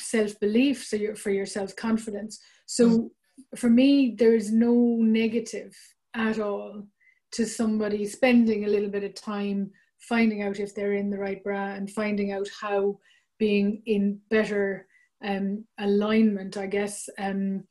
self-belief 0.00 0.84
so 0.84 0.96
your 0.96 1.14
for 1.14 1.30
your 1.30 1.46
self-confidence 1.46 2.40
so 2.66 2.88
mm. 2.88 3.10
for 3.56 3.70
me 3.70 4.14
there's 4.18 4.50
no 4.50 4.74
negative 5.00 5.76
at 6.14 6.38
all 6.38 6.84
to 7.30 7.46
somebody 7.46 8.06
spending 8.06 8.64
a 8.64 8.68
little 8.68 8.90
bit 8.90 9.04
of 9.04 9.14
time 9.14 9.70
finding 9.98 10.42
out 10.42 10.58
if 10.58 10.74
they're 10.74 10.94
in 10.94 11.10
the 11.10 11.18
right 11.18 11.42
bra 11.44 11.74
and 11.74 11.90
finding 11.90 12.32
out 12.32 12.48
how 12.60 12.98
being 13.38 13.82
in 13.86 14.20
better 14.30 14.86
um, 15.24 15.64
alignment, 15.78 16.56
I 16.56 16.66
guess, 16.66 17.08
um, 17.18 17.64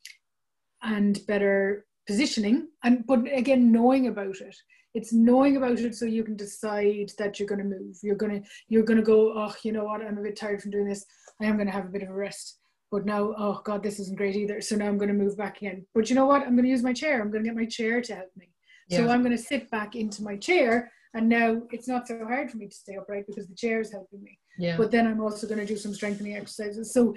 and 0.82 1.18
better 1.26 1.86
positioning. 2.06 2.68
And 2.82 3.06
but 3.06 3.20
again, 3.32 3.72
knowing 3.72 4.08
about 4.08 4.40
it. 4.40 4.56
It's 4.94 5.12
knowing 5.12 5.56
about 5.56 5.80
it 5.80 5.94
so 5.94 6.04
you 6.04 6.22
can 6.22 6.36
decide 6.36 7.10
that 7.18 7.38
you're 7.38 7.48
going 7.48 7.60
to 7.60 7.64
move. 7.64 7.96
You're 8.02 8.16
going 8.16 8.42
to 8.42 8.48
you're 8.68 8.84
going 8.84 8.98
to 8.98 9.04
go. 9.04 9.32
Oh, 9.36 9.54
you 9.62 9.72
know 9.72 9.84
what? 9.84 10.02
I'm 10.02 10.18
a 10.18 10.22
bit 10.22 10.36
tired 10.36 10.60
from 10.60 10.70
doing 10.70 10.88
this. 10.88 11.04
I 11.40 11.46
am 11.46 11.56
going 11.56 11.66
to 11.66 11.72
have 11.72 11.86
a 11.86 11.90
bit 11.90 12.02
of 12.02 12.10
a 12.10 12.14
rest 12.14 12.58
but 12.92 13.06
now 13.06 13.34
oh 13.36 13.60
god 13.64 13.82
this 13.82 13.98
isn't 13.98 14.18
great 14.18 14.36
either 14.36 14.60
so 14.60 14.76
now 14.76 14.86
i'm 14.86 14.98
going 14.98 15.08
to 15.08 15.14
move 15.14 15.36
back 15.36 15.56
again 15.56 15.84
but 15.94 16.08
you 16.08 16.14
know 16.14 16.26
what 16.26 16.42
i'm 16.42 16.54
going 16.54 16.62
to 16.62 16.70
use 16.70 16.82
my 16.82 16.92
chair 16.92 17.20
i'm 17.20 17.32
going 17.32 17.42
to 17.42 17.48
get 17.48 17.56
my 17.56 17.64
chair 17.64 18.00
to 18.00 18.14
help 18.14 18.30
me 18.36 18.50
yeah. 18.88 18.98
so 18.98 19.08
i'm 19.08 19.22
going 19.22 19.36
to 19.36 19.42
sit 19.42 19.68
back 19.70 19.96
into 19.96 20.22
my 20.22 20.36
chair 20.36 20.92
and 21.14 21.28
now 21.28 21.60
it's 21.72 21.88
not 21.88 22.06
so 22.06 22.18
hard 22.24 22.50
for 22.50 22.58
me 22.58 22.68
to 22.68 22.74
stay 22.74 22.94
upright 22.94 23.26
because 23.26 23.48
the 23.48 23.54
chair 23.56 23.80
is 23.80 23.90
helping 23.90 24.22
me 24.22 24.38
yeah. 24.58 24.76
but 24.76 24.90
then 24.90 25.06
i'm 25.06 25.20
also 25.20 25.48
going 25.48 25.58
to 25.58 25.66
do 25.66 25.76
some 25.76 25.94
strengthening 25.94 26.36
exercises 26.36 26.92
so 26.92 27.14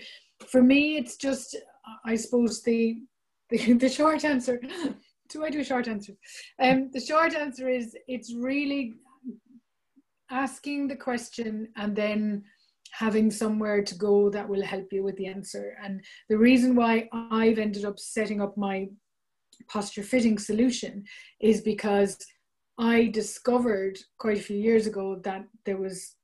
for 0.47 0.63
me 0.63 0.97
it's 0.97 1.17
just 1.17 1.55
i 2.05 2.15
suppose 2.15 2.63
the 2.63 2.97
the, 3.49 3.73
the 3.83 3.89
short 3.89 4.23
answer 4.23 4.59
do 5.29 5.43
i 5.43 5.49
do 5.49 5.59
a 5.59 5.63
short 5.63 5.87
answer 5.87 6.13
um 6.61 6.89
the 6.93 6.99
short 6.99 7.33
answer 7.33 7.67
is 7.69 7.95
it's 8.07 8.33
really 8.33 8.93
asking 10.31 10.87
the 10.87 10.95
question 10.95 11.67
and 11.75 11.95
then 11.95 12.43
having 12.91 13.29
somewhere 13.29 13.83
to 13.83 13.95
go 13.95 14.29
that 14.29 14.47
will 14.47 14.63
help 14.63 14.87
you 14.91 15.03
with 15.03 15.17
the 15.17 15.27
answer. 15.27 15.77
And 15.83 16.01
the 16.29 16.37
reason 16.37 16.75
why 16.75 17.09
I've 17.11 17.59
ended 17.59 17.83
up 17.83 17.99
setting 17.99 18.41
up 18.41 18.57
my 18.57 18.87
posture 19.67 20.03
fitting 20.03 20.37
solution 20.37 21.03
is 21.41 21.61
because 21.61 22.17
I 22.77 23.07
discovered 23.07 23.97
quite 24.17 24.37
a 24.37 24.41
few 24.41 24.57
years 24.57 24.87
ago 24.87 25.19
that 25.23 25.45
there 25.65 25.77
was, 25.77 26.15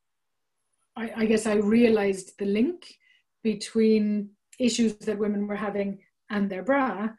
I, 0.96 1.12
I 1.18 1.26
guess 1.26 1.46
I 1.46 1.56
realized 1.56 2.34
the 2.40 2.46
link 2.46 2.86
between 3.44 4.30
issues 4.60 4.96
that 4.96 5.18
women 5.18 5.48
were 5.48 5.56
having 5.56 6.00
and 6.30 6.50
their 6.50 6.64
bra 6.64 7.10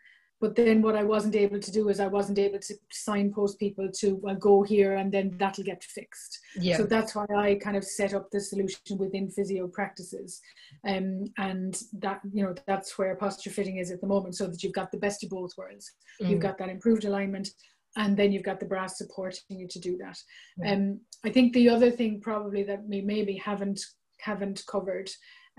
but 0.43 0.57
then 0.57 0.82
what 0.82 0.97
I 0.97 1.05
wasn't 1.05 1.36
able 1.36 1.61
to 1.61 1.70
do 1.70 1.88
is 1.88 2.01
I 2.01 2.09
wasn't 2.09 2.40
able 2.40 2.59
to 2.59 2.74
signpost 2.90 3.61
people 3.61 3.88
to 4.01 4.16
well, 4.16 4.34
go 4.34 4.64
here 4.64 4.97
and 4.97 5.12
then 5.12 5.36
that'll 5.38 5.62
get 5.62 5.84
fixed. 5.84 6.40
Yeah. 6.57 6.78
So 6.78 6.82
that's 6.84 7.14
why 7.14 7.26
I 7.32 7.55
kind 7.55 7.76
of 7.76 7.84
set 7.84 8.12
up 8.12 8.28
the 8.32 8.40
solution 8.40 8.99
within 8.99 9.30
physio 9.30 9.68
practices. 9.68 10.40
Um, 10.84 11.26
and 11.38 11.80
that, 12.01 12.22
you 12.34 12.43
know, 12.43 12.57
that's 12.66 12.99
where 12.99 13.14
posture 13.14 13.51
fitting 13.51 13.76
is 13.76 13.93
at 13.93 14.01
the 14.01 14.09
moment 14.09 14.34
so 14.34 14.49
that 14.49 14.64
you've 14.64 14.72
got 14.72 14.90
the 14.90 14.99
best 14.99 15.22
of 15.22 15.30
both 15.30 15.53
worlds. 15.57 15.93
Mm. 16.20 16.30
You've 16.30 16.40
got 16.40 16.59
that 16.59 16.68
improved 16.68 17.05
alignment 17.05 17.49
and 17.97 18.16
then 18.16 18.32
you've 18.32 18.43
got 18.43 18.59
the 18.59 18.66
brass 18.66 18.99
supporting 18.99 19.61
you 19.61 19.68
to 19.68 19.78
do 19.78 19.97
that. 19.99 20.18
Mm. 20.61 20.72
Um, 20.72 21.01
I 21.24 21.30
think 21.30 21.53
the 21.53 21.68
other 21.68 21.93
thing 21.93 22.20
probably 22.20 22.64
that 22.64 22.82
we 22.84 23.01
maybe 23.01 23.36
haven't 23.36 23.80
haven't 24.18 24.62
covered 24.68 25.09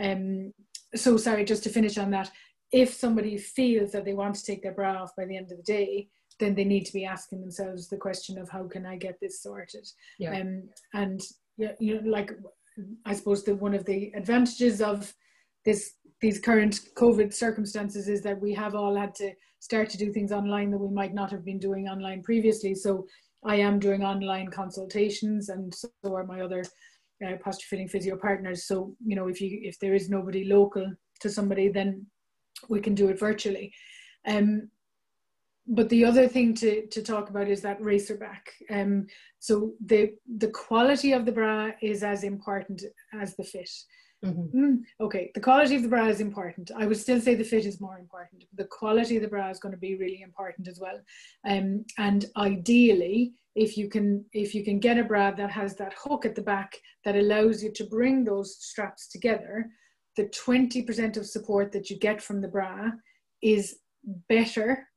um, 0.01 0.53
so 0.95 1.17
sorry 1.17 1.45
just 1.45 1.63
to 1.63 1.69
finish 1.69 1.97
on 1.97 2.11
that 2.11 2.31
if 2.73 2.91
somebody 2.91 3.37
feels 3.37 3.91
that 3.91 4.03
they 4.03 4.13
want 4.13 4.35
to 4.35 4.43
take 4.43 4.63
their 4.63 4.73
bra 4.73 5.03
off 5.03 5.15
by 5.15 5.25
the 5.25 5.37
end 5.37 5.51
of 5.51 5.57
the 5.57 5.63
day, 5.63 6.09
then 6.39 6.55
they 6.55 6.63
need 6.63 6.85
to 6.85 6.93
be 6.93 7.05
asking 7.05 7.39
themselves 7.39 7.87
the 7.87 7.97
question 7.97 8.37
of 8.39 8.49
how 8.49 8.67
can 8.67 8.85
I 8.85 8.97
get 8.97 9.19
this 9.21 9.41
sorted? 9.41 9.87
Yeah. 10.17 10.41
Um, 10.41 10.63
and 10.93 11.21
you 11.57 12.01
know, 12.01 12.01
like 12.09 12.31
I 13.05 13.13
suppose 13.13 13.43
that 13.43 13.55
one 13.55 13.75
of 13.75 13.85
the 13.85 14.11
advantages 14.15 14.81
of 14.81 15.13
this 15.63 15.93
these 16.19 16.39
current 16.39 16.79
COVID 16.95 17.33
circumstances 17.33 18.07
is 18.07 18.23
that 18.23 18.41
we 18.41 18.53
have 18.53 18.75
all 18.75 18.95
had 18.95 19.13
to 19.15 19.33
start 19.59 19.89
to 19.91 19.97
do 19.97 20.11
things 20.11 20.31
online 20.31 20.71
that 20.71 20.77
we 20.77 20.93
might 20.93 21.13
not 21.13 21.29
have 21.31 21.45
been 21.45 21.59
doing 21.59 21.87
online 21.87 22.23
previously. 22.23 22.73
So 22.73 23.05
I 23.45 23.57
am 23.57 23.77
doing 23.77 24.03
online 24.03 24.47
consultations, 24.47 25.49
and 25.49 25.73
so 25.73 25.89
are 26.05 26.25
my 26.25 26.41
other 26.41 26.63
uh, 27.25 27.35
posture 27.43 27.67
fitting 27.69 27.87
physio 27.87 28.17
partners. 28.17 28.65
So 28.65 28.95
you 29.05 29.15
know, 29.15 29.27
if 29.27 29.39
you 29.39 29.59
if 29.61 29.77
there 29.79 29.93
is 29.93 30.09
nobody 30.09 30.45
local 30.45 30.91
to 31.19 31.29
somebody, 31.29 31.69
then 31.69 32.07
we 32.69 32.79
can 32.79 32.95
do 32.95 33.09
it 33.09 33.19
virtually. 33.19 33.73
Um, 34.25 34.69
but 35.65 35.89
the 35.89 36.03
other 36.03 36.27
thing 36.27 36.53
to, 36.55 36.85
to 36.87 37.01
talk 37.01 37.29
about 37.29 37.47
is 37.47 37.61
that 37.61 37.81
racer 37.81 38.17
back. 38.17 38.49
Um, 38.69 39.07
so 39.39 39.73
the 39.85 40.13
the 40.37 40.49
quality 40.49 41.13
of 41.13 41.25
the 41.25 41.31
bra 41.31 41.71
is 41.81 42.03
as 42.03 42.23
important 42.23 42.83
as 43.13 43.35
the 43.35 43.43
fit. 43.43 43.69
Mm-hmm. 44.25 44.57
Mm, 44.57 44.77
okay, 45.01 45.31
the 45.35 45.41
quality 45.41 45.75
of 45.75 45.83
the 45.83 45.89
bra 45.89 46.07
is 46.07 46.21
important. 46.21 46.71
I 46.75 46.85
would 46.85 46.97
still 46.97 47.19
say 47.19 47.35
the 47.35 47.43
fit 47.43 47.65
is 47.65 47.81
more 47.81 47.97
important. 47.97 48.45
The 48.55 48.65
quality 48.65 49.17
of 49.17 49.21
the 49.21 49.27
bra 49.27 49.49
is 49.49 49.59
going 49.59 49.73
to 49.73 49.79
be 49.79 49.95
really 49.95 50.21
important 50.21 50.67
as 50.67 50.79
well. 50.79 50.99
Um, 51.45 51.83
and 51.97 52.25
ideally, 52.37 53.33
if 53.55 53.77
you 53.77 53.89
can 53.89 54.25
if 54.33 54.55
you 54.55 54.63
can 54.63 54.79
get 54.79 54.97
a 54.97 55.03
bra 55.03 55.31
that 55.31 55.51
has 55.51 55.75
that 55.75 55.93
hook 55.93 56.25
at 56.25 56.35
the 56.35 56.41
back 56.41 56.77
that 57.05 57.15
allows 57.15 57.61
you 57.63 57.71
to 57.73 57.83
bring 57.85 58.23
those 58.23 58.57
straps 58.63 59.07
together, 59.09 59.69
the 60.15 60.25
20% 60.25 61.17
of 61.17 61.25
support 61.25 61.71
that 61.71 61.89
you 61.89 61.97
get 61.97 62.21
from 62.21 62.41
the 62.41 62.47
bra 62.47 62.91
is 63.41 63.77
better. 64.29 64.87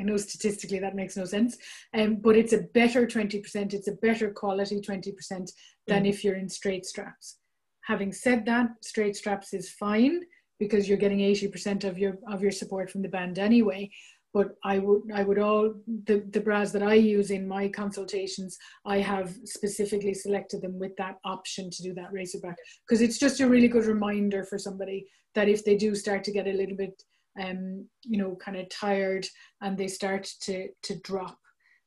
I 0.00 0.02
know 0.02 0.16
statistically 0.16 0.80
that 0.80 0.96
makes 0.96 1.16
no 1.16 1.24
sense, 1.24 1.56
um, 1.94 2.16
but 2.16 2.36
it's 2.36 2.52
a 2.52 2.62
better 2.74 3.06
20%, 3.06 3.72
it's 3.72 3.88
a 3.88 3.92
better 3.92 4.30
quality 4.30 4.80
20% 4.80 5.50
than 5.86 6.04
mm. 6.04 6.08
if 6.08 6.24
you're 6.24 6.36
in 6.36 6.48
straight 6.48 6.84
straps. 6.84 7.38
Having 7.82 8.12
said 8.12 8.44
that, 8.46 8.70
straight 8.82 9.14
straps 9.14 9.52
is 9.52 9.70
fine 9.70 10.22
because 10.58 10.88
you're 10.88 10.98
getting 10.98 11.18
80% 11.18 11.84
of 11.84 11.98
your 11.98 12.18
of 12.30 12.42
your 12.42 12.50
support 12.50 12.90
from 12.90 13.02
the 13.02 13.08
band 13.08 13.38
anyway 13.38 13.90
but 14.34 14.56
I 14.64 14.80
would 14.80 15.02
I 15.14 15.22
would 15.22 15.38
all 15.38 15.72
the, 16.06 16.24
the 16.32 16.40
bras 16.40 16.72
that 16.72 16.82
I 16.82 16.94
use 16.94 17.30
in 17.30 17.46
my 17.46 17.68
consultations, 17.68 18.58
I 18.84 18.98
have 18.98 19.32
specifically 19.44 20.12
selected 20.12 20.60
them 20.60 20.78
with 20.78 20.94
that 20.96 21.18
option 21.24 21.70
to 21.70 21.82
do 21.82 21.94
that 21.94 22.12
racer 22.12 22.40
back 22.40 22.56
because 22.86 23.00
it's 23.00 23.18
just 23.18 23.40
a 23.40 23.48
really 23.48 23.68
good 23.68 23.86
reminder 23.86 24.42
for 24.44 24.58
somebody 24.58 25.06
that 25.36 25.48
if 25.48 25.64
they 25.64 25.76
do 25.76 25.94
start 25.94 26.24
to 26.24 26.32
get 26.32 26.48
a 26.48 26.52
little 26.52 26.76
bit 26.76 27.00
um, 27.40 27.88
you 28.02 28.18
know, 28.18 28.36
kind 28.36 28.56
of 28.56 28.68
tired 28.68 29.26
and 29.60 29.76
they 29.76 29.88
start 29.88 30.28
to, 30.42 30.68
to 30.82 31.00
drop 31.00 31.38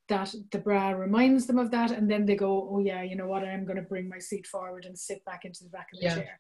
that 0.10 0.34
the 0.52 0.60
bra 0.60 0.91
reminds 0.91 1.48
them 1.48 1.58
of 1.58 1.72
that 1.72 1.91
and 1.91 2.10
then 2.10 2.26
they 2.26 2.36
go 2.36 2.70
oh 2.72 2.80
yeah 2.80 3.02
you 3.02 3.18
know 3.18 3.28
what? 3.28 3.43
I'm 3.43 3.66
going 3.66 3.76
to 3.76 3.82
bring 3.82 4.08
my 4.08 4.20
seat 4.20 4.48
forward 4.48 4.86
and 4.86 4.98
sit 4.98 5.24
back 5.26 5.41
into 5.43 5.66
the 5.66 5.70
back 5.70 5.88
of 5.93 6.00
the 6.00 6.06
yeah. 6.06 6.16
chair 6.16 6.39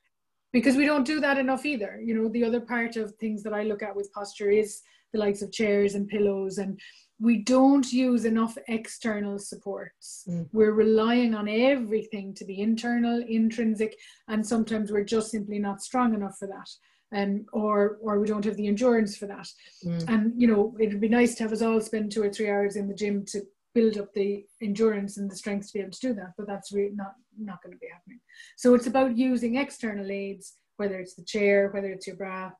because 0.53 0.75
we 0.75 0.85
don't 0.85 1.05
do 1.05 1.19
that 1.19 1.37
enough 1.37 1.65
either 1.65 1.99
you 2.03 2.13
know 2.13 2.29
the 2.29 2.43
other 2.43 2.61
part 2.61 2.95
of 2.95 3.13
things 3.15 3.43
that 3.43 3.53
i 3.53 3.63
look 3.63 3.83
at 3.83 3.95
with 3.95 4.11
posture 4.13 4.49
is 4.49 4.81
the 5.13 5.19
likes 5.19 5.41
of 5.41 5.51
chairs 5.51 5.95
and 5.95 6.07
pillows 6.07 6.57
and 6.57 6.79
we 7.19 7.39
don't 7.43 7.91
use 7.91 8.25
enough 8.25 8.57
external 8.67 9.39
supports 9.39 10.25
mm. 10.29 10.47
we're 10.51 10.73
relying 10.73 11.33
on 11.33 11.47
everything 11.47 12.33
to 12.33 12.45
be 12.45 12.61
internal 12.61 13.23
intrinsic 13.27 13.95
and 14.27 14.45
sometimes 14.45 14.91
we're 14.91 15.03
just 15.03 15.31
simply 15.31 15.59
not 15.59 15.81
strong 15.81 16.13
enough 16.13 16.37
for 16.37 16.47
that 16.47 16.69
um, 17.15 17.45
or 17.53 17.97
or 18.01 18.19
we 18.19 18.27
don't 18.27 18.45
have 18.45 18.57
the 18.57 18.67
endurance 18.67 19.17
for 19.17 19.27
that. 19.27 19.47
Mm. 19.85 20.09
And 20.09 20.33
you 20.41 20.47
know, 20.47 20.75
it'd 20.79 21.01
be 21.01 21.09
nice 21.09 21.35
to 21.35 21.43
have 21.43 21.53
us 21.53 21.61
all 21.61 21.79
spend 21.81 22.11
two 22.11 22.23
or 22.23 22.29
three 22.29 22.49
hours 22.49 22.75
in 22.75 22.87
the 22.87 22.93
gym 22.93 23.25
to 23.27 23.41
build 23.77 23.97
up 23.99 24.11
the 24.15 24.43
endurance 24.59 25.17
and 25.17 25.29
the 25.29 25.35
strength 25.35 25.67
to 25.67 25.73
be 25.73 25.79
able 25.81 25.91
to 25.91 26.07
do 26.07 26.13
that 26.15 26.33
but 26.35 26.47
that's 26.47 26.71
really 26.71 26.95
not 26.95 27.13
not 27.39 27.61
going 27.61 27.73
to 27.73 27.79
be 27.79 27.93
happening. 27.93 28.19
So 28.55 28.73
it's 28.73 28.87
about 28.87 29.15
using 29.15 29.55
external 29.55 30.09
aids 30.09 30.55
whether 30.77 30.99
it's 30.99 31.13
the 31.13 31.23
chair 31.23 31.69
whether 31.71 31.91
it's 31.91 32.07
your 32.07 32.15
bra 32.15 32.51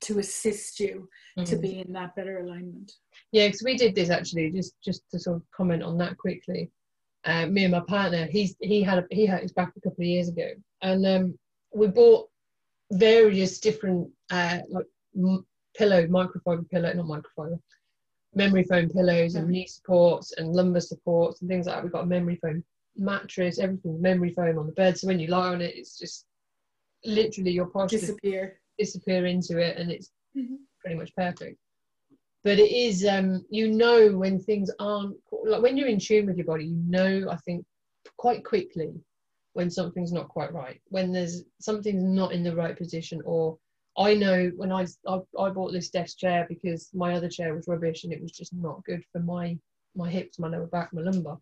to 0.00 0.18
assist 0.18 0.80
you 0.80 1.08
mm-hmm. 1.38 1.44
to 1.44 1.56
be 1.56 1.78
in 1.78 1.92
that 1.92 2.16
better 2.16 2.40
alignment. 2.40 2.90
Yeah 3.30 3.46
because 3.46 3.62
we 3.64 3.76
did 3.76 3.94
this 3.94 4.10
actually 4.10 4.50
just 4.50 4.74
just 4.84 5.02
to 5.12 5.20
sort 5.20 5.36
of 5.36 5.42
comment 5.56 5.82
on 5.84 5.96
that 5.98 6.18
quickly. 6.18 6.70
Uh, 7.24 7.46
me 7.46 7.62
and 7.62 7.72
my 7.72 7.84
partner 7.86 8.26
he's 8.26 8.56
he 8.60 8.82
had 8.82 8.98
a, 8.98 9.04
he 9.10 9.26
hurt 9.26 9.42
his 9.42 9.52
back 9.52 9.72
a 9.76 9.80
couple 9.80 10.02
of 10.02 10.08
years 10.14 10.28
ago 10.28 10.48
and 10.82 11.06
um, 11.06 11.38
we 11.72 11.86
bought 11.86 12.28
various 12.90 13.60
different 13.60 14.10
uh, 14.32 14.58
like 14.68 14.86
m- 15.16 15.46
pillow 15.76 16.04
microfiber 16.08 16.68
pillow 16.68 16.92
not 16.92 17.06
microfiber 17.06 17.60
memory 18.34 18.64
foam 18.64 18.88
pillows 18.88 19.34
and 19.34 19.48
knee 19.48 19.66
supports 19.66 20.32
and 20.32 20.52
lumbar 20.52 20.80
supports 20.80 21.40
and 21.40 21.50
things 21.50 21.66
like 21.66 21.76
that. 21.76 21.82
We've 21.82 21.92
got 21.92 22.04
a 22.04 22.06
memory 22.06 22.36
foam 22.36 22.64
mattress, 22.96 23.58
everything 23.58 24.00
memory 24.00 24.32
foam 24.32 24.58
on 24.58 24.66
the 24.66 24.72
bed. 24.72 24.98
So 24.98 25.06
when 25.06 25.20
you 25.20 25.28
lie 25.28 25.48
on 25.48 25.60
it, 25.60 25.74
it's 25.76 25.98
just 25.98 26.26
literally 27.04 27.50
your 27.50 27.66
posture 27.66 27.98
disappear 27.98 28.58
disappear 28.78 29.26
into 29.26 29.58
it, 29.58 29.76
and 29.76 29.90
it's 29.90 30.10
mm-hmm. 30.36 30.54
pretty 30.80 30.96
much 30.96 31.14
perfect. 31.14 31.58
But 32.44 32.58
it 32.58 32.72
is, 32.72 33.06
um, 33.06 33.44
you 33.50 33.70
know, 33.70 34.16
when 34.16 34.40
things 34.40 34.70
aren't 34.80 35.16
like 35.44 35.62
when 35.62 35.76
you're 35.76 35.88
in 35.88 35.98
tune 35.98 36.26
with 36.26 36.36
your 36.36 36.46
body, 36.46 36.64
you 36.64 36.82
know, 36.86 37.28
I 37.30 37.36
think 37.36 37.64
quite 38.16 38.44
quickly 38.44 38.92
when 39.52 39.70
something's 39.70 40.12
not 40.12 40.28
quite 40.28 40.52
right, 40.52 40.80
when 40.88 41.12
there's 41.12 41.44
something's 41.60 42.02
not 42.02 42.32
in 42.32 42.42
the 42.42 42.56
right 42.56 42.76
position 42.76 43.20
or 43.24 43.58
I 43.96 44.14
know 44.14 44.50
when 44.56 44.72
I, 44.72 44.86
I, 45.06 45.18
I 45.38 45.50
bought 45.50 45.72
this 45.72 45.90
desk 45.90 46.18
chair 46.18 46.46
because 46.48 46.88
my 46.94 47.14
other 47.14 47.28
chair 47.28 47.54
was 47.54 47.68
rubbish 47.68 48.04
and 48.04 48.12
it 48.12 48.22
was 48.22 48.32
just 48.32 48.52
not 48.54 48.84
good 48.84 49.04
for 49.12 49.20
my 49.20 49.58
my 49.94 50.08
hips, 50.08 50.38
my 50.38 50.48
lower 50.48 50.66
back, 50.66 50.90
my 50.94 51.02
lumbar. 51.02 51.38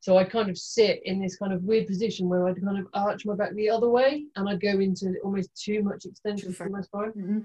So 0.00 0.18
I 0.18 0.24
kind 0.24 0.50
of 0.50 0.58
sit 0.58 1.00
in 1.06 1.18
this 1.18 1.36
kind 1.36 1.52
of 1.52 1.62
weird 1.62 1.86
position 1.86 2.28
where 2.28 2.46
I'd 2.46 2.62
kind 2.62 2.78
of 2.78 2.86
arch 2.92 3.24
my 3.24 3.34
back 3.34 3.54
the 3.54 3.70
other 3.70 3.88
way 3.88 4.26
and 4.36 4.46
I'd 4.46 4.60
go 4.60 4.78
into 4.78 5.14
almost 5.24 5.50
too 5.56 5.82
much 5.82 6.04
extension 6.04 6.52
for 6.52 6.68
my 6.68 6.82
spine. 6.82 7.12
Mm-hmm. 7.12 7.38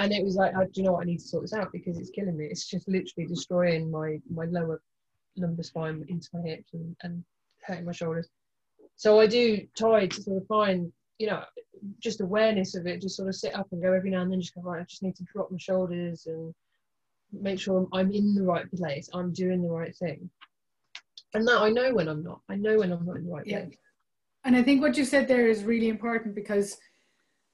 And 0.00 0.12
it 0.12 0.24
was 0.24 0.34
like, 0.34 0.54
I, 0.56 0.64
do 0.64 0.70
you 0.74 0.82
know 0.82 0.92
what? 0.92 1.02
I 1.02 1.04
need 1.04 1.20
to 1.20 1.28
sort 1.28 1.44
this 1.44 1.52
out 1.52 1.70
because 1.72 1.96
it's 1.96 2.10
killing 2.10 2.36
me. 2.36 2.46
It's 2.46 2.66
just 2.66 2.88
literally 2.88 3.28
destroying 3.28 3.88
my 3.88 4.18
my 4.28 4.46
lower 4.46 4.82
lumbar 5.36 5.62
spine 5.62 6.04
into 6.08 6.28
my 6.34 6.40
hips 6.40 6.74
and, 6.74 6.96
and 7.02 7.24
hurting 7.62 7.84
my 7.84 7.92
shoulders. 7.92 8.28
So 8.96 9.20
I 9.20 9.28
do 9.28 9.64
try 9.76 10.08
to 10.08 10.22
sort 10.22 10.42
of 10.42 10.48
find 10.48 10.92
you 11.18 11.26
know, 11.26 11.42
just 12.00 12.20
awareness 12.20 12.74
of 12.74 12.86
it, 12.86 13.00
just 13.00 13.16
sort 13.16 13.28
of 13.28 13.34
sit 13.34 13.54
up 13.54 13.68
and 13.72 13.82
go 13.82 13.92
every 13.92 14.10
now 14.10 14.22
and 14.22 14.32
then, 14.32 14.40
just 14.40 14.54
go, 14.54 14.62
right, 14.62 14.80
I 14.80 14.84
just 14.84 15.02
need 15.02 15.16
to 15.16 15.24
drop 15.24 15.50
my 15.50 15.58
shoulders 15.58 16.26
and 16.26 16.54
make 17.32 17.60
sure 17.60 17.86
I'm 17.92 18.12
in 18.12 18.34
the 18.34 18.42
right 18.42 18.70
place, 18.72 19.08
I'm 19.12 19.32
doing 19.32 19.62
the 19.62 19.68
right 19.68 19.94
thing. 19.96 20.30
And 21.34 21.46
that 21.46 21.60
I 21.60 21.70
know 21.70 21.94
when 21.94 22.08
I'm 22.08 22.22
not. 22.22 22.40
I 22.48 22.56
know 22.56 22.78
when 22.78 22.92
I'm 22.92 23.04
not 23.04 23.16
in 23.16 23.26
the 23.26 23.32
right 23.32 23.46
yeah. 23.46 23.64
place. 23.64 23.76
And 24.44 24.56
I 24.56 24.62
think 24.62 24.80
what 24.80 24.96
you 24.96 25.04
said 25.04 25.26
there 25.26 25.48
is 25.48 25.64
really 25.64 25.88
important 25.88 26.34
because, 26.34 26.78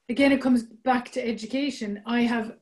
again, 0.09 0.31
it 0.31 0.41
comes 0.41 0.63
back 0.63 1.11
to 1.13 1.27
education. 1.27 2.01
I 2.05 2.21
have 2.21 2.53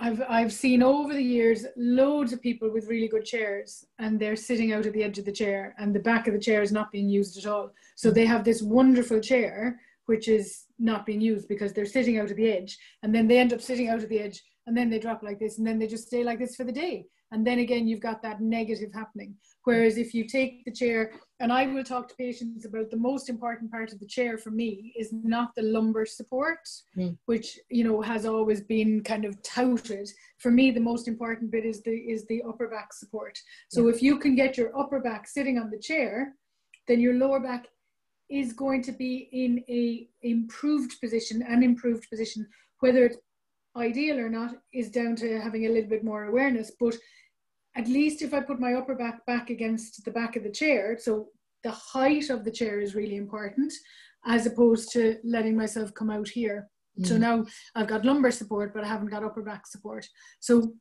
I've 0.00 0.22
I've 0.28 0.52
seen 0.52 0.82
over 0.82 1.12
the 1.12 1.22
years 1.22 1.66
loads 1.76 2.32
of 2.32 2.40
people 2.40 2.70
with 2.70 2.86
really 2.86 3.08
good 3.08 3.24
chairs 3.24 3.84
and 3.98 4.20
they're 4.20 4.36
sitting 4.36 4.72
out 4.72 4.86
at 4.86 4.92
the 4.92 5.02
edge 5.02 5.18
of 5.18 5.24
the 5.24 5.32
chair 5.32 5.74
and 5.78 5.94
the 5.94 6.00
back 6.00 6.28
of 6.28 6.34
the 6.34 6.40
chair 6.40 6.62
is 6.62 6.70
not 6.70 6.92
being 6.92 7.08
used 7.08 7.36
at 7.38 7.46
all. 7.46 7.72
So 7.96 8.10
mm. 8.10 8.14
they 8.14 8.26
have 8.26 8.44
this 8.44 8.62
wonderful 8.62 9.20
chair 9.20 9.80
which 10.06 10.28
is 10.28 10.64
not 10.78 11.06
being 11.06 11.20
used 11.20 11.48
because 11.48 11.72
they're 11.72 11.86
sitting 11.86 12.18
out 12.18 12.30
at 12.30 12.36
the 12.36 12.50
edge. 12.50 12.78
And 13.02 13.14
then 13.14 13.26
they 13.26 13.38
end 13.38 13.52
up 13.52 13.60
sitting 13.60 13.88
out 13.88 14.02
at 14.02 14.08
the 14.08 14.20
edge 14.20 14.42
and 14.66 14.76
then 14.76 14.90
they 14.90 14.98
drop 14.98 15.22
like 15.22 15.38
this 15.38 15.58
and 15.58 15.66
then 15.66 15.78
they 15.78 15.86
just 15.86 16.06
stay 16.06 16.22
like 16.22 16.38
this 16.38 16.54
for 16.54 16.64
the 16.64 16.72
day. 16.72 17.06
And 17.30 17.46
then 17.46 17.58
again 17.58 17.86
you've 17.86 18.00
got 18.00 18.22
that 18.22 18.40
negative 18.40 18.92
happening. 18.92 19.34
Whereas 19.64 19.98
if 19.98 20.14
you 20.14 20.26
take 20.26 20.64
the 20.64 20.72
chair 20.72 21.12
and 21.40 21.52
i 21.52 21.66
will 21.66 21.84
talk 21.84 22.08
to 22.08 22.14
patients 22.14 22.64
about 22.64 22.90
the 22.90 22.96
most 22.96 23.28
important 23.28 23.70
part 23.70 23.92
of 23.92 24.00
the 24.00 24.06
chair 24.06 24.38
for 24.38 24.50
me 24.50 24.94
is 24.98 25.10
not 25.12 25.54
the 25.54 25.62
lumbar 25.62 26.06
support 26.06 26.60
mm. 26.96 27.14
which 27.26 27.58
you 27.68 27.84
know 27.84 28.00
has 28.00 28.24
always 28.24 28.62
been 28.62 29.02
kind 29.02 29.24
of 29.26 29.40
touted. 29.42 30.08
For 30.38 30.50
me 30.50 30.70
the 30.70 30.80
most 30.80 31.06
important 31.06 31.50
bit 31.50 31.66
is 31.66 31.82
the 31.82 31.90
is 31.90 32.24
the 32.26 32.42
upper 32.48 32.68
back 32.68 32.92
support. 32.92 33.38
So 33.68 33.82
yeah. 33.82 33.94
if 33.94 34.02
you 34.02 34.18
can 34.18 34.34
get 34.34 34.56
your 34.56 34.78
upper 34.78 35.00
back 35.00 35.28
sitting 35.28 35.58
on 35.58 35.70
the 35.70 35.78
chair 35.78 36.34
then 36.86 37.00
your 37.00 37.14
lower 37.14 37.38
back 37.38 37.66
is 38.30 38.52
going 38.52 38.82
to 38.82 38.92
be 38.92 39.28
in 39.32 39.64
a 39.68 40.08
improved 40.22 41.00
position, 41.00 41.42
an 41.42 41.62
improved 41.62 42.08
position, 42.10 42.46
whether 42.80 43.06
it's 43.06 43.16
ideal 43.76 44.18
or 44.18 44.28
not 44.28 44.54
is 44.72 44.90
down 44.90 45.16
to 45.16 45.40
having 45.40 45.66
a 45.66 45.68
little 45.70 45.88
bit 45.88 46.04
more 46.04 46.24
awareness. 46.24 46.72
But 46.78 46.96
at 47.76 47.88
least 47.88 48.22
if 48.22 48.34
I 48.34 48.40
put 48.40 48.60
my 48.60 48.74
upper 48.74 48.94
back 48.94 49.24
back 49.26 49.50
against 49.50 50.04
the 50.04 50.10
back 50.10 50.36
of 50.36 50.42
the 50.42 50.50
chair, 50.50 50.98
so 50.98 51.28
the 51.64 51.70
height 51.70 52.30
of 52.30 52.44
the 52.44 52.50
chair 52.50 52.80
is 52.80 52.94
really 52.94 53.16
important, 53.16 53.72
as 54.26 54.46
opposed 54.46 54.92
to 54.92 55.16
letting 55.24 55.56
myself 55.56 55.94
come 55.94 56.10
out 56.10 56.28
here. 56.28 56.68
Mm. 56.98 57.06
So 57.06 57.16
now 57.16 57.46
I've 57.74 57.88
got 57.88 58.04
lumbar 58.04 58.30
support, 58.30 58.74
but 58.74 58.84
I 58.84 58.88
haven't 58.88 59.10
got 59.10 59.24
upper 59.24 59.42
back 59.42 59.66
support. 59.66 60.06
So, 60.40 60.74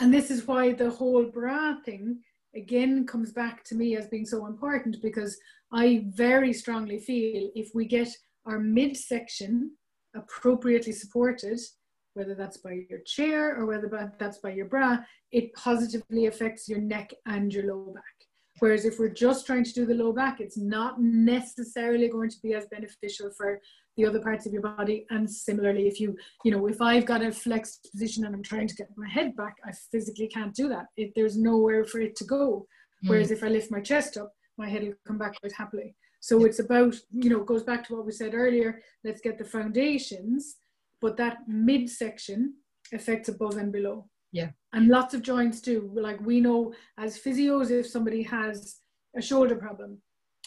and 0.00 0.12
this 0.12 0.30
is 0.30 0.46
why 0.46 0.72
the 0.72 0.90
whole 0.90 1.24
bra 1.24 1.76
thing 1.84 2.20
again 2.54 3.06
comes 3.06 3.32
back 3.32 3.64
to 3.64 3.74
me 3.74 3.96
as 3.96 4.08
being 4.08 4.26
so 4.26 4.46
important 4.46 4.96
because 5.02 5.38
I 5.72 6.04
very 6.08 6.52
strongly 6.52 6.98
feel 6.98 7.50
if 7.54 7.70
we 7.74 7.86
get 7.86 8.08
our 8.46 8.58
midsection 8.58 9.72
appropriately 10.14 10.92
supported, 10.92 11.60
whether 12.14 12.34
that's 12.34 12.56
by 12.58 12.80
your 12.88 13.00
chair 13.06 13.56
or 13.56 13.66
whether 13.66 13.88
that's 14.18 14.38
by 14.38 14.52
your 14.52 14.66
bra, 14.66 14.98
it 15.30 15.52
positively 15.54 16.26
affects 16.26 16.68
your 16.68 16.80
neck 16.80 17.12
and 17.26 17.52
your 17.52 17.66
low 17.66 17.92
back. 17.94 18.19
Whereas 18.60 18.84
if 18.84 18.98
we're 18.98 19.08
just 19.08 19.46
trying 19.46 19.64
to 19.64 19.72
do 19.72 19.84
the 19.84 19.94
low 19.94 20.12
back, 20.12 20.40
it's 20.40 20.56
not 20.56 21.00
necessarily 21.00 22.08
going 22.08 22.30
to 22.30 22.40
be 22.42 22.54
as 22.54 22.66
beneficial 22.66 23.30
for 23.36 23.60
the 23.96 24.06
other 24.06 24.20
parts 24.20 24.46
of 24.46 24.52
your 24.52 24.62
body. 24.62 25.06
And 25.10 25.28
similarly, 25.28 25.88
if 25.88 25.98
you, 25.98 26.16
you 26.44 26.52
know, 26.52 26.66
if 26.66 26.80
I've 26.80 27.06
got 27.06 27.22
a 27.22 27.32
flexed 27.32 27.88
position 27.90 28.24
and 28.24 28.34
I'm 28.34 28.42
trying 28.42 28.68
to 28.68 28.74
get 28.74 28.88
my 28.96 29.08
head 29.08 29.34
back, 29.34 29.56
I 29.64 29.72
physically 29.90 30.28
can't 30.28 30.54
do 30.54 30.68
that. 30.68 30.86
It, 30.96 31.12
there's 31.16 31.36
nowhere 31.36 31.84
for 31.84 32.00
it 32.00 32.16
to 32.16 32.24
go. 32.24 32.66
Whereas 33.06 33.28
mm. 33.28 33.32
if 33.32 33.42
I 33.42 33.48
lift 33.48 33.70
my 33.70 33.80
chest 33.80 34.16
up, 34.16 34.32
my 34.58 34.68
head 34.68 34.82
will 34.82 34.94
come 35.06 35.18
back 35.18 35.40
quite 35.40 35.52
happily. 35.52 35.96
So 36.20 36.44
it's 36.44 36.58
about, 36.58 36.94
you 37.10 37.30
know, 37.30 37.42
goes 37.42 37.62
back 37.62 37.86
to 37.86 37.96
what 37.96 38.04
we 38.04 38.12
said 38.12 38.34
earlier, 38.34 38.82
let's 39.04 39.22
get 39.22 39.38
the 39.38 39.44
foundations, 39.44 40.56
but 41.00 41.16
that 41.16 41.38
midsection 41.48 42.54
affects 42.92 43.30
above 43.30 43.56
and 43.56 43.72
below. 43.72 44.10
Yeah. 44.32 44.50
And 44.72 44.88
lots 44.88 45.14
of 45.14 45.22
joints 45.22 45.60
do. 45.60 45.90
Like 45.94 46.20
we 46.20 46.40
know 46.40 46.72
as 46.98 47.18
physios, 47.18 47.70
if 47.70 47.86
somebody 47.86 48.22
has 48.22 48.76
a 49.16 49.22
shoulder 49.22 49.56
problem, 49.56 50.00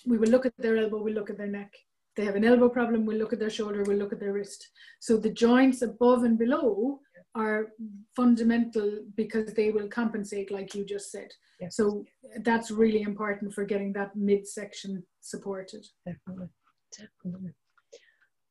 we 0.05 0.17
will 0.17 0.29
look 0.29 0.45
at 0.45 0.53
their 0.57 0.77
elbow, 0.77 1.01
we 1.01 1.13
look 1.13 1.29
at 1.29 1.37
their 1.37 1.47
neck. 1.47 1.71
If 1.73 2.15
they 2.17 2.25
have 2.25 2.35
an 2.35 2.45
elbow 2.45 2.69
problem, 2.69 3.05
we'll 3.05 3.17
look 3.17 3.33
at 3.33 3.39
their 3.39 3.49
shoulder, 3.49 3.83
we'll 3.85 3.97
look 3.97 4.13
at 4.13 4.19
their 4.19 4.33
wrist. 4.33 4.69
So 4.99 5.17
the 5.17 5.31
joints 5.31 5.81
above 5.81 6.23
and 6.23 6.37
below 6.37 6.99
are 7.35 7.69
fundamental 8.15 8.99
because 9.15 9.53
they 9.53 9.71
will 9.71 9.87
compensate, 9.87 10.51
like 10.51 10.75
you 10.75 10.85
just 10.85 11.11
said. 11.11 11.29
Yes. 11.59 11.75
So 11.75 12.05
that's 12.43 12.69
really 12.69 13.01
important 13.01 13.53
for 13.53 13.65
getting 13.65 13.91
that 13.93 14.15
midsection 14.15 15.03
supported. 15.21 15.85
Definitely, 16.05 16.47
definitely. 16.91 17.51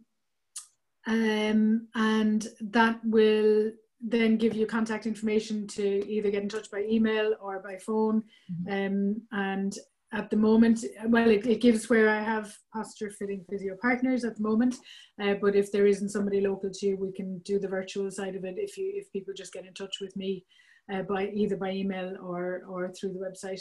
um, 1.06 1.86
and 1.94 2.48
that 2.60 3.00
will 3.04 3.70
then 4.00 4.36
give 4.36 4.54
you 4.54 4.66
contact 4.66 5.06
information 5.06 5.68
to 5.68 6.04
either 6.10 6.30
get 6.30 6.42
in 6.42 6.48
touch 6.48 6.70
by 6.70 6.84
email 6.88 7.34
or 7.40 7.60
by 7.60 7.76
phone. 7.76 8.24
Mm-hmm. 8.66 8.72
Um, 8.72 9.22
and 9.30 9.76
at 10.16 10.30
the 10.30 10.36
moment, 10.36 10.84
well, 11.09 11.28
it, 11.30 11.47
it, 11.47 11.60
gives 11.60 11.90
where 11.90 12.09
I 12.09 12.22
have 12.22 12.56
posture 12.72 13.10
fitting 13.10 13.44
physio 13.51 13.76
partners 13.82 14.24
at 14.24 14.36
the 14.36 14.43
moment. 14.43 14.76
Uh, 15.22 15.34
but 15.43 15.55
if 15.55 15.70
there 15.70 15.86
isn't 15.86 16.09
somebody 16.09 16.40
local 16.40 16.70
to 16.72 16.86
you, 16.86 16.97
we 16.97 17.12
can 17.12 17.38
do 17.40 17.59
the 17.59 17.68
virtual 17.68 18.10
side 18.10 18.34
of 18.34 18.44
it. 18.44 18.55
If 18.56 18.78
you 18.78 18.90
if 18.94 19.12
people 19.12 19.34
just 19.36 19.52
get 19.52 19.66
in 19.66 19.74
touch 19.74 19.97
with 20.01 20.16
me 20.16 20.44
uh, 20.93 21.02
by 21.02 21.28
either 21.28 21.56
by 21.56 21.70
email 21.70 22.16
or 22.22 22.62
or 22.68 22.93
through 22.93 23.12
the 23.12 23.24
website. 23.28 23.60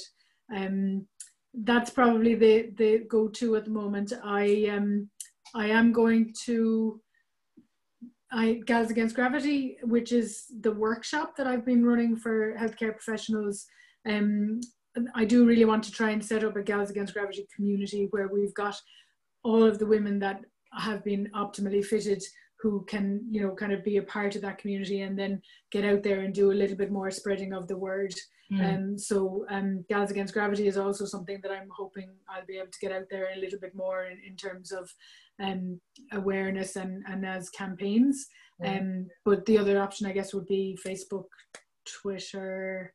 Um, 0.55 1.05
that's 1.63 1.89
probably 1.89 2.35
the 2.35 2.71
the 2.77 2.99
go 3.09 3.27
to 3.27 3.55
at 3.57 3.65
the 3.65 3.71
moment. 3.71 4.13
I 4.23 4.67
um 4.71 5.09
I 5.53 5.67
am 5.67 5.91
going 5.91 6.33
to 6.45 7.01
I 8.31 8.61
Gals 8.65 8.91
Against 8.91 9.15
Gravity, 9.15 9.77
which 9.83 10.11
is 10.11 10.45
the 10.61 10.71
workshop 10.71 11.35
that 11.37 11.47
I've 11.47 11.65
been 11.65 11.85
running 11.85 12.15
for 12.15 12.55
healthcare 12.55 12.91
professionals. 12.91 13.65
Um, 14.07 14.61
I 15.13 15.25
do 15.25 15.45
really 15.45 15.65
want 15.65 15.83
to 15.85 15.91
try 15.91 16.11
and 16.11 16.23
set 16.23 16.43
up 16.43 16.55
a 16.55 16.63
Gals 16.63 16.89
Against 16.89 17.13
Gravity 17.13 17.47
community 17.55 18.07
where 18.11 18.27
we've 18.27 18.53
got 18.53 18.79
all 19.43 19.63
of 19.63 19.79
the 19.79 19.85
women 19.85 20.19
that 20.19 20.41
have 20.73 21.03
been 21.03 21.29
optimally 21.35 21.83
fitted 21.83 22.23
who 22.61 22.83
can 22.85 23.21
you 23.29 23.41
know 23.41 23.53
kind 23.53 23.71
of 23.71 23.83
be 23.83 23.97
a 23.97 24.03
part 24.03 24.35
of 24.35 24.41
that 24.41 24.57
community 24.57 25.01
and 25.01 25.17
then 25.17 25.41
get 25.71 25.85
out 25.85 26.03
there 26.03 26.21
and 26.21 26.33
do 26.33 26.51
a 26.51 26.59
little 26.61 26.75
bit 26.75 26.91
more 26.91 27.11
spreading 27.11 27.53
of 27.53 27.67
the 27.67 27.77
word 27.77 28.13
mm. 28.51 28.75
um, 28.75 28.97
so 28.97 29.45
um, 29.49 29.85
gals 29.89 30.09
against 30.11 30.33
gravity 30.33 30.67
is 30.67 30.77
also 30.77 31.05
something 31.05 31.39
that 31.43 31.51
i'm 31.51 31.69
hoping 31.69 32.09
i'll 32.29 32.45
be 32.45 32.57
able 32.57 32.71
to 32.71 32.79
get 32.79 32.91
out 32.91 33.05
there 33.11 33.29
a 33.35 33.39
little 33.39 33.59
bit 33.59 33.75
more 33.75 34.05
in, 34.05 34.17
in 34.25 34.35
terms 34.35 34.71
of 34.71 34.89
um, 35.43 35.79
awareness 36.13 36.75
and, 36.75 37.03
and 37.07 37.25
as 37.25 37.49
campaigns 37.49 38.27
mm. 38.63 38.79
um, 38.79 39.07
but 39.25 39.45
the 39.45 39.57
other 39.57 39.79
option 39.79 40.07
i 40.07 40.11
guess 40.11 40.33
would 40.33 40.47
be 40.47 40.77
facebook 40.85 41.25
twitter 41.85 42.93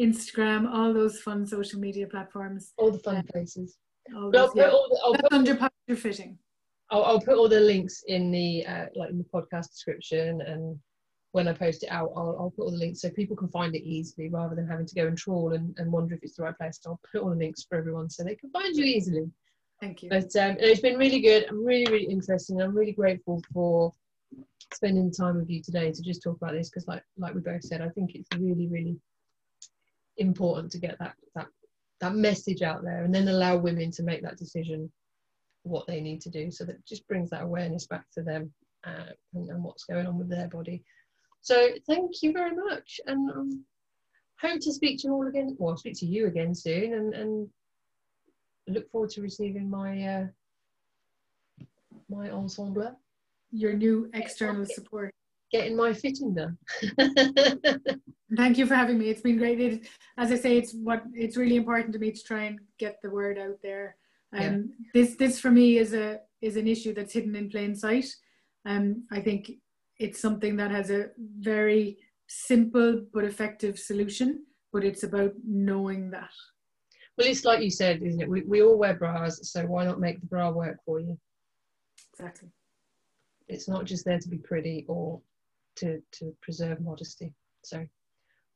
instagram 0.00 0.68
all 0.72 0.92
those 0.92 1.20
fun 1.20 1.46
social 1.46 1.80
media 1.80 2.06
platforms 2.06 2.72
all 2.76 2.90
the 2.90 2.98
fun 2.98 3.16
um, 3.16 3.24
places 3.32 3.78
all 4.16 4.30
those, 4.30 4.50
yeah. 4.54 4.68
all 4.68 4.88
the, 4.88 5.18
That's 5.22 5.34
under 5.34 5.96
fitting 5.96 6.38
I'll, 6.90 7.04
I'll 7.04 7.20
put 7.20 7.36
all 7.36 7.48
the 7.48 7.60
links 7.60 8.02
in 8.06 8.30
the 8.30 8.66
uh, 8.66 8.86
like 8.94 9.10
in 9.10 9.18
the 9.18 9.24
podcast 9.24 9.70
description 9.70 10.40
and 10.42 10.78
when 11.34 11.48
I 11.48 11.52
post 11.52 11.82
it 11.82 11.88
out, 11.90 12.12
I'll, 12.16 12.36
I'll, 12.38 12.52
put 12.56 12.62
all 12.62 12.70
the 12.70 12.76
links 12.76 13.00
so 13.00 13.10
people 13.10 13.34
can 13.34 13.48
find 13.48 13.74
it 13.74 13.82
easily 13.82 14.28
rather 14.28 14.54
than 14.54 14.68
having 14.68 14.86
to 14.86 14.94
go 14.94 15.08
and 15.08 15.18
trawl 15.18 15.54
and, 15.54 15.74
and 15.78 15.90
wonder 15.90 16.14
if 16.14 16.22
it's 16.22 16.36
the 16.36 16.44
right 16.44 16.56
place. 16.56 16.78
So 16.80 16.90
I'll 16.90 17.00
put 17.10 17.22
all 17.22 17.30
the 17.30 17.34
links 17.34 17.64
for 17.68 17.76
everyone 17.76 18.08
so 18.08 18.22
they 18.22 18.36
can 18.36 18.50
find 18.50 18.72
you 18.76 18.84
easily. 18.84 19.28
Thank 19.80 20.04
you. 20.04 20.10
But 20.10 20.34
um, 20.36 20.56
it's 20.60 20.80
been 20.80 20.96
really 20.96 21.18
good. 21.18 21.46
I'm 21.48 21.64
really, 21.64 21.90
really 21.90 22.04
interesting. 22.04 22.62
I'm 22.62 22.72
really 22.72 22.92
grateful 22.92 23.42
for 23.52 23.92
spending 24.72 25.10
the 25.10 25.16
time 25.16 25.34
with 25.34 25.50
you 25.50 25.60
today 25.60 25.90
to 25.90 26.02
just 26.02 26.22
talk 26.22 26.36
about 26.36 26.52
this 26.52 26.70
because, 26.70 26.86
like, 26.86 27.02
like 27.18 27.34
we 27.34 27.40
both 27.40 27.64
said, 27.64 27.80
I 27.80 27.88
think 27.88 28.14
it's 28.14 28.28
really, 28.38 28.68
really 28.68 28.96
important 30.16 30.70
to 30.72 30.78
get 30.78 30.98
that 30.98 31.14
that 31.34 31.46
that 32.00 32.14
message 32.14 32.62
out 32.62 32.82
there 32.82 33.04
and 33.04 33.14
then 33.14 33.28
allow 33.28 33.56
women 33.56 33.90
to 33.90 34.02
make 34.02 34.22
that 34.22 34.36
decision 34.36 34.90
what 35.62 35.86
they 35.86 36.00
need 36.00 36.20
to 36.20 36.30
do. 36.30 36.50
So 36.50 36.64
that 36.64 36.84
just 36.86 37.06
brings 37.08 37.30
that 37.30 37.42
awareness 37.42 37.86
back 37.86 38.04
to 38.14 38.22
them 38.22 38.52
uh, 38.86 39.12
and, 39.34 39.48
and, 39.48 39.64
what's 39.64 39.84
going 39.84 40.06
on 40.06 40.18
with 40.18 40.28
their 40.28 40.48
body. 40.48 40.82
So 41.40 41.68
thank 41.86 42.22
you 42.22 42.32
very 42.32 42.54
much, 42.54 43.00
and 43.06 43.30
um, 43.30 43.64
hope 44.40 44.60
to 44.60 44.72
speak 44.72 45.00
to 45.00 45.08
you 45.08 45.14
all 45.14 45.26
again. 45.26 45.56
Well, 45.58 45.70
I'll 45.70 45.76
speak 45.76 45.98
to 45.98 46.06
you 46.06 46.26
again 46.26 46.54
soon, 46.54 46.94
and, 46.94 47.14
and 47.14 47.48
look 48.66 48.90
forward 48.90 49.10
to 49.10 49.22
receiving 49.22 49.68
my 49.68 50.02
uh, 50.02 50.26
my 52.08 52.30
ensemble. 52.30 52.98
Your 53.50 53.74
new 53.74 54.10
external 54.14 54.66
support. 54.66 55.14
Getting 55.54 55.76
my 55.76 55.92
fitting 55.92 56.34
done. 56.34 56.58
Thank 58.36 58.58
you 58.58 58.66
for 58.66 58.74
having 58.74 58.98
me. 58.98 59.08
It's 59.08 59.20
been 59.20 59.38
great. 59.38 59.60
It, 59.60 59.86
as 60.18 60.32
I 60.32 60.36
say, 60.36 60.58
it's 60.58 60.74
what 60.74 61.04
it's 61.14 61.36
really 61.36 61.56
important 61.56 61.92
to 61.92 61.98
me 61.98 62.10
to 62.10 62.22
try 62.22 62.44
and 62.44 62.58
get 62.78 62.98
the 63.02 63.10
word 63.10 63.38
out 63.38 63.58
there 63.62 63.96
um, 64.34 64.42
yeah. 64.42 64.86
This 64.92 65.14
this 65.16 65.40
for 65.40 65.50
me 65.50 65.78
is 65.78 65.94
a 65.94 66.20
is 66.42 66.56
an 66.56 66.66
issue 66.66 66.92
that's 66.94 67.12
hidden 67.12 67.36
in 67.36 67.48
plain 67.48 67.74
sight. 67.74 68.06
Um, 68.66 69.04
I 69.10 69.20
think 69.20 69.52
it's 69.98 70.20
something 70.20 70.56
that 70.56 70.70
has 70.70 70.90
a 70.90 71.10
very 71.38 71.98
simple 72.26 73.04
but 73.12 73.24
effective 73.24 73.78
solution, 73.78 74.44
but 74.72 74.84
it's 74.84 75.04
about 75.04 75.32
knowing 75.46 76.10
that. 76.10 76.30
Well, 77.16 77.28
it's 77.28 77.44
like 77.44 77.62
you 77.62 77.70
said, 77.70 78.02
isn't 78.02 78.20
it? 78.20 78.28
We, 78.28 78.42
we 78.42 78.62
all 78.62 78.76
wear 78.76 78.94
bras, 78.94 79.38
so 79.50 79.64
why 79.66 79.84
not 79.84 80.00
make 80.00 80.20
the 80.20 80.26
bra 80.26 80.50
work 80.50 80.78
for 80.84 80.98
you? 80.98 81.16
Exactly. 82.12 82.48
It's 83.46 83.68
not 83.68 83.84
just 83.84 84.04
there 84.04 84.18
to 84.18 84.28
be 84.28 84.38
pretty 84.38 84.84
or 84.88 85.20
to, 85.76 86.00
to 86.12 86.34
preserve 86.42 86.80
modesty. 86.80 87.32
So 87.62 87.86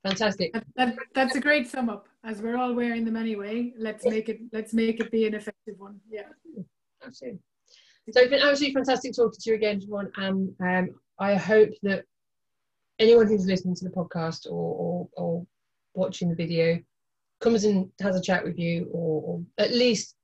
Fantastic. 0.04 0.52
That, 0.52 0.64
that, 0.76 0.96
that's 1.14 1.36
a 1.36 1.40
great 1.40 1.68
sum 1.68 1.90
up. 1.90 2.06
As 2.24 2.40
we're 2.40 2.56
all 2.56 2.72
wearing 2.72 3.04
them 3.04 3.16
anyway, 3.16 3.72
let's 3.78 4.04
make 4.04 4.28
it 4.28 4.40
let's 4.52 4.72
make 4.72 5.00
it 5.00 5.10
be 5.10 5.26
an 5.26 5.34
effective 5.34 5.74
one. 5.78 5.98
Yeah. 6.08 6.22
Absolutely. 7.04 7.40
So 8.10 8.20
it's 8.20 8.30
been 8.30 8.42
absolutely 8.42 8.74
fantastic 8.74 9.14
talking 9.14 9.38
to 9.38 9.50
you 9.50 9.56
again, 9.56 9.80
Siobhan. 9.80 10.10
And 10.16 10.54
um, 10.60 10.94
I 11.18 11.34
hope 11.34 11.70
that 11.82 12.04
anyone 12.98 13.26
who's 13.26 13.46
listening 13.46 13.74
to 13.76 13.84
the 13.84 13.90
podcast 13.90 14.46
or, 14.46 14.50
or, 14.52 15.08
or 15.16 15.46
watching 15.94 16.28
the 16.28 16.34
video 16.34 16.78
comes 17.40 17.64
and 17.64 17.90
has 18.00 18.16
a 18.16 18.22
chat 18.22 18.44
with 18.44 18.58
you 18.58 18.88
or, 18.92 19.22
or 19.22 19.42
at 19.58 19.72
least 19.72 20.16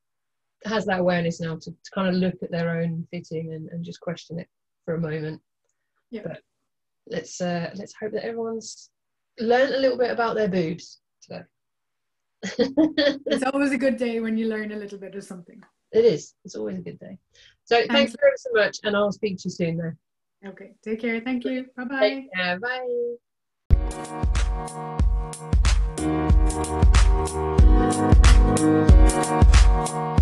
has 0.65 0.87
that 0.87 1.01
awareness 1.01 1.41
now 1.41 1.57
to, 1.57 1.71
to 1.71 1.91
kind 1.95 2.09
of 2.09 2.15
look 2.15 2.35
at 2.43 2.51
their 2.51 2.81
own 2.81 3.07
fitting 3.11 3.53
and, 3.53 3.69
and 3.69 3.85
just 3.85 4.01
question 4.01 4.39
it 4.39 4.49
for 4.85 4.95
a 4.95 5.01
moment. 5.01 5.41
Yeah. 6.11 6.23
But 6.25 6.41
let's 7.09 7.41
uh, 7.41 7.71
let's 7.75 7.95
hope 8.01 8.13
that 8.13 8.25
everyone's 8.25 8.91
learned 9.39 9.75
a 9.75 9.79
little 9.79 9.99
bit 9.99 10.11
about 10.11 10.35
their 10.35 10.49
boobs 10.49 11.01
today. 11.23 11.43
it's 13.27 13.45
always 13.45 13.73
a 13.73 13.79
good 13.79 13.97
day 13.97 14.21
when 14.21 14.37
you 14.37 14.49
learn 14.49 14.73
a 14.73 14.77
little 14.77 14.99
bit 14.99 15.15
of 15.15 15.25
something. 15.25 15.63
It 15.93 16.05
is. 16.05 16.35
It's 16.45 16.57
always 16.57 16.79
a 16.79 16.83
good 16.83 16.99
day. 16.99 17.19
So 17.65 17.77
thanks, 17.77 17.93
thanks 17.95 18.17
very 18.21 18.37
so 18.37 18.51
much, 18.53 18.79
and 18.85 18.97
I'll 18.97 19.13
speak 19.13 19.39
to 19.39 19.45
you 19.47 19.51
soon. 19.51 19.77
Though. 19.79 19.93
Okay. 20.51 20.73
Take 20.83 21.01
care. 21.01 21.21
Thank 21.21 21.45
you. 21.45 21.67
Bye-bye. 21.77 22.27
Bye. 29.99 30.21